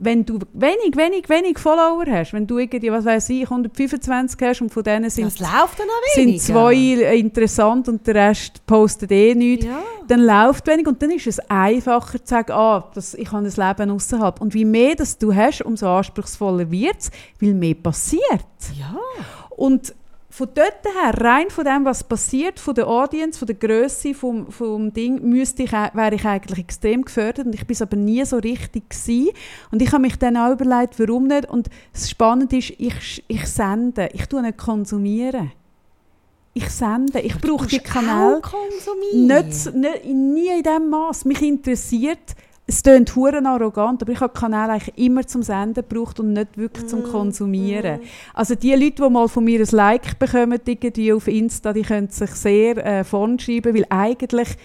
Wenn 0.00 0.24
du 0.24 0.38
wenig, 0.54 0.96
wenig, 0.96 1.28
wenig 1.28 1.58
Follower 1.58 2.04
hast, 2.06 2.32
wenn 2.32 2.46
du 2.46 2.58
irgendwie, 2.58 2.90
was 2.90 3.04
weiß 3.04 3.28
ich, 3.30 3.42
125 3.42 4.40
hast 4.40 4.62
und 4.62 4.72
von 4.72 4.82
denen 4.82 5.10
sind 5.10 5.30
sind 6.14 6.40
zwei 6.40 6.74
interessant 6.74 7.88
und 7.88 8.06
der 8.06 8.14
Rest 8.14 8.64
postet 8.66 9.12
eh 9.12 9.34
nichts, 9.34 9.66
Ja. 9.66 9.82
dann 10.08 10.20
läuft 10.20 10.66
wenig 10.66 10.86
und 10.86 11.00
dann 11.02 11.10
ist 11.10 11.25
es 11.30 11.38
einfacher 11.50 12.24
zu 12.24 12.26
sagen, 12.26 12.52
ah, 12.52 12.90
das, 12.94 13.14
ich 13.14 13.30
habe 13.32 13.46
ein 13.46 13.52
Leben 13.52 13.90
außerhalb. 13.90 14.40
Und 14.40 14.54
wie 14.54 14.64
mehr 14.64 14.94
das 14.94 15.18
du 15.18 15.34
hast, 15.34 15.62
umso 15.62 15.88
anspruchsvoller 15.88 16.70
wird 16.70 16.96
es, 16.98 17.10
weil 17.40 17.54
mehr 17.54 17.74
passiert. 17.74 18.22
Ja. 18.78 18.96
Und 19.50 19.94
von 20.36 20.48
dort 20.52 20.84
her, 20.84 21.14
rein 21.18 21.48
von 21.48 21.64
dem, 21.64 21.86
was 21.86 22.04
passiert, 22.04 22.60
von 22.60 22.74
der 22.74 22.86
Audience, 22.86 23.38
von 23.38 23.46
der 23.46 23.54
Größe 23.54 24.12
vom, 24.12 24.52
vom 24.52 24.92
Ding, 24.92 25.22
müsste 25.22 25.62
ich, 25.62 25.72
wäre 25.72 26.14
ich 26.14 26.26
eigentlich 26.26 26.58
extrem 26.58 27.06
gefördert 27.06 27.46
und 27.46 27.54
ich 27.54 27.66
bin 27.66 27.72
es 27.72 27.80
aber 27.80 27.96
nie 27.96 28.22
so 28.26 28.36
richtig 28.36 28.90
gewesen. 28.90 29.30
Und 29.70 29.80
ich 29.80 29.92
habe 29.92 30.02
mich 30.02 30.18
dann 30.18 30.36
auch 30.36 30.52
überlegt, 30.52 31.00
warum 31.00 31.26
nicht. 31.26 31.48
Und 31.48 31.70
das 31.94 32.10
Spannende 32.10 32.58
ist, 32.58 32.74
ich, 32.76 33.24
ich 33.28 33.46
sende, 33.46 34.10
ich 34.12 34.26
tue 34.26 34.42
nicht 34.42 34.58
konsumieren. 34.58 35.52
Ich 36.56 36.70
sende, 36.70 37.20
ich 37.20 37.38
brauche 37.38 37.66
die 37.66 37.80
Kanäle 37.80 38.40
nicht, 39.12 39.74
nicht, 39.74 40.04
nie 40.06 40.48
in 40.56 40.62
diesem 40.62 40.88
Maß. 40.88 41.26
Mich 41.26 41.42
interessiert, 41.42 42.34
es 42.66 42.82
klingt 42.82 43.14
huren 43.14 43.44
arrogant, 43.44 44.00
aber 44.00 44.12
ich 44.12 44.20
habe 44.20 44.32
die 44.34 44.40
Kanäle 44.40 44.72
eigentlich 44.72 44.96
immer 44.96 45.26
zum 45.26 45.42
Senden 45.42 45.86
gebraucht 45.86 46.18
und 46.18 46.32
nicht 46.32 46.56
wirklich 46.56 46.86
zum 46.86 47.02
Konsumieren. 47.02 48.00
Also 48.32 48.54
die 48.54 48.72
Leute, 48.72 49.02
die 49.02 49.10
mal 49.10 49.28
von 49.28 49.44
mir 49.44 49.60
ein 49.60 49.68
Like 49.70 50.18
bekommen, 50.18 50.58
irgendwie 50.64 51.12
auf 51.12 51.28
Insta, 51.28 51.74
die 51.74 51.82
können 51.82 52.08
sich 52.08 52.30
sehr 52.30 52.78
äh, 52.78 53.04
vorn 53.04 53.38
schreiben, 53.38 53.74
weil 53.74 53.84
eigentlich 53.90 54.56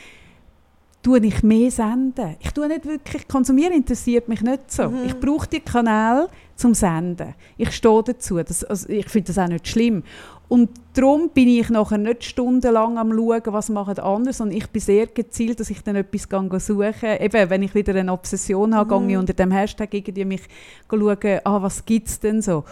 tue 1.04 1.20
ich 1.20 1.44
mehr 1.44 1.72
senden. 1.72 2.38
Ich 2.40 2.52
tue 2.52 2.70
nicht 2.70 2.86
wirklich, 2.86 3.28
konsumieren 3.28 3.74
interessiert 3.74 4.30
mich 4.30 4.42
nicht 4.42 4.72
so. 4.72 4.94
Ich 5.06 5.20
brauche 5.20 5.48
die 5.48 5.60
Kanäle 5.60 6.30
zum 6.56 6.74
Senden. 6.74 7.34
Ich 7.58 7.72
stehe 7.74 8.02
dazu. 8.02 8.38
Das, 8.38 8.64
also 8.64 8.88
ich 8.88 9.10
finde 9.10 9.28
das 9.34 9.38
auch 9.40 9.50
nicht 9.50 9.68
schlimm. 9.68 10.04
Und 10.52 10.70
darum 10.96 11.30
bin 11.30 11.48
ich 11.48 11.70
nachher 11.70 11.98
nicht 11.98 12.26
stundenlang 12.26 12.98
am 12.98 13.14
schauen, 13.14 13.42
was 13.46 13.70
machen 13.70 13.98
andere, 14.00 14.34
sondern 14.34 14.58
ich 14.58 14.68
bin 14.68 14.82
sehr 14.82 15.08
gezielt, 15.08 15.62
dass 15.62 15.70
ich 15.70 15.82
dann 15.82 15.96
etwas 15.96 16.28
gehe 16.28 16.60
suchen 16.60 17.18
Eben, 17.22 17.50
wenn 17.50 17.64
ich 17.64 17.74
wieder 17.74 17.96
eine 17.96 18.12
Obsession 18.12 18.76
habe, 18.76 19.00
gehe 19.00 19.12
ich 19.12 19.18
unter 19.18 19.32
dem 19.32 19.50
Hashtag 19.50 19.94
irgendwie 19.94 20.26
mich 20.26 20.42
schauen, 20.90 21.40
ah, 21.46 21.62
was 21.62 21.86
gibt 21.86 22.10
es 22.10 22.20
denn 22.20 22.42
so. 22.42 22.66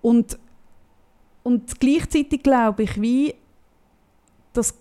Und, 0.00 0.38
und 1.42 1.78
gleichzeitig 1.78 2.42
glaube 2.42 2.84
ich, 2.84 2.98
wie 3.02 3.34
das, 4.54 4.74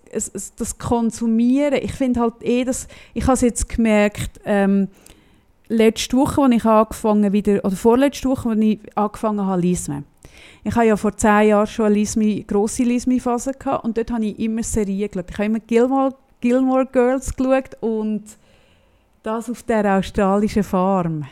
das 0.55 0.77
Konsumieren, 0.77 1.79
ich 1.83 1.91
finde 1.91 2.21
halt 2.21 2.35
eh, 2.39 2.63
dass, 2.63 2.87
ich 3.13 3.23
habe 3.23 3.33
es 3.33 3.41
jetzt 3.41 3.67
gemerkt, 3.67 4.39
ähm, 4.45 4.87
letzte 5.67 6.15
Woche, 6.15 6.43
als 6.43 6.55
ich 6.55 6.63
angefangen 6.63 7.33
wieder, 7.33 7.65
oder 7.65 7.75
vorletzte 7.75 8.29
Woche, 8.29 8.47
als 8.47 8.59
ich 8.61 8.79
angefangen 8.95 9.45
habe, 9.45 9.59
Lisme. 9.59 10.03
Ich 10.63 10.75
habe 10.75 10.85
ja 10.85 10.95
vor 10.97 11.15
zehn 11.15 11.49
Jahren 11.49 11.67
schon 11.67 11.85
eine 11.85 11.95
Lismi, 11.95 12.43
grosse 12.47 12.83
Lismi-Phase 12.83 13.53
gehabt 13.53 13.83
und 13.83 13.97
dort 13.97 14.11
habe 14.11 14.25
ich 14.25 14.39
immer 14.39 14.63
Serien 14.63 15.09
geschaut. 15.09 15.29
Ich 15.29 15.37
habe 15.37 15.45
immer 15.45 15.59
Gilmore, 15.59 16.15
Gilmore 16.41 16.85
Girls 16.85 17.35
geschaut 17.35 17.77
und 17.81 18.23
das 19.23 19.49
auf 19.49 19.63
der 19.63 19.97
australischen 19.97 20.63
Farm. 20.63 21.25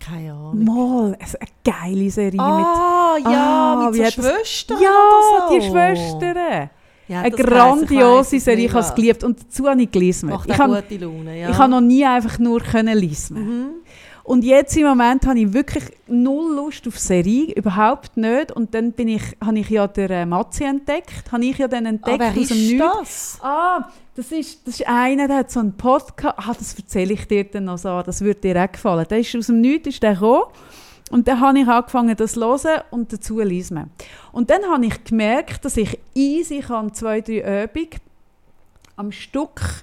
Keine 0.00 0.32
Ahnung. 0.32 0.64
Mal, 0.64 1.16
es 1.20 1.36
eine 1.36 1.50
geile 1.62 2.10
Serie 2.10 2.32
mit... 2.32 2.40
Ah, 2.40 3.16
ja, 3.22 3.30
Ah, 3.30 3.90
mit 3.90 3.94
so 3.96 4.22
Schwestern 4.22 4.80
Ja, 4.80 5.48
so. 5.48 5.54
die 5.54 5.60
Schwestern. 5.62 6.70
Ja, 7.06 7.22
eine 7.22 7.28
ich, 7.28 7.36
grandiose 7.36 8.36
weiss 8.36 8.44
Serie, 8.44 8.66
ich 8.66 8.72
habe 8.72 8.84
es 8.84 8.94
geliebt. 8.94 9.24
Und 9.24 9.40
dazu 9.42 9.68
habe 9.68 9.82
ich 9.82 9.90
gelesen. 9.90 10.30
Macht 10.30 10.48
Ich 10.48 10.56
habe, 10.56 10.80
gute 10.80 11.04
Laune, 11.04 11.38
ja. 11.40 11.50
ich 11.50 11.58
habe 11.58 11.70
noch 11.70 11.80
nie 11.80 12.04
einfach 12.04 12.38
nur 12.38 12.60
können 12.60 12.96
lesen. 12.96 13.36
Mhm. 13.36 13.66
Und 14.30 14.44
jetzt 14.44 14.76
im 14.76 14.86
Moment 14.86 15.26
habe 15.26 15.40
ich 15.40 15.52
wirklich 15.52 15.82
null 16.06 16.54
Lust 16.54 16.86
auf 16.86 16.96
Serie, 16.96 17.52
überhaupt 17.52 18.16
nicht. 18.16 18.52
Und 18.52 18.72
dann 18.76 18.92
bin 18.92 19.08
ich, 19.08 19.22
habe 19.44 19.58
ich 19.58 19.68
ja 19.68 19.88
den 19.88 20.08
äh, 20.08 20.24
Matzi 20.24 20.62
entdeckt. 20.62 21.32
Habe 21.32 21.44
ich 21.46 21.58
ja 21.58 21.66
dann 21.66 21.84
Ah, 21.84 21.88
entdeckt 21.88 22.20
wer 22.20 22.30
aus 22.30 22.36
ist 22.36 22.50
Nichts. 22.52 22.78
das? 22.78 23.38
Ah, 23.42 23.90
das 24.14 24.30
ist, 24.30 24.64
das 24.68 24.74
ist 24.78 24.86
einer, 24.86 25.26
der 25.26 25.38
hat 25.38 25.50
so 25.50 25.58
einen 25.58 25.76
Podcast. 25.76 26.36
Ah, 26.38 26.54
das 26.56 26.74
erzähle 26.74 27.14
ich 27.14 27.26
dir 27.26 27.42
dann 27.42 27.64
noch 27.64 27.78
so. 27.78 28.02
Das 28.02 28.20
würde 28.20 28.40
dir 28.40 28.62
auch 28.62 28.70
gefallen. 28.70 29.04
Der 29.10 29.18
ist 29.18 29.34
aus 29.34 29.46
dem 29.48 29.60
Nichts 29.62 29.88
ist 29.88 30.02
der 30.04 30.12
gekommen. 30.12 30.44
Und 31.10 31.26
dann 31.26 31.40
habe 31.40 31.58
ich 31.58 31.66
angefangen, 31.66 32.14
das 32.14 32.34
zu 32.34 32.40
hören 32.40 32.82
und 32.92 33.12
dazu 33.12 33.34
zu 33.34 33.40
lesen. 33.40 33.90
Und 34.30 34.48
dann 34.48 34.62
habe 34.70 34.86
ich 34.86 35.02
gemerkt, 35.02 35.64
dass 35.64 35.76
ich 35.76 35.98
easy 36.14 36.60
kann 36.60 36.94
zwei, 36.94 37.20
drei 37.20 37.64
Übungen 37.64 37.98
am 38.94 39.10
Stück 39.10 39.82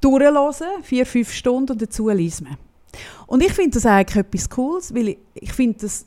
durchhören, 0.00 0.82
vier, 0.82 1.04
fünf 1.04 1.30
Stunden 1.30 1.72
und 1.72 1.82
dazu 1.82 2.08
lesen. 2.08 2.56
Und 3.26 3.42
ich 3.42 3.52
finde 3.52 3.70
das 3.70 3.86
eigentlich 3.86 4.16
etwas 4.16 4.50
Cooles, 4.50 4.94
weil 4.94 5.08
ich, 5.08 5.18
ich 5.34 5.52
finde 5.52 5.78
das 5.80 6.06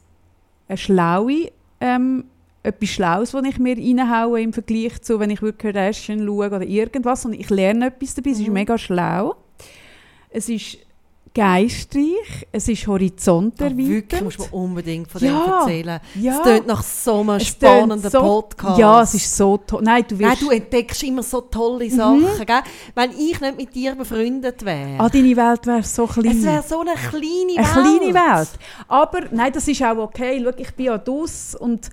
eine 0.67 0.77
schlaue, 0.77 1.51
ähm, 1.79 2.25
etwas 2.63 2.89
Schlaues, 2.89 3.33
was 3.33 3.45
ich 3.45 3.59
mir 3.59 3.77
reinhaue 3.77 4.41
im 4.41 4.53
Vergleich 4.53 5.01
zu, 5.01 5.19
wenn 5.19 5.29
ich 5.29 5.41
wirklich 5.41 5.73
Kardashian 5.73 6.25
schaue 6.25 6.47
oder 6.47 6.63
irgendwas. 6.63 7.25
Und 7.25 7.33
ich 7.33 7.49
lerne 7.49 7.87
etwas 7.87 8.15
dabei, 8.15 8.31
es 8.31 8.39
ist 8.39 8.47
mega 8.47 8.77
schlau. 8.77 9.35
Es 10.29 10.49
ist 10.49 10.77
geistreich, 11.33 12.47
es 12.51 12.67
ist 12.67 12.87
Ah, 13.73 13.77
wirklich, 13.77 14.21
musst 14.21 14.39
du 14.39 14.45
unbedingt 14.51 15.09
von 15.11 15.21
Ja, 15.23 15.29
dem 15.43 15.51
erzählen. 15.53 15.99
ja. 16.15 16.35
Es 16.35 16.41
klingt 16.43 16.67
nach 16.67 16.83
so 16.83 17.21
einem 17.21 17.29
Es 17.37 17.47
spannenden 17.47 18.11
so- 18.11 18.19
Podcast. 18.19 18.77
Ja, 18.79 19.01
es 19.01 19.13
ist 19.15 19.35
so 19.35 19.57
toll. 19.57 19.81
Nein, 19.83 20.05
du 20.07 20.15
Nein, 20.15 20.37
du 20.39 20.49
entdeckst 20.51 21.03
immer 21.03 21.23
so 21.23 21.41
tolle 21.41 21.89
Sachen, 21.89 22.45
gell? 22.45 22.61
Wenn 22.95 23.11
ich 23.11 23.39
nicht 23.41 23.57
mit 23.57 23.75
dir 23.75 23.95
befreundet 23.95 24.63
wäre. 24.63 24.95
ah, 24.99 25.09
deine 25.09 25.35
Welt 25.35 25.65
wäre 25.65 25.83
so 25.83 26.05
klein. 26.07 26.37
es 26.37 26.43
wäre 26.43 26.63
so 26.67 26.81
eine 26.81 26.93
kleine 26.93 27.57
eine 27.57 27.57
Welt. 27.57 28.13
kleine 28.13 28.37
Welt. 28.37 28.49
Aber 28.87 29.19
nein, 29.31 29.51
das 29.53 29.67
ist 29.67 29.83
auch 29.83 29.97
okay. 29.97 30.41
Schau, 30.43 30.51
ich 30.57 30.73
bin 30.75 30.85
ja 30.87 30.97
dus 30.97 31.55
und 31.55 31.89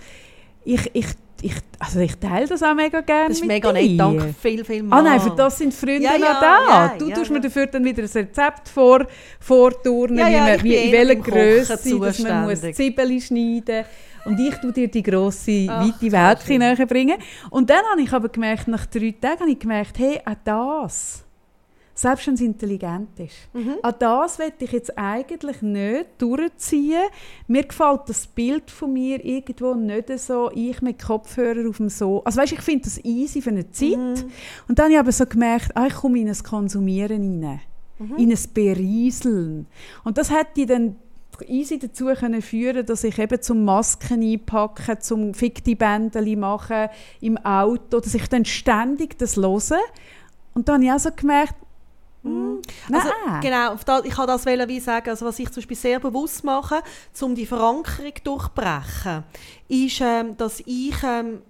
ich, 0.64 0.90
ich, 0.92 1.06
ich, 1.42 1.54
also 1.78 2.00
ich 2.00 2.16
teile 2.16 2.46
das 2.46 2.62
auch 2.62 2.74
mega 2.74 3.00
gerne 3.00 3.28
Das 3.28 3.38
ist 3.38 3.46
mega 3.46 3.72
nett. 3.72 3.98
Danke 3.98 4.34
viel, 4.40 4.64
viel 4.64 4.82
mal. 4.82 4.98
Ah 4.98 5.02
nein, 5.02 5.20
für 5.20 5.30
das 5.30 5.58
sind 5.58 5.72
Freunde 5.72 6.02
Ja, 6.02 6.16
ja, 6.16 6.40
da. 6.40 6.68
ja, 6.68 6.94
du 6.98 7.08
ja, 7.08 7.14
tust 7.16 7.30
mir 7.30 7.40
dafür 7.40 7.66
dann 7.66 7.84
wieder 7.84 8.02
ein 8.02 8.08
Rezept 8.08 8.68
vor, 8.68 9.06
vorturnen, 9.38 10.18
wie, 10.18 10.36
man, 10.36 10.62
wie, 10.62 10.76
in 10.76 10.92
eher 10.92 11.08
welcher 11.08 11.22
Größe, 11.22 11.98
dass 11.98 12.18
man 12.20 12.44
muss. 12.44 12.60
Zwiebeln 12.60 13.20
schneiden 13.20 13.84
und 14.24 14.38
ich 14.38 14.54
tue 14.56 14.72
dir 14.72 14.88
die 14.88 15.02
grosse, 15.02 15.66
Ach, 15.68 15.86
weite 15.86 16.12
Welt 16.12 16.48
näher 16.48 16.86
bringen. 16.86 17.16
Und 17.50 17.70
dann 17.70 17.84
habe 17.90 18.02
ich 18.02 18.12
aber 18.12 18.28
gemerkt, 18.28 18.68
nach 18.68 18.86
drei 18.86 19.14
Tagen 19.18 19.40
habe 19.40 19.50
ich 19.50 19.58
gemerkt, 19.58 19.98
hey, 19.98 20.20
auch 20.24 20.34
das, 20.44 21.24
selbst 22.00 22.26
wenn 22.26 22.34
es 22.34 22.40
intelligent 22.40 23.18
ist, 23.18 23.34
Mhm. 23.52 23.74
an 23.82 23.94
das 23.98 24.38
will 24.38 24.52
ich 24.58 24.72
jetzt 24.72 24.96
eigentlich 24.96 25.60
nicht 25.62 26.06
durchziehen. 26.18 27.02
Mir 27.46 27.64
gefällt 27.64 28.02
das 28.06 28.26
Bild 28.26 28.70
von 28.70 28.92
mir 28.92 29.24
irgendwo 29.24 29.74
nicht 29.74 30.08
so, 30.18 30.50
ich 30.54 30.80
mit 30.80 31.02
Kopfhörer 31.02 31.68
auf 31.68 31.76
dem 31.76 31.88
So. 31.90 32.24
Also 32.24 32.40
weißt, 32.40 32.52
ich 32.52 32.62
finde 32.62 32.84
das 32.84 33.04
easy 33.04 33.42
für 33.42 33.50
eine 33.50 33.70
Zeit. 33.70 33.98
Mhm. 33.98 34.30
Und 34.68 34.78
dann 34.78 34.84
habe 34.86 34.92
ich 34.94 34.98
aber 34.98 35.12
so 35.12 35.26
gemerkt, 35.26 35.76
ah, 35.76 35.86
ich 35.86 35.94
komme 35.94 36.18
in 36.20 36.28
ein 36.28 36.42
Konsumieren 36.42 37.42
rein, 37.44 37.60
Mhm. 37.98 38.16
in 38.16 38.30
ein 38.30 38.38
Berieseln. 38.54 39.66
Und 40.04 40.16
das 40.16 40.30
hätte 40.30 40.64
dann 40.66 40.96
easy 41.46 41.78
dazu 41.78 42.06
können 42.06 42.42
führen, 42.42 42.84
dass 42.86 43.04
ich 43.04 43.18
eben 43.18 43.40
zum 43.40 43.64
Masken 43.64 44.22
einpacken, 44.22 45.00
zum 45.00 45.34
fikti 45.34 45.74
Bändeli 45.74 46.36
machen 46.36 46.88
im 47.20 47.36
Auto, 47.38 48.00
dass 48.00 48.14
ich 48.14 48.26
dann 48.28 48.44
ständig 48.44 49.18
das 49.18 49.36
höre. 49.36 49.78
Und 50.54 50.68
dann 50.68 50.76
habe 50.76 50.84
ich 50.84 50.92
auch 50.92 50.98
so 50.98 51.10
gemerkt, 51.14 51.54
hm, 52.22 52.60
nein. 52.88 53.00
Also, 53.00 53.12
genau, 53.40 53.72
auf 53.72 53.84
das, 53.84 54.04
ich 54.04 54.14
kann 54.14 54.26
das 54.26 54.44
wie 54.46 54.80
sagen, 54.80 55.08
also 55.10 55.26
was 55.26 55.38
ich 55.38 55.48
zum 55.50 55.60
Beispiel 55.62 55.76
sehr 55.76 56.00
bewusst 56.00 56.44
mache, 56.44 56.82
um 57.20 57.34
die 57.34 57.46
Verankerung 57.46 58.12
durchbrechen, 58.24 59.24
ist, 59.68 60.00
ähm, 60.00 60.36
dass 60.36 60.60
ich 60.66 60.94
ähm, 61.02 61.40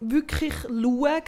wirklich 0.00 0.54
schaue, 0.62 1.22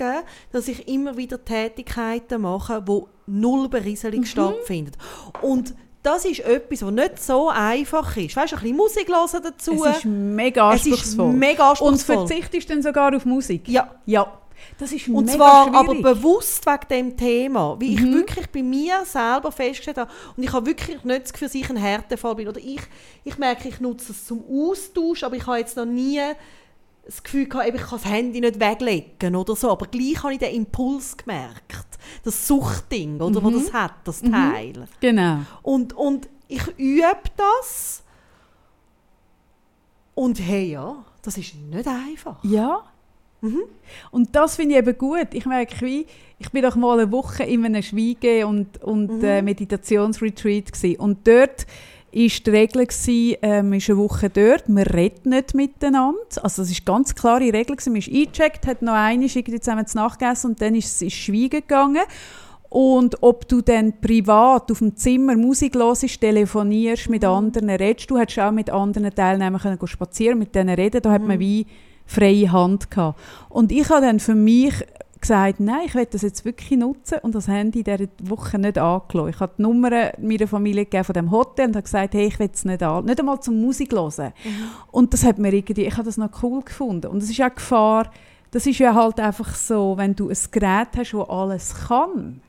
dass 0.52 0.68
ich 0.68 0.88
immer 0.88 1.16
wieder 1.16 1.44
Tätigkeiten 1.44 2.42
mache, 2.42 2.82
wo 2.86 3.08
null 3.26 3.68
Berieselung 3.68 4.24
stattfindet. 4.24 4.96
Und 5.42 5.74
das 6.02 6.24
ist 6.24 6.40
etwas, 6.40 6.82
was 6.82 6.92
nicht 6.92 7.22
so 7.22 7.48
einfach 7.50 8.16
ist. 8.16 8.36
Weißt 8.36 8.52
du, 8.52 8.56
ein 8.56 8.62
bisschen 8.62 8.76
Musik 8.76 9.08
hören 9.08 9.42
dazu. 9.42 9.84
es 9.84 9.96
ist 9.98 10.04
mega 10.06 10.72
Es 10.72 10.86
ist 10.86 10.92
anspruchsvoll. 10.92 11.32
mega 11.32 11.70
Und 11.70 11.76
anspruchsvoll. 11.92 12.26
verzichtest 12.28 12.70
dann 12.70 12.82
sogar 12.82 13.14
auf 13.14 13.24
Musik? 13.26 13.68
Ja. 13.68 13.94
Ja. 14.06 14.32
Das 14.78 14.92
ist 14.92 15.08
Und 15.08 15.30
zwar 15.30 15.74
aber 15.74 15.92
schwierig. 15.94 16.02
bewusst 16.02 16.66
wegen 16.66 16.88
dem 16.90 17.16
Thema, 17.16 17.76
wie 17.80 17.94
ich 17.94 18.00
Mhm. 18.00 18.14
wirklich 18.14 18.48
bei 18.50 18.62
mir 18.62 19.04
selber 19.04 19.50
festgestellt 19.52 19.98
habe. 19.98 20.10
Und 20.36 20.42
ich 20.42 20.52
habe 20.52 20.66
wirklich 20.66 21.02
nicht 21.04 21.22
das 21.24 21.32
Gefühl, 21.32 21.48
dass 21.48 21.54
ich 21.54 21.70
ein 21.70 21.76
Härtefall 21.76 22.34
bin. 22.36 22.48
Oder 22.48 22.60
ich, 22.60 22.80
ich 23.24 23.38
merke, 23.38 23.68
ich 23.68 23.80
nutze 23.80 24.12
es 24.12 24.26
zum 24.26 24.44
Austausch, 24.48 25.22
aber 25.24 25.36
ich 25.36 25.46
habe 25.46 25.58
jetzt 25.58 25.76
noch 25.76 25.84
nie 25.86 26.20
das 27.04 27.22
Gefühl 27.22 27.48
gehabt, 27.48 27.66
ich 27.68 27.80
kann 27.80 27.88
das 27.92 28.04
Handy 28.04 28.40
nicht 28.40 28.60
weglegen 28.60 29.34
oder 29.34 29.56
so, 29.56 29.70
aber 29.70 29.86
gleich 29.86 30.22
habe 30.22 30.34
ich 30.34 30.38
den 30.40 30.54
Impuls 30.54 31.16
gemerkt, 31.16 31.86
das 32.22 32.46
Suchtding, 32.46 33.18
oder, 33.22 33.42
wo 33.42 33.48
das 33.50 33.72
hat, 33.72 33.94
das 34.04 34.20
Teil. 34.20 34.86
Genau. 35.00 35.38
Und, 35.62 35.94
und 35.94 36.28
ich 36.48 36.66
übe 36.76 37.16
das 37.36 38.02
und 40.14 40.38
hey, 40.40 40.72
ja, 40.72 41.02
das 41.22 41.38
ist 41.38 41.54
nicht 41.54 41.86
einfach. 41.88 42.42
Ja. 42.42 42.82
Und 44.10 44.34
das 44.34 44.56
finde 44.56 44.74
ich 44.74 44.78
eben 44.78 44.98
gut. 44.98 45.28
Ich 45.32 45.46
merke, 45.46 45.84
wie, 45.84 46.06
ich 46.38 46.50
bin 46.50 46.62
doch 46.62 46.76
mal 46.76 46.98
eine 46.98 47.10
Woche 47.12 47.44
in 47.44 47.64
einem 47.64 47.82
Schweige- 47.82 48.46
und, 48.46 48.82
und 48.82 49.22
äh, 49.22 49.42
Meditationsretreat 49.42 50.72
gewesen. 50.72 51.00
Und 51.00 51.26
dort 51.26 51.66
ist 52.10 52.46
die 52.46 52.50
Regel 52.50 52.86
gewesen, 52.86 53.36
ähm, 53.42 53.72
ist 53.74 53.90
eine 53.90 53.98
Woche 53.98 54.30
dort, 54.30 54.68
man 54.68 54.84
redet 54.84 55.26
nicht 55.26 55.54
miteinander. 55.54 56.18
Also 56.42 56.62
das 56.62 56.70
ist 56.70 56.86
ganz 56.86 57.14
klare 57.14 57.52
Regel 57.52 57.76
gewesen. 57.76 57.92
Man 57.92 58.00
ist 58.00 58.08
eingecheckt, 58.08 58.66
hat 58.66 58.82
noch 58.82 58.94
eine 58.94 59.26
irgendwie 59.26 59.60
zusammen 59.60 59.86
zu 59.86 59.98
Nacht 59.98 60.18
gegessen 60.18 60.52
und 60.52 60.60
dann 60.60 60.74
ist 60.74 61.02
es 61.02 61.12
Schweigen 61.12 61.50
gegangen. 61.60 62.02
Und 62.70 63.22
ob 63.22 63.48
du 63.48 63.62
dann 63.62 63.98
privat 63.98 64.70
auf 64.70 64.78
dem 64.78 64.94
Zimmer 64.94 65.36
Musik 65.36 65.74
hörst, 65.74 66.20
telefonierst 66.20 67.08
mit 67.08 67.24
anderen, 67.24 67.70
redest, 67.70 68.10
du 68.10 68.18
hättest 68.18 68.40
auch 68.40 68.52
mit 68.52 68.68
anderen 68.68 69.14
Teilnehmern 69.14 69.60
können 69.60 69.86
spazieren, 69.86 70.38
mit 70.38 70.54
denen 70.54 70.74
reden, 70.74 71.00
da 71.00 71.10
hat 71.10 71.26
man 71.26 71.38
wie 71.38 71.66
freie 72.08 72.50
Hand 72.50 72.90
gehabt. 72.90 73.20
Und 73.48 73.70
ich 73.70 73.88
habe 73.90 74.00
dann 74.00 74.18
für 74.18 74.34
mich 74.34 74.74
gesagt, 75.20 75.60
nein, 75.60 75.82
ich 75.86 75.94
will 75.94 76.06
das 76.06 76.22
jetzt 76.22 76.44
wirklich 76.44 76.78
nutzen 76.78 77.18
und 77.22 77.34
das 77.34 77.48
Handy 77.48 77.82
dieser 77.82 78.06
Woche 78.22 78.58
nicht 78.58 78.78
angelassen. 78.78 79.30
Ich 79.30 79.40
habe 79.40 79.52
die 79.58 79.62
Nummer 79.62 79.90
meiner 80.18 80.46
Familie 80.46 80.84
gegeben 80.84 81.04
von 81.04 81.12
dem 81.12 81.30
Hotel 81.30 81.66
und 81.66 81.76
habe 81.76 81.82
gesagt, 81.82 82.14
hey, 82.14 82.26
ich 82.28 82.38
will 82.38 82.50
es 82.52 82.64
nicht 82.64 82.82
an, 82.82 83.04
nicht 83.04 83.18
einmal 83.18 83.40
zum 83.40 83.60
Musik 83.60 83.92
hören. 83.92 84.32
Und 84.90 85.12
das 85.12 85.24
hat 85.24 85.38
mir 85.38 85.52
irgendwie, 85.52 85.84
ich 85.84 85.92
habe 85.94 86.04
das 86.04 86.16
noch 86.16 86.42
cool 86.42 86.62
gefunden. 86.62 87.08
Und 87.08 87.22
es 87.22 87.30
ist 87.30 87.42
auch 87.42 87.54
Gefahr, 87.54 88.10
das 88.52 88.66
ist 88.66 88.78
ja 88.78 88.94
halt 88.94 89.20
einfach 89.20 89.54
so, 89.54 89.96
wenn 89.98 90.16
du 90.16 90.28
ein 90.28 90.38
Gerät 90.50 90.88
hast, 90.96 91.12
das 91.12 91.28
alles 91.28 91.74
kann. 91.88 92.40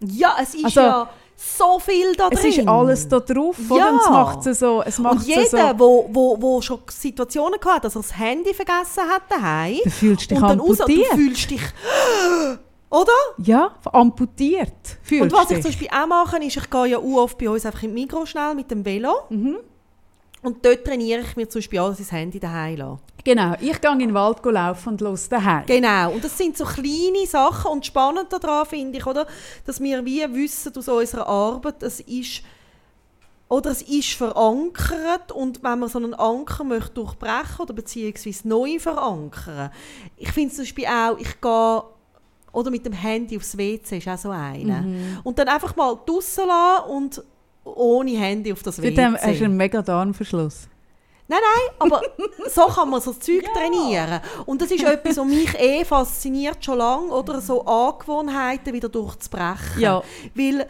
Ja, 0.00 0.36
es 0.42 0.54
ist 0.54 0.64
Also, 0.64 0.80
ja 0.80 1.08
so 1.36 1.78
viel 1.78 2.14
da 2.16 2.28
drin. 2.30 2.38
Es 2.38 2.44
ist 2.58 2.68
alles 2.68 3.08
da 3.08 3.20
drauf, 3.20 3.56
oder? 3.68 3.78
Ja. 3.78 3.90
Und 3.90 4.00
es 4.00 4.08
macht 4.10 4.46
es 4.46 4.58
so, 4.58 4.82
es 4.84 4.98
macht 4.98 5.16
Und 5.16 5.26
jeder, 5.26 5.42
es 5.42 5.50
so, 5.50 5.58
wo, 5.78 6.08
wo, 6.12 6.36
wo 6.40 6.60
schon 6.62 6.80
Situationen 6.88 7.58
gehabt 7.60 7.76
hat, 7.76 7.84
dass 7.84 7.96
er 7.96 8.02
das 8.02 8.18
Handy 8.18 8.54
vergessen 8.54 9.04
hat 9.08 9.22
daheim 9.28 9.78
du 9.84 9.90
fühlst 9.90 10.30
dich 10.30 10.38
und 10.38 10.48
dann 10.48 10.60
raus, 10.60 10.68
und 10.70 10.78
du 10.78 10.82
amputiert. 10.84 11.12
fühlst 11.14 11.50
dich, 11.50 11.60
oder? 12.90 13.12
ja, 13.38 13.70
amputiert 13.92 14.72
fühlst 15.02 15.22
Und 15.22 15.32
was 15.32 15.42
ich 15.50 15.56
dich. 15.56 15.62
zum 15.62 15.70
Beispiel 15.70 15.88
auch 15.88 16.06
mache, 16.06 16.36
ist, 16.44 16.56
ich 16.56 16.70
gehe 16.70 16.86
ja 16.86 16.98
oft 16.98 17.38
bei 17.38 17.48
uns 17.50 17.66
einfach 17.66 17.82
im 17.82 17.94
Mikro 17.94 18.24
schnell 18.26 18.54
mit 18.54 18.70
dem 18.70 18.84
Velo. 18.84 19.12
Mhm. 19.30 19.58
Und 20.44 20.62
dort 20.62 20.84
trainiere 20.84 21.22
ich 21.22 21.36
mir 21.36 21.48
zum 21.48 21.60
Beispiel 21.60 21.78
auch, 21.78 21.88
dass 21.88 22.00
ich 22.00 22.06
das 22.06 22.12
Handy 22.12 22.38
daheim 22.38 22.76
lasse. 22.76 22.98
Genau, 23.24 23.54
ich 23.58 23.80
gehe 23.80 23.92
in 23.92 23.98
den 23.98 24.12
Wald 24.12 24.44
laufen 24.44 24.90
und 24.90 25.00
los 25.00 25.26
daheim. 25.30 25.64
Genau. 25.64 26.12
Und 26.12 26.22
das 26.22 26.36
sind 26.36 26.54
so 26.54 26.64
kleine 26.66 27.26
Sachen. 27.26 27.70
Und 27.70 27.86
spannend 27.86 28.30
daran 28.30 28.66
finde 28.66 28.98
ich, 28.98 29.06
oder, 29.06 29.26
dass 29.64 29.80
wir 29.80 30.04
wie 30.04 30.22
wissen 30.34 30.76
aus 30.76 30.86
unserer 30.86 31.26
Arbeit, 31.26 31.82
es 31.82 32.00
ist, 32.00 32.42
oder 33.48 33.70
es 33.70 33.80
ist 33.80 34.12
verankert. 34.12 35.32
Und 35.32 35.62
wenn 35.62 35.78
man 35.78 35.88
so 35.88 35.98
einen 35.98 36.12
Anker 36.12 36.64
möchte 36.64 36.92
durchbrechen 36.92 37.60
oder 37.60 37.72
beziehungsweise 37.72 38.46
neu 38.46 38.78
verankern, 38.78 39.70
ich 40.18 40.30
finde 40.30 40.54
zum 40.54 40.64
Beispiel 40.64 40.86
auch, 40.86 41.16
ich 41.18 41.40
gehe 41.40 41.82
oder 42.52 42.70
mit 42.70 42.84
dem 42.84 42.92
Handy 42.92 43.38
aufs 43.38 43.56
WC 43.56 43.96
ist 43.96 44.08
auch 44.08 44.18
so 44.18 44.30
einer. 44.30 44.82
Mhm. 44.82 45.20
Und 45.24 45.38
dann 45.38 45.48
einfach 45.48 45.74
mal 45.74 45.98
draussen 46.06 46.46
lassen 46.46 46.90
und 46.90 47.24
ohne 47.64 48.10
Handy 48.12 48.52
auf 48.52 48.62
das 48.62 48.78
Mit 48.78 48.92
WC. 48.92 48.96
dem 48.96 49.16
hast 49.16 49.40
du 49.40 49.44
einen 49.44 49.56
mega 49.56 49.82
Darmverschluss. 49.82 50.68
Nein, 51.26 51.40
nein, 51.40 51.74
aber 51.78 52.02
so 52.50 52.66
kann 52.66 52.90
man 52.90 53.00
so 53.00 53.12
Zeug 53.14 53.44
trainieren. 53.54 54.20
Und 54.44 54.60
das 54.60 54.70
ist 54.70 54.84
etwas, 54.84 55.16
was 55.16 55.26
mich 55.26 55.58
eh 55.58 55.84
fasziniert 55.84 56.62
schon 56.62 56.78
lange, 56.78 57.08
oder? 57.08 57.40
So 57.40 57.64
Angewohnheiten 57.64 58.74
wieder 58.74 58.90
durchzubrechen. 58.90 59.80
Ja. 59.80 60.02
Weil 60.34 60.66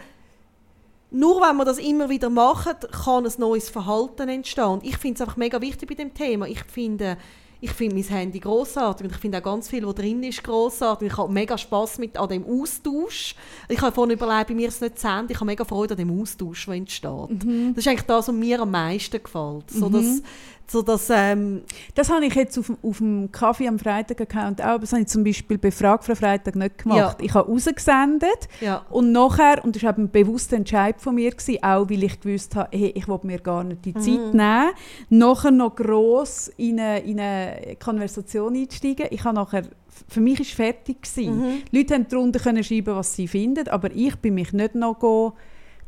nur 1.11 1.41
wenn 1.41 1.57
man 1.57 1.67
das 1.67 1.79
immer 1.79 2.09
wieder 2.09 2.31
macht, 2.31 2.91
kann 3.05 3.25
ein 3.25 3.33
neues 3.39 3.69
Verhalten 3.69 4.29
entstehen. 4.29 4.65
Und 4.65 4.85
ich 4.85 4.97
finde 4.97 5.17
es 5.17 5.21
einfach 5.23 5.37
mega 5.37 5.61
wichtig 5.61 5.89
bei 5.89 5.95
dem 5.95 6.15
Thema. 6.15 6.47
Ich 6.47 6.63
finde, 6.65 7.17
ich 7.65 7.71
finde 7.73 7.95
mein 7.95 8.05
Handy 8.05 8.41
großartig 8.41 9.07
und 9.07 9.13
ich 9.13 9.19
finde 9.19 9.39
auch 9.39 9.43
ganz 9.43 9.69
viel, 9.69 9.87
was 9.87 9.95
drin 9.95 10.23
ist, 10.23 10.45
großartig. 10.45 11.11
Ich 11.11 11.17
habe 11.17 11.33
mega 11.33 11.57
Spass 11.57 11.99
mit 11.99 12.17
an 12.19 12.29
dem 12.29 12.45
Austausch. 12.45 13.35
Ich 13.69 13.81
habe 13.81 13.91
vorhin 13.95 14.17
überlegt, 14.17 14.49
bei 14.49 14.55
mir 14.55 14.69
ist 14.69 14.75
es 14.75 14.81
nicht 14.83 14.97
das 14.97 15.05
Handy, 15.05 15.33
ich 15.33 15.41
habe 15.41 15.47
mega 15.47 15.65
Freude 15.65 15.95
an 15.95 15.99
dem 15.99 16.21
Austausch, 16.21 16.67
der 16.67 16.75
entsteht. 16.75 17.31
Das 17.71 17.79
ist 17.79 17.89
eigentlich 17.89 18.03
das, 18.03 18.29
was 18.29 18.35
mir 18.35 18.61
am 18.61 18.71
meisten 18.71 19.23
gefällt. 19.23 19.71
So, 19.71 19.89
dass, 19.89 20.23
so 20.67 20.83
dass, 20.83 21.09
ähm, 21.11 21.63
Das 21.95 22.11
habe 22.11 22.25
ich 22.27 22.35
jetzt 22.35 22.59
auf, 22.59 22.67
dem- 22.67 22.79
auf 22.83 22.99
dem 22.99 23.31
Kaffee 23.33 23.69
am 23.69 23.79
Freitag-Account 23.79 24.61
auch, 24.63 24.67
aber 24.67 24.79
das 24.81 24.93
habe 24.93 25.03
ich 25.03 25.09
zum 25.09 25.23
Beispiel 25.25 25.59
bei 25.59 25.71
Frag 25.71 26.03
für 26.05 26.17
Freitag 26.17 26.57
nicht 26.57 26.79
gemacht. 26.79 26.99
Ja. 26.99 27.17
Ich 27.21 27.35
habe 27.35 27.51
rausgesendet 27.51 28.49
ja. 28.61 28.85
und 28.91 29.13
nachher, 29.13 29.65
und 29.65 29.77
das 29.77 29.83
war 29.83 29.97
ein 29.97 30.11
bewusster 30.11 30.57
Entscheid 30.57 31.01
von 31.01 31.15
mir, 31.15 31.31
gewesen, 31.31 31.59
auch 31.63 31.89
weil 31.91 32.03
ich 32.05 32.21
gewusst 32.21 32.57
habe, 32.57 32.69
hey, 32.77 32.93
ich 32.95 33.07
will 33.09 33.21
mir 33.23 33.39
gar 33.41 33.63
nicht 33.65 33.85
die 33.85 33.93
Mhm. 33.93 34.01
Zeit 34.01 34.35
nehmen, 34.35 34.71
nachher 35.11 35.51
noch 35.51 35.75
gross 35.77 36.49
in 36.57 36.81
eine, 36.81 37.01
in 37.01 37.21
eine 37.21 37.77
Konversation 37.83 38.57
einsteigen. 38.57 39.07
Ich 39.11 39.23
habe 39.25 39.35
nachher, 39.37 39.63
für 40.09 40.21
mich 40.21 40.39
war 40.39 40.43
es 40.47 40.51
fertig. 40.53 41.03
Gewesen. 41.03 41.39
Mhm. 41.39 41.63
Die 41.71 41.79
Leute 41.79 41.95
haben 41.95 42.07
darunter 42.09 42.41
können 42.41 42.65
schreiben, 42.65 42.97
was 42.97 43.15
sie 43.15 43.29
finden, 43.29 43.69
aber 43.69 43.91
ich 43.95 44.17
bin 44.17 44.35
mich 44.35 44.53
nicht 44.53 44.75
noch 44.75 44.99
go 44.99 45.35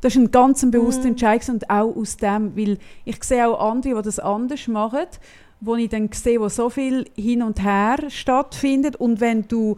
das 0.01 0.15
ist 0.15 0.21
ein 0.21 0.31
ganz 0.31 0.63
ein 0.63 0.71
bewusster 0.71 1.05
Mhm. 1.05 1.11
Entscheid 1.11 1.49
und 1.49 1.71
auch 1.71 1.97
aus 1.97 2.17
dem, 2.17 2.57
weil 2.57 2.79
ich 3.05 3.23
sehe 3.25 3.49
auch 3.49 3.71
andere, 3.73 3.97
die 3.97 4.03
das 4.03 4.19
anders 4.19 4.69
machen, 4.69 5.07
wo 5.61 5.75
ich 5.77 5.89
dann 5.89 6.11
sehe, 6.13 6.41
wo 6.41 6.49
so 6.49 6.71
viel 6.71 7.07
hin 7.17 7.43
und 7.43 7.63
her 7.63 7.99
stattfindet 8.09 8.97
und 8.97 9.21
wenn 9.21 9.47
du 9.49 9.77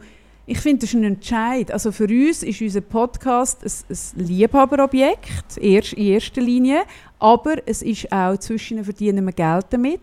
ich 0.51 0.61
finde, 0.61 0.81
das 0.81 0.95
ist 0.95 0.95
ein 0.95 1.05
Entscheid. 1.05 1.71
Also 1.71 1.93
für 1.93 2.07
uns 2.07 2.43
ist 2.43 2.63
unser 2.63 2.81
Podcast 2.81 3.63
ein, 3.63 3.71
ein 3.91 4.27
Liebhaberobjekt, 4.27 5.59
erst 5.61 5.93
in 5.93 6.07
erster 6.07 6.41
Linie, 6.41 6.85
aber 7.19 7.57
es 7.67 7.83
ist 7.83 8.11
auch 8.11 8.35
zwischen 8.39 8.83
verdienen 8.83 9.27
wir 9.27 9.33
Geld 9.33 9.67
damit. 9.69 10.01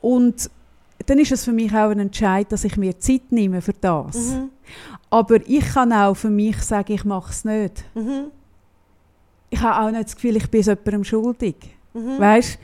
Und 0.00 0.50
dann 1.06 1.18
ist 1.18 1.30
es 1.30 1.44
für 1.44 1.52
mich 1.52 1.72
auch 1.72 1.90
ein 1.90 2.00
Entscheid, 2.00 2.50
dass 2.50 2.64
ich 2.64 2.76
mir 2.76 2.98
Zeit 2.98 3.30
nehme 3.30 3.60
für 3.60 3.74
das. 3.74 4.16
Mhm. 4.16 4.50
Aber 5.08 5.36
ich 5.46 5.64
kann 5.72 5.92
auch 5.92 6.14
für 6.14 6.30
mich 6.30 6.60
sagen, 6.62 6.92
ich 6.92 7.04
mache 7.04 7.30
es 7.30 7.44
nicht. 7.44 7.84
Mhm. 7.94 8.32
Ich 9.54 9.60
habe 9.60 9.86
auch 9.86 9.90
nicht 9.92 10.06
das 10.06 10.16
Gefühl, 10.16 10.36
ich 10.36 10.50
bin 10.50 10.62
jemandem 10.62 11.04
schuldig. 11.04 11.54
Mhm. 11.92 12.18
Weißt? 12.18 12.58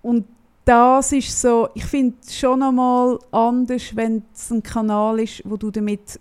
Und 0.00 0.24
das 0.64 1.12
ist 1.12 1.38
so, 1.38 1.68
ich 1.74 1.84
finde 1.84 2.16
es 2.22 2.38
schon 2.38 2.62
einmal 2.62 3.18
anders, 3.30 3.94
wenn 3.94 4.22
es 4.34 4.50
ein 4.50 4.62
Kanal 4.62 5.20
ist, 5.20 5.42
wo 5.44 5.58
du 5.58 5.70
damit, 5.70 6.18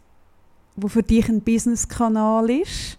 wo 0.75 0.89
für 0.89 1.01
dich 1.01 1.29
ein 1.29 1.39
Business-Kanal 1.39 2.49
ist, 2.49 2.97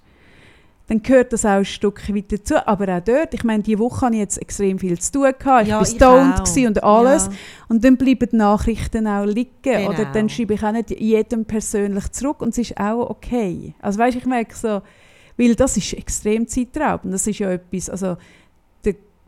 dann 0.87 1.03
gehört 1.03 1.35
das 1.35 1.45
auch 1.45 1.51
ein 1.51 1.65
Stück 1.67 2.03
weit 2.15 2.33
dazu. 2.33 2.55
Aber 2.67 2.97
auch 2.97 3.05
dort, 3.05 3.35
ich 3.35 3.45
meine, 3.45 3.63
diese 3.63 3.79
Woche 3.79 4.07
hatte 4.07 4.15
ich 4.15 4.21
jetzt 4.21 4.39
extrem 4.39 4.79
viel 4.79 4.99
zu 4.99 5.13
tun. 5.13 5.33
Gehabt. 5.39 5.65
Ich 5.65 5.69
Ja, 5.69 5.79
war 5.79 5.85
stoned 5.85 6.67
und 6.67 6.83
alles. 6.83 7.27
Ja. 7.27 7.33
Und 7.69 7.85
dann 7.85 7.99
bleiben 7.99 8.29
die 8.33 8.37
Nachrichten 8.37 9.07
auch 9.07 9.27
liegen. 9.27 9.51
Genau. 9.61 9.91
Oder 9.91 10.07
dann 10.07 10.31
schreibe 10.31 10.55
ich 10.55 10.63
auch 10.65 10.73
nicht 10.73 10.91
jedem 10.99 11.45
persönlich 11.45 12.11
zurück. 12.11 12.41
Und 12.41 12.49
es 12.51 12.59
ist 12.59 12.81
auch 12.81 13.11
okay. 13.11 13.75
Also 13.81 13.99
weißt, 13.99 14.17
ich 14.17 14.25
merke 14.25 14.57
so, 14.57 14.81
weil 15.41 15.55
das 15.55 15.77
ist 15.79 15.95
extrem 15.95 16.47
zeitraubend. 16.47 17.15
Das 17.15 17.27
ist 17.27 17.39
ja 17.39 17.51
etwas, 17.51 17.89
also 17.89 18.19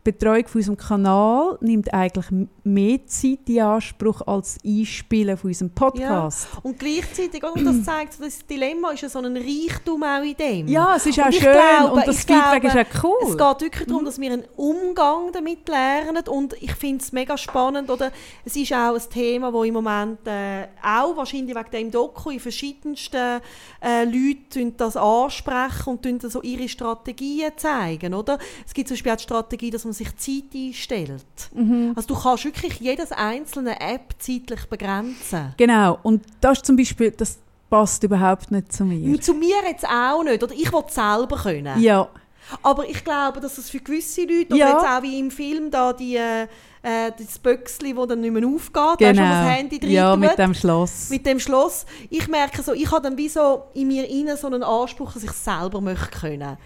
die 0.05 0.11
Betreuung 0.11 0.45
von 0.47 0.59
unserem 0.59 0.77
Kanal 0.77 1.57
nimmt 1.61 1.93
eigentlich 1.93 2.25
mehr 2.63 3.05
Zeit 3.05 3.39
in 3.47 3.61
Anspruch 3.61 4.21
als 4.27 4.57
Einspielen 4.65 5.37
von 5.37 5.49
unserem 5.49 5.71
Podcast. 5.71 6.47
Und 6.61 6.77
gleichzeitig, 6.77 7.41
und 7.43 7.63
das 7.63 7.83
zeigt, 7.83 8.21
das 8.21 8.45
Dilemma 8.45 8.91
ist 8.91 9.01
ja 9.01 9.09
so 9.09 9.19
ein 9.19 9.37
Reichtum 9.37 10.03
auch 10.03 10.21
in 10.21 10.35
dem. 10.35 10.67
Ja, 10.67 10.95
es 10.97 11.05
ist 11.05 11.19
auch 11.19 11.25
Und 11.25 11.33
ich 11.33 11.41
schön 11.41 11.53
glaube- 11.53 11.93
und 11.93 12.07
das 12.07 12.17
Feedback 12.17 12.63
ist 12.65 12.77
auch 12.77 13.03
cool. 13.03 13.29
Es 13.29 13.37
geht 13.37 13.61
wirklich 13.61 13.87
darum, 13.87 14.05
dass 14.05 14.19
wir 14.19 14.33
einen 14.33 14.43
Umgang 14.57 15.31
damit 15.31 15.67
lernen 15.69 16.23
und 16.27 16.53
ich 16.61 16.73
finde 16.73 17.01
es 17.01 17.11
mega 17.13 17.37
spannend. 17.37 17.89
Oder 17.89 18.11
es 18.43 18.55
ist 18.55 18.73
auch 18.73 18.95
ein 18.95 19.01
Thema, 19.09 19.51
das 19.51 19.65
im 19.65 19.73
Moment 19.73 20.19
äh, 20.25 20.67
auch 20.81 21.15
wahrscheinlich 21.15 21.55
wegen 21.55 21.71
dem 21.71 21.91
Doku 21.91 22.29
in 22.29 22.39
verschiedensten 22.39 23.39
äh, 23.81 24.03
Leute 24.03 24.71
das 24.77 24.97
ansprechen 24.97 25.99
und 26.03 26.31
so 26.31 26.41
ihre 26.41 26.67
Strategien 26.67 27.51
zeigen. 27.55 28.13
Oder? 28.13 28.37
Es 28.65 28.73
gibt 28.73 28.89
zum 28.89 28.95
Beispiel 28.95 29.11
auch 29.13 29.17
die 29.17 29.23
Strategie, 29.23 29.69
dass 29.71 29.85
man 29.85 29.92
sich 29.93 30.15
Zeit 30.17 30.43
einstellt. 30.53 31.23
Mhm. 31.53 31.93
Also 31.95 32.07
du 32.13 32.19
kannst 32.21 32.45
wirklich 32.45 32.79
jedes 32.79 33.11
einzelne 33.11 33.79
App 33.79 34.15
zeitlich 34.19 34.65
begrenzen. 34.69 35.53
Genau, 35.57 35.99
und 36.03 36.23
das 36.41 36.59
ist 36.59 36.65
zum 36.65 36.75
Beispiel, 36.75 37.11
das 37.11 37.39
passt 37.69 38.03
überhaupt 38.03 38.51
nicht 38.51 38.71
zu 38.71 38.85
mir. 38.85 39.19
Zu 39.21 39.33
mir 39.33 39.55
jetzt 39.67 39.87
auch 39.87 40.23
nicht. 40.23 40.43
Oder 40.43 40.53
ich 40.53 40.71
will 40.71 40.83
es 40.87 40.93
selber 40.95 41.37
können. 41.37 41.81
Ja, 41.81 42.07
Aber 42.61 42.87
ich 42.87 43.03
glaube, 43.03 43.39
dass 43.39 43.57
es 43.57 43.69
für 43.69 43.79
gewisse 43.79 44.21
Leute, 44.21 44.55
Ja. 44.55 44.67
oder 44.67 44.75
jetzt 44.79 44.85
auch 44.97 45.01
wie 45.01 45.17
im 45.19 45.31
Film, 45.31 45.71
da 45.71 45.93
die, 45.93 46.17
äh, 46.17 46.43
äh, 46.83 47.11
das 47.17 47.39
Böckchen, 47.39 47.95
das 47.95 48.07
dann 48.09 48.19
nicht 48.19 48.33
mehr 48.33 48.45
aufgeht, 48.45 48.99
Genau. 48.99 49.21
man 49.21 49.45
das 49.47 49.57
Handy 49.57 49.79
drin 49.79 49.91
ja, 49.91 50.15
mit 50.17 50.37
dem 50.37 50.53
Schloss. 50.53 51.09
mit 51.09 51.25
dem 51.25 51.39
Schloss. 51.39 51.85
Ich 52.09 52.27
merke 52.27 52.61
so, 52.61 52.73
ich 52.73 52.91
habe 52.91 53.01
dann 53.01 53.17
wie 53.17 53.29
so 53.29 53.63
in 53.73 53.87
mir 53.87 54.07
innen 54.09 54.35
so 54.35 54.47
einen 54.47 54.61
Anspruch, 54.61 55.13
dass 55.13 55.23
ich 55.23 55.29
es 55.31 55.43
selber 55.43 55.79
möchte 55.79 56.07
können. 56.19 56.57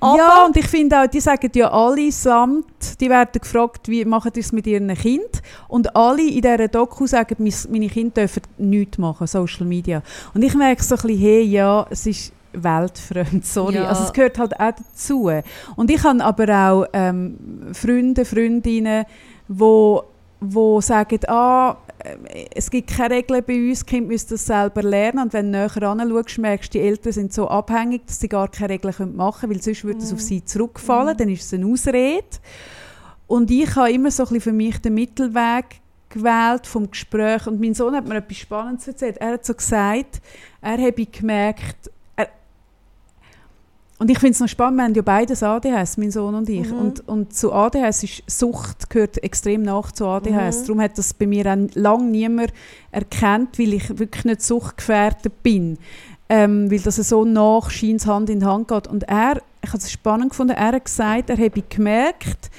Aber, 0.00 0.18
ja, 0.18 0.46
und 0.46 0.56
ich 0.56 0.66
finde 0.66 1.00
auch, 1.00 1.06
die 1.06 1.20
sagen 1.20 1.50
ja 1.54 1.70
alle 1.70 2.12
samt, 2.12 3.00
die 3.00 3.08
werden 3.08 3.40
gefragt, 3.40 3.88
wie 3.88 4.04
machen 4.04 4.32
die 4.34 4.40
es 4.40 4.52
mit 4.52 4.66
ihren 4.66 4.92
Kind 4.94 5.42
Und 5.68 5.96
alle 5.96 6.22
in 6.22 6.42
dieser 6.42 6.68
Doku 6.68 7.06
sagen, 7.06 7.36
meine 7.70 7.88
Kinder 7.88 8.22
dürfen 8.22 8.42
nichts 8.58 8.98
machen, 8.98 9.26
Social 9.26 9.66
Media. 9.66 10.02
Und 10.34 10.42
ich 10.42 10.54
merke 10.54 10.82
so 10.82 10.96
ein 10.96 11.02
bisschen, 11.02 11.18
hey, 11.18 11.42
ja, 11.42 11.86
es 11.90 12.06
ist 12.06 12.32
weltfremd, 12.52 13.44
sorry. 13.46 13.76
Ja. 13.76 13.84
Also 13.86 14.04
es 14.04 14.12
gehört 14.12 14.38
halt 14.38 14.58
auch 14.58 14.72
dazu. 14.72 15.30
Und 15.76 15.90
ich 15.90 16.02
habe 16.02 16.24
aber 16.24 16.70
auch 16.70 16.86
ähm, 16.92 17.36
Freunde, 17.72 18.24
Freundinnen, 18.24 19.04
wo, 19.48 20.04
wo 20.40 20.80
sagen, 20.80 21.20
ah, 21.28 21.76
es 22.54 22.70
gibt 22.70 22.90
keine 22.90 23.16
Regeln 23.16 23.44
bei 23.46 23.68
uns, 23.68 23.80
die 23.80 23.86
Kinder 23.86 24.08
müssen 24.08 24.28
das 24.30 24.46
selber 24.46 24.82
lernen. 24.82 25.24
Und 25.24 25.32
wenn 25.32 25.52
du 25.52 25.58
näher 25.58 25.82
anschaust, 25.82 26.38
merkst 26.38 26.74
du, 26.74 26.78
die 26.78 26.84
Eltern 26.84 27.12
sind 27.12 27.32
so 27.32 27.48
abhängig, 27.48 28.06
dass 28.06 28.20
sie 28.20 28.28
gar 28.28 28.48
keine 28.48 28.74
Regeln 28.74 29.16
machen 29.16 29.40
können, 29.40 29.54
weil 29.54 29.62
sonst 29.62 29.84
würde 29.84 30.00
es 30.00 30.12
auf 30.12 30.20
sie 30.20 30.44
zurückfallen, 30.44 31.16
dann 31.16 31.28
ist 31.28 31.44
es 31.44 31.54
eine 31.54 31.66
Ausrede. 31.66 32.26
Und 33.26 33.50
ich 33.50 33.74
habe 33.74 33.90
immer 33.90 34.10
so 34.10 34.22
ein 34.22 34.28
bisschen 34.28 34.40
für 34.40 34.52
mich 34.52 34.78
den 34.78 34.94
Mittelweg 34.94 35.80
gewählt 36.08 36.66
vom 36.66 36.90
Gespräch. 36.90 37.46
Und 37.46 37.60
mein 37.60 37.74
Sohn 37.74 37.94
hat 37.94 38.06
mir 38.06 38.16
etwas 38.16 38.36
Spannendes 38.38 38.88
erzählt. 38.88 39.18
Er 39.18 39.32
hat 39.32 39.44
so 39.44 39.54
gesagt, 39.54 40.20
er 40.60 40.78
habe 40.78 41.06
gemerkt, 41.06 41.76
er 41.86 41.95
und 43.98 44.10
ich 44.10 44.18
finde 44.18 44.32
es 44.32 44.40
noch 44.40 44.48
spannend, 44.48 44.78
wir 44.78 44.84
haben 44.84 44.94
ja 44.94 45.02
beides 45.02 45.42
ADHS, 45.42 45.96
mein 45.96 46.10
Sohn 46.10 46.34
und 46.34 46.48
ich. 46.50 46.68
Mhm. 46.68 46.78
Und, 46.78 47.08
und 47.08 47.34
zu 47.34 47.52
ADHS 47.52 48.02
ist 48.02 48.22
Sucht 48.26 48.90
gehört 48.90 49.22
extrem 49.22 49.62
nach 49.62 49.90
zu 49.90 50.06
ADHS. 50.06 50.60
Mhm. 50.60 50.66
Darum 50.66 50.80
hat 50.82 50.98
das 50.98 51.14
bei 51.14 51.26
mir 51.26 51.46
auch 51.46 51.74
lange 51.74 52.04
niemand 52.04 52.52
erkannt, 52.90 53.58
weil 53.58 53.72
ich 53.72 53.98
wirklich 53.98 54.26
nicht 54.26 54.42
suchtgefährdet 54.42 55.42
bin. 55.42 55.78
Ähm, 56.28 56.70
weil 56.70 56.80
das 56.80 56.96
so 56.96 57.24
nach 57.24 57.70
scheint 57.70 58.06
Hand 58.06 58.28
in 58.28 58.44
Hand 58.44 58.68
geht. 58.68 58.86
Und 58.86 59.04
er, 59.04 59.40
ich 59.62 59.68
habe 59.68 59.78
es 59.78 59.90
spannend 59.90 60.30
gefunden, 60.30 60.54
er 60.54 60.72
hat 60.72 60.84
gesagt, 60.84 61.30
er 61.30 61.38
habe 61.38 61.62
gemerkt, 61.62 62.50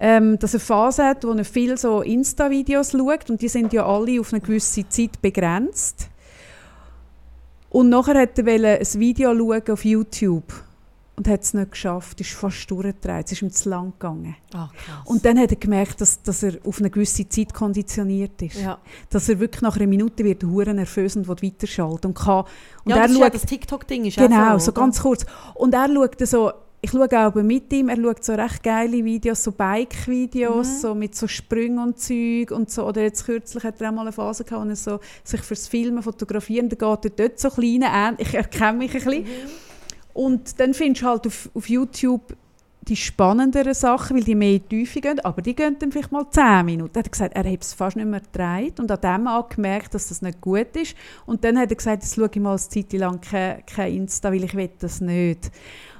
ähm, 0.00 0.38
dass 0.38 0.52
er 0.52 0.58
eine 0.58 0.66
Phase 0.66 1.04
hat, 1.04 1.24
wo 1.24 1.30
er 1.32 1.44
viel 1.44 1.78
so 1.78 2.02
Insta-Videos 2.02 2.90
schaut 2.90 3.30
und 3.30 3.40
die 3.40 3.48
sind 3.48 3.72
ja 3.72 3.86
alle 3.86 4.20
auf 4.20 4.32
eine 4.32 4.42
gewisse 4.42 4.86
Zeit 4.88 5.22
begrenzt. 5.22 6.10
Und 7.70 7.88
nachher 7.88 8.16
wollte 8.16 8.42
er 8.42 8.80
ein 8.80 9.00
Video 9.00 9.34
schauen 9.34 9.62
auf 9.70 9.84
YouTube 9.84 10.52
und 11.16 11.28
hat 11.28 11.42
es 11.42 11.54
nicht 11.54 11.70
geschafft, 11.70 12.20
ist 12.20 12.32
fast 12.32 12.68
durchgedreht, 12.70 13.26
es 13.26 13.32
ist 13.32 13.42
ihm 13.42 13.50
zu 13.50 13.68
lang 13.68 13.92
gegangen. 13.92 14.34
Ah. 14.52 14.68
Und 15.04 15.24
dann 15.24 15.38
hat 15.38 15.50
er 15.50 15.56
gemerkt, 15.56 16.00
dass, 16.00 16.20
dass 16.22 16.42
er 16.42 16.54
auf 16.64 16.80
eine 16.80 16.90
gewisse 16.90 17.28
Zeit 17.28 17.54
konditioniert 17.54 18.42
ist. 18.42 18.56
ja. 18.60 18.78
Dass 19.10 19.28
er 19.28 19.38
wirklich 19.38 19.62
nach 19.62 19.76
einer 19.76 19.86
Minute 19.86 20.24
wird 20.24 20.42
hure 20.44 20.74
nervös 20.74 21.14
und 21.16 21.28
weiterschalten 21.28 22.08
und 22.08 22.14
kann. 22.18 22.44
Und 22.84 22.90
ja, 22.90 22.96
er 22.96 23.02
das, 23.02 23.12
ist 23.12 23.18
ja 23.18 23.24
schaut, 23.26 23.34
das 23.34 23.42
TikTok-Ding 23.46 24.04
ist 24.06 24.16
Genau, 24.16 24.54
auch 24.54 24.60
so 24.60 24.66
so, 24.66 24.72
ganz 24.72 25.00
kurz. 25.00 25.24
Und 25.54 25.72
er 25.74 25.88
schaut 25.92 26.26
so, 26.26 26.52
ich 26.80 26.90
schaue 26.90 27.08
auch 27.26 27.34
mit 27.36 27.72
ihm, 27.72 27.88
er 27.88 27.96
schaut 27.96 28.22
so 28.24 28.34
recht 28.34 28.62
geile 28.62 29.02
Videos, 29.04 29.42
so 29.44 29.52
Bike-Videos, 29.52 30.66
Mhm. 30.68 30.80
so 30.80 30.94
mit 30.94 31.14
so 31.14 31.26
Sprüngen 31.28 31.78
und 31.78 31.98
Zeug 31.98 32.50
und 32.50 32.70
so. 32.70 32.86
Oder 32.86 33.02
jetzt 33.02 33.24
kürzlich 33.24 33.62
hat 33.64 33.80
er 33.80 33.88
auch 33.88 33.94
mal 33.94 34.02
eine 34.02 34.12
Phase 34.12 34.44
gehabt, 34.44 34.64
wo 34.64 34.68
er 34.68 34.76
so 34.76 35.00
sich 35.22 35.40
fürs 35.40 35.66
Filmen, 35.68 36.02
Fotografieren, 36.02 36.68
da 36.68 36.76
geht 36.76 37.04
er 37.04 37.28
dort 37.28 37.38
so 37.38 37.48
kleine 37.50 37.90
an. 37.90 38.16
Ich 38.18 38.34
erkenne 38.34 38.78
mich 38.78 38.90
ein 38.94 39.02
bisschen. 39.04 39.22
Mhm. 39.22 39.28
Und 40.14 40.58
dann 40.60 40.72
findest 40.72 41.02
du 41.02 41.06
halt 41.06 41.26
auf, 41.26 41.50
auf 41.54 41.68
YouTube 41.68 42.36
die 42.82 42.96
spannenderen 42.96 43.72
Sachen, 43.74 44.16
weil 44.16 44.24
die 44.24 44.34
mehr 44.34 44.52
in 44.56 44.62
die 44.68 44.80
Tiefe 44.80 45.00
gehen, 45.00 45.18
aber 45.20 45.40
die 45.40 45.54
gehen 45.56 45.76
dann 45.78 45.90
vielleicht 45.90 46.12
mal 46.12 46.26
10 46.30 46.66
Minuten. 46.66 46.94
Er 46.94 47.02
hat 47.02 47.12
gesagt, 47.12 47.34
er 47.34 47.50
hat 47.50 47.62
es 47.62 47.72
fast 47.72 47.96
nicht 47.96 48.06
mehr 48.06 48.20
gedreht 48.20 48.78
und 48.78 48.90
an 48.90 49.00
dem 49.00 49.26
angemerkt, 49.26 49.94
dass 49.94 50.08
das 50.08 50.20
nicht 50.20 50.40
gut 50.40 50.76
ist. 50.76 50.94
Und 51.24 51.44
dann 51.44 51.58
hat 51.58 51.70
er 51.70 51.76
gesagt, 51.76 52.02
jetzt 52.02 52.14
schaue 52.14 52.28
ich 52.32 52.40
mal 52.40 52.50
eine 52.50 52.58
Zeit 52.58 52.92
lang 52.92 53.20
kein, 53.20 53.64
kein 53.66 53.94
Insta, 53.94 54.30
weil 54.30 54.44
ich 54.44 54.54
will 54.54 54.70
das 54.78 55.00
nicht. 55.00 55.50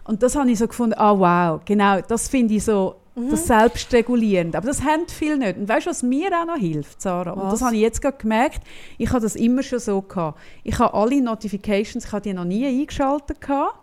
Und 0.04 0.22
das 0.22 0.36
habe 0.36 0.50
ich 0.50 0.58
so 0.58 0.68
gefunden, 0.68 0.94
ah 0.98 1.18
wow, 1.18 1.60
genau, 1.64 2.02
das 2.02 2.28
finde 2.28 2.54
ich 2.54 2.64
so, 2.64 2.96
Mhm. 3.16 3.30
das 3.30 3.46
Selbstregulierende. 3.46 4.58
Aber 4.58 4.66
das 4.66 4.82
haben 4.82 5.06
viele 5.06 5.38
nicht. 5.38 5.56
Und 5.56 5.68
weißt 5.68 5.86
du, 5.86 5.90
was 5.90 6.02
mir 6.02 6.30
auch 6.36 6.46
noch 6.46 6.56
hilft, 6.56 7.00
Sarah? 7.00 7.32
Und 7.32 7.42
Was? 7.44 7.52
das 7.52 7.62
habe 7.62 7.76
ich 7.76 7.82
jetzt 7.82 8.02
gerade 8.02 8.16
gemerkt, 8.18 8.60
ich 8.98 9.08
habe 9.10 9.20
das 9.20 9.36
immer 9.36 9.62
schon 9.62 9.78
so 9.78 10.02
gehabt. 10.02 10.38
Ich 10.64 10.78
habe 10.78 10.92
alle 10.94 11.20
Notifications, 11.20 12.06
ich 12.06 12.12
habe 12.12 12.22
die 12.22 12.32
noch 12.34 12.44
nie 12.44 12.66
eingeschaltet 12.66 13.40
gehabt. 13.40 13.78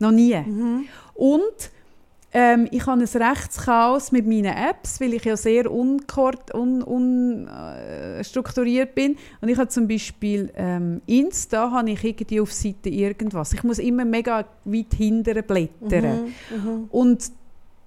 Noch 0.00 0.10
nie. 0.10 0.34
Mhm. 0.34 0.86
Und 1.14 1.70
ähm, 2.32 2.68
ich 2.70 2.86
habe 2.86 3.00
ein 3.00 3.22
Rechtschaos 3.22 4.12
mit 4.12 4.26
meinen 4.26 4.54
Apps, 4.56 5.00
weil 5.00 5.14
ich 5.14 5.24
ja 5.24 5.36
sehr 5.36 5.66
unkoord- 5.66 6.54
un, 6.54 6.82
un, 6.82 7.48
äh, 7.48 8.86
bin. 8.94 9.16
Und 9.40 9.48
ich 9.48 9.58
habe 9.58 9.68
zum 9.68 9.88
Beispiel 9.88 10.50
ähm, 10.56 11.00
Insta, 11.06 11.70
habe 11.72 11.90
ich 11.90 12.04
irgendwie 12.04 12.40
auf 12.40 12.52
Seite 12.52 12.88
irgendwas. 12.88 13.52
Ich 13.52 13.64
muss 13.64 13.78
immer 13.78 14.04
mega 14.04 14.44
weit 14.64 14.94
hinterher 14.96 15.42
blättern. 15.42 16.32
Mhm. 16.50 16.56
Mhm. 16.56 16.84
Und 16.90 17.32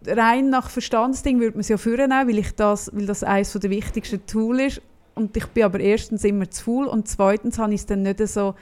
rein 0.05 0.49
nach 0.49 0.69
Verstandsding 0.69 1.39
würde 1.39 1.53
man 1.53 1.61
es 1.61 1.69
ja 1.69 1.77
führen, 1.77 2.11
weil, 2.11 2.37
ich 2.37 2.53
das, 2.55 2.91
weil 2.93 3.05
das 3.05 3.23
eines 3.23 3.53
der 3.53 3.69
wichtigsten 3.69 4.25
Tools 4.25 4.77
ist. 4.77 4.81
Und 5.15 5.37
ich 5.37 5.45
bin 5.47 5.63
aber 5.63 5.79
erstens 5.79 6.23
immer 6.23 6.49
zu 6.49 6.63
faul 6.63 6.87
und 6.87 7.07
zweitens 7.07 7.59
habe 7.59 7.73
ich 7.73 7.81
es 7.81 7.85
dann 7.85 8.01
nicht 8.01 8.19
so, 8.27 8.55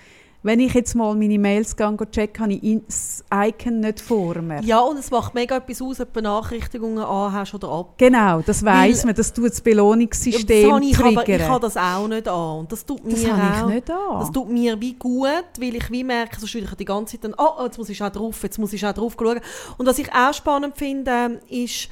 wenn 0.44 0.60
ich 0.60 0.74
jetzt 0.74 0.96
mal 0.96 1.14
meine 1.16 1.38
Mails 1.38 1.76
gehe, 1.76 1.88
und 1.88 2.12
checke, 2.12 2.42
habe 2.42 2.54
ich 2.54 2.80
das 2.88 3.24
Icon 3.32 3.80
nicht 3.80 4.00
vor 4.00 4.42
mir. 4.42 4.62
Ja, 4.64 4.80
und 4.80 4.98
es 4.98 5.12
macht 5.12 5.36
mega 5.36 5.58
etwas 5.58 5.82
aus, 5.82 6.00
ob 6.00 6.08
du 6.08 6.14
Benachrichtigungen 6.14 7.04
anhast 7.04 7.54
oder 7.54 7.70
ab. 7.70 7.94
Genau, 7.98 8.42
das 8.42 8.66
weiss 8.66 9.00
Weil- 9.00 9.06
man, 9.08 9.16
das 9.16 9.32
tut 9.34 9.46
das 9.52 9.58
Ja, 9.60 9.64
Belohnungssystem 9.66 10.64
das 10.64 10.72
habe 10.74 10.86
ich, 10.86 10.98
aber 11.00 11.10
ich 11.10 11.16
triggern. 11.16 11.50
habe 11.50 11.60
das 11.62 11.78
auch 11.78 12.08
nicht 12.08 12.28
an. 12.28 12.60
Und 12.60 12.72
das 12.72 12.86
tut 12.86 13.02
das 13.06 13.22
mir 13.22 13.38
habe 13.38 13.64
auch. 13.64 13.70
ich 13.70 13.76
nicht 13.76 13.92
an. 13.92 14.20
Das 14.20 14.32
tut 14.32 14.50
mir 14.50 14.82
wie 14.82 14.94
gut, 14.94 15.30
weil 15.60 15.76
ich 15.76 15.92
wie 15.92 16.04
merke, 16.04 16.40
sonst 16.40 16.54
würde 16.56 16.68
ich 16.68 16.74
die 16.76 16.86
ganze 16.86 17.20
Zeit 17.20 17.24
dann, 17.26 17.36
oh, 17.38 17.64
jetzt 17.64 17.78
muss 17.78 17.90
ich 17.90 18.02
auch 18.02 18.10
drauf, 18.10 18.42
jetzt 18.42 18.58
muss 18.58 18.74
ich 18.74 18.84
auch 18.86 18.94
drauf 18.94 19.16
schauen. 19.20 19.40
Und 19.78 19.86
was 19.86 20.00
ich 20.00 20.12
auch 20.12 20.34
spannend 20.34 20.76
finde, 20.76 21.40
ist 21.50 21.88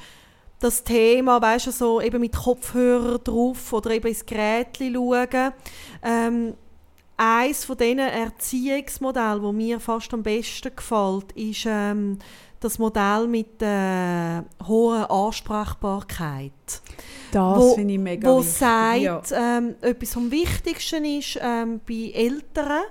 das 0.58 0.82
Thema, 0.84 1.40
weißt 1.40 1.68
du, 1.68 1.70
so 1.70 2.00
eben 2.00 2.20
mit 2.20 2.36
Kopfhörer 2.36 3.18
drauf 3.18 3.72
oder 3.72 3.92
eben 3.92 4.08
ins 4.08 4.26
Gerät 4.26 4.76
schauen. 4.76 5.52
Ähm, 6.02 6.54
eins 7.20 7.64
von 7.64 7.76
diesen 7.76 7.98
Erziehungsmodellen, 7.98 9.42
wo 9.42 9.52
mir 9.52 9.78
fast 9.78 10.12
am 10.14 10.22
besten 10.22 10.74
gefällt, 10.74 11.32
ist 11.32 11.66
ähm, 11.66 12.18
das 12.60 12.78
Modell 12.78 13.26
mit 13.26 13.60
der 13.60 14.44
hohen 14.66 15.04
Ansprechbarkeit 15.04 16.52
das 17.32 17.74
finde 17.74 17.94
ich 17.94 18.00
mega 18.00 18.28
wo 18.28 18.40
wichtig. 18.40 18.54
sagt, 18.54 19.00
ja. 19.00 19.58
ähm, 19.58 19.74
etwas 19.80 20.12
vom 20.12 20.30
Wichtigsten 20.30 21.04
ist 21.04 21.38
ähm, 21.40 21.80
bei 21.86 22.12
Eltern, 22.14 22.82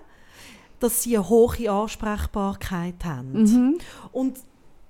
dass 0.79 1.03
sie 1.03 1.17
eine 1.17 1.27
hohe 1.27 1.69
Ansprechbarkeit 1.69 3.03
haben. 3.03 3.31
Mhm. 3.33 3.77
Und 4.11 4.39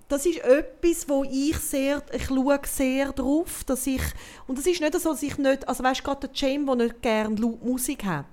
das 0.08 0.26
ist 0.26 0.40
etwas, 0.40 1.08
wo 1.08 1.24
ich 1.24 1.58
sehr, 1.58 2.02
ich 2.12 2.26
schaue 2.26 2.60
sehr 2.66 3.12
drauf, 3.12 3.64
dass 3.66 3.86
ich, 3.88 4.02
und 4.48 4.58
es 4.58 4.66
ist 4.66 4.82
nicht 4.82 5.00
so, 5.00 5.10
dass 5.12 5.24
ich 5.24 5.38
nicht, 5.38 5.68
also 5.68 5.84
weißt 5.84 6.00
du, 6.00 6.04
gerade 6.04 6.28
der 6.28 6.36
Cem, 6.36 6.66
der 6.66 6.76
nicht 6.76 7.02
gerne 7.02 7.36
laut 7.36 7.64
Musik 7.64 8.04
hat, 8.06 8.26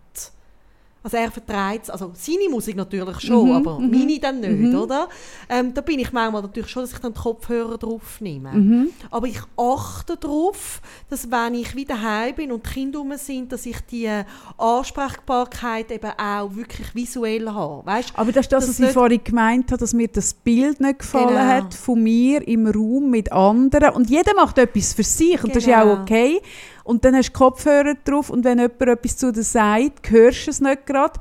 also 1.03 1.17
er 1.19 1.31
vertreibt 1.31 1.89
also 1.89 2.11
seine 2.15 2.49
Musik 2.51 2.75
natürlich 2.77 3.21
schon, 3.21 3.49
Mhm, 3.49 3.55
aber 3.55 3.79
mhm, 3.79 3.91
meine 3.91 4.19
dann 4.19 4.41
nicht, 4.41 4.73
mhm. 4.73 4.75
oder? 4.75 5.09
Ähm, 5.49 5.73
da 5.73 5.81
bin 5.81 6.01
ich 6.01 6.13
manchmal 6.13 6.43
natürlich 6.43 6.69
schon, 6.69 6.83
dass 6.83 6.93
ich 6.93 6.99
dann 6.99 7.15
die 7.15 7.21
Kopfhörer 7.21 7.79
drauf 7.79 8.21
nehme. 8.21 8.51
Mhm. 8.53 8.89
Aber 9.11 9.27
ich 9.29 9.39
achte 9.57 10.17
darauf, 10.17 10.81
dass 11.09 11.31
wenn 11.31 11.55
ich 11.55 11.77
wieder 11.77 12.03
heim 12.03 12.35
bin 12.35 12.51
und 12.51 12.67
die 12.67 12.71
Kinder 12.71 12.99
rum 12.99 13.13
sind, 13.17 13.53
dass 13.53 13.67
ich 13.67 13.81
die 13.83 14.09
Ansprechbarkeit 14.59 15.91
eben 15.91 16.11
auch 16.19 16.55
wirklich 16.55 16.95
visuell 16.95 17.49
habe. 17.51 17.87
Weißt? 17.87 18.13
Aber 18.15 18.33
das 18.33 18.47
ist 18.47 18.53
das, 18.53 18.69
was 18.69 18.81
ich 18.81 18.91
vorhin 18.91 19.21
gemeint 19.23 19.67
habe, 19.71 19.79
dass 19.79 19.93
mir 19.95 20.09
das 20.09 20.35
Bild 20.35 20.81
nicht 20.81 21.01
gefallen 21.01 21.29
Genau. 21.29 21.39
hat 21.41 21.75
von 21.75 22.03
mir 22.03 22.47
im 22.47 22.67
Raum 22.67 23.11
mit 23.11 23.33
anderen. 23.33 23.91
Und 23.91 24.11
jeder 24.11 24.35
macht 24.35 24.59
etwas 24.59 24.95
für 24.95 25.03
sich 25.03 25.43
und 25.43 25.51
das 25.51 25.63
ist 25.63 25.67
ja 25.69 25.83
Genau. 25.83 25.95
auch 25.95 26.01
okay. 26.01 26.41
Und 26.87 27.05
dann 27.05 27.17
hast 27.17 27.31
du 27.31 27.39
Kopfhörer 27.39 27.95
drauf 28.05 28.31
und 28.31 28.45
wenn 28.45 28.59
jemand 28.59 28.81
etwas 28.81 29.17
zu 29.17 29.33
dir 29.33 29.43
sagt, 29.43 30.09
hörst 30.11 30.47
du 30.47 30.51
es 30.53 30.61
nicht 30.61 30.87
gerade. 30.87 31.19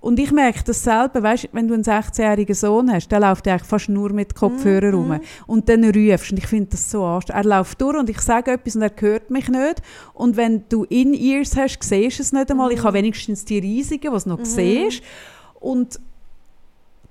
Und 0.00 0.18
ich 0.18 0.32
merke 0.32 0.62
das 0.64 0.82
selber, 0.84 1.22
weißt, 1.22 1.48
wenn 1.52 1.66
du 1.68 1.72
einen 1.72 1.84
16-jährigen 1.84 2.54
Sohn 2.54 2.92
hast, 2.92 3.08
der 3.08 3.20
läuft 3.20 3.48
eigentlich 3.48 3.62
fast 3.62 3.88
nur 3.88 4.12
mit 4.12 4.34
Kopfhörern 4.34 4.90
Mhm. 4.90 5.12
rum. 5.12 5.20
Und 5.46 5.68
dann 5.68 5.82
rufst 5.84 6.32
und 6.32 6.38
ich 6.38 6.46
finde 6.46 6.72
das 6.72 6.90
so 6.90 7.04
anstrengend. 7.04 7.46
Er 7.46 7.58
läuft 7.58 7.80
durch 7.80 7.96
und 7.96 8.10
ich 8.10 8.20
sage 8.20 8.50
etwas 8.50 8.76
und 8.76 8.82
er 8.82 8.92
hört 8.98 9.30
mich 9.30 9.48
nicht. 9.48 9.80
Und 10.12 10.36
wenn 10.36 10.64
du 10.68 10.84
In-Ears 10.84 11.56
hast, 11.56 11.78
siehst 11.82 12.18
du 12.18 12.22
es 12.22 12.32
nicht 12.32 12.50
einmal. 12.50 12.70
Ich 12.72 12.80
Mhm. 12.80 12.84
habe 12.84 12.98
wenigstens 12.98 13.44
die 13.46 13.60
riesigen, 13.60 14.10
die 14.10 14.16
es 14.16 14.26
noch 14.26 14.44
siehst. 14.44 15.00
Und 15.58 15.98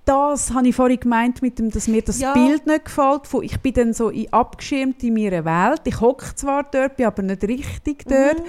das 0.06 0.54
habe 0.54 0.68
ich 0.68 0.76
vorhin 0.76 1.00
gemeint, 1.00 1.42
mit 1.42 1.60
dem, 1.60 1.70
dass 1.72 1.88
mir 1.88 2.02
das 2.02 2.20
Ja. 2.20 2.34
Bild 2.34 2.66
nicht 2.68 2.86
gefällt. 2.86 3.28
Von, 3.28 3.44
ich 3.44 3.60
bin 3.60 3.74
dann 3.74 3.94
so 3.94 4.10
in 4.10 4.32
abgeschirmt 4.32 5.02
in 5.04 5.14
meiner 5.14 5.46
Welt. 5.46 5.82
Ich 5.86 6.00
hocke 6.02 6.36
zwar 6.36 6.64
dort, 6.64 6.98
bin 6.98 7.06
aber 7.06 7.22
nicht 7.22 7.44
richtig 7.44 8.06
dort. 8.06 8.40
Mhm. 8.40 8.46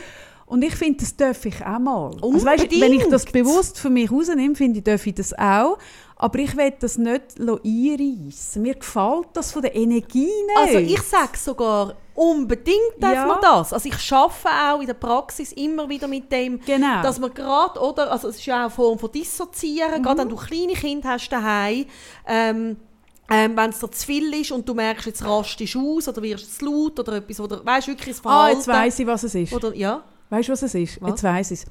Und 0.46 0.62
ich 0.62 0.74
finde, 0.74 0.98
das 1.00 1.16
darf 1.16 1.46
ich 1.46 1.64
auch 1.64 1.78
mal. 1.78 2.10
Also, 2.20 2.44
weißt, 2.44 2.70
wenn 2.80 2.92
ich 2.92 3.06
das 3.08 3.24
bewusst 3.24 3.78
für 3.78 3.90
mich 3.90 4.10
rausnehme, 4.10 4.54
finde 4.54 4.78
ich, 4.78 4.84
darf 4.84 5.06
ich 5.06 5.14
das 5.14 5.32
auch. 5.38 5.78
Aber 6.16 6.38
ich 6.38 6.56
will 6.56 6.72
das 6.78 6.96
nicht 6.96 7.22
einreissen. 7.40 8.62
Mir 8.62 8.74
gefällt 8.76 9.26
das 9.32 9.50
von 9.52 9.62
der 9.62 9.74
Energie 9.74 10.24
nicht. 10.26 10.56
Also 10.56 10.78
ich 10.78 11.02
sage 11.02 11.36
sogar, 11.36 11.96
unbedingt 12.14 12.78
darf 13.00 13.14
Ja. 13.14 13.26
man 13.26 13.38
das. 13.42 13.72
Also 13.72 13.88
ich 13.88 14.12
arbeite 14.12 14.48
auch 14.72 14.80
in 14.80 14.86
der 14.86 14.94
Praxis 14.94 15.52
immer 15.52 15.88
wieder 15.88 16.06
mit 16.06 16.30
dem, 16.30 16.60
Genau. 16.60 17.02
dass 17.02 17.18
man 17.18 17.34
gerade, 17.34 17.80
oder, 17.80 18.12
also 18.12 18.28
es 18.28 18.36
ist 18.36 18.46
ja 18.46 18.56
auch 18.56 18.60
eine 18.60 18.70
Form 18.70 18.98
von 18.98 19.10
Dissoziieren, 19.10 20.02
gerade 20.02 20.14
Mhm. 20.14 20.18
wenn 20.20 20.28
du 20.28 20.36
kleine 20.36 20.72
Kinder 20.74 21.08
hast 21.10 21.28
daheim, 21.30 21.86
ähm, 22.28 22.76
ähm, 23.30 23.56
wenn 23.56 23.70
es 23.70 23.80
dir 23.80 23.90
zu 23.90 24.06
viel 24.06 24.32
ist 24.40 24.52
und 24.52 24.68
du 24.68 24.74
merkst, 24.74 25.06
jetzt 25.06 25.24
rastest 25.24 25.74
du 25.74 25.96
aus 25.96 26.06
oder 26.08 26.22
wirst 26.22 26.58
zu 26.58 26.64
laut 26.66 26.98
oder 27.00 27.14
etwas, 27.14 27.40
oder 27.40 27.64
weißt 27.66 27.88
wirklich 27.88 28.16
das 28.16 28.20
ah, 28.26 28.28
Verhalten. 28.28 28.56
jetzt 28.58 28.68
weiss 28.68 28.98
ich, 29.00 29.06
was 29.06 29.22
es 29.24 29.34
ist. 29.34 29.52
Oder, 29.52 29.74
ja. 29.74 30.04
Weißt 30.30 30.48
du, 30.48 30.52
was 30.52 30.62
es 30.62 30.74
ist? 30.74 31.02
Was? 31.02 31.10
Jetzt 31.10 31.24
weiss 31.24 31.50
ich 31.50 31.60
es. 31.60 31.66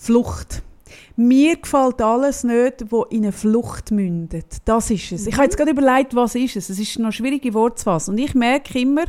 Flucht. 0.00 0.62
Mir 1.16 1.56
gefällt 1.56 2.00
alles 2.02 2.44
nicht, 2.44 2.84
was 2.90 3.06
in 3.10 3.22
eine 3.22 3.32
Flucht 3.32 3.90
mündet. 3.90 4.58
Das 4.64 4.90
ist 4.90 5.12
es. 5.12 5.26
Ich 5.26 5.34
habe 5.34 5.44
jetzt 5.44 5.56
gerade 5.56 5.70
überlegt, 5.70 6.14
was 6.14 6.34
ist 6.34 6.56
es. 6.56 6.68
Es 6.68 6.78
ist 6.78 6.98
noch 6.98 7.12
schwierige 7.12 7.54
Worte 7.54 7.76
zu 7.76 7.84
fassen. 7.84 8.10
Und 8.12 8.18
ich 8.18 8.34
merke 8.34 8.78
immer, 8.78 9.04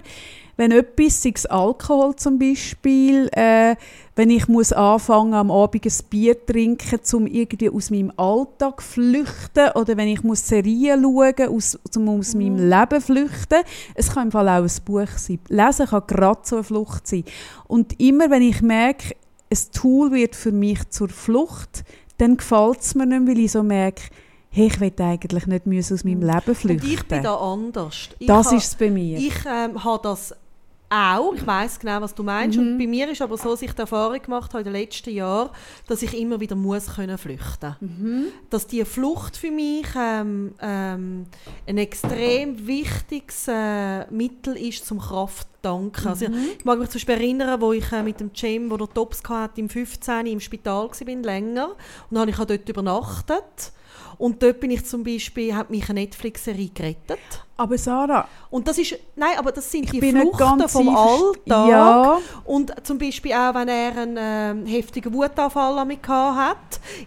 wenn 0.57 0.72
etwas, 0.72 1.22
sei 1.22 1.34
es 1.35 1.45
Alkohol 1.45 2.15
zum 2.15 2.39
Beispiel, 2.39 3.30
äh, 3.34 3.76
wenn 4.15 4.30
ich 4.30 4.47
muss 4.47 4.72
anfangen 4.72 5.34
am 5.34 5.52
Abend 5.52 5.85
ein 5.85 6.10
Bier 6.10 6.45
trinken, 6.45 6.99
um 7.14 7.27
irgendwie 7.27 7.69
aus 7.69 7.91
meinem 7.91 8.14
Alltag 8.15 8.81
flüchten, 8.81 9.72
oder 9.76 9.97
wenn 9.97 10.07
ich 10.07 10.23
muss 10.23 10.47
Serien 10.47 11.02
schauen, 11.03 11.49
aus, 11.49 11.77
um 11.95 12.07
aus 12.10 12.35
meinem 12.35 12.69
Leben 12.69 13.02
flüchten. 13.02 13.64
Es 13.95 14.14
kann 14.14 14.27
im 14.27 14.31
Fall 14.31 14.47
auch 14.47 14.64
ein 14.64 14.72
Buch 14.85 15.18
sein. 15.18 15.39
Lesen 15.49 15.88
kann 15.88 16.03
gerade 16.07 16.41
so 16.43 16.56
eine 16.56 16.64
Flucht 16.64 17.07
sein. 17.07 17.26
Und 17.68 17.99
immer, 17.99 18.30
wenn 18.30 18.41
ich 18.41 18.61
merke, 18.61 19.15
ein 19.51 19.72
Tool 19.73 20.11
wird 20.11 20.35
für 20.35 20.51
mich 20.51 20.89
zur 20.89 21.09
Flucht, 21.09 21.84
dann 22.17 22.38
gefällt 22.38 22.81
es 22.81 22.95
mir 22.95 23.05
nicht, 23.05 23.27
weil 23.27 23.39
ich 23.39 23.51
so 23.51 23.63
merke, 23.63 24.03
hey, 24.49 24.67
ich 24.67 24.80
will 24.80 24.93
eigentlich 24.99 25.47
nicht 25.47 25.91
aus 25.91 26.03
meinem 26.03 26.22
Leben 26.22 26.55
flüchten. 26.55 26.85
Und 26.85 26.93
ich 26.93 27.05
bin 27.05 27.23
da 27.23 27.35
anders. 27.35 28.09
Ich 28.19 28.27
das 28.27 28.51
ist 28.53 28.65
es 28.65 28.76
bei 28.76 28.89
mir. 28.89 29.17
Ich 29.17 29.45
ähm, 29.45 29.84
habe 29.84 30.01
das 30.01 30.34
auch. 30.95 31.34
Ich 31.35 31.45
weiß 31.45 31.80
genau, 31.80 32.01
was 32.01 32.13
du 32.15 32.23
meinst. 32.23 32.57
Mhm. 32.57 32.67
Und 32.73 32.77
bei 32.77 32.88
mir 32.88 33.09
ist 33.09 33.22
aber 33.22 33.38
so, 33.38 33.51
dass 33.51 33.61
ich 33.61 33.72
die 33.73 33.80
Erfahrung 33.80 34.22
gemacht 34.22 34.53
habe 34.53 34.59
in 34.59 34.73
den 34.73 34.81
letzten 34.81 35.09
Jahren, 35.11 35.49
dass 35.88 36.01
ich 36.01 36.17
immer 36.17 36.39
wieder 36.39 36.55
muss 36.55 36.95
können 36.95 37.17
flüchten. 37.17 37.76
Mhm. 37.80 38.26
Dass 38.49 38.67
die 38.67 38.84
Flucht 38.85 39.38
für 39.38 39.51
mich 39.51 39.88
ähm, 39.97 40.53
ähm, 40.61 41.26
ein 41.67 41.77
extrem 41.77 42.65
wichtiges 42.67 43.47
äh, 43.47 44.05
Mittel 44.11 44.55
ist 44.57 44.85
zum 44.85 44.99
Kraft 44.99 45.47
tanken. 45.61 46.07
Also, 46.07 46.30
Mhm. 46.30 46.35
ich 46.59 46.65
mag 46.65 46.80
mich 46.80 46.89
zum 46.89 46.99
Beispiel 46.99 47.15
erinnern, 47.15 47.59
wo 47.61 47.73
ich 47.73 47.91
äh, 47.91 48.03
mit 48.03 48.19
dem 48.19 48.31
Cem, 48.35 48.69
wo 48.69 48.77
der 48.77 48.88
Tops 48.93 49.22
hatte, 49.27 49.59
im 49.61 49.69
15. 49.69 50.27
im 50.27 50.39
Spital 50.39 50.89
war, 50.89 51.15
länger. 51.23 51.69
Und 51.69 51.76
dann 52.11 52.19
habe 52.22 52.31
ich 52.31 52.39
auch 52.39 52.45
dort 52.45 52.69
übernachtet. 52.69 53.72
Und 54.18 54.42
dort 54.42 54.60
bin 54.60 54.72
ich 54.72 54.86
zum 54.86 55.04
Beispiel, 55.04 55.56
hat 55.56 55.70
mich 55.70 55.90
eine 55.90 56.02
Netflix-Serie 56.02 56.70
gerettet. 56.74 57.20
Aber 57.58 57.78
Sarah, 57.78 58.28
Und 58.50 58.68
das 58.68 58.78
ist, 58.78 58.98
nein, 59.16 59.38
aber 59.38 59.54
das 59.54 59.72
sind 59.72 59.90
die 59.90 60.02
Fluchten 60.02 60.68
vom 60.68 60.90
Alltag. 60.94 61.70
Ja. 61.70 62.18
Und 62.44 62.74
zum 62.86 62.98
Beispiel 62.98 63.32
auch, 63.32 63.54
wenn 63.56 63.70
er 63.70 63.98
einen 63.98 64.18
ähm, 64.20 64.66
heftigen 64.66 65.14
Wutanfall 65.14 65.80
an 65.80 65.88
mich 65.88 66.00
hat, 66.06 66.58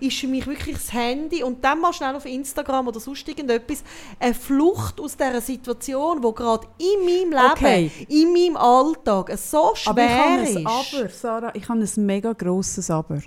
ist 0.00 0.16
für 0.16 0.26
mich 0.26 0.46
wirklich 0.46 0.76
das 0.76 0.90
Handy 0.90 1.42
und 1.42 1.62
dann 1.62 1.78
mal 1.82 1.92
schnell 1.92 2.16
auf 2.16 2.24
Instagram 2.24 2.88
oder 2.88 2.98
sonst 2.98 3.28
irgendetwas 3.28 3.84
eine 4.18 4.32
Flucht 4.32 4.98
aus 5.02 5.18
dieser 5.18 5.42
Situation, 5.42 6.22
wo 6.22 6.32
gerade 6.32 6.66
in 6.78 7.04
meinem 7.04 7.30
Leben, 7.30 7.52
Okay. 7.52 7.90
in 8.08 8.32
meinem 8.32 8.56
Alltag 8.56 9.28
es 9.28 9.50
so 9.50 9.72
schwer 9.74 9.90
Aber 9.90 10.04
ich 10.06 10.10
habe 10.10 10.42
ist. 10.44 10.56
ein 10.56 10.66
Aber, 10.66 11.08
Sarah, 11.10 11.50
ich 11.54 11.68
habe 11.68 11.80
ein 11.80 12.06
mega 12.06 12.32
grosses 12.32 12.90
Aber. 12.90 13.20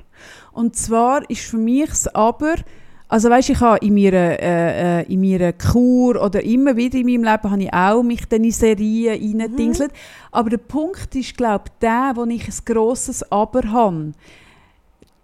Und 0.53 0.76
zwar 0.76 1.30
ist 1.30 1.41
für 1.41 1.58
mich 1.58 1.88
das 1.90 2.08
Aber, 2.08 2.56
also 3.11 3.29
weißt, 3.29 3.49
ich 3.49 3.59
habe 3.59 3.85
in 3.85 3.93
meiner, 3.93 4.39
äh, 4.41 5.01
äh, 5.01 5.13
in 5.13 5.19
meiner 5.19 5.51
Kur 5.53 6.21
oder 6.23 6.41
immer 6.43 6.75
wieder 6.77 6.97
in 6.97 7.05
meinem 7.07 7.23
Leben 7.25 7.51
habe 7.51 7.63
ich 7.63 7.73
auch 7.73 8.03
mich 8.03 8.25
dann 8.27 8.43
in 8.43 8.51
Serien 8.51 9.19
Mhm. 9.21 9.41
reingedingselt. 9.41 9.91
Aber 10.31 10.49
der 10.49 10.57
Punkt 10.57 11.13
ist, 11.15 11.35
glaube 11.35 11.65
ich, 11.67 11.71
der, 11.81 12.13
wo 12.15 12.23
ich 12.25 12.47
ein 12.47 12.53
grosses 12.65 13.29
Aber 13.31 13.63
habe. 13.71 14.13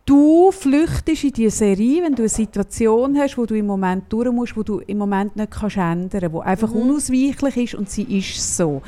Du 0.06 0.52
flüchtest 0.52 1.26
in 1.26 1.32
diese 1.34 1.58
Serie, 1.58 2.04
wenn 2.04 2.16
du 2.16 2.22
eine 2.24 2.30
Situation 2.30 3.18
hast, 3.18 3.38
wo 3.38 3.46
du 3.46 3.56
im 3.56 3.66
Moment 3.66 4.06
durch 4.10 4.32
musst, 4.32 4.56
wo 4.56 4.64
du 4.64 4.80
im 4.80 4.98
Moment 5.00 5.36
nicht 5.36 5.52
kannst 5.52 5.76
ändern, 5.78 6.32
wo 6.32 6.40
einfach 6.40 6.74
Mhm. 6.74 6.82
unausweichlich 6.82 7.58
ist 7.58 7.76
und 7.76 7.90
sie 7.90 8.04
ist 8.04 8.56
so. 8.56 8.82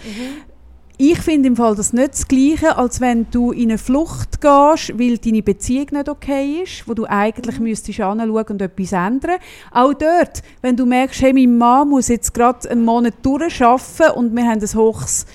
Ich 1.01 1.19
finde 1.19 1.47
im 1.47 1.55
Fall 1.55 1.76
das 1.76 1.93
nicht 1.93 2.11
das 2.11 2.27
Gleiche, 2.27 2.76
als 2.76 2.99
wenn 2.99 3.31
du 3.31 3.53
in 3.53 3.69
eine 3.69 3.77
Flucht 3.77 4.41
gehst, 4.41 4.99
weil 4.99 5.17
deine 5.17 5.41
Beziehung 5.41 5.88
nicht 5.91 6.09
okay 6.09 6.61
ist, 6.61 6.89
wo 6.89 6.93
du 6.93 7.05
eigentlich 7.05 7.57
müsstest 7.61 8.01
anschauen 8.01 8.45
und 8.49 8.61
etwas 8.61 8.91
ändern. 8.91 9.38
Auch 9.71 9.93
dort, 9.93 10.43
wenn 10.61 10.76
du 10.76 10.85
merkst, 10.85 11.21
hey, 11.21 11.31
mein 11.31 11.57
Mann 11.57 11.88
muss 11.88 12.09
jetzt 12.09 12.34
gerade 12.34 12.69
einen 12.69 12.84
Monat 12.84 13.13
durcharbeiten 13.21 14.11
und 14.13 14.35
wir 14.35 14.43
haben 14.43 14.59
ein 14.59 14.73
hohes 14.76 15.26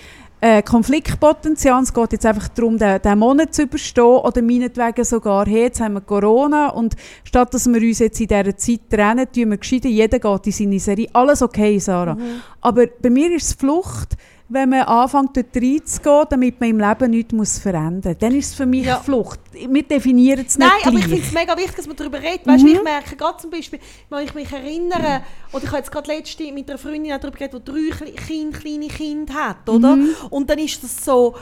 äh, 0.42 0.62
Konfliktpotenzial. 0.62 1.82
Es 1.82 1.94
geht 1.94 2.12
jetzt 2.12 2.26
einfach 2.26 2.48
darum, 2.48 2.76
den, 2.76 3.00
den 3.00 3.18
Monat 3.18 3.54
zu 3.54 3.62
überstehen 3.62 4.04
oder 4.04 4.42
meinetwegen 4.42 5.02
sogar, 5.02 5.46
hey, 5.46 5.62
jetzt 5.62 5.80
haben 5.80 5.94
wir 5.94 6.02
Corona 6.02 6.68
und 6.68 6.94
statt 7.24 7.54
dass 7.54 7.66
wir 7.66 7.80
uns 7.80 8.00
jetzt 8.00 8.20
in 8.20 8.26
dieser 8.26 8.54
Zeit 8.54 8.80
trennen, 8.90 9.26
tun 9.34 9.48
wir 9.48 9.56
gescheiter, 9.56 9.88
jeder 9.88 10.18
geht 10.18 10.46
in 10.46 10.52
seine 10.52 10.78
Serie. 10.78 11.08
Alles 11.14 11.40
okay, 11.40 11.78
Sarah. 11.78 12.18
Aber 12.60 12.86
bei 13.00 13.08
mir 13.08 13.34
ist 13.34 13.46
es 13.46 13.52
Flucht, 13.54 14.18
wenn 14.48 14.68
man 14.68 14.82
anfängt, 14.82 15.36
dort 15.36 15.56
reinzugehen, 15.56 16.24
damit 16.28 16.60
man 16.60 16.68
im 16.70 16.78
Leben 16.78 17.10
nichts 17.10 17.32
muss 17.32 17.58
verändern 17.58 18.12
muss. 18.12 18.18
Dann 18.20 18.34
ist 18.34 18.48
es 18.48 18.54
für 18.54 18.66
mich 18.66 18.84
Ja. 18.84 19.00
Flucht. 19.00 19.40
Wir 19.52 19.82
definieren 19.82 20.44
es 20.46 20.58
nicht 20.58 20.68
Nein, 20.68 20.80
aber 20.84 20.98
ich 20.98 21.04
gleich. 21.06 21.20
finde 21.20 21.26
es 21.26 21.32
mega 21.32 21.56
wichtig, 21.56 21.76
dass 21.76 21.86
man 21.86 21.96
darüber 21.96 22.20
redet. 22.20 22.46
Weißt, 22.46 22.62
Mhm. 22.64 22.70
Ich 22.70 22.82
merke 22.82 23.16
gerade 23.16 23.38
zum 23.38 23.50
Beispiel, 23.50 23.78
wenn 24.10 24.24
ich 24.24 24.34
mich 24.34 24.52
erinnere, 24.52 25.22
oder 25.52 25.62
ich 25.64 25.68
habe 25.68 25.78
jetzt 25.78 25.90
gerade 25.90 26.12
letzte 26.12 26.52
mit 26.52 26.68
einer 26.68 26.78
Freundin 26.78 27.10
darüber 27.18 27.30
geredet, 27.38 27.62
die 27.66 27.70
drei 27.72 27.96
Kle- 27.96 28.14
kind, 28.26 28.60
kleine 28.60 28.88
Kinder 28.88 29.34
hat, 29.34 29.68
oder? 29.68 29.96
Mhm. 29.96 30.10
Und 30.30 30.50
dann 30.50 30.58
ist 30.58 30.82
das 30.84 31.02
so, 31.04 31.34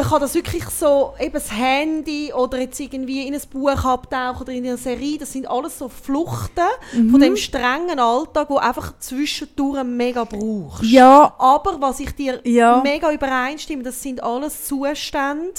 dann 0.00 0.08
kann 0.10 0.20
das 0.20 0.34
wirklich 0.34 0.64
so, 0.64 1.12
eben 1.20 1.32
das 1.34 1.52
Handy 1.52 2.32
oder 2.32 2.58
jetzt 2.58 2.80
irgendwie 2.80 3.26
in 3.26 3.34
ein 3.34 3.40
Buch 3.50 3.84
abtauchen 3.84 4.42
oder 4.42 4.52
in 4.52 4.66
eine 4.66 4.76
Serie, 4.76 5.18
das 5.18 5.32
sind 5.32 5.46
alles 5.48 5.78
so 5.78 5.88
Fluchten 5.88 6.60
Mhm. 6.94 7.10
von 7.10 7.20
dem 7.20 7.36
strengen 7.36 7.98
Alltag, 7.98 8.48
wo 8.48 8.56
einfach 8.56 8.94
zwischendurch 8.98 9.84
mega 9.84 10.24
brauchst. 10.24 10.82
Ja, 10.84 11.34
Aber 11.38 11.80
was 11.80 12.00
ich 12.00 12.14
dir 12.14 12.40
Ja. 12.44 12.80
mega 12.82 13.12
übereinstimme, 13.12 13.82
das 13.82 14.00
sind 14.02 14.22
alles 14.22 14.64
Zustände, 14.66 15.52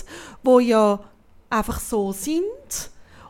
wo 0.44 0.60
ja 0.60 1.00
einfach 1.50 1.80
so 1.80 2.12
sind. 2.12 2.42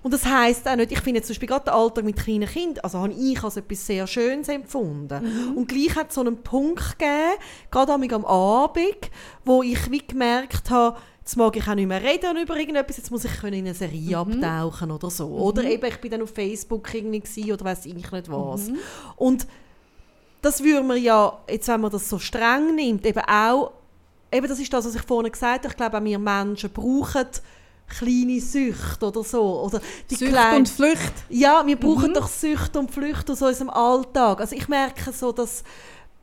Und 0.04 0.14
das 0.14 0.26
heißt 0.26 0.68
auch 0.68 0.76
nicht, 0.76 0.92
ich 0.92 1.00
finde 1.00 1.22
zum 1.22 1.30
Beispiel 1.30 1.48
gerade 1.48 1.66
der 1.66 1.76
Alltag 1.76 2.04
mit 2.04 2.18
kleinen 2.18 2.48
Kindern, 2.48 2.84
also 2.84 3.00
habe 3.00 3.14
ich 3.14 3.44
als 3.44 3.58
etwas 3.58 3.86
sehr 3.86 4.08
Schönes 4.08 4.50
empfunden. 4.50 5.54
Und 5.56 5.68
gleich 5.68 5.96
hat 5.96 6.10
es 6.10 6.16
so 6.16 6.22
einen 6.22 6.42
Punkt 6.42 6.98
gegeben, 6.98 7.38
gerade 7.70 7.94
am 7.94 8.26
Abend, 8.26 9.12
wo 9.46 9.62
ich 9.62 9.92
wie 9.92 10.06
gemerkt 10.06 10.72
habe, 10.72 10.98
jetzt 11.20 11.36
mag 11.36 11.56
ich 11.56 11.68
auch 11.68 11.76
nicht 11.76 11.88
mehr 11.88 12.02
reden 12.02 12.36
über 12.38 12.58
irgendetwas, 12.58 12.98
jetzt 12.98 13.12
muss 13.12 13.26
ich 13.26 13.40
können 13.40 13.54
in 13.54 13.66
eine 13.66 13.76
Serie 13.76 14.18
abtauchen 14.18 14.90
oder 14.90 15.10
so. 15.12 15.28
Oder 15.28 15.64
eben, 15.66 15.86
ich 15.86 15.98
bin 15.98 16.12
dann 16.12 16.24
auf 16.24 16.32
Facebook 16.32 16.92
irgendwie 16.94 17.54
oder 17.54 17.64
weiß 17.64 17.86
ich 17.86 17.94
nicht 17.94 18.12
was. 18.12 18.72
Und 19.18 19.46
das 20.42 20.64
würde 20.64 20.84
man 20.84 21.02
ja, 21.02 21.38
jetzt 21.48 21.68
wenn 21.68 21.82
man 21.82 21.92
das 21.92 22.10
so 22.10 22.18
streng 22.18 22.76
nimmt, 22.76 23.06
eben 23.06 23.22
auch, 23.22 23.74
eben 24.32 24.48
das 24.48 24.60
ist 24.60 24.74
das, 24.74 24.86
was 24.86 24.96
ich 24.96 25.04
vorhin 25.04 25.32
gesagt 25.32 25.66
habe, 25.66 25.68
ich 25.68 25.78
glaube 25.78 25.98
auch 26.00 26.04
wir 26.04 26.18
Menschen 26.18 26.72
brauchen 26.72 27.28
kleine 27.98 28.40
Süchte 28.42 29.06
oder 29.08 29.24
so. 29.24 29.64
Oder 29.64 29.82
die 30.10 30.16
Sucht 30.16 30.30
kleinen- 30.32 30.58
und 30.60 30.70
Flucht. 30.70 31.14
ja, 31.30 31.64
wir 31.66 31.76
brauchen 31.78 32.10
Mhm. 32.10 32.14
doch 32.16 32.28
Süchte 32.28 32.80
und 32.80 32.92
Flüchte 32.92 33.34
aus 33.34 33.42
unserem 33.42 33.70
Alltag. 33.70 34.40
Also 34.42 34.56
ich 34.56 34.68
merke 34.68 35.12
so, 35.12 35.32
dass 35.32 35.64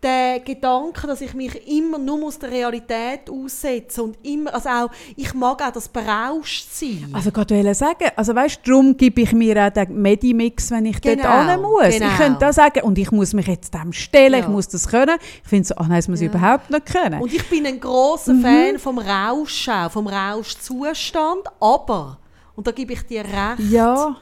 der 0.03 0.39
Gedanke, 0.41 1.07
dass 1.09 1.21
ich 1.21 1.35
mich 1.35 1.67
immer 1.69 1.99
nur 1.99 2.25
aus 2.27 2.39
der 2.39 2.51
Realität 2.53 3.29
aussetze 3.29 4.03
und 4.03 4.17
immer, 4.25 4.55
also 4.55 4.69
auch, 4.69 4.91
ich 5.17 5.35
mag 5.35 5.61
auch 5.61 5.73
das 5.73 5.89
berauscht 5.89 6.69
sein. 6.71 7.11
Also 7.13 7.33
gerade 7.33 7.57
wollte 7.57 7.75
sagen, 7.75 8.09
also 8.15 8.35
weißt, 8.35 8.61
darum 8.65 8.97
gebe 8.97 9.23
ich 9.23 9.33
mir 9.33 9.67
auch 9.67 9.71
den 9.71 10.01
Medimix, 10.01 10.71
wenn 10.71 10.87
ich 10.87 11.01
Genau, 11.01 11.23
dort 11.25 11.51
hin 11.51 11.61
muss. 11.63 11.89
genau. 11.99 12.07
Ich 12.13 12.17
könnte 12.17 12.39
da 12.39 12.53
sagen, 12.53 12.81
und 12.85 12.97
ich 12.97 13.11
muss 13.11 13.35
mich 13.35 13.49
jetzt 13.49 13.75
dem 13.75 13.93
stellen, 13.93 14.35
ich 14.35 14.41
Ja. 14.43 14.49
muss 14.49 14.69
das 14.69 14.87
können. 14.87 15.19
Ich 15.43 15.49
finde 15.49 15.67
so, 15.67 15.75
ach 15.77 15.89
nein, 15.89 15.99
das 15.99 16.07
muss 16.09 16.21
ich 16.21 16.33
Ja. 16.33 16.39
überhaupt 16.39 16.71
nicht 16.71 16.87
können. 16.87 17.21
Und 17.21 17.33
ich 17.35 17.49
bin 17.51 17.67
ein 17.67 17.81
großer 17.81 18.35
Mhm. 18.35 18.43
Fan 18.43 18.79
vom 18.79 18.99
Rausch, 18.99 19.69
auch, 19.69 19.91
vom 19.91 20.07
Rauschzustand, 20.07 21.43
aber, 21.61 22.19
und 22.55 22.67
da 22.67 22.71
gebe 22.71 22.93
ich 22.93 23.03
dir 23.03 23.25
recht, 23.25 23.71
ja, 23.71 24.17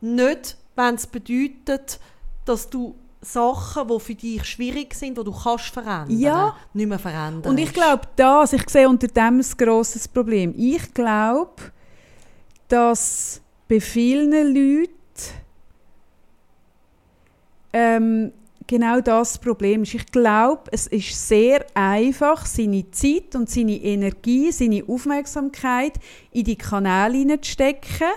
nicht, 0.00 0.56
wenn 0.76 0.94
es 0.96 1.06
bedeutet, 1.06 2.00
dass 2.44 2.68
du 2.68 2.94
Sachen, 3.22 3.86
die 3.88 4.00
für 4.00 4.14
dich 4.14 4.44
schwierig 4.44 4.94
sind, 4.94 5.18
die 5.18 5.24
du 5.24 5.32
kannst 5.32 5.66
verändern, 5.66 6.18
Ja. 6.18 6.56
nicht 6.72 6.88
mehr 6.88 6.98
verändern. 6.98 7.50
und 7.52 7.58
ich 7.58 7.72
glaube 7.72 8.02
das, 8.16 8.52
ich 8.54 8.68
sehe 8.68 8.88
unter 8.88 9.08
dem 9.08 9.40
ein 9.40 9.44
grosses 9.58 10.08
Problem. 10.08 10.54
Ich 10.56 10.94
glaube, 10.94 11.52
dass 12.68 13.42
bei 13.68 13.80
vielen 13.80 14.30
Leuten 14.54 14.90
ähm, 17.72 18.32
genau 18.66 19.00
das 19.00 19.38
Problem 19.38 19.82
ist. 19.82 19.94
Ich 19.94 20.06
glaube, 20.06 20.62
es 20.72 20.86
ist 20.86 21.28
sehr 21.28 21.66
einfach, 21.74 22.46
seine 22.46 22.90
Zeit 22.90 23.34
und 23.34 23.50
seine 23.50 23.76
Energie, 23.76 24.50
seine 24.52 24.84
Aufmerksamkeit 24.86 25.94
in 26.32 26.44
die 26.44 26.56
Kanäle 26.56 27.18
hineinzustecken 27.18 28.08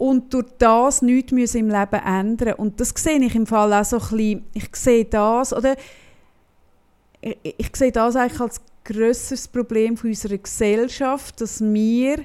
und 0.00 0.32
durch 0.32 0.46
das 0.56 1.02
nichts 1.02 1.30
müssen 1.30 1.58
im 1.58 1.68
Leben 1.68 2.00
ändern. 2.02 2.54
Und 2.54 2.80
das 2.80 2.94
sehe 2.96 3.22
ich 3.22 3.34
im 3.34 3.46
Fall 3.46 3.70
auch 3.74 3.84
so 3.84 3.96
ein 3.96 4.00
bisschen, 4.00 4.44
ich 4.54 4.68
sehe 4.74 5.04
das, 5.04 5.52
oder? 5.52 5.76
Ich, 7.20 7.36
ich 7.42 7.76
sehe 7.76 7.92
das 7.92 8.16
eigentlich 8.16 8.40
als 8.40 8.62
grösseres 8.82 9.46
Problem 9.46 9.98
von 9.98 10.08
unserer 10.08 10.38
Gesellschaft, 10.38 11.38
dass 11.42 11.60
wir 11.60 12.24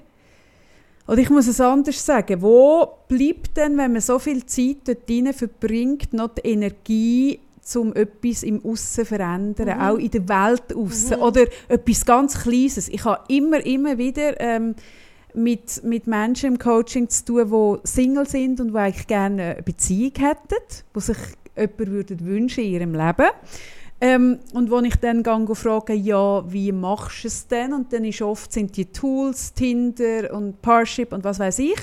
oder 1.05 1.19
ich 1.19 1.29
muss 1.29 1.47
es 1.47 1.61
anders 1.61 2.03
sagen, 2.03 2.41
wo 2.41 2.87
bleibt 3.09 3.57
denn, 3.57 3.77
wenn 3.77 3.91
man 3.91 4.01
so 4.01 4.17
viel 4.19 4.43
Zeit 4.45 4.77
dort 4.85 5.07
hinein 5.07 5.33
verbringt, 5.33 6.13
noch 6.13 6.29
die 6.29 6.47
Energie, 6.49 7.39
um 7.75 7.93
etwas 7.93 8.41
im 8.41 8.63
Aussen 8.65 8.95
zu 8.95 9.05
verändern, 9.05 9.81
auch 9.81 9.97
in 9.97 10.09
der 10.09 10.27
Welt 10.27 10.73
aussen. 10.73 11.15
Oder 11.15 11.45
etwas 11.67 12.05
ganz 12.05 12.41
Kleines. 12.41 12.87
Ich 12.87 13.03
habe 13.03 13.21
immer, 13.27 13.63
immer 13.63 13.97
wieder 13.99 14.39
ähm, 14.39 14.75
mit, 15.35 15.83
mit 15.83 16.07
Menschen 16.07 16.53
im 16.53 16.59
Coaching 16.59 17.09
zu 17.09 17.25
tun, 17.25 17.79
die 17.83 17.87
Single 17.87 18.27
sind 18.27 18.59
und 18.59 18.71
die 18.71 18.77
eigentlich 18.77 19.07
gerne 19.07 19.53
eine 19.53 19.63
Beziehung 19.63 20.13
hätten, 20.17 20.61
die 20.95 20.99
sich 20.99 21.17
jemand 21.55 21.89
würde 21.89 22.19
wünschen 22.19 22.63
in 22.63 22.71
ihrem 22.71 22.93
Leben. 22.93 23.29
Ähm, 24.01 24.39
und 24.53 24.69
wo 24.69 24.79
ich 24.79 24.97
dann 24.97 25.23
gehe, 25.23 25.55
frage, 25.55 25.93
ja, 25.93 26.43
wie 26.51 26.71
machst 26.71 27.23
du 27.23 27.27
es 27.27 27.47
denn? 27.47 27.73
Und 27.73 27.93
dann 27.93 28.03
ist 28.03 28.21
oft 28.21 28.51
sind 28.51 28.75
die 28.75 28.85
Tools, 28.85 29.53
Tinder 29.53 30.33
und 30.33 30.61
Parship 30.61 31.13
und 31.13 31.23
was 31.23 31.39
weiß 31.39 31.59
ich. 31.59 31.79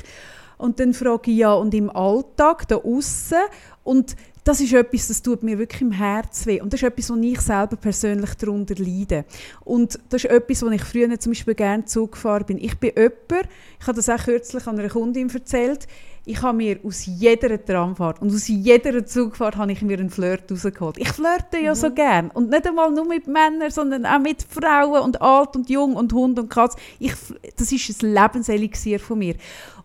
Und 0.59 0.79
dann 0.79 0.93
frage 0.95 1.31
ich, 1.31 1.39
ja, 1.39 1.55
und 1.55 1.75
im 1.75 1.91
Alltag, 1.91 2.69
da 2.69 2.77
außen 2.77 3.39
Und 3.83 4.15
das 4.45 4.61
ist 4.61 4.73
etwas, 4.73 5.09
das 5.09 5.23
tut 5.23 5.43
mir 5.43 5.59
wirklich 5.59 5.83
im 5.83 5.93
Herz 5.93 6.47
weh. 6.47 6.61
Und 6.61 6.73
das 6.73 6.83
ist 6.83 6.89
etwas, 6.89 7.11
wo 7.11 7.17
ich 7.17 7.41
selber 7.41 7.77
persönlich 7.77 8.35
darunter 8.35 8.75
leide. 8.77 9.25
Und 9.65 9.99
das 10.09 10.25
ist 10.25 10.31
etwas, 10.31 10.63
wo 10.63 10.69
ich 10.71 10.83
früher 10.83 11.19
zum 11.21 11.33
Beispiel 11.33 11.55
gerne 11.55 11.85
Zug 11.85 12.13
gefahren 12.13 12.45
bin. 12.47 12.59
Ich 12.59 12.77
bin 12.79 12.93
jemand, 12.97 13.49
ich 13.81 13.87
habe 13.87 13.97
das 13.97 14.09
auch 14.09 14.25
kürzlich 14.25 14.67
an 14.67 14.79
einer 14.79 14.89
Kundin 14.89 15.31
erzählt, 15.31 15.87
ich 16.25 16.41
habe 16.41 16.57
mir 16.57 16.79
aus 16.85 17.05
jeder 17.05 17.65
Tramfahrt 17.65 18.23
und 18.23 18.33
aus 18.33 18.47
jeder 18.47 19.05
Zugfahrt 19.05 19.57
habe 19.57 19.73
ich 19.73 19.83
mir 19.83 19.99
einen 19.99 20.11
Flirt 20.11 20.51
rausgeholt. 20.53 20.97
Ich 20.99 21.09
flirte 21.09 21.59
ja 21.59 21.75
so 21.75 21.91
gern. 21.91 22.31
Und 22.31 22.49
nicht 22.49 22.65
einmal 22.65 22.93
nur 22.93 23.07
mit 23.07 23.27
Männern, 23.27 23.71
sondern 23.71 24.07
auch 24.07 24.21
mit 24.21 24.45
Frauen 24.49 25.03
und 25.03 25.21
alt 25.21 25.57
und 25.57 25.69
jung 25.69 25.97
und 25.97 26.13
Hund 26.13 26.39
und 26.39 26.49
Katz. 26.49 26.77
Ich, 27.01 27.15
das 27.57 27.73
ist 27.73 28.03
ein 28.03 28.15
Lebenselixier 28.15 29.01
von 29.01 29.19
mir. 29.19 29.35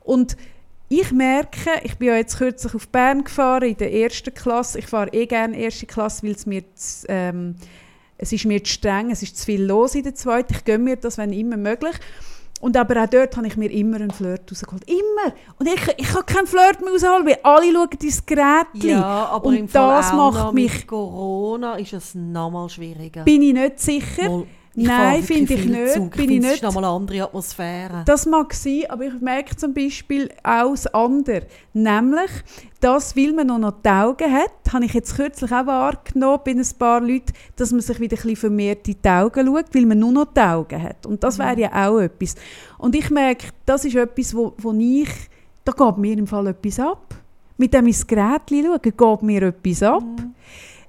Und 0.04 0.38
ich 0.90 1.12
merke, 1.12 1.72
ich 1.84 1.98
bin 1.98 2.10
ja 2.10 2.16
jetzt 2.16 2.38
kürzlich 2.38 2.74
auf 2.74 2.88
Bern 2.88 3.24
gefahren, 3.24 3.70
in 3.70 3.78
der 3.78 3.94
ersten 3.94 4.34
Klasse. 4.34 4.80
Ich 4.80 4.88
fahre 4.88 5.12
eh 5.14 5.26
gerne 5.26 5.58
erste 5.58 5.86
Klasse, 5.86 6.24
weil 6.24 6.32
es 6.32 6.46
mir 6.46 6.64
zu, 6.76 7.06
ähm, 7.10 7.56
es 8.18 8.32
ist 8.32 8.46
mir 8.46 8.64
zu 8.64 8.72
streng, 8.72 9.12
es 9.12 9.22
ist 9.22 9.38
zu 9.38 9.46
viel 9.46 9.64
los 9.64 9.96
in 9.96 10.04
der 10.04 10.16
zweiten. 10.16 10.54
Ich 10.54 10.64
gönne 10.64 10.84
mir 10.84 10.96
das, 10.96 11.18
wenn 11.18 11.34
immer 11.34 11.58
möglich. 11.58 11.96
Und 12.60 12.76
aber 12.76 13.04
auch 13.04 13.08
dort 13.08 13.38
habe 13.38 13.46
ich 13.46 13.56
mir 13.56 13.72
immer 13.72 13.98
einen 13.98 14.10
Flirt 14.10 14.50
rausgeholt. 14.52 14.84
Immer! 14.90 15.36
Und 15.60 15.68
ich, 15.68 15.96
ich 15.98 16.08
kann 16.08 16.26
keinen 16.26 16.48
Flirt 16.48 16.82
mehr 16.82 16.92
rausholen, 16.92 17.28
weil 17.28 17.38
alle 17.44 17.72
schauen 17.72 17.90
ins 18.02 18.26
Gerät. 18.26 18.68
Ja, 18.74 19.26
aber 19.28 19.46
und 19.46 19.56
im 19.56 19.68
Fall 19.68 19.98
das 19.98 20.12
auch 20.12 20.34
macht 20.34 20.54
mich, 20.54 20.74
mit 20.74 20.88
Corona 20.88 21.76
ist 21.76 21.94
es 21.94 22.16
nochmal 22.16 22.68
schwieriger. 22.70 23.24
bin 23.24 23.44
ich 23.44 23.54
nicht 23.54 23.80
sicher. 23.80 24.30
Mal, 24.30 24.48
ich 24.80 24.86
Nein, 24.86 25.24
finde 25.24 25.56
ich 25.56 25.66
nicht. 25.66 25.94
Zug. 25.94 26.12
Bin 26.12 26.22
ich 26.22 26.30
finde, 26.30 26.48
es 26.49 26.54
ist 26.54 26.62
nochmal 26.62 26.84
eine 26.84 26.94
andere 26.94 27.24
Atmosphäre. 27.24 28.04
Das 28.06 28.28
mag 28.28 28.54
sein, 28.54 28.84
aber 28.90 29.06
ich 29.06 29.20
merke 29.20 29.56
zum 29.56 29.74
Beispiel 29.74 30.30
auch 30.44 30.70
das 30.70 30.86
andere. 30.86 31.48
Nämlich, 31.74 32.30
dass, 32.80 33.18
weil 33.18 33.34
man 33.34 33.48
noch, 33.48 33.58
noch 33.58 33.82
die 33.84 33.90
Augen 33.90 34.32
hat, 34.32 34.72
habe 34.72 34.86
ich 34.86 34.94
jetzt 34.94 35.16
kürzlich 35.16 35.52
auch 35.52 35.66
wahrgenommen 35.66 36.41
bei 36.45 36.52
ein 36.52 36.64
paar 36.78 37.02
Leuten, 37.02 37.34
dass 37.56 37.72
man 37.72 37.82
sich 37.82 37.99
wieder 37.99 38.18
ein 38.18 38.22
bisschen 38.22 38.36
vermehrt 38.36 38.88
in 38.88 38.98
die 39.04 39.10
Augen 39.10 39.48
schaut, 39.48 39.74
weil 39.74 39.86
man 39.88 39.98
nur 39.98 40.12
noch 40.12 40.32
die 40.32 40.41
Augen 40.41 40.84
hat. 40.84 41.08
Und 41.08 41.24
das 41.24 41.40
wäre 41.40 41.60
ja 41.60 41.90
auch 41.90 41.98
etwas. 41.98 42.36
Und 42.78 42.95
ich 42.95 43.10
merke, 43.10 43.48
das 43.66 43.84
ist 43.84 43.95
etwas, 43.95 44.36
wo, 44.36 44.54
wo 44.60 44.74
ich, 44.74 45.10
da 45.66 45.72
geht 45.72 45.98
mir 45.98 46.20
im 46.20 46.28
Fall 46.28 46.45
etwas 46.45 46.80
ab. 46.80 47.16
Mit 47.58 47.74
dem 47.74 47.88
ins 47.88 48.06
Gerät 48.06 48.44
schauen, 48.48 48.80
geht 48.80 49.22
mir 49.24 49.41
etwas 49.41 49.82
ab. 49.82 50.04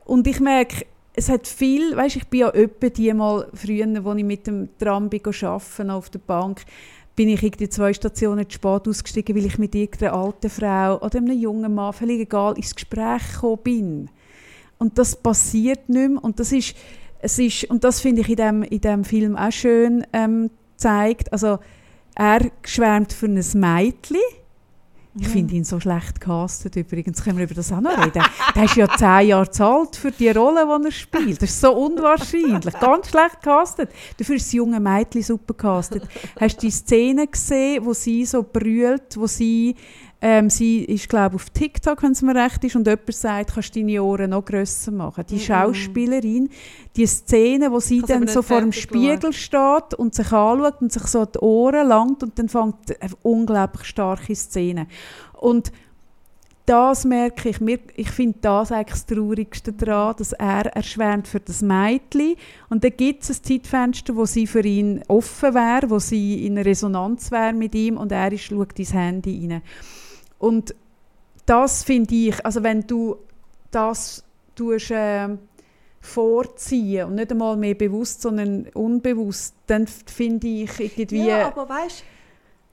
Und 0.04 0.26
ich 0.26 0.40
merke, 0.40 0.84
es 1.18 1.28
hat 1.28 1.48
viel, 1.48 1.96
weißt, 1.96 2.14
ich 2.14 2.28
bin 2.28 2.40
ja 2.40 2.50
öppe 2.50 2.90
die 2.90 3.12
mal 3.12 3.48
früher, 3.52 4.04
wo 4.04 4.12
ich 4.12 4.24
mit 4.24 4.46
dem 4.46 4.68
Tram 4.78 5.10
bin 5.10 5.20
arbeiten, 5.24 5.90
auf 5.90 6.10
der 6.10 6.20
Bank, 6.20 6.64
bin 7.16 7.28
ich 7.28 7.42
irgendwie 7.42 7.68
zwei 7.68 7.92
Stationen 7.92 8.48
zu 8.48 8.54
spät 8.54 8.86
ausgestiegen, 8.86 9.34
weil 9.34 9.46
ich 9.46 9.58
mit 9.58 9.74
irgendeiner 9.74 10.12
alten 10.12 10.48
Frau 10.48 11.00
oder 11.00 11.18
einem 11.18 11.36
jungen 11.36 11.74
Mann, 11.74 11.92
völlig 11.92 12.20
egal, 12.20 12.56
ins 12.56 12.72
Gespräch 12.72 13.32
gekommen 13.32 13.58
bin. 13.64 14.10
Und 14.78 14.96
das 14.96 15.16
passiert 15.16 15.88
nicht 15.88 16.10
mehr. 16.10 16.22
Und 16.22 16.38
das 16.38 16.52
ist, 16.52 16.76
es 17.18 17.36
ist, 17.40 17.64
und 17.64 17.82
das 17.82 18.00
finde 18.00 18.20
ich 18.20 18.28
in 18.28 18.36
dem, 18.36 18.62
in 18.62 18.80
dem 18.80 19.02
Film 19.02 19.36
auch 19.36 19.50
schön 19.50 20.06
ähm, 20.12 20.50
gezeigt. 20.76 21.32
Also, 21.32 21.58
er 22.14 22.48
schwärmt 22.62 23.12
für 23.12 23.26
ein 23.26 23.34
Mädchen. 23.34 24.18
Ich 25.14 25.28
finde 25.28 25.54
ihn 25.54 25.64
so 25.64 25.80
schlecht 25.80 26.20
gecastet 26.20 26.76
übrigens. 26.76 27.22
Können 27.22 27.38
wir 27.38 27.44
über 27.44 27.54
das 27.54 27.72
auch 27.72 27.80
noch 27.80 27.98
reden? 27.98 28.22
Der 28.54 28.64
ist 28.64 28.76
ja 28.76 28.88
zehn 28.96 29.28
Jahre 29.28 29.50
zu 29.50 29.64
alt 29.64 29.96
für 29.96 30.12
die 30.12 30.28
Rolle, 30.28 30.64
die 30.64 30.86
er 30.86 30.92
spielt. 30.92 31.42
Das 31.42 31.50
ist 31.50 31.60
so 31.60 31.72
unwahrscheinlich. 31.72 32.78
Ganz 32.78 33.08
schlecht 33.08 33.42
gecastet. 33.42 33.90
Dafür 34.16 34.36
ist 34.36 34.46
das 34.46 34.52
junge 34.52 34.78
Mädchen 34.78 35.22
super 35.22 35.54
gecastet. 35.54 36.02
Hast 36.38 36.56
du 36.56 36.60
die 36.66 36.70
Szene 36.70 37.26
gesehen, 37.26 37.84
wo 37.84 37.92
sie 37.94 38.24
so 38.24 38.44
brüllt, 38.44 39.16
wo 39.16 39.26
sie 39.26 39.74
ähm, 40.20 40.50
sie 40.50 40.84
ist, 40.84 41.08
glaube 41.08 41.36
ich, 41.36 41.42
auf 41.42 41.50
TikTok, 41.50 42.02
wenn 42.02 42.12
es 42.12 42.22
mir 42.22 42.34
recht 42.34 42.64
ist, 42.64 42.74
und 42.74 42.86
jemand 42.86 43.12
sagt, 43.12 43.54
kannst 43.54 43.76
du 43.76 43.80
deine 43.80 44.02
Ohren 44.02 44.30
noch 44.30 44.44
grösser 44.44 44.90
machen. 44.90 45.24
Die 45.30 45.38
Schauspielerin, 45.38 46.50
die 46.96 47.06
Szene, 47.06 47.70
wo 47.70 47.78
sie 47.78 48.02
dann 48.02 48.26
so 48.26 48.42
vor 48.42 48.60
dem 48.60 48.72
Spiegel 48.72 49.32
steht 49.32 49.94
und 49.96 50.14
sich 50.14 50.32
anschaut 50.32 50.80
und 50.80 50.92
sich 50.92 51.04
so 51.04 51.24
die 51.24 51.38
Ohren 51.38 51.86
langt 51.86 52.22
und 52.24 52.36
dann 52.38 52.48
fängt 52.48 53.00
eine 53.00 53.12
unglaublich 53.22 53.86
starke 53.86 54.34
Szene. 54.34 54.88
Und 55.34 55.70
das 56.68 57.04
merke 57.06 57.48
ich. 57.48 57.60
Mir, 57.60 57.78
ich 57.94 58.10
finde 58.10 58.38
das 58.42 58.72
eigentlich 58.72 58.90
das 58.90 59.06
Traurigste 59.06 59.72
daran, 59.72 60.16
dass 60.18 60.32
er 60.34 60.66
erschwärmt 60.66 61.26
für 61.26 61.40
das 61.40 61.62
Mädchen. 61.62 62.34
Und 62.68 62.84
dann 62.84 62.94
gibt 62.94 63.22
es 63.22 63.30
ein 63.30 63.42
Zeitfenster, 63.42 64.14
wo 64.14 64.26
sie 64.26 64.46
für 64.46 64.60
ihn 64.60 65.02
offen 65.08 65.54
wäre, 65.54 65.88
wo 65.88 65.98
sie 65.98 66.44
in 66.44 66.58
Resonanz 66.58 67.30
wäre 67.30 67.54
mit 67.54 67.74
ihm 67.74 67.96
und 67.96 68.12
er 68.12 68.30
ist, 68.32 68.42
schaut 68.42 68.78
ins 68.78 68.92
Handy 68.92 69.48
rein. 69.48 69.62
Und 70.38 70.74
das 71.46 71.84
finde 71.84 72.14
ich, 72.14 72.44
also 72.44 72.62
wenn 72.62 72.86
du 72.86 73.16
das 73.70 74.24
tust, 74.54 74.90
äh, 74.90 75.28
vorziehen 76.00 77.08
und 77.08 77.16
nicht 77.16 77.30
einmal 77.30 77.56
mehr 77.56 77.74
bewusst, 77.74 78.22
sondern 78.22 78.68
unbewusst, 78.74 79.54
dann 79.66 79.86
finde 79.86 80.46
ich 80.46 80.78
irgendwie... 80.78 81.26
Ja, 81.26 81.48
aber 81.48 81.68
weißt 81.68 82.04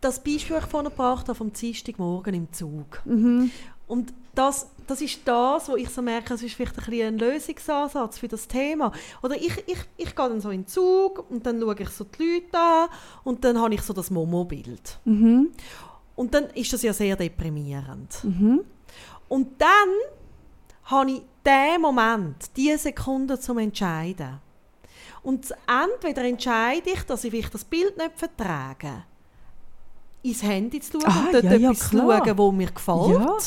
das 0.02 0.20
Beispiel, 0.24 0.56
das 0.56 0.66
ich 0.66 0.70
vorhin 0.70 0.90
gebracht 0.90 1.28
habe, 1.28 1.36
vom 1.36 1.52
Dienstagmorgen 1.52 2.34
im 2.34 2.52
Zug. 2.52 3.02
mhm. 3.06 3.52
Und 3.88 4.14
das, 4.34 4.68
das 4.88 5.00
ist 5.02 5.20
das, 5.26 5.70
wo 5.70 5.76
ich 5.76 5.90
so 5.90 6.02
merke, 6.02 6.34
es 6.34 6.42
ist 6.42 6.56
vielleicht 6.56 6.78
ein, 6.78 6.86
bisschen 6.86 7.08
ein 7.08 7.18
Lösungsansatz 7.20 8.18
für 8.18 8.28
das 8.28 8.48
Thema. 8.48 8.92
Oder 9.22 9.36
ich, 9.36 9.64
ich, 9.68 9.78
ich 9.98 10.16
gehe 10.16 10.30
dann 10.30 10.42
so 10.42 10.50
in 10.50 10.62
den 10.62 10.68
Zug 10.68 11.30
und 11.30 11.46
dann 11.46 11.62
schaue 11.62 11.76
ich 11.80 11.90
so 11.90 12.04
die 12.04 12.24
Leute 12.24 12.58
an 12.58 12.90
und 13.24 13.44
dann 13.44 13.62
habe 13.62 13.74
ich 13.76 13.82
so 13.82 13.94
das 13.94 14.10
Momo-Bild. 14.10 15.00
Mhm. 15.06 15.52
Und 16.16 16.34
dann 16.34 16.46
ist 16.52 16.72
das 16.72 16.82
ja 16.82 16.94
sehr 16.94 17.16
deprimierend. 17.16 18.24
Mhm. 18.24 18.62
Und 19.28 19.62
dann 19.62 19.90
habe 20.86 21.12
ich 21.12 21.22
den 21.46 21.82
Moment, 21.82 22.36
diese 22.56 22.78
Sekunde 22.78 23.40
zum 23.40 23.58
Entscheiden. 23.58 24.40
Und 25.24 25.54
entweder 25.68 26.24
entscheide 26.24 26.92
ich, 26.92 27.04
dass 27.04 27.24
ich 27.24 27.32
vielleicht 27.32 27.54
das 27.54 27.66
Bild 27.66 27.98
nicht 27.98 28.12
vertrage, 28.16 29.04
ins 30.22 30.44
Handy 30.44 30.80
zu 30.80 31.00
schauen 31.00 31.12
Ah, 31.12 31.26
und 31.26 31.34
dort 31.34 31.44
ja, 31.44 31.56
ja, 31.56 31.72
etwas 31.72 31.90
zu 31.90 31.98
klar. 31.98 32.24
schauen, 32.26 32.38
wo 32.38 32.52
mir 32.52 32.72
gefällt. 32.72 33.10
Ja. 33.10 33.38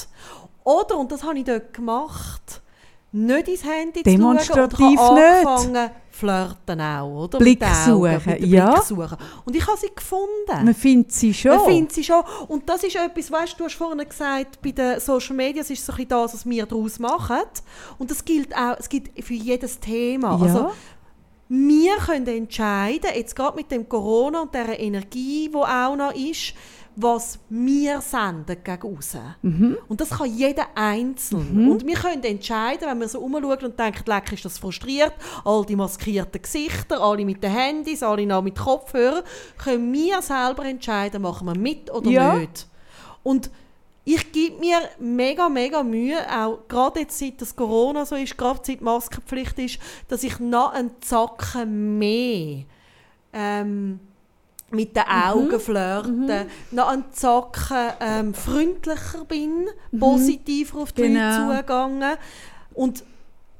Oder, 0.65 0.99
und 0.99 1.12
das 1.12 1.23
habe 1.23 1.39
ich 1.39 1.45
dort 1.45 1.73
gemacht, 1.73 2.61
nicht 3.12 3.49
ins 3.49 3.65
Handy 3.65 4.03
zu 4.03 4.11
schauen 4.11 4.36
und 4.36 4.78
habe 4.78 5.69
nicht. 5.69 5.90
Flirten 6.19 6.81
auch, 6.81 7.24
oder? 7.24 7.39
Blick 7.39 7.62
Augen, 7.62 8.20
suchen, 8.20 8.45
ja. 8.45 8.73
Blick 8.73 8.82
suchen. 8.85 9.16
Und 9.45 9.55
ich 9.57 9.66
habe 9.66 9.78
sie 9.78 9.90
gefunden. 9.95 10.65
Man 10.65 10.74
findet 10.74 11.12
sie 11.12 11.32
schon. 11.32 11.57
Man 11.57 11.65
findet 11.66 11.93
sie 11.93 12.05
schon. 12.05 12.23
Und 12.49 12.69
das 12.69 12.82
ist 12.82 12.97
etwas, 12.97 13.31
weißt 13.31 13.53
du, 13.55 13.59
du 13.59 13.65
hast 13.65 13.74
vorhin 13.74 14.07
gesagt, 14.09 14.61
bei 14.61 14.73
den 14.73 15.01
Social 15.01 15.36
Media 15.36 15.62
ist 15.62 15.69
so 15.69 15.93
ein 15.93 15.97
bisschen 15.97 16.09
das, 16.09 16.35
was 16.35 16.47
wir 16.47 16.66
daraus 16.66 16.99
machen. 16.99 17.43
Und 17.99 18.11
das 18.11 18.24
gilt 18.24 18.55
auch, 18.55 18.77
es 18.78 18.89
gilt 18.89 19.11
für 19.24 19.35
jedes 19.35 19.78
Thema. 19.78 20.36
ja. 20.36 20.43
Also, 20.43 20.73
wir 21.49 21.97
können 21.97 22.27
entscheiden, 22.27 23.11
jetzt 23.15 23.35
gerade 23.35 23.57
mit 23.57 23.70
dem 23.70 23.89
Corona 23.89 24.43
und 24.43 24.55
der 24.55 24.79
Energie, 24.79 25.49
die 25.49 25.57
auch 25.57 25.97
noch 25.97 26.15
ist, 26.15 26.55
was 27.01 27.39
wir 27.49 28.01
senden 28.01 28.57
gegen 28.65 28.97
aussen. 28.97 29.20
Mhm. 29.43 29.79
Und 29.87 30.01
das 30.01 30.11
kann 30.11 30.35
jeder 30.35 30.66
einzeln. 30.75 31.70
Und 31.70 31.87
wir 31.87 31.95
können 31.95 32.25
entscheiden, 32.25 32.89
wenn 32.89 32.99
wir 32.99 33.09
so 33.09 33.20
umschauen 33.20 33.65
und 33.65 33.79
denken, 33.79 34.03
leck, 34.07 34.33
ist 34.33 34.45
das 34.45 34.59
frustriert, 34.59 35.12
all 35.45 35.65
die 35.65 35.77
maskierten 35.77 36.43
Gesichter, 36.43 37.01
alle 37.01 37.25
mit 37.25 37.41
den 37.43 37.53
Handys, 37.53 38.03
alle 38.03 38.27
noch 38.27 38.43
mit 38.43 38.59
Kopfhörern, 38.59 39.23
können 39.59 39.93
wir 39.93 40.20
selber 40.23 40.65
entscheiden, 40.65 41.23
machen 41.23 41.47
wir 41.47 41.57
mit 41.57 41.89
oder 41.91 42.11
Ja. 42.11 42.35
nicht. 42.35 42.66
Und 43.23 43.49
ich 44.14 44.32
gebe 44.32 44.59
mir 44.59 44.78
mega, 44.98 45.48
mega 45.51 45.82
Mühe, 45.82 46.16
auch 46.35 46.60
gerade 46.66 47.01
jetzt, 47.01 47.18
seit 47.18 47.40
das 47.43 47.55
Corona 47.55 48.06
so 48.06 48.14
ist, 48.16 48.39
gerade 48.39 48.60
seit 48.62 48.80
Maskenpflicht 48.80 49.59
ist, 49.59 49.78
dass 50.09 50.22
ich 50.22 50.39
noch 50.40 50.72
einen 50.72 50.93
Zacken 51.02 51.98
mehr 51.98 52.64
ähm, 53.35 54.01
mit 54.70 54.97
den 54.97 55.02
Mhm. 55.02 55.22
Augen 55.24 55.60
flirten, 55.60 56.47
noch 56.70 56.89
einen 56.89 57.05
Zacken 57.12 57.93
ähm, 58.01 58.35
freundlicher 58.35 59.24
bin, 59.26 59.66
positiver 59.98 60.78
auf 60.78 60.93
die 60.93 61.02
Mhm. 61.02 61.14
Genau. 61.14 61.48
Leute 61.48 61.56
zugegangen. 61.59 62.16
Und 62.74 63.05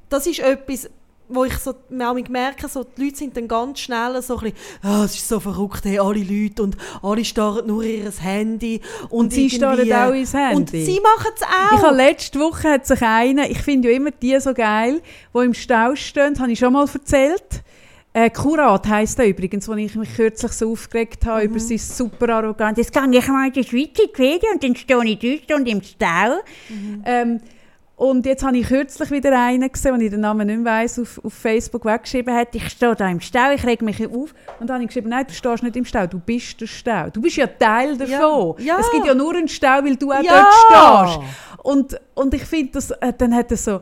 das 0.09 0.25
ist 0.25 0.39
etwas, 0.39 0.89
wo 1.29 1.43
ich 1.45 1.55
so 1.57 1.73
manchmal 1.89 2.23
merke, 2.29 2.67
so, 2.67 2.83
die 2.83 3.05
Leute 3.05 3.17
sind 3.17 3.37
dann 3.37 3.47
ganz 3.47 3.79
schnell 3.79 4.21
so 4.21 4.37
ein 4.37 4.51
bisschen, 4.51 4.57
«Ah, 4.81 5.03
es 5.05 5.15
ist 5.15 5.27
so 5.27 5.39
verrückt, 5.39 5.85
hey, 5.85 5.99
alle 5.99 6.23
Leute 6.23 6.63
und 6.63 6.75
alle 7.03 7.23
starren 7.23 7.67
nur 7.67 7.83
ihr 7.83 8.11
Handy. 8.19 8.81
Und, 9.09 9.11
Und 9.25 9.33
sie 9.33 9.49
starren 9.49 9.91
auch 9.93 10.11
ins 10.11 10.33
Handy. 10.33 10.55
Und 10.55 10.69
sie 10.71 10.99
machen 10.99 11.31
es 11.35 11.43
auch. 11.43 11.77
Ich 11.77 11.83
habe 11.83 11.95
letzte 11.95 12.39
Woche 12.39 12.69
hat 12.69 12.87
sich 12.87 13.01
einer, 13.01 13.49
ich 13.49 13.61
finde 13.61 13.89
ja 13.91 13.95
immer 13.95 14.11
die 14.11 14.39
so 14.39 14.53
geil, 14.53 15.01
die 15.33 15.39
im 15.39 15.53
Stau 15.53 15.95
stehen, 15.95 16.37
habe 16.39 16.51
ich 16.51 16.59
schon 16.59 16.73
mal 16.73 16.87
erzählt. 16.91 17.63
Äh, 18.11 18.31
Kurat 18.31 18.87
heisst 18.87 19.19
er 19.19 19.27
übrigens, 19.27 19.67
wo 19.67 19.73
ich 19.75 19.93
mich 19.93 20.15
kürzlich 20.15 20.51
so 20.53 20.71
aufgeregt 20.71 21.27
habe 21.27 21.41
Mhm. 21.43 21.51
über 21.51 21.59
sein 21.59 21.77
super 21.77 22.29
arrogant. 22.35 22.77
Jetzt 22.79 22.91
gehe 22.91 23.03
ich 23.19 23.27
mal 23.27 23.45
in 23.47 23.53
die 23.53 23.63
Schweiz 23.63 23.99
in 23.99 24.07
die 24.07 24.15
Ferien 24.15 24.53
und 24.55 24.63
dann 24.63 24.75
stehe 24.75 25.03
ich 25.05 25.19
drei 25.19 25.39
Stunden 25.43 25.67
im 25.67 25.81
Stau. 25.83 26.39
Mhm. 26.69 27.03
Ähm, 27.05 27.39
und 27.99 28.25
jetzt 28.25 28.45
habe 28.45 28.57
ich 28.57 28.67
kürzlich 28.67 29.11
wieder 29.11 29.37
einen 29.37 29.69
gesehen, 29.69 29.91
den 29.93 30.01
ich 30.01 30.09
den 30.11 30.21
Namen 30.21 30.47
nicht 30.47 30.59
mehr 30.61 30.71
weiss, 30.73 30.97
auf, 30.97 31.19
auf 31.21 31.33
Facebook 31.33 31.83
weggeschrieben 31.83 32.33
hat. 32.33 32.55
Ich 32.55 32.69
stehe 32.69 32.95
da 32.95 33.09
im 33.09 33.19
Stau, 33.19 33.51
ich 33.53 33.65
reg 33.65 33.81
mich 33.81 34.01
auf. 34.07 34.33
Und 34.59 34.67
dann 34.69 34.75
habe 34.75 34.83
ich 34.83 34.87
geschrieben, 34.87 35.09
nein, 35.09 35.25
du 35.27 35.33
stehst 35.33 35.63
nicht 35.63 35.75
im 35.75 35.83
Stau, 35.83 36.07
du 36.07 36.17
bist 36.17 36.61
der 36.61 36.67
Stau. 36.67 37.09
Du 37.09 37.21
bist 37.21 37.35
ja 37.35 37.45
Teil 37.47 37.97
davon. 37.97 38.55
Ja. 38.59 38.75
Ja. 38.75 38.79
Es 38.79 38.89
gibt 38.91 39.05
ja 39.05 39.13
nur 39.13 39.35
einen 39.35 39.49
Stau, 39.49 39.83
weil 39.83 39.97
du 39.97 40.11
auch 40.13 40.23
Ja. 40.23 40.47
dort 40.71 41.09
stehst. 41.11 41.29
Und, 41.61 41.99
und 42.15 42.33
ich 42.33 42.45
finde, 42.45 42.79
äh, 43.01 43.11
dann 43.17 43.35
hat 43.35 43.51
er 43.51 43.57
so, 43.57 43.81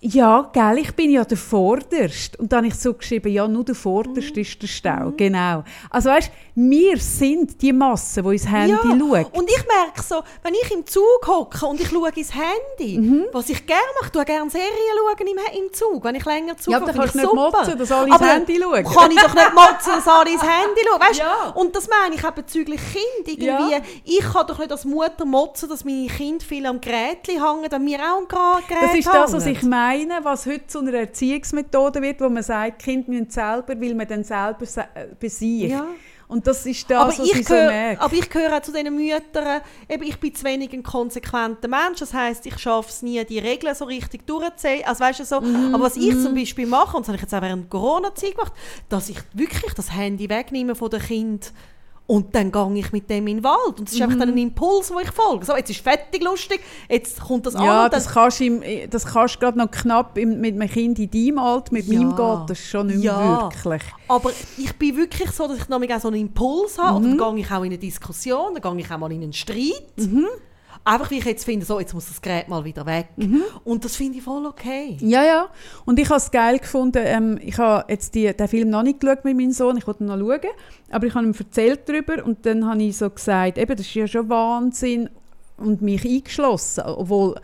ja, 0.00 0.50
gell, 0.52 0.78
ich 0.78 0.94
bin 0.94 1.10
ja 1.10 1.24
der 1.24 1.38
Vorderste. 1.38 2.36
Und 2.38 2.52
dann 2.52 2.58
habe 2.58 2.68
ich 2.68 2.74
so 2.74 2.92
geschrieben, 2.94 3.32
ja, 3.32 3.48
nur 3.48 3.64
der 3.64 3.74
Vorderste 3.74 4.40
ist 4.40 4.60
der 4.62 4.66
Stau. 4.68 5.12
Genau. 5.16 5.64
Also 5.90 6.10
weißt 6.10 6.30
wir 6.58 6.96
sind 6.98 7.60
die 7.60 7.72
Masse, 7.72 8.22
die 8.22 8.28
ins 8.30 8.48
Handy 8.48 8.72
ja. 8.72 8.80
schaut. 8.82 9.36
Und 9.36 9.50
ich 9.50 9.62
merke 9.66 10.02
so, 10.02 10.22
wenn 10.42 10.54
ich 10.54 10.70
im 10.70 10.86
Zug 10.86 11.02
hocke 11.26 11.66
und 11.66 11.78
ich 11.80 11.88
schaue 11.88 12.10
ins 12.14 12.32
Handy, 12.34 12.98
Mhm. 12.98 13.24
was 13.32 13.48
ich 13.50 13.66
gerne 13.66 13.82
mache, 14.00 14.10
tue 14.12 14.24
gerne 14.24 14.48
Serien 14.50 14.70
schauen 14.96 15.26
im, 15.26 15.64
im 15.64 15.72
Zug, 15.72 16.02
wenn 16.04 16.14
ich 16.14 16.24
länger 16.24 16.56
Zug 16.56 16.72
Ja, 16.72 16.78
aber 16.78 16.92
kannst 16.92 17.12
finde 17.12 17.26
nicht 17.26 17.34
ich 17.34 17.40
super. 17.44 17.58
motzen, 17.58 17.78
dass 17.78 17.92
alle 17.92 18.06
ins 18.06 18.14
Aber 18.14 18.26
Handy 18.26 18.60
schauen. 18.62 18.84
kann 18.84 19.10
ich 19.10 19.20
doch 19.20 19.34
nicht 19.34 19.54
motzen, 19.54 19.92
dass 19.96 20.08
alle 20.08 20.30
ins 20.30 20.42
Handy 20.42 20.80
schauen. 20.88 21.00
Weißt? 21.00 21.18
Ja. 21.18 21.52
Und 21.54 21.76
das 21.76 21.88
meine 21.88 22.14
ich 22.14 22.24
auch 22.24 22.30
bezüglich 22.30 22.80
Kind. 22.92 23.28
Irgendwie, 23.28 23.72
Ja. 23.72 23.80
Ich 24.04 24.20
kann 24.32 24.46
doch 24.46 24.58
nicht 24.58 24.70
als 24.72 24.84
Mutter 24.84 25.24
motzen, 25.26 25.68
dass 25.68 25.84
meine 25.84 26.06
Kinder 26.06 26.44
viel 26.44 26.64
am 26.66 26.80
Gerät 26.80 27.26
hängen, 27.28 27.68
dann 27.68 27.84
wir 27.84 27.98
auch 27.98 28.18
am 28.18 28.28
Gerät 28.28 28.82
Das 28.82 28.94
ist 28.94 29.06
das, 29.08 29.32
was 29.34 29.46
ich 29.46 29.62
meine, 29.62 29.85
was 30.22 30.46
heute 30.46 30.66
zu 30.66 30.80
einer 30.80 30.94
Erziehungsmethode 30.94 32.00
wird, 32.02 32.20
wo 32.20 32.28
man 32.28 32.42
sagt, 32.42 32.82
Kinder 32.82 33.10
müssen 33.10 33.30
selber, 33.30 33.80
weil 33.80 33.94
man 33.94 34.06
dann 34.06 34.24
selber 34.24 34.64
se- 34.66 34.86
äh, 34.94 35.06
bei 35.20 35.28
sich. 35.28 35.70
Ja. 35.70 35.86
Und 36.28 36.44
das 36.44 36.66
ist 36.66 36.90
das, 36.90 36.98
aber, 36.98 37.08
was 37.10 37.18
ich, 37.20 37.34
ich 37.36 37.46
so 37.46 37.54
merke. 37.54 38.00
aber 38.02 38.12
ich 38.14 38.28
gehöre 38.28 38.56
auch 38.56 38.60
zu 38.62 38.72
diesen 38.72 38.96
Müttern, 38.96 39.60
eben, 39.88 40.02
ich 40.02 40.18
bin 40.18 40.34
zu 40.34 40.44
wenig 40.44 40.72
ein 40.72 40.82
konsequenter 40.82 41.68
Mensch, 41.68 42.00
das 42.00 42.12
heisst, 42.12 42.44
ich 42.46 42.58
schaffe 42.58 42.88
es 42.90 43.02
nie, 43.02 43.24
die 43.24 43.38
Regeln 43.38 43.72
so 43.76 43.84
richtig 43.84 44.26
durchzuziehen. 44.26 44.82
Also, 44.86 45.04
weißt 45.04 45.20
du, 45.20 45.24
so. 45.24 45.40
Mhm, 45.40 45.72
Aber 45.74 45.84
was 45.84 45.96
ich 45.96 46.20
zum 46.20 46.34
Beispiel 46.34 46.66
mache, 46.66 46.96
und 46.96 47.02
das 47.04 47.08
habe 47.08 47.16
ich 47.16 47.22
jetzt 47.22 47.32
auch 47.34 47.42
während 47.42 47.70
Corona-Zeit 47.70 48.32
gemacht, 48.32 48.52
dass 48.88 49.08
ich 49.08 49.18
wirklich 49.34 49.72
das 49.74 49.92
Handy 49.94 50.28
wegnehme 50.28 50.74
von 50.74 50.90
den 50.90 51.00
Kindern 51.00 51.48
und 52.08 52.34
dann 52.34 52.52
gehe 52.52 52.74
ich 52.78 52.92
mit 52.92 53.10
dem 53.10 53.26
in 53.26 53.38
den 53.38 53.44
Wald. 53.44 53.80
Und 53.80 53.88
es 53.88 53.94
ist 53.94 54.00
einfach 54.00 54.14
Mhm. 54.16 54.20
dann 54.20 54.28
ein 54.30 54.38
Impuls, 54.38 54.92
wo 54.92 55.00
ich 55.00 55.10
folge. 55.10 55.44
So, 55.44 55.56
jetzt 55.56 55.70
ist 55.70 55.80
fertig 55.80 56.22
lustig, 56.22 56.60
jetzt 56.88 57.20
kommt 57.20 57.46
das 57.46 57.54
an. 57.56 57.64
Ja, 57.64 57.84
und 57.84 57.92
dann, 57.92 58.00
das 58.00 58.08
kannst 58.08 58.40
du 58.40 58.60
das 58.90 59.04
kannst 59.06 59.40
gerade 59.40 59.58
noch 59.58 59.70
knapp 59.70 60.16
im, 60.18 60.40
mit 60.40 60.54
einem 60.54 60.68
Kind 60.70 60.98
in 61.00 61.10
deinem 61.10 61.38
Alter, 61.38 61.72
mit 61.72 61.86
Ja. 61.86 61.98
meinem 61.98 62.14
geht 62.16 62.50
das 62.50 62.58
schon 62.58 62.86
nicht 62.88 63.02
Ja. 63.02 63.42
wirklich. 63.52 63.82
Aber 64.08 64.30
ich 64.56 64.72
bin 64.76 64.96
wirklich 64.96 65.30
so, 65.32 65.48
dass 65.48 65.58
ich 65.58 65.68
noch 65.68 65.80
auch 65.82 66.00
so 66.00 66.08
einen 66.08 66.20
Impuls 66.20 66.78
habe. 66.78 67.00
Mhm. 67.00 67.12
Und 67.12 67.18
dann 67.18 67.34
gehe 67.34 67.44
ich 67.44 67.50
auch 67.50 67.58
in 67.58 67.64
eine 67.64 67.78
Diskussion, 67.78 68.54
dann 68.54 68.76
gehe 68.76 68.84
ich 68.86 68.90
auch 68.92 68.98
mal 68.98 69.10
in 69.12 69.22
einen 69.22 69.32
Streit. 69.32 69.82
Mhm. 69.96 70.26
Einfach 70.86 71.10
weil 71.10 71.18
ich 71.18 71.24
jetzt 71.24 71.44
finde, 71.44 71.66
so, 71.66 71.80
jetzt 71.80 71.94
muss 71.94 72.06
das 72.06 72.22
Gerät 72.22 72.46
mal 72.46 72.64
wieder 72.64 72.86
weg. 72.86 73.08
Mhm. 73.16 73.42
Und 73.64 73.84
das 73.84 73.96
finde 73.96 74.18
ich 74.18 74.24
voll 74.24 74.46
okay. 74.46 74.96
Ja, 75.00 75.24
ja. 75.24 75.48
Und 75.84 75.98
ich 75.98 76.08
habe 76.08 76.18
es 76.18 76.30
geil 76.30 76.60
gefunden. 76.60 77.02
Ähm, 77.04 77.40
ich 77.42 77.58
habe 77.58 77.92
jetzt 77.92 78.14
die, 78.14 78.32
den 78.32 78.46
Film 78.46 78.70
noch 78.70 78.84
nicht 78.84 79.00
geschaut 79.00 79.24
mit 79.24 79.36
meinem 79.36 79.50
Sohn. 79.50 79.76
Ich 79.78 79.86
wollte 79.88 80.04
ihn 80.04 80.06
noch 80.06 80.16
schauen. 80.16 80.52
Aber 80.92 81.06
ich 81.06 81.14
habe 81.16 81.26
ihm 81.26 81.34
erzählt 81.36 81.88
darüber. 81.88 82.24
Und 82.24 82.46
dann 82.46 82.64
habe 82.64 82.80
ich 82.84 82.96
so 82.96 83.10
gesagt, 83.10 83.58
eben, 83.58 83.76
das 83.76 83.84
ist 83.84 83.94
ja 83.94 84.06
schon 84.06 84.28
Wahnsinn. 84.28 85.10
Und 85.56 85.82
mich 85.82 86.04
eingeschlossen. 86.04 86.84
Obwohl, 86.86 87.34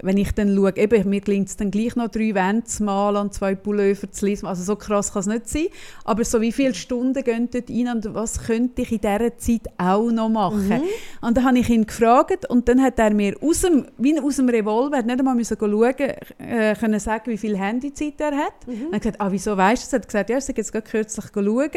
wenn 0.00 0.16
ich 0.16 0.32
dann 0.32 0.54
schaue, 0.54 0.76
eben, 0.76 1.08
mir 1.08 1.20
gelingt 1.20 1.48
es 1.48 1.56
dann 1.56 1.70
gleich 1.70 1.96
noch 1.96 2.08
drei 2.08 2.34
Wände 2.34 2.64
zu 2.64 2.84
malen 2.84 3.18
und 3.18 3.34
zwei 3.34 3.54
Pullover 3.54 4.10
zu 4.10 4.26
lesen. 4.26 4.46
Also 4.46 4.62
so 4.62 4.76
krass 4.76 5.12
kann 5.12 5.20
es 5.20 5.26
nicht 5.26 5.48
sein. 5.48 5.66
Aber 6.04 6.24
so 6.24 6.40
wie 6.40 6.52
viele 6.52 6.74
Stunden 6.74 7.22
gehen 7.22 7.48
dort 7.52 7.68
rein 7.68 7.88
und 7.88 8.14
was 8.14 8.42
könnte 8.42 8.82
ich 8.82 8.92
in 8.92 9.00
dieser 9.00 9.36
Zeit 9.36 9.68
auch 9.78 10.10
noch 10.10 10.28
machen? 10.28 10.82
Und 11.20 11.36
dann 11.36 11.44
habe 11.44 11.58
ich 11.58 11.68
ihn 11.68 11.86
gefragt 11.86 12.48
und 12.48 12.68
dann 12.68 12.82
hat 12.82 12.98
er 12.98 13.12
mir 13.12 13.36
aus 13.42 13.60
dem, 13.60 13.86
wie 13.98 14.18
aus 14.18 14.36
dem 14.36 14.48
Revolver, 14.48 14.98
hat 14.98 15.06
nicht 15.06 15.18
einmal 15.18 15.34
müssen 15.34 15.56
schauen, 15.58 15.94
äh, 16.38 16.74
können 16.74 16.98
sagen, 16.98 17.30
wie 17.30 17.38
viel 17.38 17.56
Handyzeit 17.56 18.14
er 18.18 18.36
hat. 18.36 18.54
Dann 18.66 18.76
habe 18.86 18.96
ich 18.96 19.02
gesagt, 19.02 19.20
ah, 19.20 19.30
wieso 19.30 19.56
weißt 19.56 19.82
du 19.82 19.86
das? 19.86 19.92
Er 19.92 19.98
hat 19.98 20.06
gesagt, 20.06 20.30
ja, 20.30 20.38
ich 20.38 20.48
habe 20.48 20.56
jetzt 20.56 20.72
gerade 20.72 20.88
kürzlich 20.88 21.26
schauen. 21.34 21.70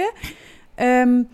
Ähm, 0.78 1.28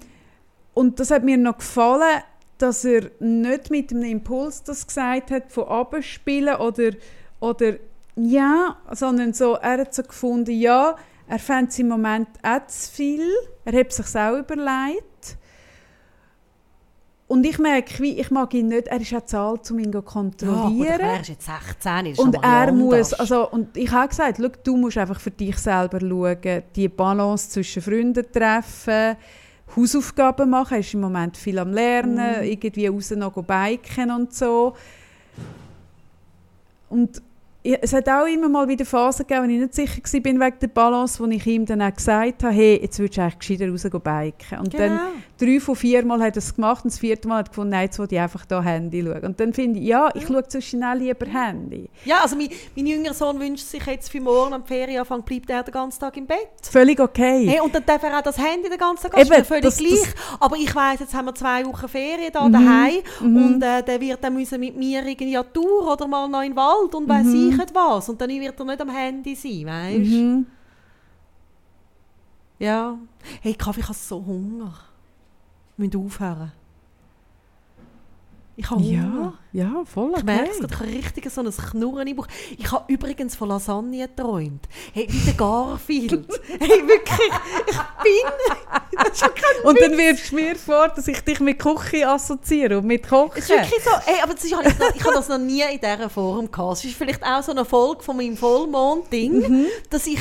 und 0.73 0.99
das 0.99 1.11
hat 1.11 1.23
mir 1.23 1.37
noch 1.37 1.57
gefallen, 1.57 2.21
dass 2.61 2.85
er 2.85 3.09
nicht 3.19 3.69
mit 3.71 3.91
einem 3.91 4.03
Impuls 4.03 4.63
das 4.63 4.85
gesagt 4.85 5.31
hat, 5.31 5.51
von 5.51 5.65
abspielen 5.65 6.55
oder, 6.55 6.91
oder 7.39 7.73
ja, 8.15 8.77
sondern 8.91 9.33
so, 9.33 9.53
er 9.55 9.79
hat 9.79 9.93
so 9.93 10.03
gefunden, 10.03 10.51
ja, 10.51 10.95
er 11.27 11.39
fände 11.39 11.69
es 11.69 11.79
im 11.79 11.87
Moment 11.87 12.27
auch 12.43 12.67
zu 12.67 12.91
viel. 12.91 13.25
Er 13.63 13.79
hat 13.79 13.87
es 13.87 13.95
sich 13.97 14.15
auch 14.17 14.37
überlegt. 14.37 15.37
Und 17.27 17.45
ich 17.45 17.57
merke, 17.59 18.03
wie, 18.03 18.19
ich 18.19 18.29
mag 18.29 18.53
ihn 18.53 18.67
nicht, 18.67 18.87
er 18.87 18.99
ist 18.99 19.13
auch 19.13 19.25
zu 19.25 19.37
alt, 19.39 19.71
um 19.71 19.79
ihn 19.79 19.93
zu 19.93 19.99
Ja, 19.99 20.01
kontrollieren. 20.01 20.77
gut, 20.77 20.99
er 20.99 21.21
ist 21.21 21.29
jetzt 21.29 21.45
16, 21.45 22.05
ist 22.07 22.19
Und 22.19 22.35
er 22.43 22.73
muss, 22.73 23.13
also, 23.13 23.49
und 23.49 23.77
ich 23.77 23.89
habe 23.89 24.09
gesagt, 24.09 24.39
schau, 24.41 24.49
du 24.65 24.75
musst 24.75 24.97
einfach 24.97 25.21
für 25.21 25.31
dich 25.31 25.57
selber 25.57 26.01
schauen, 26.01 26.63
die 26.75 26.89
Balance 26.89 27.49
zwischen 27.51 27.81
Freunden 27.81 28.29
treffen, 28.29 29.15
Hausaufgaben 29.75 30.49
machen, 30.49 30.79
ist 30.79 30.93
im 30.93 31.01
Moment 31.01 31.37
viel 31.37 31.57
am 31.59 31.71
Lernen, 31.71 32.43
irgendwie 32.43 32.87
raus 32.87 33.11
noch 33.11 33.33
go 33.33 33.41
biken 33.41 34.11
und 34.11 34.33
so. 34.33 34.75
Und 36.89 37.21
es 37.63 37.93
hat 37.93 38.09
auch 38.09 38.25
immer 38.25 38.49
mal 38.49 38.67
wieder 38.67 38.85
Phasen 38.85 39.27
gegeben, 39.27 39.47
wo 39.47 39.51
ich 39.51 39.59
nicht 39.59 39.75
sicher 39.75 40.01
war 40.01 40.47
wegen 40.47 40.59
der 40.59 40.67
Balance, 40.67 41.19
wo 41.23 41.27
ich 41.29 41.45
ihm 41.45 41.65
dann 41.65 41.81
auch 41.81 41.93
gesagt 41.93 42.43
habe, 42.43 42.53
hey, 42.53 42.79
jetzt 42.81 42.97
würdest 42.97 43.17
du 43.17 43.21
eigentlich 43.21 43.39
gescheiter 43.39 43.69
raus 43.69 43.87
go 43.91 43.99
biken. 43.99 44.59
Und 44.59 44.73
dann 44.73 44.97
Genau. 44.97 45.01
drei 45.39 45.59
von 45.59 45.75
vier 45.75 46.03
Mal 46.05 46.21
hat 46.23 46.35
er 46.35 46.39
es 46.39 46.55
gemacht 46.55 46.83
und 46.83 46.91
das 46.91 46.99
vierte 46.99 47.27
Mal 47.27 47.37
hat 47.39 47.47
er 47.47 47.49
gefunden, 47.49 47.69
nein, 47.71 47.83
jetzt 47.85 47.99
will 47.99 48.07
ich 48.09 48.19
einfach 48.19 48.45
da 48.47 48.63
Handy 48.63 49.03
schauen. 49.03 49.21
Und 49.23 49.39
dann 49.39 49.53
finde 49.53 49.79
ich, 49.79 49.85
ja, 49.85 50.09
ich 50.15 50.25
schaue 50.25 50.47
zwischen 50.47 50.83
auch 50.83 50.95
lieber 50.95 51.25
Handy. 51.27 51.87
Ja, 52.05 52.21
also 52.23 52.35
mein, 52.35 52.49
mein 52.75 52.85
jüngerer 52.87 53.13
Sohn 53.13 53.39
wünscht 53.39 53.65
sich 53.67 53.85
jetzt 53.85 54.09
für 54.11 54.21
morgen 54.21 54.53
am 54.53 54.65
Ferienanfang, 54.65 55.21
bleibt 55.21 55.49
er 55.51 55.61
den 55.61 55.71
ganzen 55.71 55.99
Tag 55.99 56.17
im 56.17 56.25
Bett. 56.25 56.37
Völlig 56.63 56.99
okay. 56.99 57.45
Hey, 57.47 57.59
und 57.61 57.75
dann 57.75 57.85
darf 57.85 58.01
er 58.01 58.17
auch 58.17 58.23
das 58.23 58.37
Handy 58.39 58.69
den 58.69 58.77
ganzen 58.79 59.11
Tag, 59.11 59.19
Eben, 59.19 59.31
ist 59.33 59.47
völlig 59.47 59.63
das- 59.63 59.77
gleich. 59.77 59.91
das- 60.01 60.15
Aber 60.39 60.55
ich 60.55 60.73
weiss, 60.73 60.99
jetzt 60.99 61.13
haben 61.13 61.25
wir 61.25 61.35
zwei 61.35 61.63
Wochen 61.65 61.87
Ferien 61.87 62.31
da 62.33 62.47
Mhm, 62.47 62.53
daheim 62.53 62.93
mhm. 63.21 63.35
und 63.45 63.61
äh, 63.63 63.83
der 63.83 64.01
wird 64.01 64.23
dann 64.23 64.33
müssen 64.33 64.59
mit 64.59 64.75
mir 64.75 65.05
irgendwie 65.05 65.37
an 65.37 65.45
die 65.47 65.59
Tour 65.59 65.91
oder 65.93 66.07
mal 66.07 66.27
noch 66.27 66.41
in 66.41 66.51
den 66.51 66.55
Wald 66.55 66.95
und 66.95 67.07
weiss 67.07 67.25
Mhm. 67.27 67.49
ich 67.49 67.50
nicht 67.57 67.75
was. 67.75 68.09
Und 68.09 68.19
dann 68.21 68.29
wird 68.29 68.59
er 68.59 68.65
nicht 68.65 68.81
am 68.81 68.89
Handy 68.89 69.35
sein, 69.35 69.65
weißt 69.65 69.97
du? 69.97 69.99
Mhm. 69.99 70.45
Ja. 72.59 72.97
Hey, 73.41 73.53
Kaffee, 73.53 73.79
ich 73.79 73.87
habe 73.87 73.97
so 73.97 74.23
Hunger. 74.25 74.73
Wir 75.77 75.87
müssen 75.87 76.05
aufhören. 76.05 76.51
Ich 78.57 78.69
habe 78.69 78.83
Hunger. 78.83 79.33
Ja, 79.53 79.63
ja, 79.63 79.85
voll 79.85 80.13
Ich 80.17 80.23
merke 80.23 80.49
es 80.49 80.57
okay. 80.57 80.67
ich 80.69 80.79
habe 80.79 80.89
richtig 80.89 81.31
so 81.31 81.41
ein 81.41 81.51
Knurren 81.51 82.07
im 82.07 82.15
Bauch. 82.17 82.27
Ich 82.57 82.71
habe 82.71 82.91
übrigens 82.91 83.35
von 83.35 83.49
Lasagne 83.49 84.07
geträumt. 84.07 84.67
Hey, 84.93 85.07
wie 85.09 85.19
der 85.19 85.33
Garfield. 85.33 86.27
hey, 86.59 86.87
wirklich, 86.87 87.31
ich 87.67 87.77
bin... 88.03 89.63
Und 89.63 89.79
dann 89.79 89.97
wirfst 89.97 90.31
du 90.31 90.35
mir 90.35 90.55
vor, 90.55 90.89
dass 90.89 91.07
ich 91.07 91.21
dich 91.21 91.39
mit 91.39 91.59
Küche 91.59 92.07
assoziiere 92.07 92.79
und 92.79 92.85
mit 92.85 93.07
Kochen. 93.07 93.31
Es 93.35 93.49
ist 93.49 93.49
wirklich 93.49 93.83
so, 93.83 93.91
hey, 94.05 94.21
aber 94.21 94.33
das 94.33 94.43
ist, 94.43 94.51
ich, 94.51 95.03
habe 95.03 95.13
das 95.15 95.29
noch 95.29 95.37
nie 95.37 95.61
in 95.61 95.79
dieser 95.79 96.09
Form 96.09 96.51
gehabt. 96.51 96.77
Es 96.77 96.85
ist 96.85 96.95
vielleicht 96.95 97.23
auch 97.23 97.41
so 97.41 97.51
eine 97.51 97.65
Folge 97.65 98.03
von 98.03 98.17
meinem 98.17 98.35
Vollmond-Ding, 98.35 99.65
dass 99.89 100.07
ich 100.07 100.19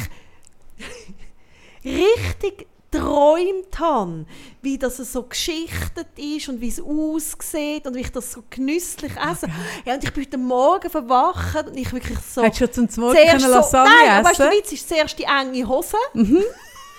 richtig 1.85 2.67
geträumt 2.91 3.79
habe, 3.79 4.27
wie 4.63 4.79
das 4.79 4.97
so 4.97 5.23
geschichtet 5.23 6.09
ist 6.17 6.49
und 6.49 6.61
wie 6.61 6.69
es 6.69 6.81
aussieht 6.81 7.87
und 7.87 7.95
wie 7.95 8.01
ich 8.01 8.13
das 8.13 8.33
so 8.33 8.43
genüsslich 8.51 9.13
esse. 9.17 9.47
Ja, 9.85 9.95
und 9.95 10.05
ich 10.05 10.13
bin 10.13 10.25
heute 10.25 10.39
Morgen 10.39 10.91
verwacht 10.91 11.69
und 11.69 11.77
ich 11.77 11.93
wirklich 11.93 12.19
so... 12.19 12.43
Hättest 12.43 12.61
du 12.61 12.75
schon 12.75 12.89
zum 12.89 13.05
Morgen 13.05 13.17
können 13.17 13.51
Lasagne 13.51 13.91
nein, 13.91 14.19
aber 14.19 14.29
weißt 14.29 14.41
du, 14.41 14.45
essen 14.45 14.59
Witz 14.59 14.73
ist 14.73 14.89
zuerst 14.89 15.19
die 15.19 15.25
enge 15.25 15.67
Hose. 15.67 15.97
Mhm. 16.15 16.43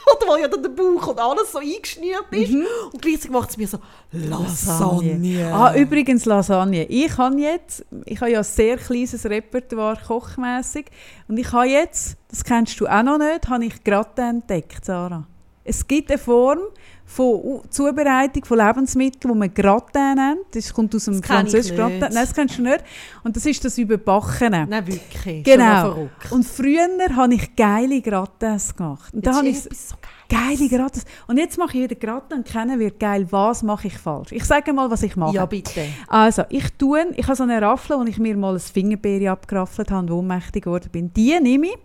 oder 0.16 0.28
wo 0.28 0.36
ja 0.36 0.48
dann 0.48 0.64
der 0.64 0.70
Bauch 0.70 1.08
und 1.08 1.20
alles 1.20 1.52
so 1.52 1.60
eingeschnürt 1.60 2.26
ist. 2.32 2.54
Und 2.54 3.02
gleichzeitig 3.02 3.32
macht 3.32 3.52
es 3.52 3.58
mir 3.58 3.68
so 3.68 3.78
Lasagne. 4.12 5.52
Ah, 5.54 5.76
übrigens 5.76 6.26
Lasagne. 6.26 6.86
Ich 6.86 7.18
habe 7.18 7.40
jetzt, 7.40 7.86
ich 8.06 8.20
habe 8.20 8.32
ja 8.32 8.40
ein 8.40 8.44
sehr 8.44 8.78
kleines 8.78 9.26
Repertoire 9.26 10.00
kochmässig 10.06 10.88
und 11.28 11.38
ich 11.38 11.52
habe 11.52 11.68
jetzt, 11.68 12.18
das 12.30 12.44
kennst 12.44 12.80
du 12.80 12.88
auch 12.88 13.04
noch 13.04 13.18
nicht, 13.18 13.48
habe 13.48 13.66
ich 13.66 13.84
gerade 13.84 14.22
entdeckt, 14.22 14.86
Sarah. 14.86 15.28
Es 15.64 15.88
gibt 15.88 16.10
eine 16.10 16.18
Form 16.18 16.60
von 17.06 17.62
Zubereitung 17.70 18.46
von 18.46 18.58
Lebensmitteln, 18.58 19.34
die 19.34 19.40
man 19.40 19.54
Gratin 19.54 20.16
nennt. 20.16 20.46
Das 20.54 20.74
kommt 20.74 20.96
aus 20.96 21.06
dem 21.06 21.22
französischen. 21.22 21.76
Gratin. 21.76 22.00
Nein, 22.00 22.14
das 22.14 22.34
kennst 22.34 22.58
du 22.58 22.62
nicht. 22.64 22.84
Und 23.24 23.36
das 23.36 23.46
ist 23.46 23.64
das 23.66 23.78
Überbackene. 23.78 24.66
Nein, 24.70 24.88
wirklich. 24.88 25.44
Genau. 25.44 26.10
Und 26.30 26.46
früher 26.46 26.88
habe 27.16 27.36
ich 27.36 27.56
geile 27.56 28.02
Gratins 28.02 28.76
gemacht. 28.76 29.14
Und 29.14 29.26
da 29.26 29.36
habe 29.36 29.50
ist 29.50 29.68
ich 29.72 29.78
so 29.78 29.96
geil. 30.30 30.56
geile 30.58 30.70
Gratins. 30.70 31.06
Und 31.28 31.38
jetzt 31.38 31.58
mache 31.58 31.78
ich 31.78 31.84
wieder 31.84 31.96
Gratin 31.96 32.40
und 32.40 32.48
kennen 32.48 32.80
wird 32.80 33.00
geil, 33.00 33.28
was 33.30 33.62
mache 33.62 33.88
ich 33.88 33.98
falsch. 33.98 34.32
Ich 34.32 34.46
sage 34.46 34.72
mal, 34.72 34.90
was 34.90 35.04
ich 35.04 35.16
mache. 35.18 35.36
Ja, 35.36 35.46
bitte. 35.46 35.84
Also, 36.08 36.44
ich 36.50 36.70
tue, 36.78 37.08
ich 37.16 37.28
habe 37.28 37.36
so 37.36 37.44
eine 37.44 37.62
Raffel, 37.62 37.98
wo 38.00 38.04
ich 38.04 38.20
mir 38.20 38.38
mal 38.38 38.54
ein 38.54 38.60
Fingerbeere 38.60 39.32
abgeraffelt 39.32 39.92
habe 39.92 40.04
und 40.04 40.12
ohnmächtig 40.12 40.64
geworden 40.64 40.90
bin. 40.92 41.12
Die 41.14 41.38
nehme 41.42 41.68
ich, 41.68 41.78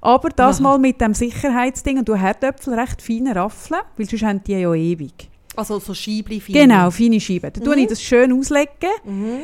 aber 0.00 0.30
das 0.30 0.56
Aha. 0.56 0.62
mal 0.62 0.78
mit 0.78 1.00
dem 1.00 1.14
Sicherheitsding 1.14 1.98
und 1.98 2.08
du 2.08 2.14
Herdöpfel 2.14 2.74
recht 2.74 3.02
feine 3.02 3.34
Raffeln, 3.36 3.80
weil 3.96 4.08
sonst 4.08 4.22
haben 4.22 4.42
die 4.44 4.52
ja 4.52 4.72
ewig. 4.74 5.28
Also 5.56 5.78
so 5.78 5.94
Scheibli 5.94 6.40
fein. 6.40 6.54
Genau, 6.54 6.90
feine 6.90 7.20
Scheiben. 7.20 7.52
Dann 7.52 7.64
tue 7.64 7.76
Mhm. 7.76 7.82
ich 7.82 7.88
das 7.88 8.02
schön 8.02 8.32
auslegen 8.32 8.90
Mhm. 9.04 9.38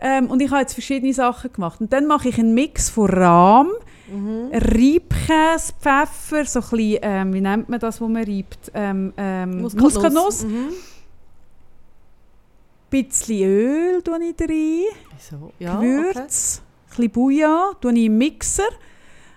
ähm, 0.00 0.26
und 0.30 0.42
ich 0.42 0.50
habe 0.50 0.60
jetzt 0.60 0.74
verschiedene 0.74 1.12
Sachen 1.14 1.52
gemacht. 1.52 1.80
Und 1.80 1.92
dann 1.92 2.06
mache 2.06 2.28
ich 2.28 2.38
einen 2.38 2.52
Mix 2.54 2.90
von 2.90 3.08
Rahm, 3.10 3.68
Mhm. 4.12 4.50
Reibkäse, 4.52 5.72
Pfeffer, 5.80 6.44
so 6.44 6.58
ein 6.60 6.68
bisschen, 6.70 6.98
ähm, 7.02 7.32
wie 7.32 7.40
nennt 7.40 7.68
man 7.68 7.80
das, 7.80 8.00
wo 8.00 8.08
man 8.08 8.24
reibt? 8.24 8.70
Ähm, 8.74 9.12
ähm, 9.16 9.62
Muskatnuss. 9.62 10.44
Mhm. 10.44 10.68
Ein 12.92 13.06
bisschen 13.08 13.48
Öl 13.48 14.02
tue 14.02 14.18
ich 14.22 14.40
rein. 14.40 14.82
So, 15.18 15.52
ja, 15.58 15.78
okay. 15.78 15.86
Gewürz, 16.12 16.60
ein 16.60 16.88
bisschen 16.96 17.10
Bouillon, 17.10 17.74
tue 17.80 17.92
ich 17.92 18.04
im 18.04 18.18
Mixer. 18.18 18.68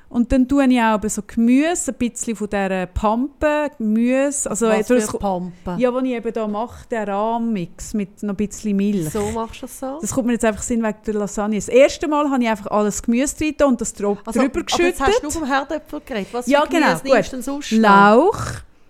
Und 0.08 0.32
dann 0.32 0.48
tue 0.48 0.66
ich 0.68 0.80
auch 0.80 1.00
so 1.08 1.22
Gemüse, 1.26 1.92
ein 1.92 1.98
bisschen 1.98 2.36
von 2.36 2.48
dieser 2.50 2.86
Pampe, 2.86 3.72
Gemüse. 3.78 4.50
Also, 4.50 4.68
Was 4.68 4.88
das- 4.88 5.10
für 5.12 5.18
Pampe. 5.18 5.76
ja, 5.78 5.94
was 5.94 6.04
ich 6.04 6.12
eben 6.12 6.32
da 6.34 6.48
mache, 6.48 6.88
der 6.90 7.08
Rahmmix 7.08 7.94
mit 7.94 8.22
noch 8.24 8.34
ein 8.34 8.38
bisschen 8.38 8.78
Milch. 8.78 9.10
So 9.10 9.32
machst 9.32 9.58
du 9.58 9.66
das 9.66 9.80
so? 9.80 9.98
Das 10.00 10.12
kommt 10.14 10.28
mir 10.28 10.34
jetzt 10.34 10.46
einfach 10.46 10.62
Sinn 10.64 10.82
wegen 10.84 10.98
der 11.06 11.14
Lasagne. 11.16 11.58
Das 11.58 11.68
erste 11.68 12.08
Mal 12.08 12.30
habe 12.30 12.42
ich 12.44 12.50
einfach 12.50 12.68
alles 12.72 13.02
Gemüse 13.02 13.36
drin 13.36 13.56
und 13.68 13.82
das 13.82 13.94
drauf, 13.94 14.20
also, 14.26 14.40
drüber 14.40 14.62
aber 14.72 14.84
jetzt 14.84 15.00
hast 15.02 15.08
du 15.08 15.28
geschüttet. 15.28 15.34
vom 15.34 15.46
Herdöpfel 15.46 16.02
geredet. 16.06 16.28
Was 16.34 16.48
Ja, 16.48 16.62
Gemüse 16.66 16.76
genau, 16.80 16.88
nimmst 16.88 17.04
gut. 17.06 17.26
du 17.26 17.30
denn 17.36 17.42
sonst? 17.42 17.72
Lauch, 17.72 18.40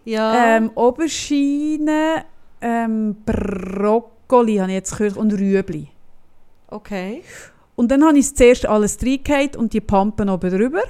Ja. 0.04 0.58
ähm, 0.58 0.72
Aubergine, 0.76 2.26
ähm, 2.62 3.16
Brokkoli 3.26 4.58
habe 4.58 4.70
ich 4.72 4.76
jetzt 4.76 4.98
gehört 4.98 5.18
und 5.18 5.34
Rüebli. 5.34 5.88
okay. 6.68 7.24
Und 7.76 7.92
dann 7.92 8.06
habe 8.06 8.18
ich 8.18 8.34
zuerst 8.34 8.66
alles 8.66 8.98
reingehauen 9.02 9.56
und 9.58 9.74
die 9.74 9.82
Pampen 9.82 10.30
oben 10.30 10.50
drüber. 10.50 10.82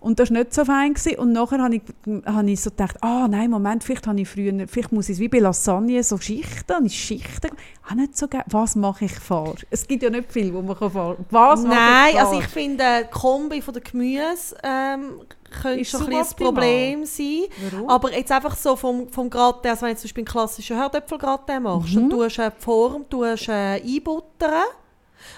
Und 0.00 0.18
das 0.18 0.30
war 0.32 0.38
nicht 0.38 0.52
so 0.52 0.64
fein. 0.64 0.94
Gewesen. 0.94 1.18
Und 1.20 1.30
nachher 1.32 1.62
habe 1.62 1.76
ich, 1.76 1.82
habe 2.26 2.50
ich 2.50 2.60
so 2.60 2.70
gedacht, 2.70 2.96
ah 3.00 3.28
nein, 3.28 3.48
Moment, 3.48 3.84
vielleicht 3.84 4.08
habe 4.08 4.20
ich 4.20 4.28
früher, 4.28 4.66
vielleicht 4.66 4.90
muss 4.90 5.08
ich 5.08 5.14
es 5.14 5.20
wie 5.20 5.28
bei 5.28 5.38
Lasagne 5.38 6.02
so 6.02 6.18
Schichten, 6.18 6.74
habe 6.74 6.86
ich 6.86 6.94
Schichten, 6.98 7.50
ah, 7.88 7.94
nicht 7.94 8.16
so 8.16 8.26
geil. 8.26 8.42
Was 8.50 8.74
mache 8.74 9.04
ich 9.04 9.12
falsch? 9.12 9.64
Es 9.70 9.86
gibt 9.86 10.02
ja 10.02 10.10
nicht 10.10 10.32
viel, 10.32 10.52
wo 10.52 10.60
man 10.62 10.76
kann 10.76 10.90
falsch. 10.90 11.18
Was 11.30 11.62
mache 11.62 11.74
Nein, 11.76 12.10
ich 12.14 12.20
also 12.20 12.38
ich 12.40 12.46
finde, 12.48 12.84
die 13.04 13.10
Kombi 13.12 13.62
von 13.62 13.74
der 13.74 13.82
Gemüse 13.84 14.56
ähm, 14.64 15.20
könnte 15.62 15.80
Ist 15.80 15.90
schon 15.92 16.06
ein 16.08 16.12
ein. 16.14 16.26
Problem 16.36 17.04
sein. 17.04 17.42
Warum? 17.70 17.88
Aber 17.88 18.12
jetzt 18.12 18.32
einfach 18.32 18.56
so 18.56 18.74
vom, 18.74 19.08
vom 19.10 19.30
Gratin, 19.30 19.70
also 19.70 19.82
wenn 19.86 19.92
du 19.94 19.98
zum 20.00 20.04
Beispiel 20.08 20.22
einen 20.22 20.26
klassischen 20.32 20.76
Herdöpfelgratin 20.76 21.62
machst, 21.62 21.94
Mhm. 21.94 22.10
tust 22.10 22.38
du 22.38 22.42
die 22.42 22.50
Form 22.58 23.08
tust, 23.08 23.48
äh, 23.48 23.80
einbuttern 23.80 24.64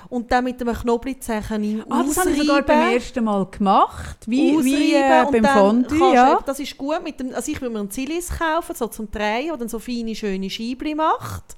und 0.08 0.30
dann 0.30 0.44
mit 0.44 0.60
einem 0.60 0.74
Knoblauchzeichen 0.74 1.84
Ah, 1.88 2.02
das 2.02 2.16
habe 2.18 2.30
ich 2.30 2.38
sogar 2.38 2.62
beim 2.62 2.92
ersten 2.94 3.24
Mal 3.24 3.46
gemacht. 3.46 4.18
Wie, 4.26 4.56
wie 4.64 4.94
äh, 4.94 5.24
beim 5.30 5.44
Fondue, 5.44 6.14
ja. 6.14 6.40
Das 6.44 6.58
ist 6.60 6.76
gut. 6.76 7.02
Mit 7.02 7.20
dem, 7.20 7.34
also 7.34 7.50
ich 7.50 7.60
würde 7.60 7.72
mir 7.74 7.80
einen 7.80 7.90
Zilis 7.90 8.30
kaufen, 8.30 8.74
so 8.74 8.86
zum 8.88 9.10
Drehen, 9.10 9.48
der 9.48 9.56
dann 9.56 9.68
so 9.68 9.78
feine, 9.78 10.14
schöne 10.14 10.48
Scheibli 10.50 10.94
macht. 10.94 11.56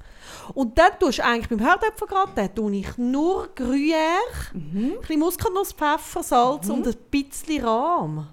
Und 0.55 0.79
dann 0.79 0.93
tust 1.01 1.19
du 1.19 1.25
eigentlich 1.25 1.49
beim 1.49 1.59
Herdöpfelgratin 1.59 2.55
tue 2.55 2.77
ich 2.77 2.97
nur 2.99 3.49
Gruyère, 3.57 4.53
Mhm. 4.53 4.93
ein 4.95 5.01
bisschen 5.01 5.21
Muskatnuss, 5.21 5.73
Pfeffer, 5.73 6.23
Salz 6.23 6.69
und 6.69 6.87
ein 6.87 6.95
bisschen 7.11 7.65
Rahm. 7.65 8.27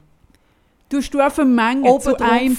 Tust 0.89 1.13
du 1.13 1.21
auch 1.21 1.31
vermengen 1.31 1.83
Oben 1.85 2.01
zu 2.03 2.11
drauf. 2.13 2.21
einem... 2.29 2.57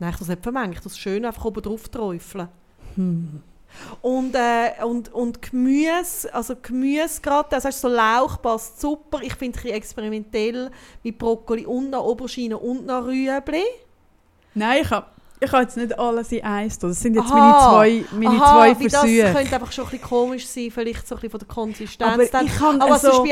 Nein, 0.00 0.10
ich 0.10 0.16
tue 0.16 0.22
es 0.24 0.28
nicht 0.28 0.42
vermengen, 0.42 0.72
ich 0.72 0.80
tue 0.80 0.90
es 0.90 0.98
schön 0.98 1.24
einfach 1.24 1.44
oben 1.44 1.62
drauf 1.62 1.88
träufeln. 1.88 2.48
Hm. 2.96 3.42
Und, 4.02 4.34
äh, 4.34 4.84
und, 4.84 5.12
und 5.12 5.42
Gemüse, 5.42 6.32
also 6.32 6.54
Gemüse 6.60 7.20
gerade, 7.20 7.48
das 7.50 7.64
heißt 7.64 7.80
so 7.80 7.88
Lauch 7.88 8.40
passt 8.40 8.80
super. 8.80 9.20
Ich 9.22 9.34
finde 9.34 9.58
es 9.58 9.64
ein 9.64 9.72
experimentell 9.72 10.70
mit 11.02 11.18
Brokkoli 11.18 11.66
und 11.66 11.90
noch 11.90 12.04
Aubergine 12.04 12.58
und 12.58 12.86
noch 12.86 13.06
Rüebli. 13.06 13.64
Nein, 14.54 14.82
ich 14.82 14.90
habe 14.90 15.06
ich 15.42 15.50
habe 15.52 15.62
jetzt 15.62 15.76
nicht 15.76 15.98
alles 15.98 16.30
in 16.32 16.44
eins. 16.44 16.78
tun. 16.78 16.90
Das 16.90 17.00
sind 17.00 17.14
jetzt 17.14 17.30
Aha. 17.30 17.72
meine 17.72 18.04
zwei, 18.04 18.16
meine 18.18 18.42
Aha, 18.42 18.52
zwei 18.52 18.74
Versuche. 18.74 19.22
Das 19.22 19.34
könnte 19.34 19.54
einfach 19.54 19.72
schon 19.72 19.84
ein 19.84 19.90
bisschen 19.90 20.08
komisch 20.08 20.46
sein, 20.46 20.70
vielleicht 20.70 21.08
so 21.08 21.14
ein 21.14 21.20
bisschen 21.20 21.30
von 21.30 21.40
der 21.40 21.48
Konsistenz. 21.48 22.12
Aber 22.12 22.24
dann. 22.26 22.46
ich 22.46 22.56
kann 22.56 22.80
Aber 22.80 22.92
also- 22.92 23.10
auch, 23.10 23.26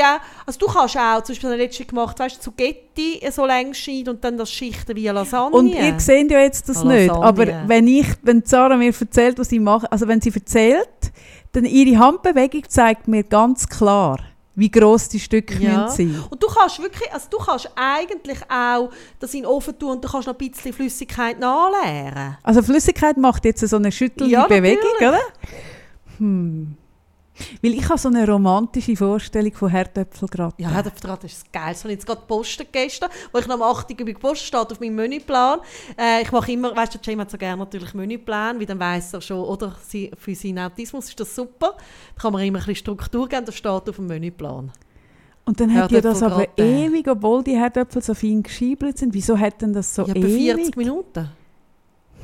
also 0.45 0.59
du 0.59 0.65
kannst 0.67 0.97
auch, 0.97 1.23
zum 1.23 1.35
Beispiel 1.35 1.49
letztens 1.51 1.87
gemacht, 1.87 2.19
weißt 2.19 2.37
du, 2.37 2.41
Zugetti 2.41 3.21
so 3.31 3.45
lang 3.45 3.73
schneiden 3.73 4.09
und 4.15 4.23
dann 4.23 4.37
das 4.37 4.51
Schichten 4.51 4.95
wie 4.95 5.07
Lasagne. 5.07 5.55
Und 5.55 5.67
ihr 5.67 5.99
seht 5.99 6.31
ja 6.31 6.39
jetzt 6.39 6.67
das 6.67 6.81
Eine 6.81 6.93
nicht, 6.95 7.07
Lasagne. 7.07 7.25
aber 7.25 7.67
wenn, 7.67 7.87
ich, 7.87 8.07
wenn 8.23 8.43
Sarah 8.43 8.75
mir 8.77 8.93
erzählt, 8.99 9.37
was 9.37 9.49
sie 9.49 9.59
macht, 9.59 9.91
also 9.91 10.07
wenn 10.07 10.19
sie 10.21 10.33
erzählt, 10.33 10.87
dann 11.51 11.65
ihre 11.65 11.97
Handbewegung 11.99 12.63
zeigt 12.67 13.07
mir 13.07 13.23
ganz 13.23 13.67
klar, 13.67 14.19
wie 14.59 14.69
gross 14.69 15.09
die 15.09 15.19
Stücke 15.19 15.55
Ja. 15.59 15.83
müssen 15.85 15.95
sein 16.13 16.23
Und 16.29 16.43
du 16.43 16.47
kannst 16.47 16.79
wirklich, 16.81 17.11
also 17.11 17.27
du 17.29 17.37
kannst 17.37 17.69
eigentlich 17.75 18.39
auch 18.49 18.89
das 19.19 19.33
in 19.33 19.41
den 19.41 19.45
Ofen 19.47 19.77
tun 19.79 19.91
und 19.93 20.03
du 20.03 20.09
kannst 20.09 20.27
noch 20.27 20.35
ein 20.37 20.49
bisschen 20.49 20.73
Flüssigkeit 20.73 21.39
nachleeren. 21.39 22.37
Also 22.43 22.61
Flüssigkeit 22.61 23.17
macht 23.17 23.45
jetzt 23.45 23.67
so 23.67 23.75
eine 23.77 23.91
schüttelnde 23.91 24.31
Ja, 24.33 24.45
Bewegung, 24.47 24.83
natürlich. 24.99 25.09
oder? 25.09 25.19
Hm. 26.17 26.75
Weil 27.61 27.73
ich 27.73 27.87
habe 27.87 27.97
so 27.97 28.09
eine 28.09 28.27
romantische 28.27 28.95
Vorstellung 28.95 29.53
von 29.53 29.69
Herdöpfelgratin. 29.69 30.65
Ja, 30.65 30.83
Vertrag 30.83 31.23
ist 31.23 31.51
geil. 31.51 31.69
Das 31.69 31.83
habe 31.83 31.93
ich 31.93 31.99
jetzt 31.99 32.05
gerade 32.05 32.21
gepostet 32.21 32.69
gestern, 32.71 33.09
wo 33.31 33.39
ich 33.39 33.47
noch 33.47 33.55
am 33.55 33.61
8. 33.61 33.91
Uhr 33.91 34.05
gepostet 34.05 34.47
steht 34.47 34.71
auf 34.71 34.79
meinem 34.79 34.95
Menüplan. 34.95 35.59
Äh, 35.97 36.23
ich 36.23 36.31
mache 36.31 36.51
immer, 36.51 36.75
weißt 36.75 36.95
du, 36.95 36.99
Jane 37.01 37.21
hat 37.21 37.31
so 37.31 37.37
gerne 37.37 37.57
natürlich 37.57 37.93
Menüplan, 37.93 38.59
weil 38.59 38.65
dann 38.65 38.79
weiss 38.79 39.13
er 39.13 39.21
schon, 39.21 39.39
oder 39.39 39.75
sie, 39.87 40.11
für 40.17 40.35
seinen 40.35 40.59
Autismus 40.59 41.09
ist 41.09 41.19
das 41.19 41.35
super. 41.35 41.75
Da 42.15 42.21
kann 42.21 42.33
man 42.33 42.43
immer 42.43 42.59
ein 42.59 42.65
bisschen 42.65 42.75
Struktur 42.75 43.27
geben, 43.27 43.45
das 43.45 43.55
steht 43.55 43.71
auf 43.71 43.95
dem 43.95 44.07
Menüplan. 44.07 44.71
Und 45.45 45.59
dann 45.59 45.73
hat 45.73 45.91
ja 45.91 46.01
das 46.01 46.21
aber 46.21 46.39
Herdöpfelgratin. 46.39 46.93
ewig, 46.93 47.07
obwohl 47.07 47.43
die 47.43 47.55
Herdöpfel 47.55 48.03
so 48.03 48.13
fein 48.13 48.43
geschiebelt 48.43 48.97
sind. 48.97 49.13
Wieso 49.13 49.37
hat 49.37 49.61
denn 49.61 49.73
das 49.73 49.95
so 49.95 50.05
ja, 50.05 50.13
ewig? 50.13 50.55
40 50.57 50.77
Minuten. 50.77 51.29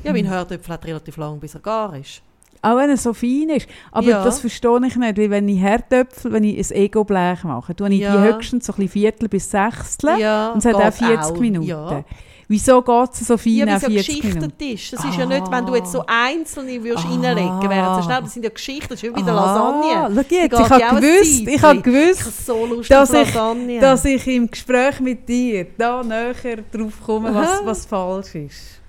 Ja, 0.04 0.12
mein 0.12 0.26
Herdöpfel 0.26 0.74
hat 0.74 0.84
relativ 0.84 1.16
lang, 1.16 1.40
bis 1.40 1.54
er 1.54 1.60
gar 1.60 1.96
ist. 1.96 2.22
Auch 2.62 2.76
wenn 2.76 2.90
er 2.90 2.96
so 2.96 3.12
fein 3.14 3.48
ist. 3.54 3.68
Aber 3.92 4.06
Ja. 4.06 4.24
das 4.24 4.40
verstehe 4.40 4.80
ich 4.86 4.96
nicht, 4.96 5.18
weil 5.18 5.30
wenn 5.30 5.48
ich 5.48 5.60
Herdöpfel, 5.60 6.32
wenn 6.32 6.44
ich 6.44 6.70
ein 6.70 6.76
Ego-Blech 6.76 7.44
mache, 7.44 7.74
tue 7.76 7.88
ich 7.90 8.00
Ja. 8.00 8.16
die 8.16 8.22
höchstens 8.34 8.66
so 8.66 8.74
ein 8.76 8.88
Viertel 8.88 9.28
bis 9.28 9.50
Sechstel 9.50 10.18
Ja, 10.18 10.50
und 10.52 10.58
es 10.58 10.64
hat 10.64 10.74
auch 10.74 10.82
geht 10.84 10.94
40 10.94 11.18
auch, 11.36 11.40
Minuten. 11.40 11.66
Ja. 11.68 12.04
Wieso 12.48 12.80
geht 12.80 13.10
es 13.12 13.26
so 13.26 13.36
fein 13.36 13.52
Ja, 13.54 13.66
weil 13.66 13.74
es 13.76 13.82
ja 13.82 13.88
40 13.88 14.20
geschichtet 14.22 14.62
ist. 14.62 14.92
Das 14.92 15.04
ist 15.04 15.16
ja 15.18 15.26
nicht, 15.26 15.50
wenn 15.50 15.66
du 15.66 15.74
jetzt 15.74 15.90
so 15.90 16.04
einzelne 16.06 16.80
würdest 16.84 17.04
Ah. 17.04 17.08
reinlegen 17.10 17.68
wären 17.70 17.96
so 17.96 18.02
schnell. 18.02 18.20
Das 18.22 18.32
sind 18.34 18.44
ja 18.44 18.50
Geschichten, 18.50 18.86
das 18.90 19.02
ist 19.02 19.08
wie 19.08 19.10
bei 19.10 19.22
der 19.22 19.34
Ah, 19.34 19.82
Lasagne. 19.82 20.14
schau 20.14 20.34
jetzt, 20.36 20.52
ich 20.52 20.70
habe 20.70 21.00
gewusst, 21.00 21.48
ich 21.48 21.62
habe 21.62 21.76
Ich 21.78 21.82
gewusst, 21.82 22.20
habe 22.20 22.30
so 22.46 22.66
Lust 22.66 22.90
dass 22.90 23.12
ich- 23.12 23.80
dass 23.80 24.04
ich 24.04 24.26
im 24.28 24.48
Gespräch 24.48 25.00
mit 25.00 25.28
dir 25.28 25.66
da 25.76 26.04
näher 26.04 26.34
drauf 26.72 26.92
komme, 27.04 27.34
was, 27.34 27.60
was 27.64 27.84
falsch 27.86 28.36
ist. 28.36 28.80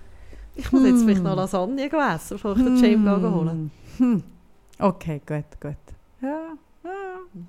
Ich 0.57 0.71
muss 0.71 0.83
jetzt 0.85 1.01
vielleicht 1.03 1.17
Hm. 1.17 1.23
noch 1.23 1.35
Lasagne 1.35 1.85
essen, 1.85 2.29
bevor 2.31 2.55
ich 2.57 2.63
den 2.63 2.75
James 2.77 3.09
holen 3.31 3.71
Hm. 3.97 4.23
Okay, 4.79 5.21
gut, 5.25 5.45
gut. 5.59 5.75
Ja. 6.21 6.49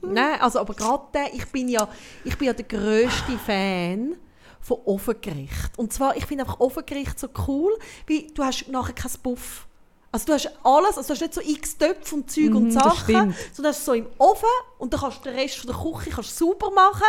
Nein, 0.02 0.40
also 0.40 0.60
aber 0.60 0.74
gerade 0.74 1.02
der, 1.14 1.34
ich 1.34 1.46
bin 1.46 1.68
ja, 1.68 1.88
ich 2.24 2.36
bin 2.36 2.46
ja 2.48 2.52
der 2.52 2.64
grösste 2.64 3.38
Fan 3.44 4.16
von 4.60 4.78
Ofengericht. 4.84 5.78
Und 5.78 5.92
zwar, 5.92 6.16
ich 6.16 6.26
finde 6.26 6.44
einfach 6.44 6.60
Ofengericht 6.60 7.18
so 7.18 7.28
cool, 7.46 7.72
weil 8.08 8.26
du 8.34 8.42
hast 8.42 8.68
nachher 8.68 8.92
kein 8.92 9.10
Buff. 9.22 9.66
Also 10.10 10.26
du 10.26 10.32
hast 10.32 10.50
alles, 10.64 10.96
also 10.96 11.02
du 11.02 11.12
hast 11.14 11.20
nicht 11.20 11.34
so 11.34 11.40
x 11.42 11.76
Töpfe 11.78 12.14
und 12.14 12.30
Zeug 12.30 12.50
Mhm, 12.50 12.56
und 12.56 12.74
das 12.74 12.82
Sachen, 12.84 13.34
sondern 13.52 13.72
hast 13.74 13.84
so 13.84 13.92
im 13.92 14.06
Ofen 14.18 14.48
und 14.78 14.92
dann 14.92 15.00
kannst 15.00 15.18
du 15.24 15.30
den 15.30 15.38
Rest 15.38 15.56
von 15.58 15.66
der 15.70 15.76
Küche 15.76 16.10
kannst 16.10 16.40
du 16.40 16.44
sauber 16.46 16.70
machen 16.70 17.04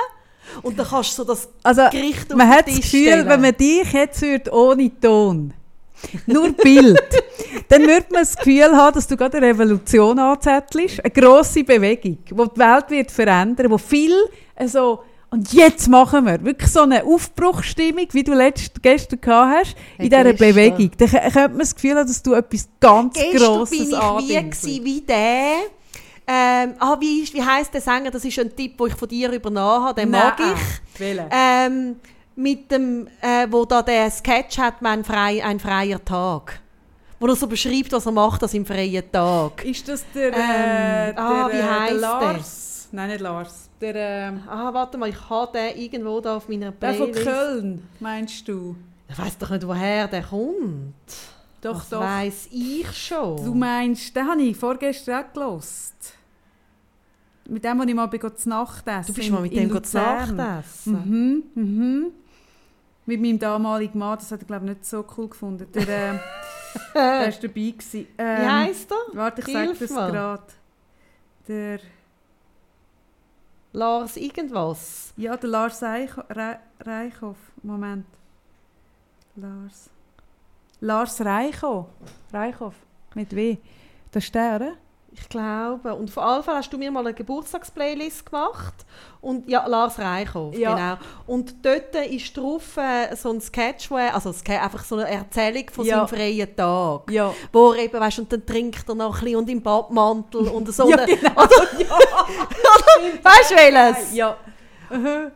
und 0.63 0.77
dann 0.77 0.87
kannst 0.87 1.11
du 1.17 1.23
so 1.23 1.23
das 1.23 1.47
Also, 1.63 1.83
Gericht 1.91 2.31
auf 2.31 2.37
man 2.37 2.47
den 2.49 2.57
hat 2.57 2.67
das 2.67 2.75
Tisch 2.75 2.91
Gefühl, 2.91 3.07
stellen. 3.07 3.27
wenn 3.29 3.41
man 3.41 3.55
dich 3.55 3.91
jetzt 3.93 4.21
hört, 4.21 4.51
ohne 4.51 4.99
Ton, 4.99 5.53
nur 6.25 6.51
Bild, 6.53 6.99
dann 7.67 7.81
würde 7.81 8.05
man 8.11 8.21
das 8.21 8.35
Gefühl 8.35 8.71
haben, 8.75 8.93
dass 8.95 9.07
du 9.07 9.15
gerade 9.17 9.37
eine 9.37 9.47
Revolution 9.47 10.17
anzettelst, 10.19 11.03
eine 11.03 11.11
grosse 11.11 11.63
Bewegung, 11.63 12.17
die 12.25 12.33
die 12.33 12.59
Welt 12.59 12.85
wird 12.89 13.11
verändern, 13.11 13.69
wo 13.71 13.77
viel 13.77 14.13
äh, 14.55 14.67
so 14.67 14.99
Und 15.31 15.53
jetzt 15.53 15.87
machen 15.87 16.25
wir 16.25 16.43
wirklich 16.43 16.71
so 16.71 16.81
eine 16.81 17.03
Aufbruchstimmung, 17.03 18.07
wie 18.13 18.23
du 18.23 18.33
letzt, 18.33 18.81
gestern 18.81 19.21
gehabt 19.21 19.55
hast, 19.57 19.71
in 19.71 19.77
Hey, 19.97 20.09
dieser 20.09 20.23
gestern. 20.33 20.47
Bewegung. 20.49 20.91
Da 20.97 21.05
kö- 21.05 21.21
könnte 21.21 21.49
man 21.49 21.59
das 21.59 21.75
Gefühl 21.75 21.95
haben, 21.97 22.07
dass 22.07 22.23
du 22.23 22.33
etwas 22.33 22.69
ganz 22.79 23.13
Gestern 23.13 23.37
Grosses 23.39 23.69
bin 23.69 23.89
ich 23.89 24.63
wie, 24.65 24.83
wie 24.85 25.01
der. 25.01 25.53
Ähm, 26.31 26.73
ah, 26.79 26.95
wie, 26.99 27.27
wie 27.33 27.41
heisst 27.43 27.73
der 27.73 27.81
Sänger? 27.81 28.11
Das 28.11 28.23
ist 28.23 28.37
ein 28.39 28.55
Tipp, 28.55 28.77
den 28.77 28.87
ich 28.87 28.93
von 28.95 29.07
dir 29.07 29.31
übernommen 29.31 29.83
habe. 29.85 29.99
Den 30.01 30.11
mag 30.11 30.37
Nein. 30.39 30.53
ich. 30.55 30.99
Welchen? 30.99 31.25
Ähm, 31.31 31.95
mit 32.39 32.71
dem, 32.71 33.07
äh, 33.21 33.47
wo 33.49 33.65
da 33.65 33.81
der 33.81 34.09
Sketch 34.09 34.57
hat, 34.57 34.81
mein 34.81 35.03
frei, 35.03 35.43
ein 35.43 35.59
freier 35.59 36.03
Tag. 36.03 36.61
Wo 37.19 37.27
er 37.27 37.35
so 37.35 37.47
beschreibt, 37.47 37.91
was 37.91 38.05
er 38.05 38.13
macht 38.13 38.41
an 38.41 38.47
seinem 38.49 38.65
freien 38.65 39.11
Tag. 39.11 39.65
Ist 39.65 39.87
das 39.89 40.05
der, 40.15 40.33
Ähm, 40.33 40.39
äh, 40.39 41.13
ah, 41.17 41.47
der, 41.47 41.53
wie 41.53 41.57
äh, 41.57 41.61
der 41.61 41.79
heisst 41.79 41.91
der? 41.91 41.99
Lars? 41.99 42.87
Nein, 42.93 43.09
nicht 43.09 43.19
Lars. 43.19 43.69
Der, 43.81 43.95
ähm, 43.95 44.41
Ah, 44.47 44.73
warte 44.73 44.97
mal, 44.97 45.09
ich 45.09 45.29
habe 45.29 45.51
den 45.51 45.77
irgendwo 45.77 46.21
da 46.21 46.37
auf 46.37 46.47
meiner 46.47 46.71
der 46.71 46.93
von 46.93 47.11
Playlist. 47.11 47.29
Köln, 47.29 47.87
meinst 47.99 48.47
du? 48.47 48.75
Ich 49.09 49.19
weiß 49.19 49.37
doch 49.37 49.49
nicht, 49.49 49.67
woher 49.67 50.07
der 50.07 50.23
kommt. 50.23 50.93
Doch, 51.61 51.79
das 51.79 51.89
doch. 51.89 51.99
weiss 51.99 52.47
ich 52.51 52.89
schon. 52.93 53.43
Du 53.43 53.53
meinst, 53.53 54.15
den 54.15 54.25
habe 54.25 54.41
ich 54.41 54.55
vorgestern 54.55 55.25
auch 55.25 55.33
gelost. 55.33 56.13
Mit 57.49 57.65
dem, 57.65 57.79
wo 57.79 57.83
ich 57.83 57.93
mal 57.93 58.09
zu 58.35 58.47
Nacht 58.49 58.87
essen. 58.87 59.07
Du 59.07 59.13
bist 59.13 59.29
mal 59.29 59.41
mit 59.41 59.51
in 59.51 59.67
dem 59.67 59.83
zu. 59.83 59.97
Nacht 59.97 60.35
essen. 60.63 60.93
Mhm, 61.55 61.61
mhm. 61.61 62.05
Mit 63.09 63.21
meinem 63.21 63.39
damaligen 63.39 63.97
Mann, 63.97 64.19
das 64.19 64.31
hat 64.31 64.41
er 64.41 64.45
glaube 64.45 64.65
ich 64.65 64.69
nicht 64.69 64.85
so 64.85 65.03
cool 65.17 65.27
gefunden. 65.27 65.65
Der, 65.73 65.81
äh, 65.81 65.87
der 66.93 67.25
war 67.25 67.31
dabei. 67.31 67.71
Gewesen. 67.71 68.07
Ähm, 68.19 68.41
Wie 68.41 68.49
heisst 68.51 68.91
er? 68.91 68.97
Warte, 69.13 69.41
ich 69.41 69.51
sage 69.51 69.73
das 69.73 69.89
gerade. 69.89 70.43
Der, 71.47 71.79
Lars 73.73 74.15
irgendwas. 74.15 75.11
ja, 75.17 75.35
der 75.35 75.49
Lars 75.49 75.81
Eicho, 75.81 76.21
Re, 76.29 76.59
Reichhoff. 76.81 77.37
Moment. 77.63 78.05
Lars. 79.35 79.89
Lars 80.79 81.21
Reicho. 81.21 81.89
Reichhoff. 82.31 82.75
Mit 83.15 83.35
W. 83.35 83.57
Das 84.11 84.23
ist 84.23 84.35
der, 84.35 84.55
oder? 84.55 84.73
Ich 85.11 85.27
glaube. 85.27 85.95
Und 85.95 86.09
vor 86.11 86.23
allem 86.23 86.43
hast 86.45 86.71
du 86.71 86.77
mir 86.77 86.91
mal 86.91 86.99
eine 86.99 87.13
Geburtstagsplaylist 87.13 88.25
gemacht. 88.27 88.73
Und 89.21 89.49
ja, 89.49 89.65
Lars 89.65 89.97
Reichhoff, 89.99 90.55
Ja. 90.55 90.75
genau. 90.75 90.97
Und 91.27 91.55
dort 91.65 91.95
ist 91.95 92.37
drauf 92.37 92.77
äh, 92.77 93.15
so 93.15 93.31
ein 93.31 93.41
Sketch, 93.41 93.91
also 93.91 94.31
einfach 94.47 94.83
so 94.83 94.95
eine 94.97 95.09
Erzählung 95.09 95.65
von 95.71 95.85
Ja. 95.85 95.97
seinem 95.97 96.07
freien 96.07 96.55
Tag. 96.55 97.11
Ja. 97.11 97.33
Wo 97.51 97.71
er 97.73 97.83
eben, 97.83 97.99
weißt, 97.99 98.19
und 98.19 98.31
dann 98.31 98.45
trinkt 98.45 98.87
er 98.87 98.95
noch 98.95 99.15
ein 99.17 99.23
bisschen 99.23 99.35
und 99.37 99.49
im 99.49 99.61
Badmantel 99.61 100.47
und 100.47 100.71
so. 100.73 100.89
Ja, 100.89 101.03
genau. 101.05 101.31
Weißt 103.23 103.51
du 103.51 103.55
welches? 103.55 104.13
Ja. 104.13 104.37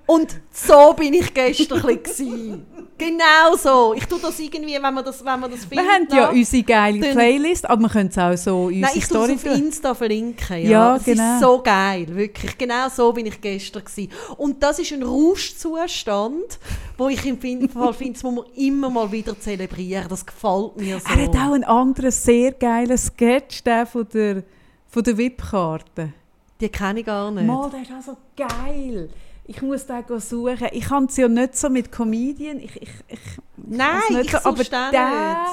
Und 0.07 0.39
so 0.51 0.93
bin 0.93 1.13
ich 1.13 1.33
gestern 1.33 1.81
gewesen. 1.81 2.65
Genau 2.97 3.55
so. 3.57 3.93
Ich 3.95 4.05
tue 4.05 4.19
das 4.19 4.39
irgendwie, 4.39 4.73
wenn 4.75 4.93
man 4.93 5.03
das, 5.03 5.25
wenn 5.25 5.39
man 5.39 5.49
das 5.51 5.69
Wir 5.69 5.79
findet. 5.79 5.93
haben 5.93 6.07
ja 6.15 6.27
noch. 6.27 6.33
unsere 6.33 6.63
geile 6.63 6.99
Playlist, 7.11 7.67
aber 7.69 7.81
wir 7.81 7.89
können 7.89 8.09
es 8.09 8.17
auch 8.17 8.35
so 8.37 8.69
in 8.69 8.81
Nein, 8.81 8.91
unsere 8.93 8.97
ich 8.99 9.07
tue 9.07 9.17
Story 9.17 9.33
es 9.33 9.45
auf. 9.53 9.57
Insta 9.59 9.93
verlinken. 9.95 10.57
Ja, 10.61 10.69
Ja, 10.69 10.93
das 10.93 11.03
genau. 11.05 11.33
ist 11.35 11.41
so 11.41 11.61
geil, 11.63 12.07
wirklich. 12.15 12.57
Genau 12.57 12.87
so 12.89 13.11
bin 13.11 13.25
ich 13.25 13.41
gestern 13.41 13.83
gewesen. 13.83 14.11
Und 14.37 14.61
das 14.61 14.79
ist 14.79 14.91
ein 14.93 15.03
Rauschzustand, 15.03 16.59
wo 16.97 17.09
ich 17.09 17.25
im 17.25 17.39
Fall 17.69 17.93
finde, 17.93 18.13
das 18.13 18.23
muss 18.23 18.35
man 18.35 18.45
immer 18.55 18.89
mal 18.89 19.11
wieder 19.11 19.37
zelebrieren. 19.39 20.05
Das 20.09 20.25
gefällt 20.25 20.77
mir 20.77 20.99
so. 20.99 21.09
Er 21.13 21.23
hat 21.25 21.35
auch 21.35 21.53
einen 21.53 21.63
anderen 21.63 22.11
sehr 22.11 22.51
geilen 22.51 22.97
Sketch, 22.97 23.63
der 23.63 23.85
von 23.85 24.07
der, 24.13 24.43
von 24.87 25.03
der 25.03 25.17
VIP-Karte. 25.17 26.13
Die 26.61 26.69
kenne 26.69 26.99
ich 27.01 27.05
gar 27.05 27.31
nicht. 27.31 27.45
Mal, 27.45 27.69
der 27.71 27.81
ist 27.81 27.91
auch 27.91 28.13
so 28.13 28.17
geil. 28.37 29.09
Ich 29.45 29.61
muss 29.61 29.85
den 29.85 30.03
suchen. 30.19 30.67
Ich 30.71 30.85
kann 30.85 31.05
es 31.05 31.17
ja 31.17 31.27
nicht 31.27 31.57
so 31.57 31.69
mit 31.69 31.91
Comedian. 31.91 32.59
Ich, 32.59 32.81
ich, 32.81 32.89
ich, 33.07 33.19
Nein, 33.57 33.99
nicht 34.11 34.25
ich 34.25 34.31
so, 34.31 34.37
aber 34.49 34.63
der- 34.63 35.45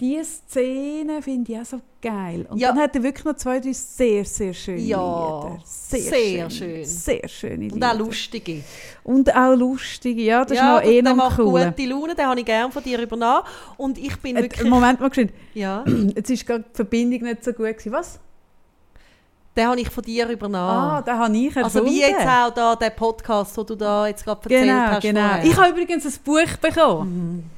diese 0.00 0.24
Szene 0.24 1.20
finde 1.22 1.52
ich 1.52 1.58
auch 1.58 1.64
so 1.64 1.80
geil. 2.00 2.46
Und 2.48 2.58
Ja. 2.58 2.68
dann 2.68 2.78
hat 2.78 2.94
er 2.94 3.02
wirklich 3.02 3.24
noch 3.24 3.34
zwei, 3.34 3.58
drei 3.58 3.72
sehr, 3.72 4.24
sehr 4.24 4.54
schöne 4.54 4.78
Ja, 4.78 5.40
Lieder. 5.42 5.60
Sehr, 5.64 6.00
sehr 6.02 6.50
schön. 6.50 6.50
schön. 6.50 6.84
Sehr 6.84 7.28
schöne 7.28 7.64
Und 7.64 7.74
Lieder. 7.74 7.92
auch 7.92 7.98
lustige. 7.98 8.62
Und 9.02 9.34
auch 9.34 9.56
lustige. 9.56 10.22
Ja, 10.22 10.44
das 10.44 10.56
ja, 10.56 10.78
ist 10.78 10.84
noch 10.84 10.92
eh 10.92 11.02
noch 11.02 11.16
macht 11.16 11.38
cool. 11.40 11.64
gute 11.74 11.86
Laune, 11.88 12.14
den 12.14 12.26
habe 12.26 12.38
ich 12.38 12.46
gerne 12.46 12.70
von 12.72 12.82
dir 12.84 13.00
übernommen. 13.02 13.42
Und 13.76 13.98
ich 13.98 14.16
bin 14.18 14.36
Äh, 14.36 14.42
wirklich... 14.42 14.68
Moment 14.68 15.00
mal 15.00 15.08
geschwind. 15.08 15.32
Ja, 15.54 15.84
Jetzt 16.14 16.30
war 16.30 16.36
gerade 16.46 16.64
die 16.70 16.76
Verbindung 16.76 17.22
nicht 17.22 17.42
so 17.42 17.52
gut. 17.52 17.66
Gewesen. 17.78 17.90
Was? 17.90 18.20
Den 19.58 19.66
habe 19.66 19.80
ich 19.80 19.90
von 19.90 20.04
dir 20.04 20.28
übernommen. 20.28 20.90
Ah, 20.90 21.02
den 21.02 21.18
habe 21.18 21.36
ich 21.36 21.54
erfunden. 21.56 21.64
also 21.78 21.84
wie 21.84 22.00
jetzt 22.00 22.26
auch 22.26 22.50
da, 22.54 22.76
der 22.76 22.90
Podcast, 22.90 23.56
den 23.56 23.66
du 23.66 23.74
da 23.74 24.06
jetzt 24.06 24.24
gerade 24.24 24.40
erzählt 24.44 24.62
Genau, 24.68 24.80
hast 24.86 25.02
genau. 25.02 25.20
vorher. 25.20 25.44
Ich 25.44 25.56
habe 25.56 25.68
übrigens 25.70 26.06
ein 26.06 26.22
Buch 26.24 26.56
bekommen. 26.60 27.50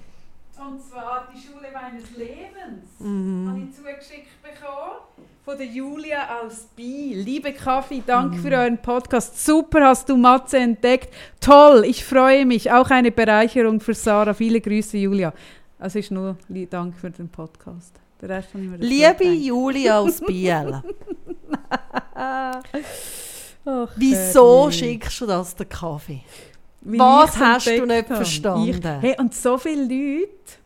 Und 0.59 0.83
zwar 0.91 1.29
«Die 1.35 1.39
Schule 1.41 1.69
meines 1.73 2.11
Lebens». 2.17 2.85
Mhm. 2.99 3.49
Habe 3.49 3.61
ich 3.61 3.77
zugeschickt 3.77 4.43
bekommen. 4.43 4.97
Von 5.45 5.57
der 5.57 5.67
Julia 5.67 6.19
aus 6.43 6.67
Biel. 6.77 7.19
Liebe 7.19 7.53
Kaffee, 7.53 8.03
danke 8.07 8.37
Mhm. 8.37 8.43
für 8.43 8.51
euren 8.57 8.79
Podcast. 8.79 9.45
Super 9.45 9.87
hast 9.87 10.09
du 10.09 10.17
Matze 10.17 10.59
entdeckt. 10.59 11.13
Toll, 11.41 11.85
ich 11.87 12.05
freue 12.05 12.45
mich. 12.47 12.71
Auch 12.71 12.91
eine 12.91 13.11
Bereicherung 13.11 13.81
für 13.81 13.95
Sarah. 13.95 14.35
Viele 14.35 14.61
Grüße, 14.61 14.97
Julia. 14.99 15.33
Es 15.79 15.95
ist 15.97 16.11
nur 16.11 16.37
Dank 16.67 16.95
für 16.97 17.11
den 17.11 17.29
Podcast. 17.31 17.95
Der 18.21 18.29
Rest 18.29 18.51
Liebe. 18.53 19.25
Julia 19.25 19.99
aus 19.99 20.21
Biel, 20.21 20.83
Ach, 22.23 22.63
wieso 23.97 24.65
Herrje. 24.65 24.73
schickst 24.73 25.21
du 25.23 25.27
das 25.27 25.57
den 25.57 25.69
Kaffee? 25.69 26.21
Wie 26.83 26.99
Was 26.99 27.37
hast 27.39 27.67
du 27.67 27.87
nicht 27.87 28.07
verstanden? 28.07 28.69
Ich, 28.69 28.85
hey, 28.85 29.17
und 29.19 29.35
so 29.35 29.57
viele 29.57 29.83
Leute. 29.83 30.60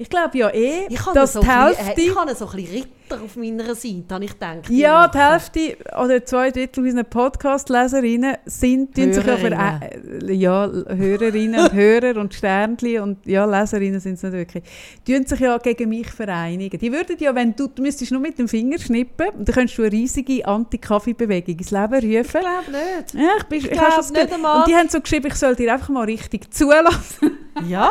Ich 0.00 0.08
glaube 0.08 0.38
ja 0.38 0.48
eh, 0.54 0.86
Ich 0.88 1.00
dass 1.12 1.32
so 1.32 1.40
die 1.40 1.46
bisschen- 1.46 1.62
Hälfte... 1.64 2.00
äh, 2.00 2.04
ich 2.04 2.14
habe 2.16 2.34
so 2.34 2.46
ein 2.48 2.56
bisschen 2.56 2.72
Ritter 3.10 3.24
auf 3.24 3.36
meiner 3.36 3.74
Seite, 3.74 4.04
habe 4.14 4.24
ich 4.24 4.32
gedacht. 4.32 4.70
Ja, 4.70 5.08
die. 5.08 5.18
Hälfte 5.18 5.76
oder 6.00 6.24
zwei 6.24 6.50
Drittel 6.52 6.84
unserer 6.84 7.02
Podcast-Leserinnen 7.04 8.36
sind 8.44 8.94
tun 8.94 9.12
sich 9.12 9.24
ja, 9.26 9.36
Hörerinnen. 9.36 10.28
äh, 10.28 10.32
ja, 10.34 10.70
Hörerinnen 10.88 11.60
und 11.60 11.72
Hörer 11.72 12.20
und 12.20 12.32
Sternli 12.34 12.98
und 13.00 13.26
ja, 13.26 13.44
Leserinnen 13.44 13.98
sind 13.98 14.14
es 14.14 14.22
nicht 14.22 14.32
wirklich. 14.32 14.62
Die 15.06 15.14
tun 15.16 15.26
sich 15.26 15.40
ja 15.40 15.58
gegen 15.58 15.88
mich 15.88 16.10
vereinigen. 16.10 16.78
Die 16.78 16.92
würden 16.92 17.16
ja, 17.18 17.34
wenn 17.34 17.56
du, 17.56 17.66
du 17.66 17.82
müsstest 17.82 18.12
nur 18.12 18.20
mit 18.20 18.38
dem 18.38 18.46
Finger 18.46 18.78
schnippen 18.78 19.30
und 19.30 19.48
dann 19.48 19.54
könntest 19.54 19.78
du 19.78 19.82
eine 19.82 19.92
riesige 19.92 20.46
Anti-Kaffee-Bewegung 20.46 21.56
ins 21.58 21.70
Leben 21.72 21.94
rufen. 21.94 22.20
Ich 22.20 22.30
glaube 22.30 22.70
nicht. 22.70 23.14
Ja, 23.14 23.30
ich, 23.38 23.44
bin, 23.44 23.58
ich, 23.58 23.64
Ich 23.64 23.70
habe 23.78 23.80
glaub 23.80 24.04
schon 24.04 24.14
das 24.14 24.22
nicht 24.24 24.32
einmal. 24.34 24.58
Und 24.60 24.68
die 24.68 24.76
haben 24.76 24.88
so 24.88 25.00
geschrieben, 25.00 25.26
ich 25.26 25.34
soll 25.34 25.56
dir 25.56 25.72
einfach 25.72 25.88
mal 25.88 26.04
richtig 26.04 26.52
zulassen. 26.54 27.38
Ja, 27.66 27.90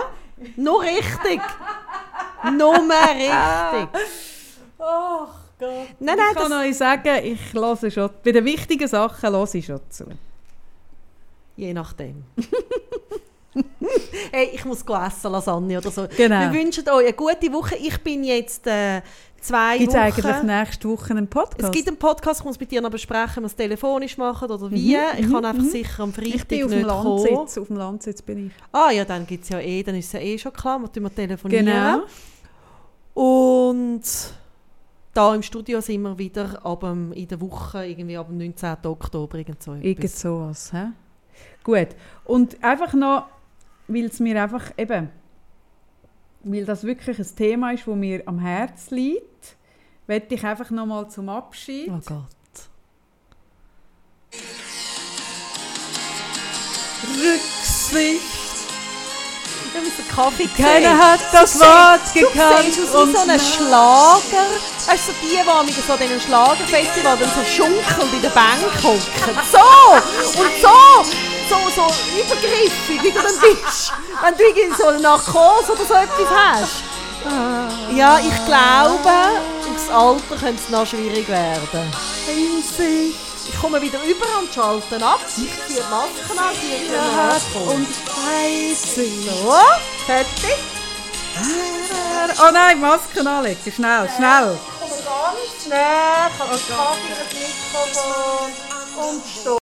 nur 0.55 0.81
richtig. 0.83 1.41
Nur 2.57 2.73
richtig. 2.73 3.29
Ach 4.79 5.27
Gott. 5.59 5.87
Nein, 5.99 6.17
nein, 6.17 6.19
ich 6.31 6.37
kann 6.37 6.51
das- 6.51 6.65
euch 6.65 6.77
sagen, 6.77 7.25
ich 7.25 7.53
höre 7.53 7.91
schon, 7.91 8.09
bei 8.23 8.31
den 8.31 8.45
wichtigen 8.45 8.87
Sachen 8.87 9.29
höre 9.29 9.55
ich 9.55 9.65
schon 9.65 9.81
zu. 9.89 10.05
Je 11.55 11.73
nachdem. 11.73 12.23
hey, 14.31 14.51
ich 14.53 14.63
muss 14.65 14.81
essen, 14.81 15.31
Lasagne 15.31 15.77
oder 15.79 15.89
so. 15.89 16.07
Genau. 16.15 16.39
Wir 16.41 16.53
wünschen 16.53 16.87
euch 16.87 17.05
eine 17.05 17.13
gute 17.13 17.51
Woche. 17.51 17.75
Ich 17.75 17.97
bin 18.03 18.23
jetzt 18.23 18.67
äh, 18.67 19.01
zwei 19.41 19.77
Gibt 19.77 19.89
es 19.89 19.95
Wochen... 19.95 20.03
eigentlich 20.03 20.43
nächste 20.43 20.89
Woche 20.89 21.11
einen 21.11 21.27
Podcast? 21.27 21.63
Es 21.63 21.71
gibt 21.71 21.87
einen 21.87 21.97
Podcast, 21.97 22.39
ich 22.41 22.45
muss 22.45 22.59
mit 22.59 22.71
dir 22.71 22.81
noch 22.81 22.89
besprechen, 22.89 23.37
ob 23.37 23.41
wir 23.43 23.45
es 23.45 23.55
telefonisch 23.55 24.17
machen 24.17 24.49
oder 24.49 24.71
wie. 24.71 24.95
ich 24.95 25.31
kann 25.31 25.45
einfach 25.45 25.63
sicher 25.63 26.03
am 26.03 26.13
Freitag 26.13 26.35
ich 26.35 26.47
bin 26.47 26.63
auf 26.63 26.71
dem 26.71 26.79
nicht 26.79 26.87
kommen. 26.87 27.25
Landsitz. 27.25 27.57
Auf 27.57 27.67
dem 27.67 27.77
Landsitz 27.77 28.21
bin 28.21 28.47
ich. 28.47 28.53
Ah 28.71 28.91
ja, 28.91 29.05
dann 29.05 29.25
gibt 29.25 29.43
es 29.43 29.49
ja 29.49 29.59
eh, 29.59 29.83
dann 29.83 29.95
ist 29.95 30.07
es 30.07 30.11
ja 30.13 30.19
eh 30.19 30.37
schon 30.37 30.53
klar, 30.53 30.79
wir 30.79 30.89
wir 30.93 31.15
telefonieren. 31.15 31.65
Genau. 31.65 32.03
Und 33.13 34.03
da 35.13 35.33
im 35.33 35.41
Studio 35.41 35.81
sind 35.81 36.03
wir 36.03 36.17
wieder 36.17 36.63
ab 36.63 36.81
dem, 36.81 37.11
in 37.13 37.27
der 37.27 37.41
Woche, 37.41 37.85
irgendwie 37.85 38.17
ab 38.17 38.27
dem 38.27 38.37
19. 38.37 38.77
Oktober. 38.85 39.39
Irgend 39.39 39.63
so 39.63 39.73
Irgend 39.73 40.11
sowas. 40.11 40.71
He? 40.71 40.89
Gut. 41.63 41.87
Und 42.25 42.63
einfach 42.63 42.93
noch, 42.93 43.25
weil 43.87 44.05
es 44.05 44.19
mir 44.19 44.41
einfach 44.41 44.71
eben, 44.77 45.09
weil 46.43 46.65
das 46.65 46.83
wirklich 46.83 47.19
ein 47.19 47.35
Thema 47.35 47.71
ist, 47.71 47.85
das 47.85 47.95
mir 47.95 48.23
am 48.25 48.39
Herzen 48.39 48.95
liegt, 48.95 49.57
möchte 50.07 50.35
ich 50.35 50.43
einfach 50.43 50.69
noch 50.71 50.85
mal 50.85 51.09
zum 51.09 51.29
Abschied. 51.29 51.89
Oh 51.89 51.99
Gott. 52.05 52.27
Rücksicht. 57.03 58.46
Wir 59.77 59.91
haben 59.91 59.97
den 59.97 60.15
Kaffee 60.15 60.47
Keiner 60.57 60.79
gesehen. 60.79 60.97
hat 60.99 61.19
das 61.31 61.53
Du 61.53 61.59
Wort 61.59 61.99
siehst- 62.13 62.33
gekannt. 62.33 62.67
Du 62.67 62.71
siehst 62.71 62.95
aus 62.95 63.07
wie 63.07 63.13
so 63.13 63.19
ein 63.19 63.39
Schlager. 63.39 64.45
Weißt 64.87 65.07
du, 65.07 65.11
so 65.11 65.17
die, 65.21 65.27
die 65.29 65.49
am 65.49 65.67
so 65.67 65.95
diesen 65.97 66.21
Schlagerfestival 66.21 67.17
dann 67.17 67.29
so 67.29 67.43
schunkelnd 67.45 68.13
in 68.13 68.21
der 68.21 68.29
Bank 68.29 68.57
hocken. 68.83 69.37
So! 69.51 70.39
Und 70.41 70.51
so! 70.61 71.05
So, 71.49 71.55
so 71.75 71.87
übergriffig, 72.19 73.01
wie 73.03 73.09
du 73.11 73.19
dann 73.21 73.39
bist. 73.39 73.93
Wenn 74.21 74.35
du 74.37 74.43
irgendwie 74.43 74.75
so 74.81 74.87
eine 74.87 74.99
Narkose 74.99 75.71
oder 75.71 75.85
so 75.85 75.93
etwas 75.93 76.27
hast. 76.35 76.83
Ja, 77.95 78.19
ich 78.19 78.45
glaube, 78.45 79.09
aufs 79.73 79.89
Alter 79.89 80.35
könnte 80.39 80.61
es 80.61 80.69
noch 80.69 80.85
schwierig 80.87 81.27
werden. 81.29 81.93
Einsicht. 82.27 83.17
Ich 83.57 83.63
komme 83.63 83.81
wieder 83.81 83.99
über 84.03 84.27
und 84.37 84.53
schalte 84.53 85.03
ab. 85.03 85.19
Ich 85.25 85.33
ziehe 85.33 85.49
die 85.67 85.79
Masken 85.89 86.37
an, 86.37 86.53
die 86.61 86.75
ich 86.75 87.55
und 87.55 87.71
und 87.73 87.87
heiße. 88.15 89.05
so. 89.25 89.55
Fertig. 90.05 90.57
Oh 92.39 92.51
nein, 92.53 92.79
Masken 92.79 93.25
anlegen. 93.25 93.73
Schnell, 93.73 94.07
schnell. 94.15 94.59
Ich 94.59 94.79
komme 94.79 95.01
ganz 95.03 95.63
schnell, 95.63 96.29
ich 96.29 96.39
habe 96.39 96.51
das 96.51 96.67
Kaffee, 96.67 97.15
das 97.17 97.33
Mikrofon 97.33 98.51
und 98.95 99.23
stopp. 99.41 99.66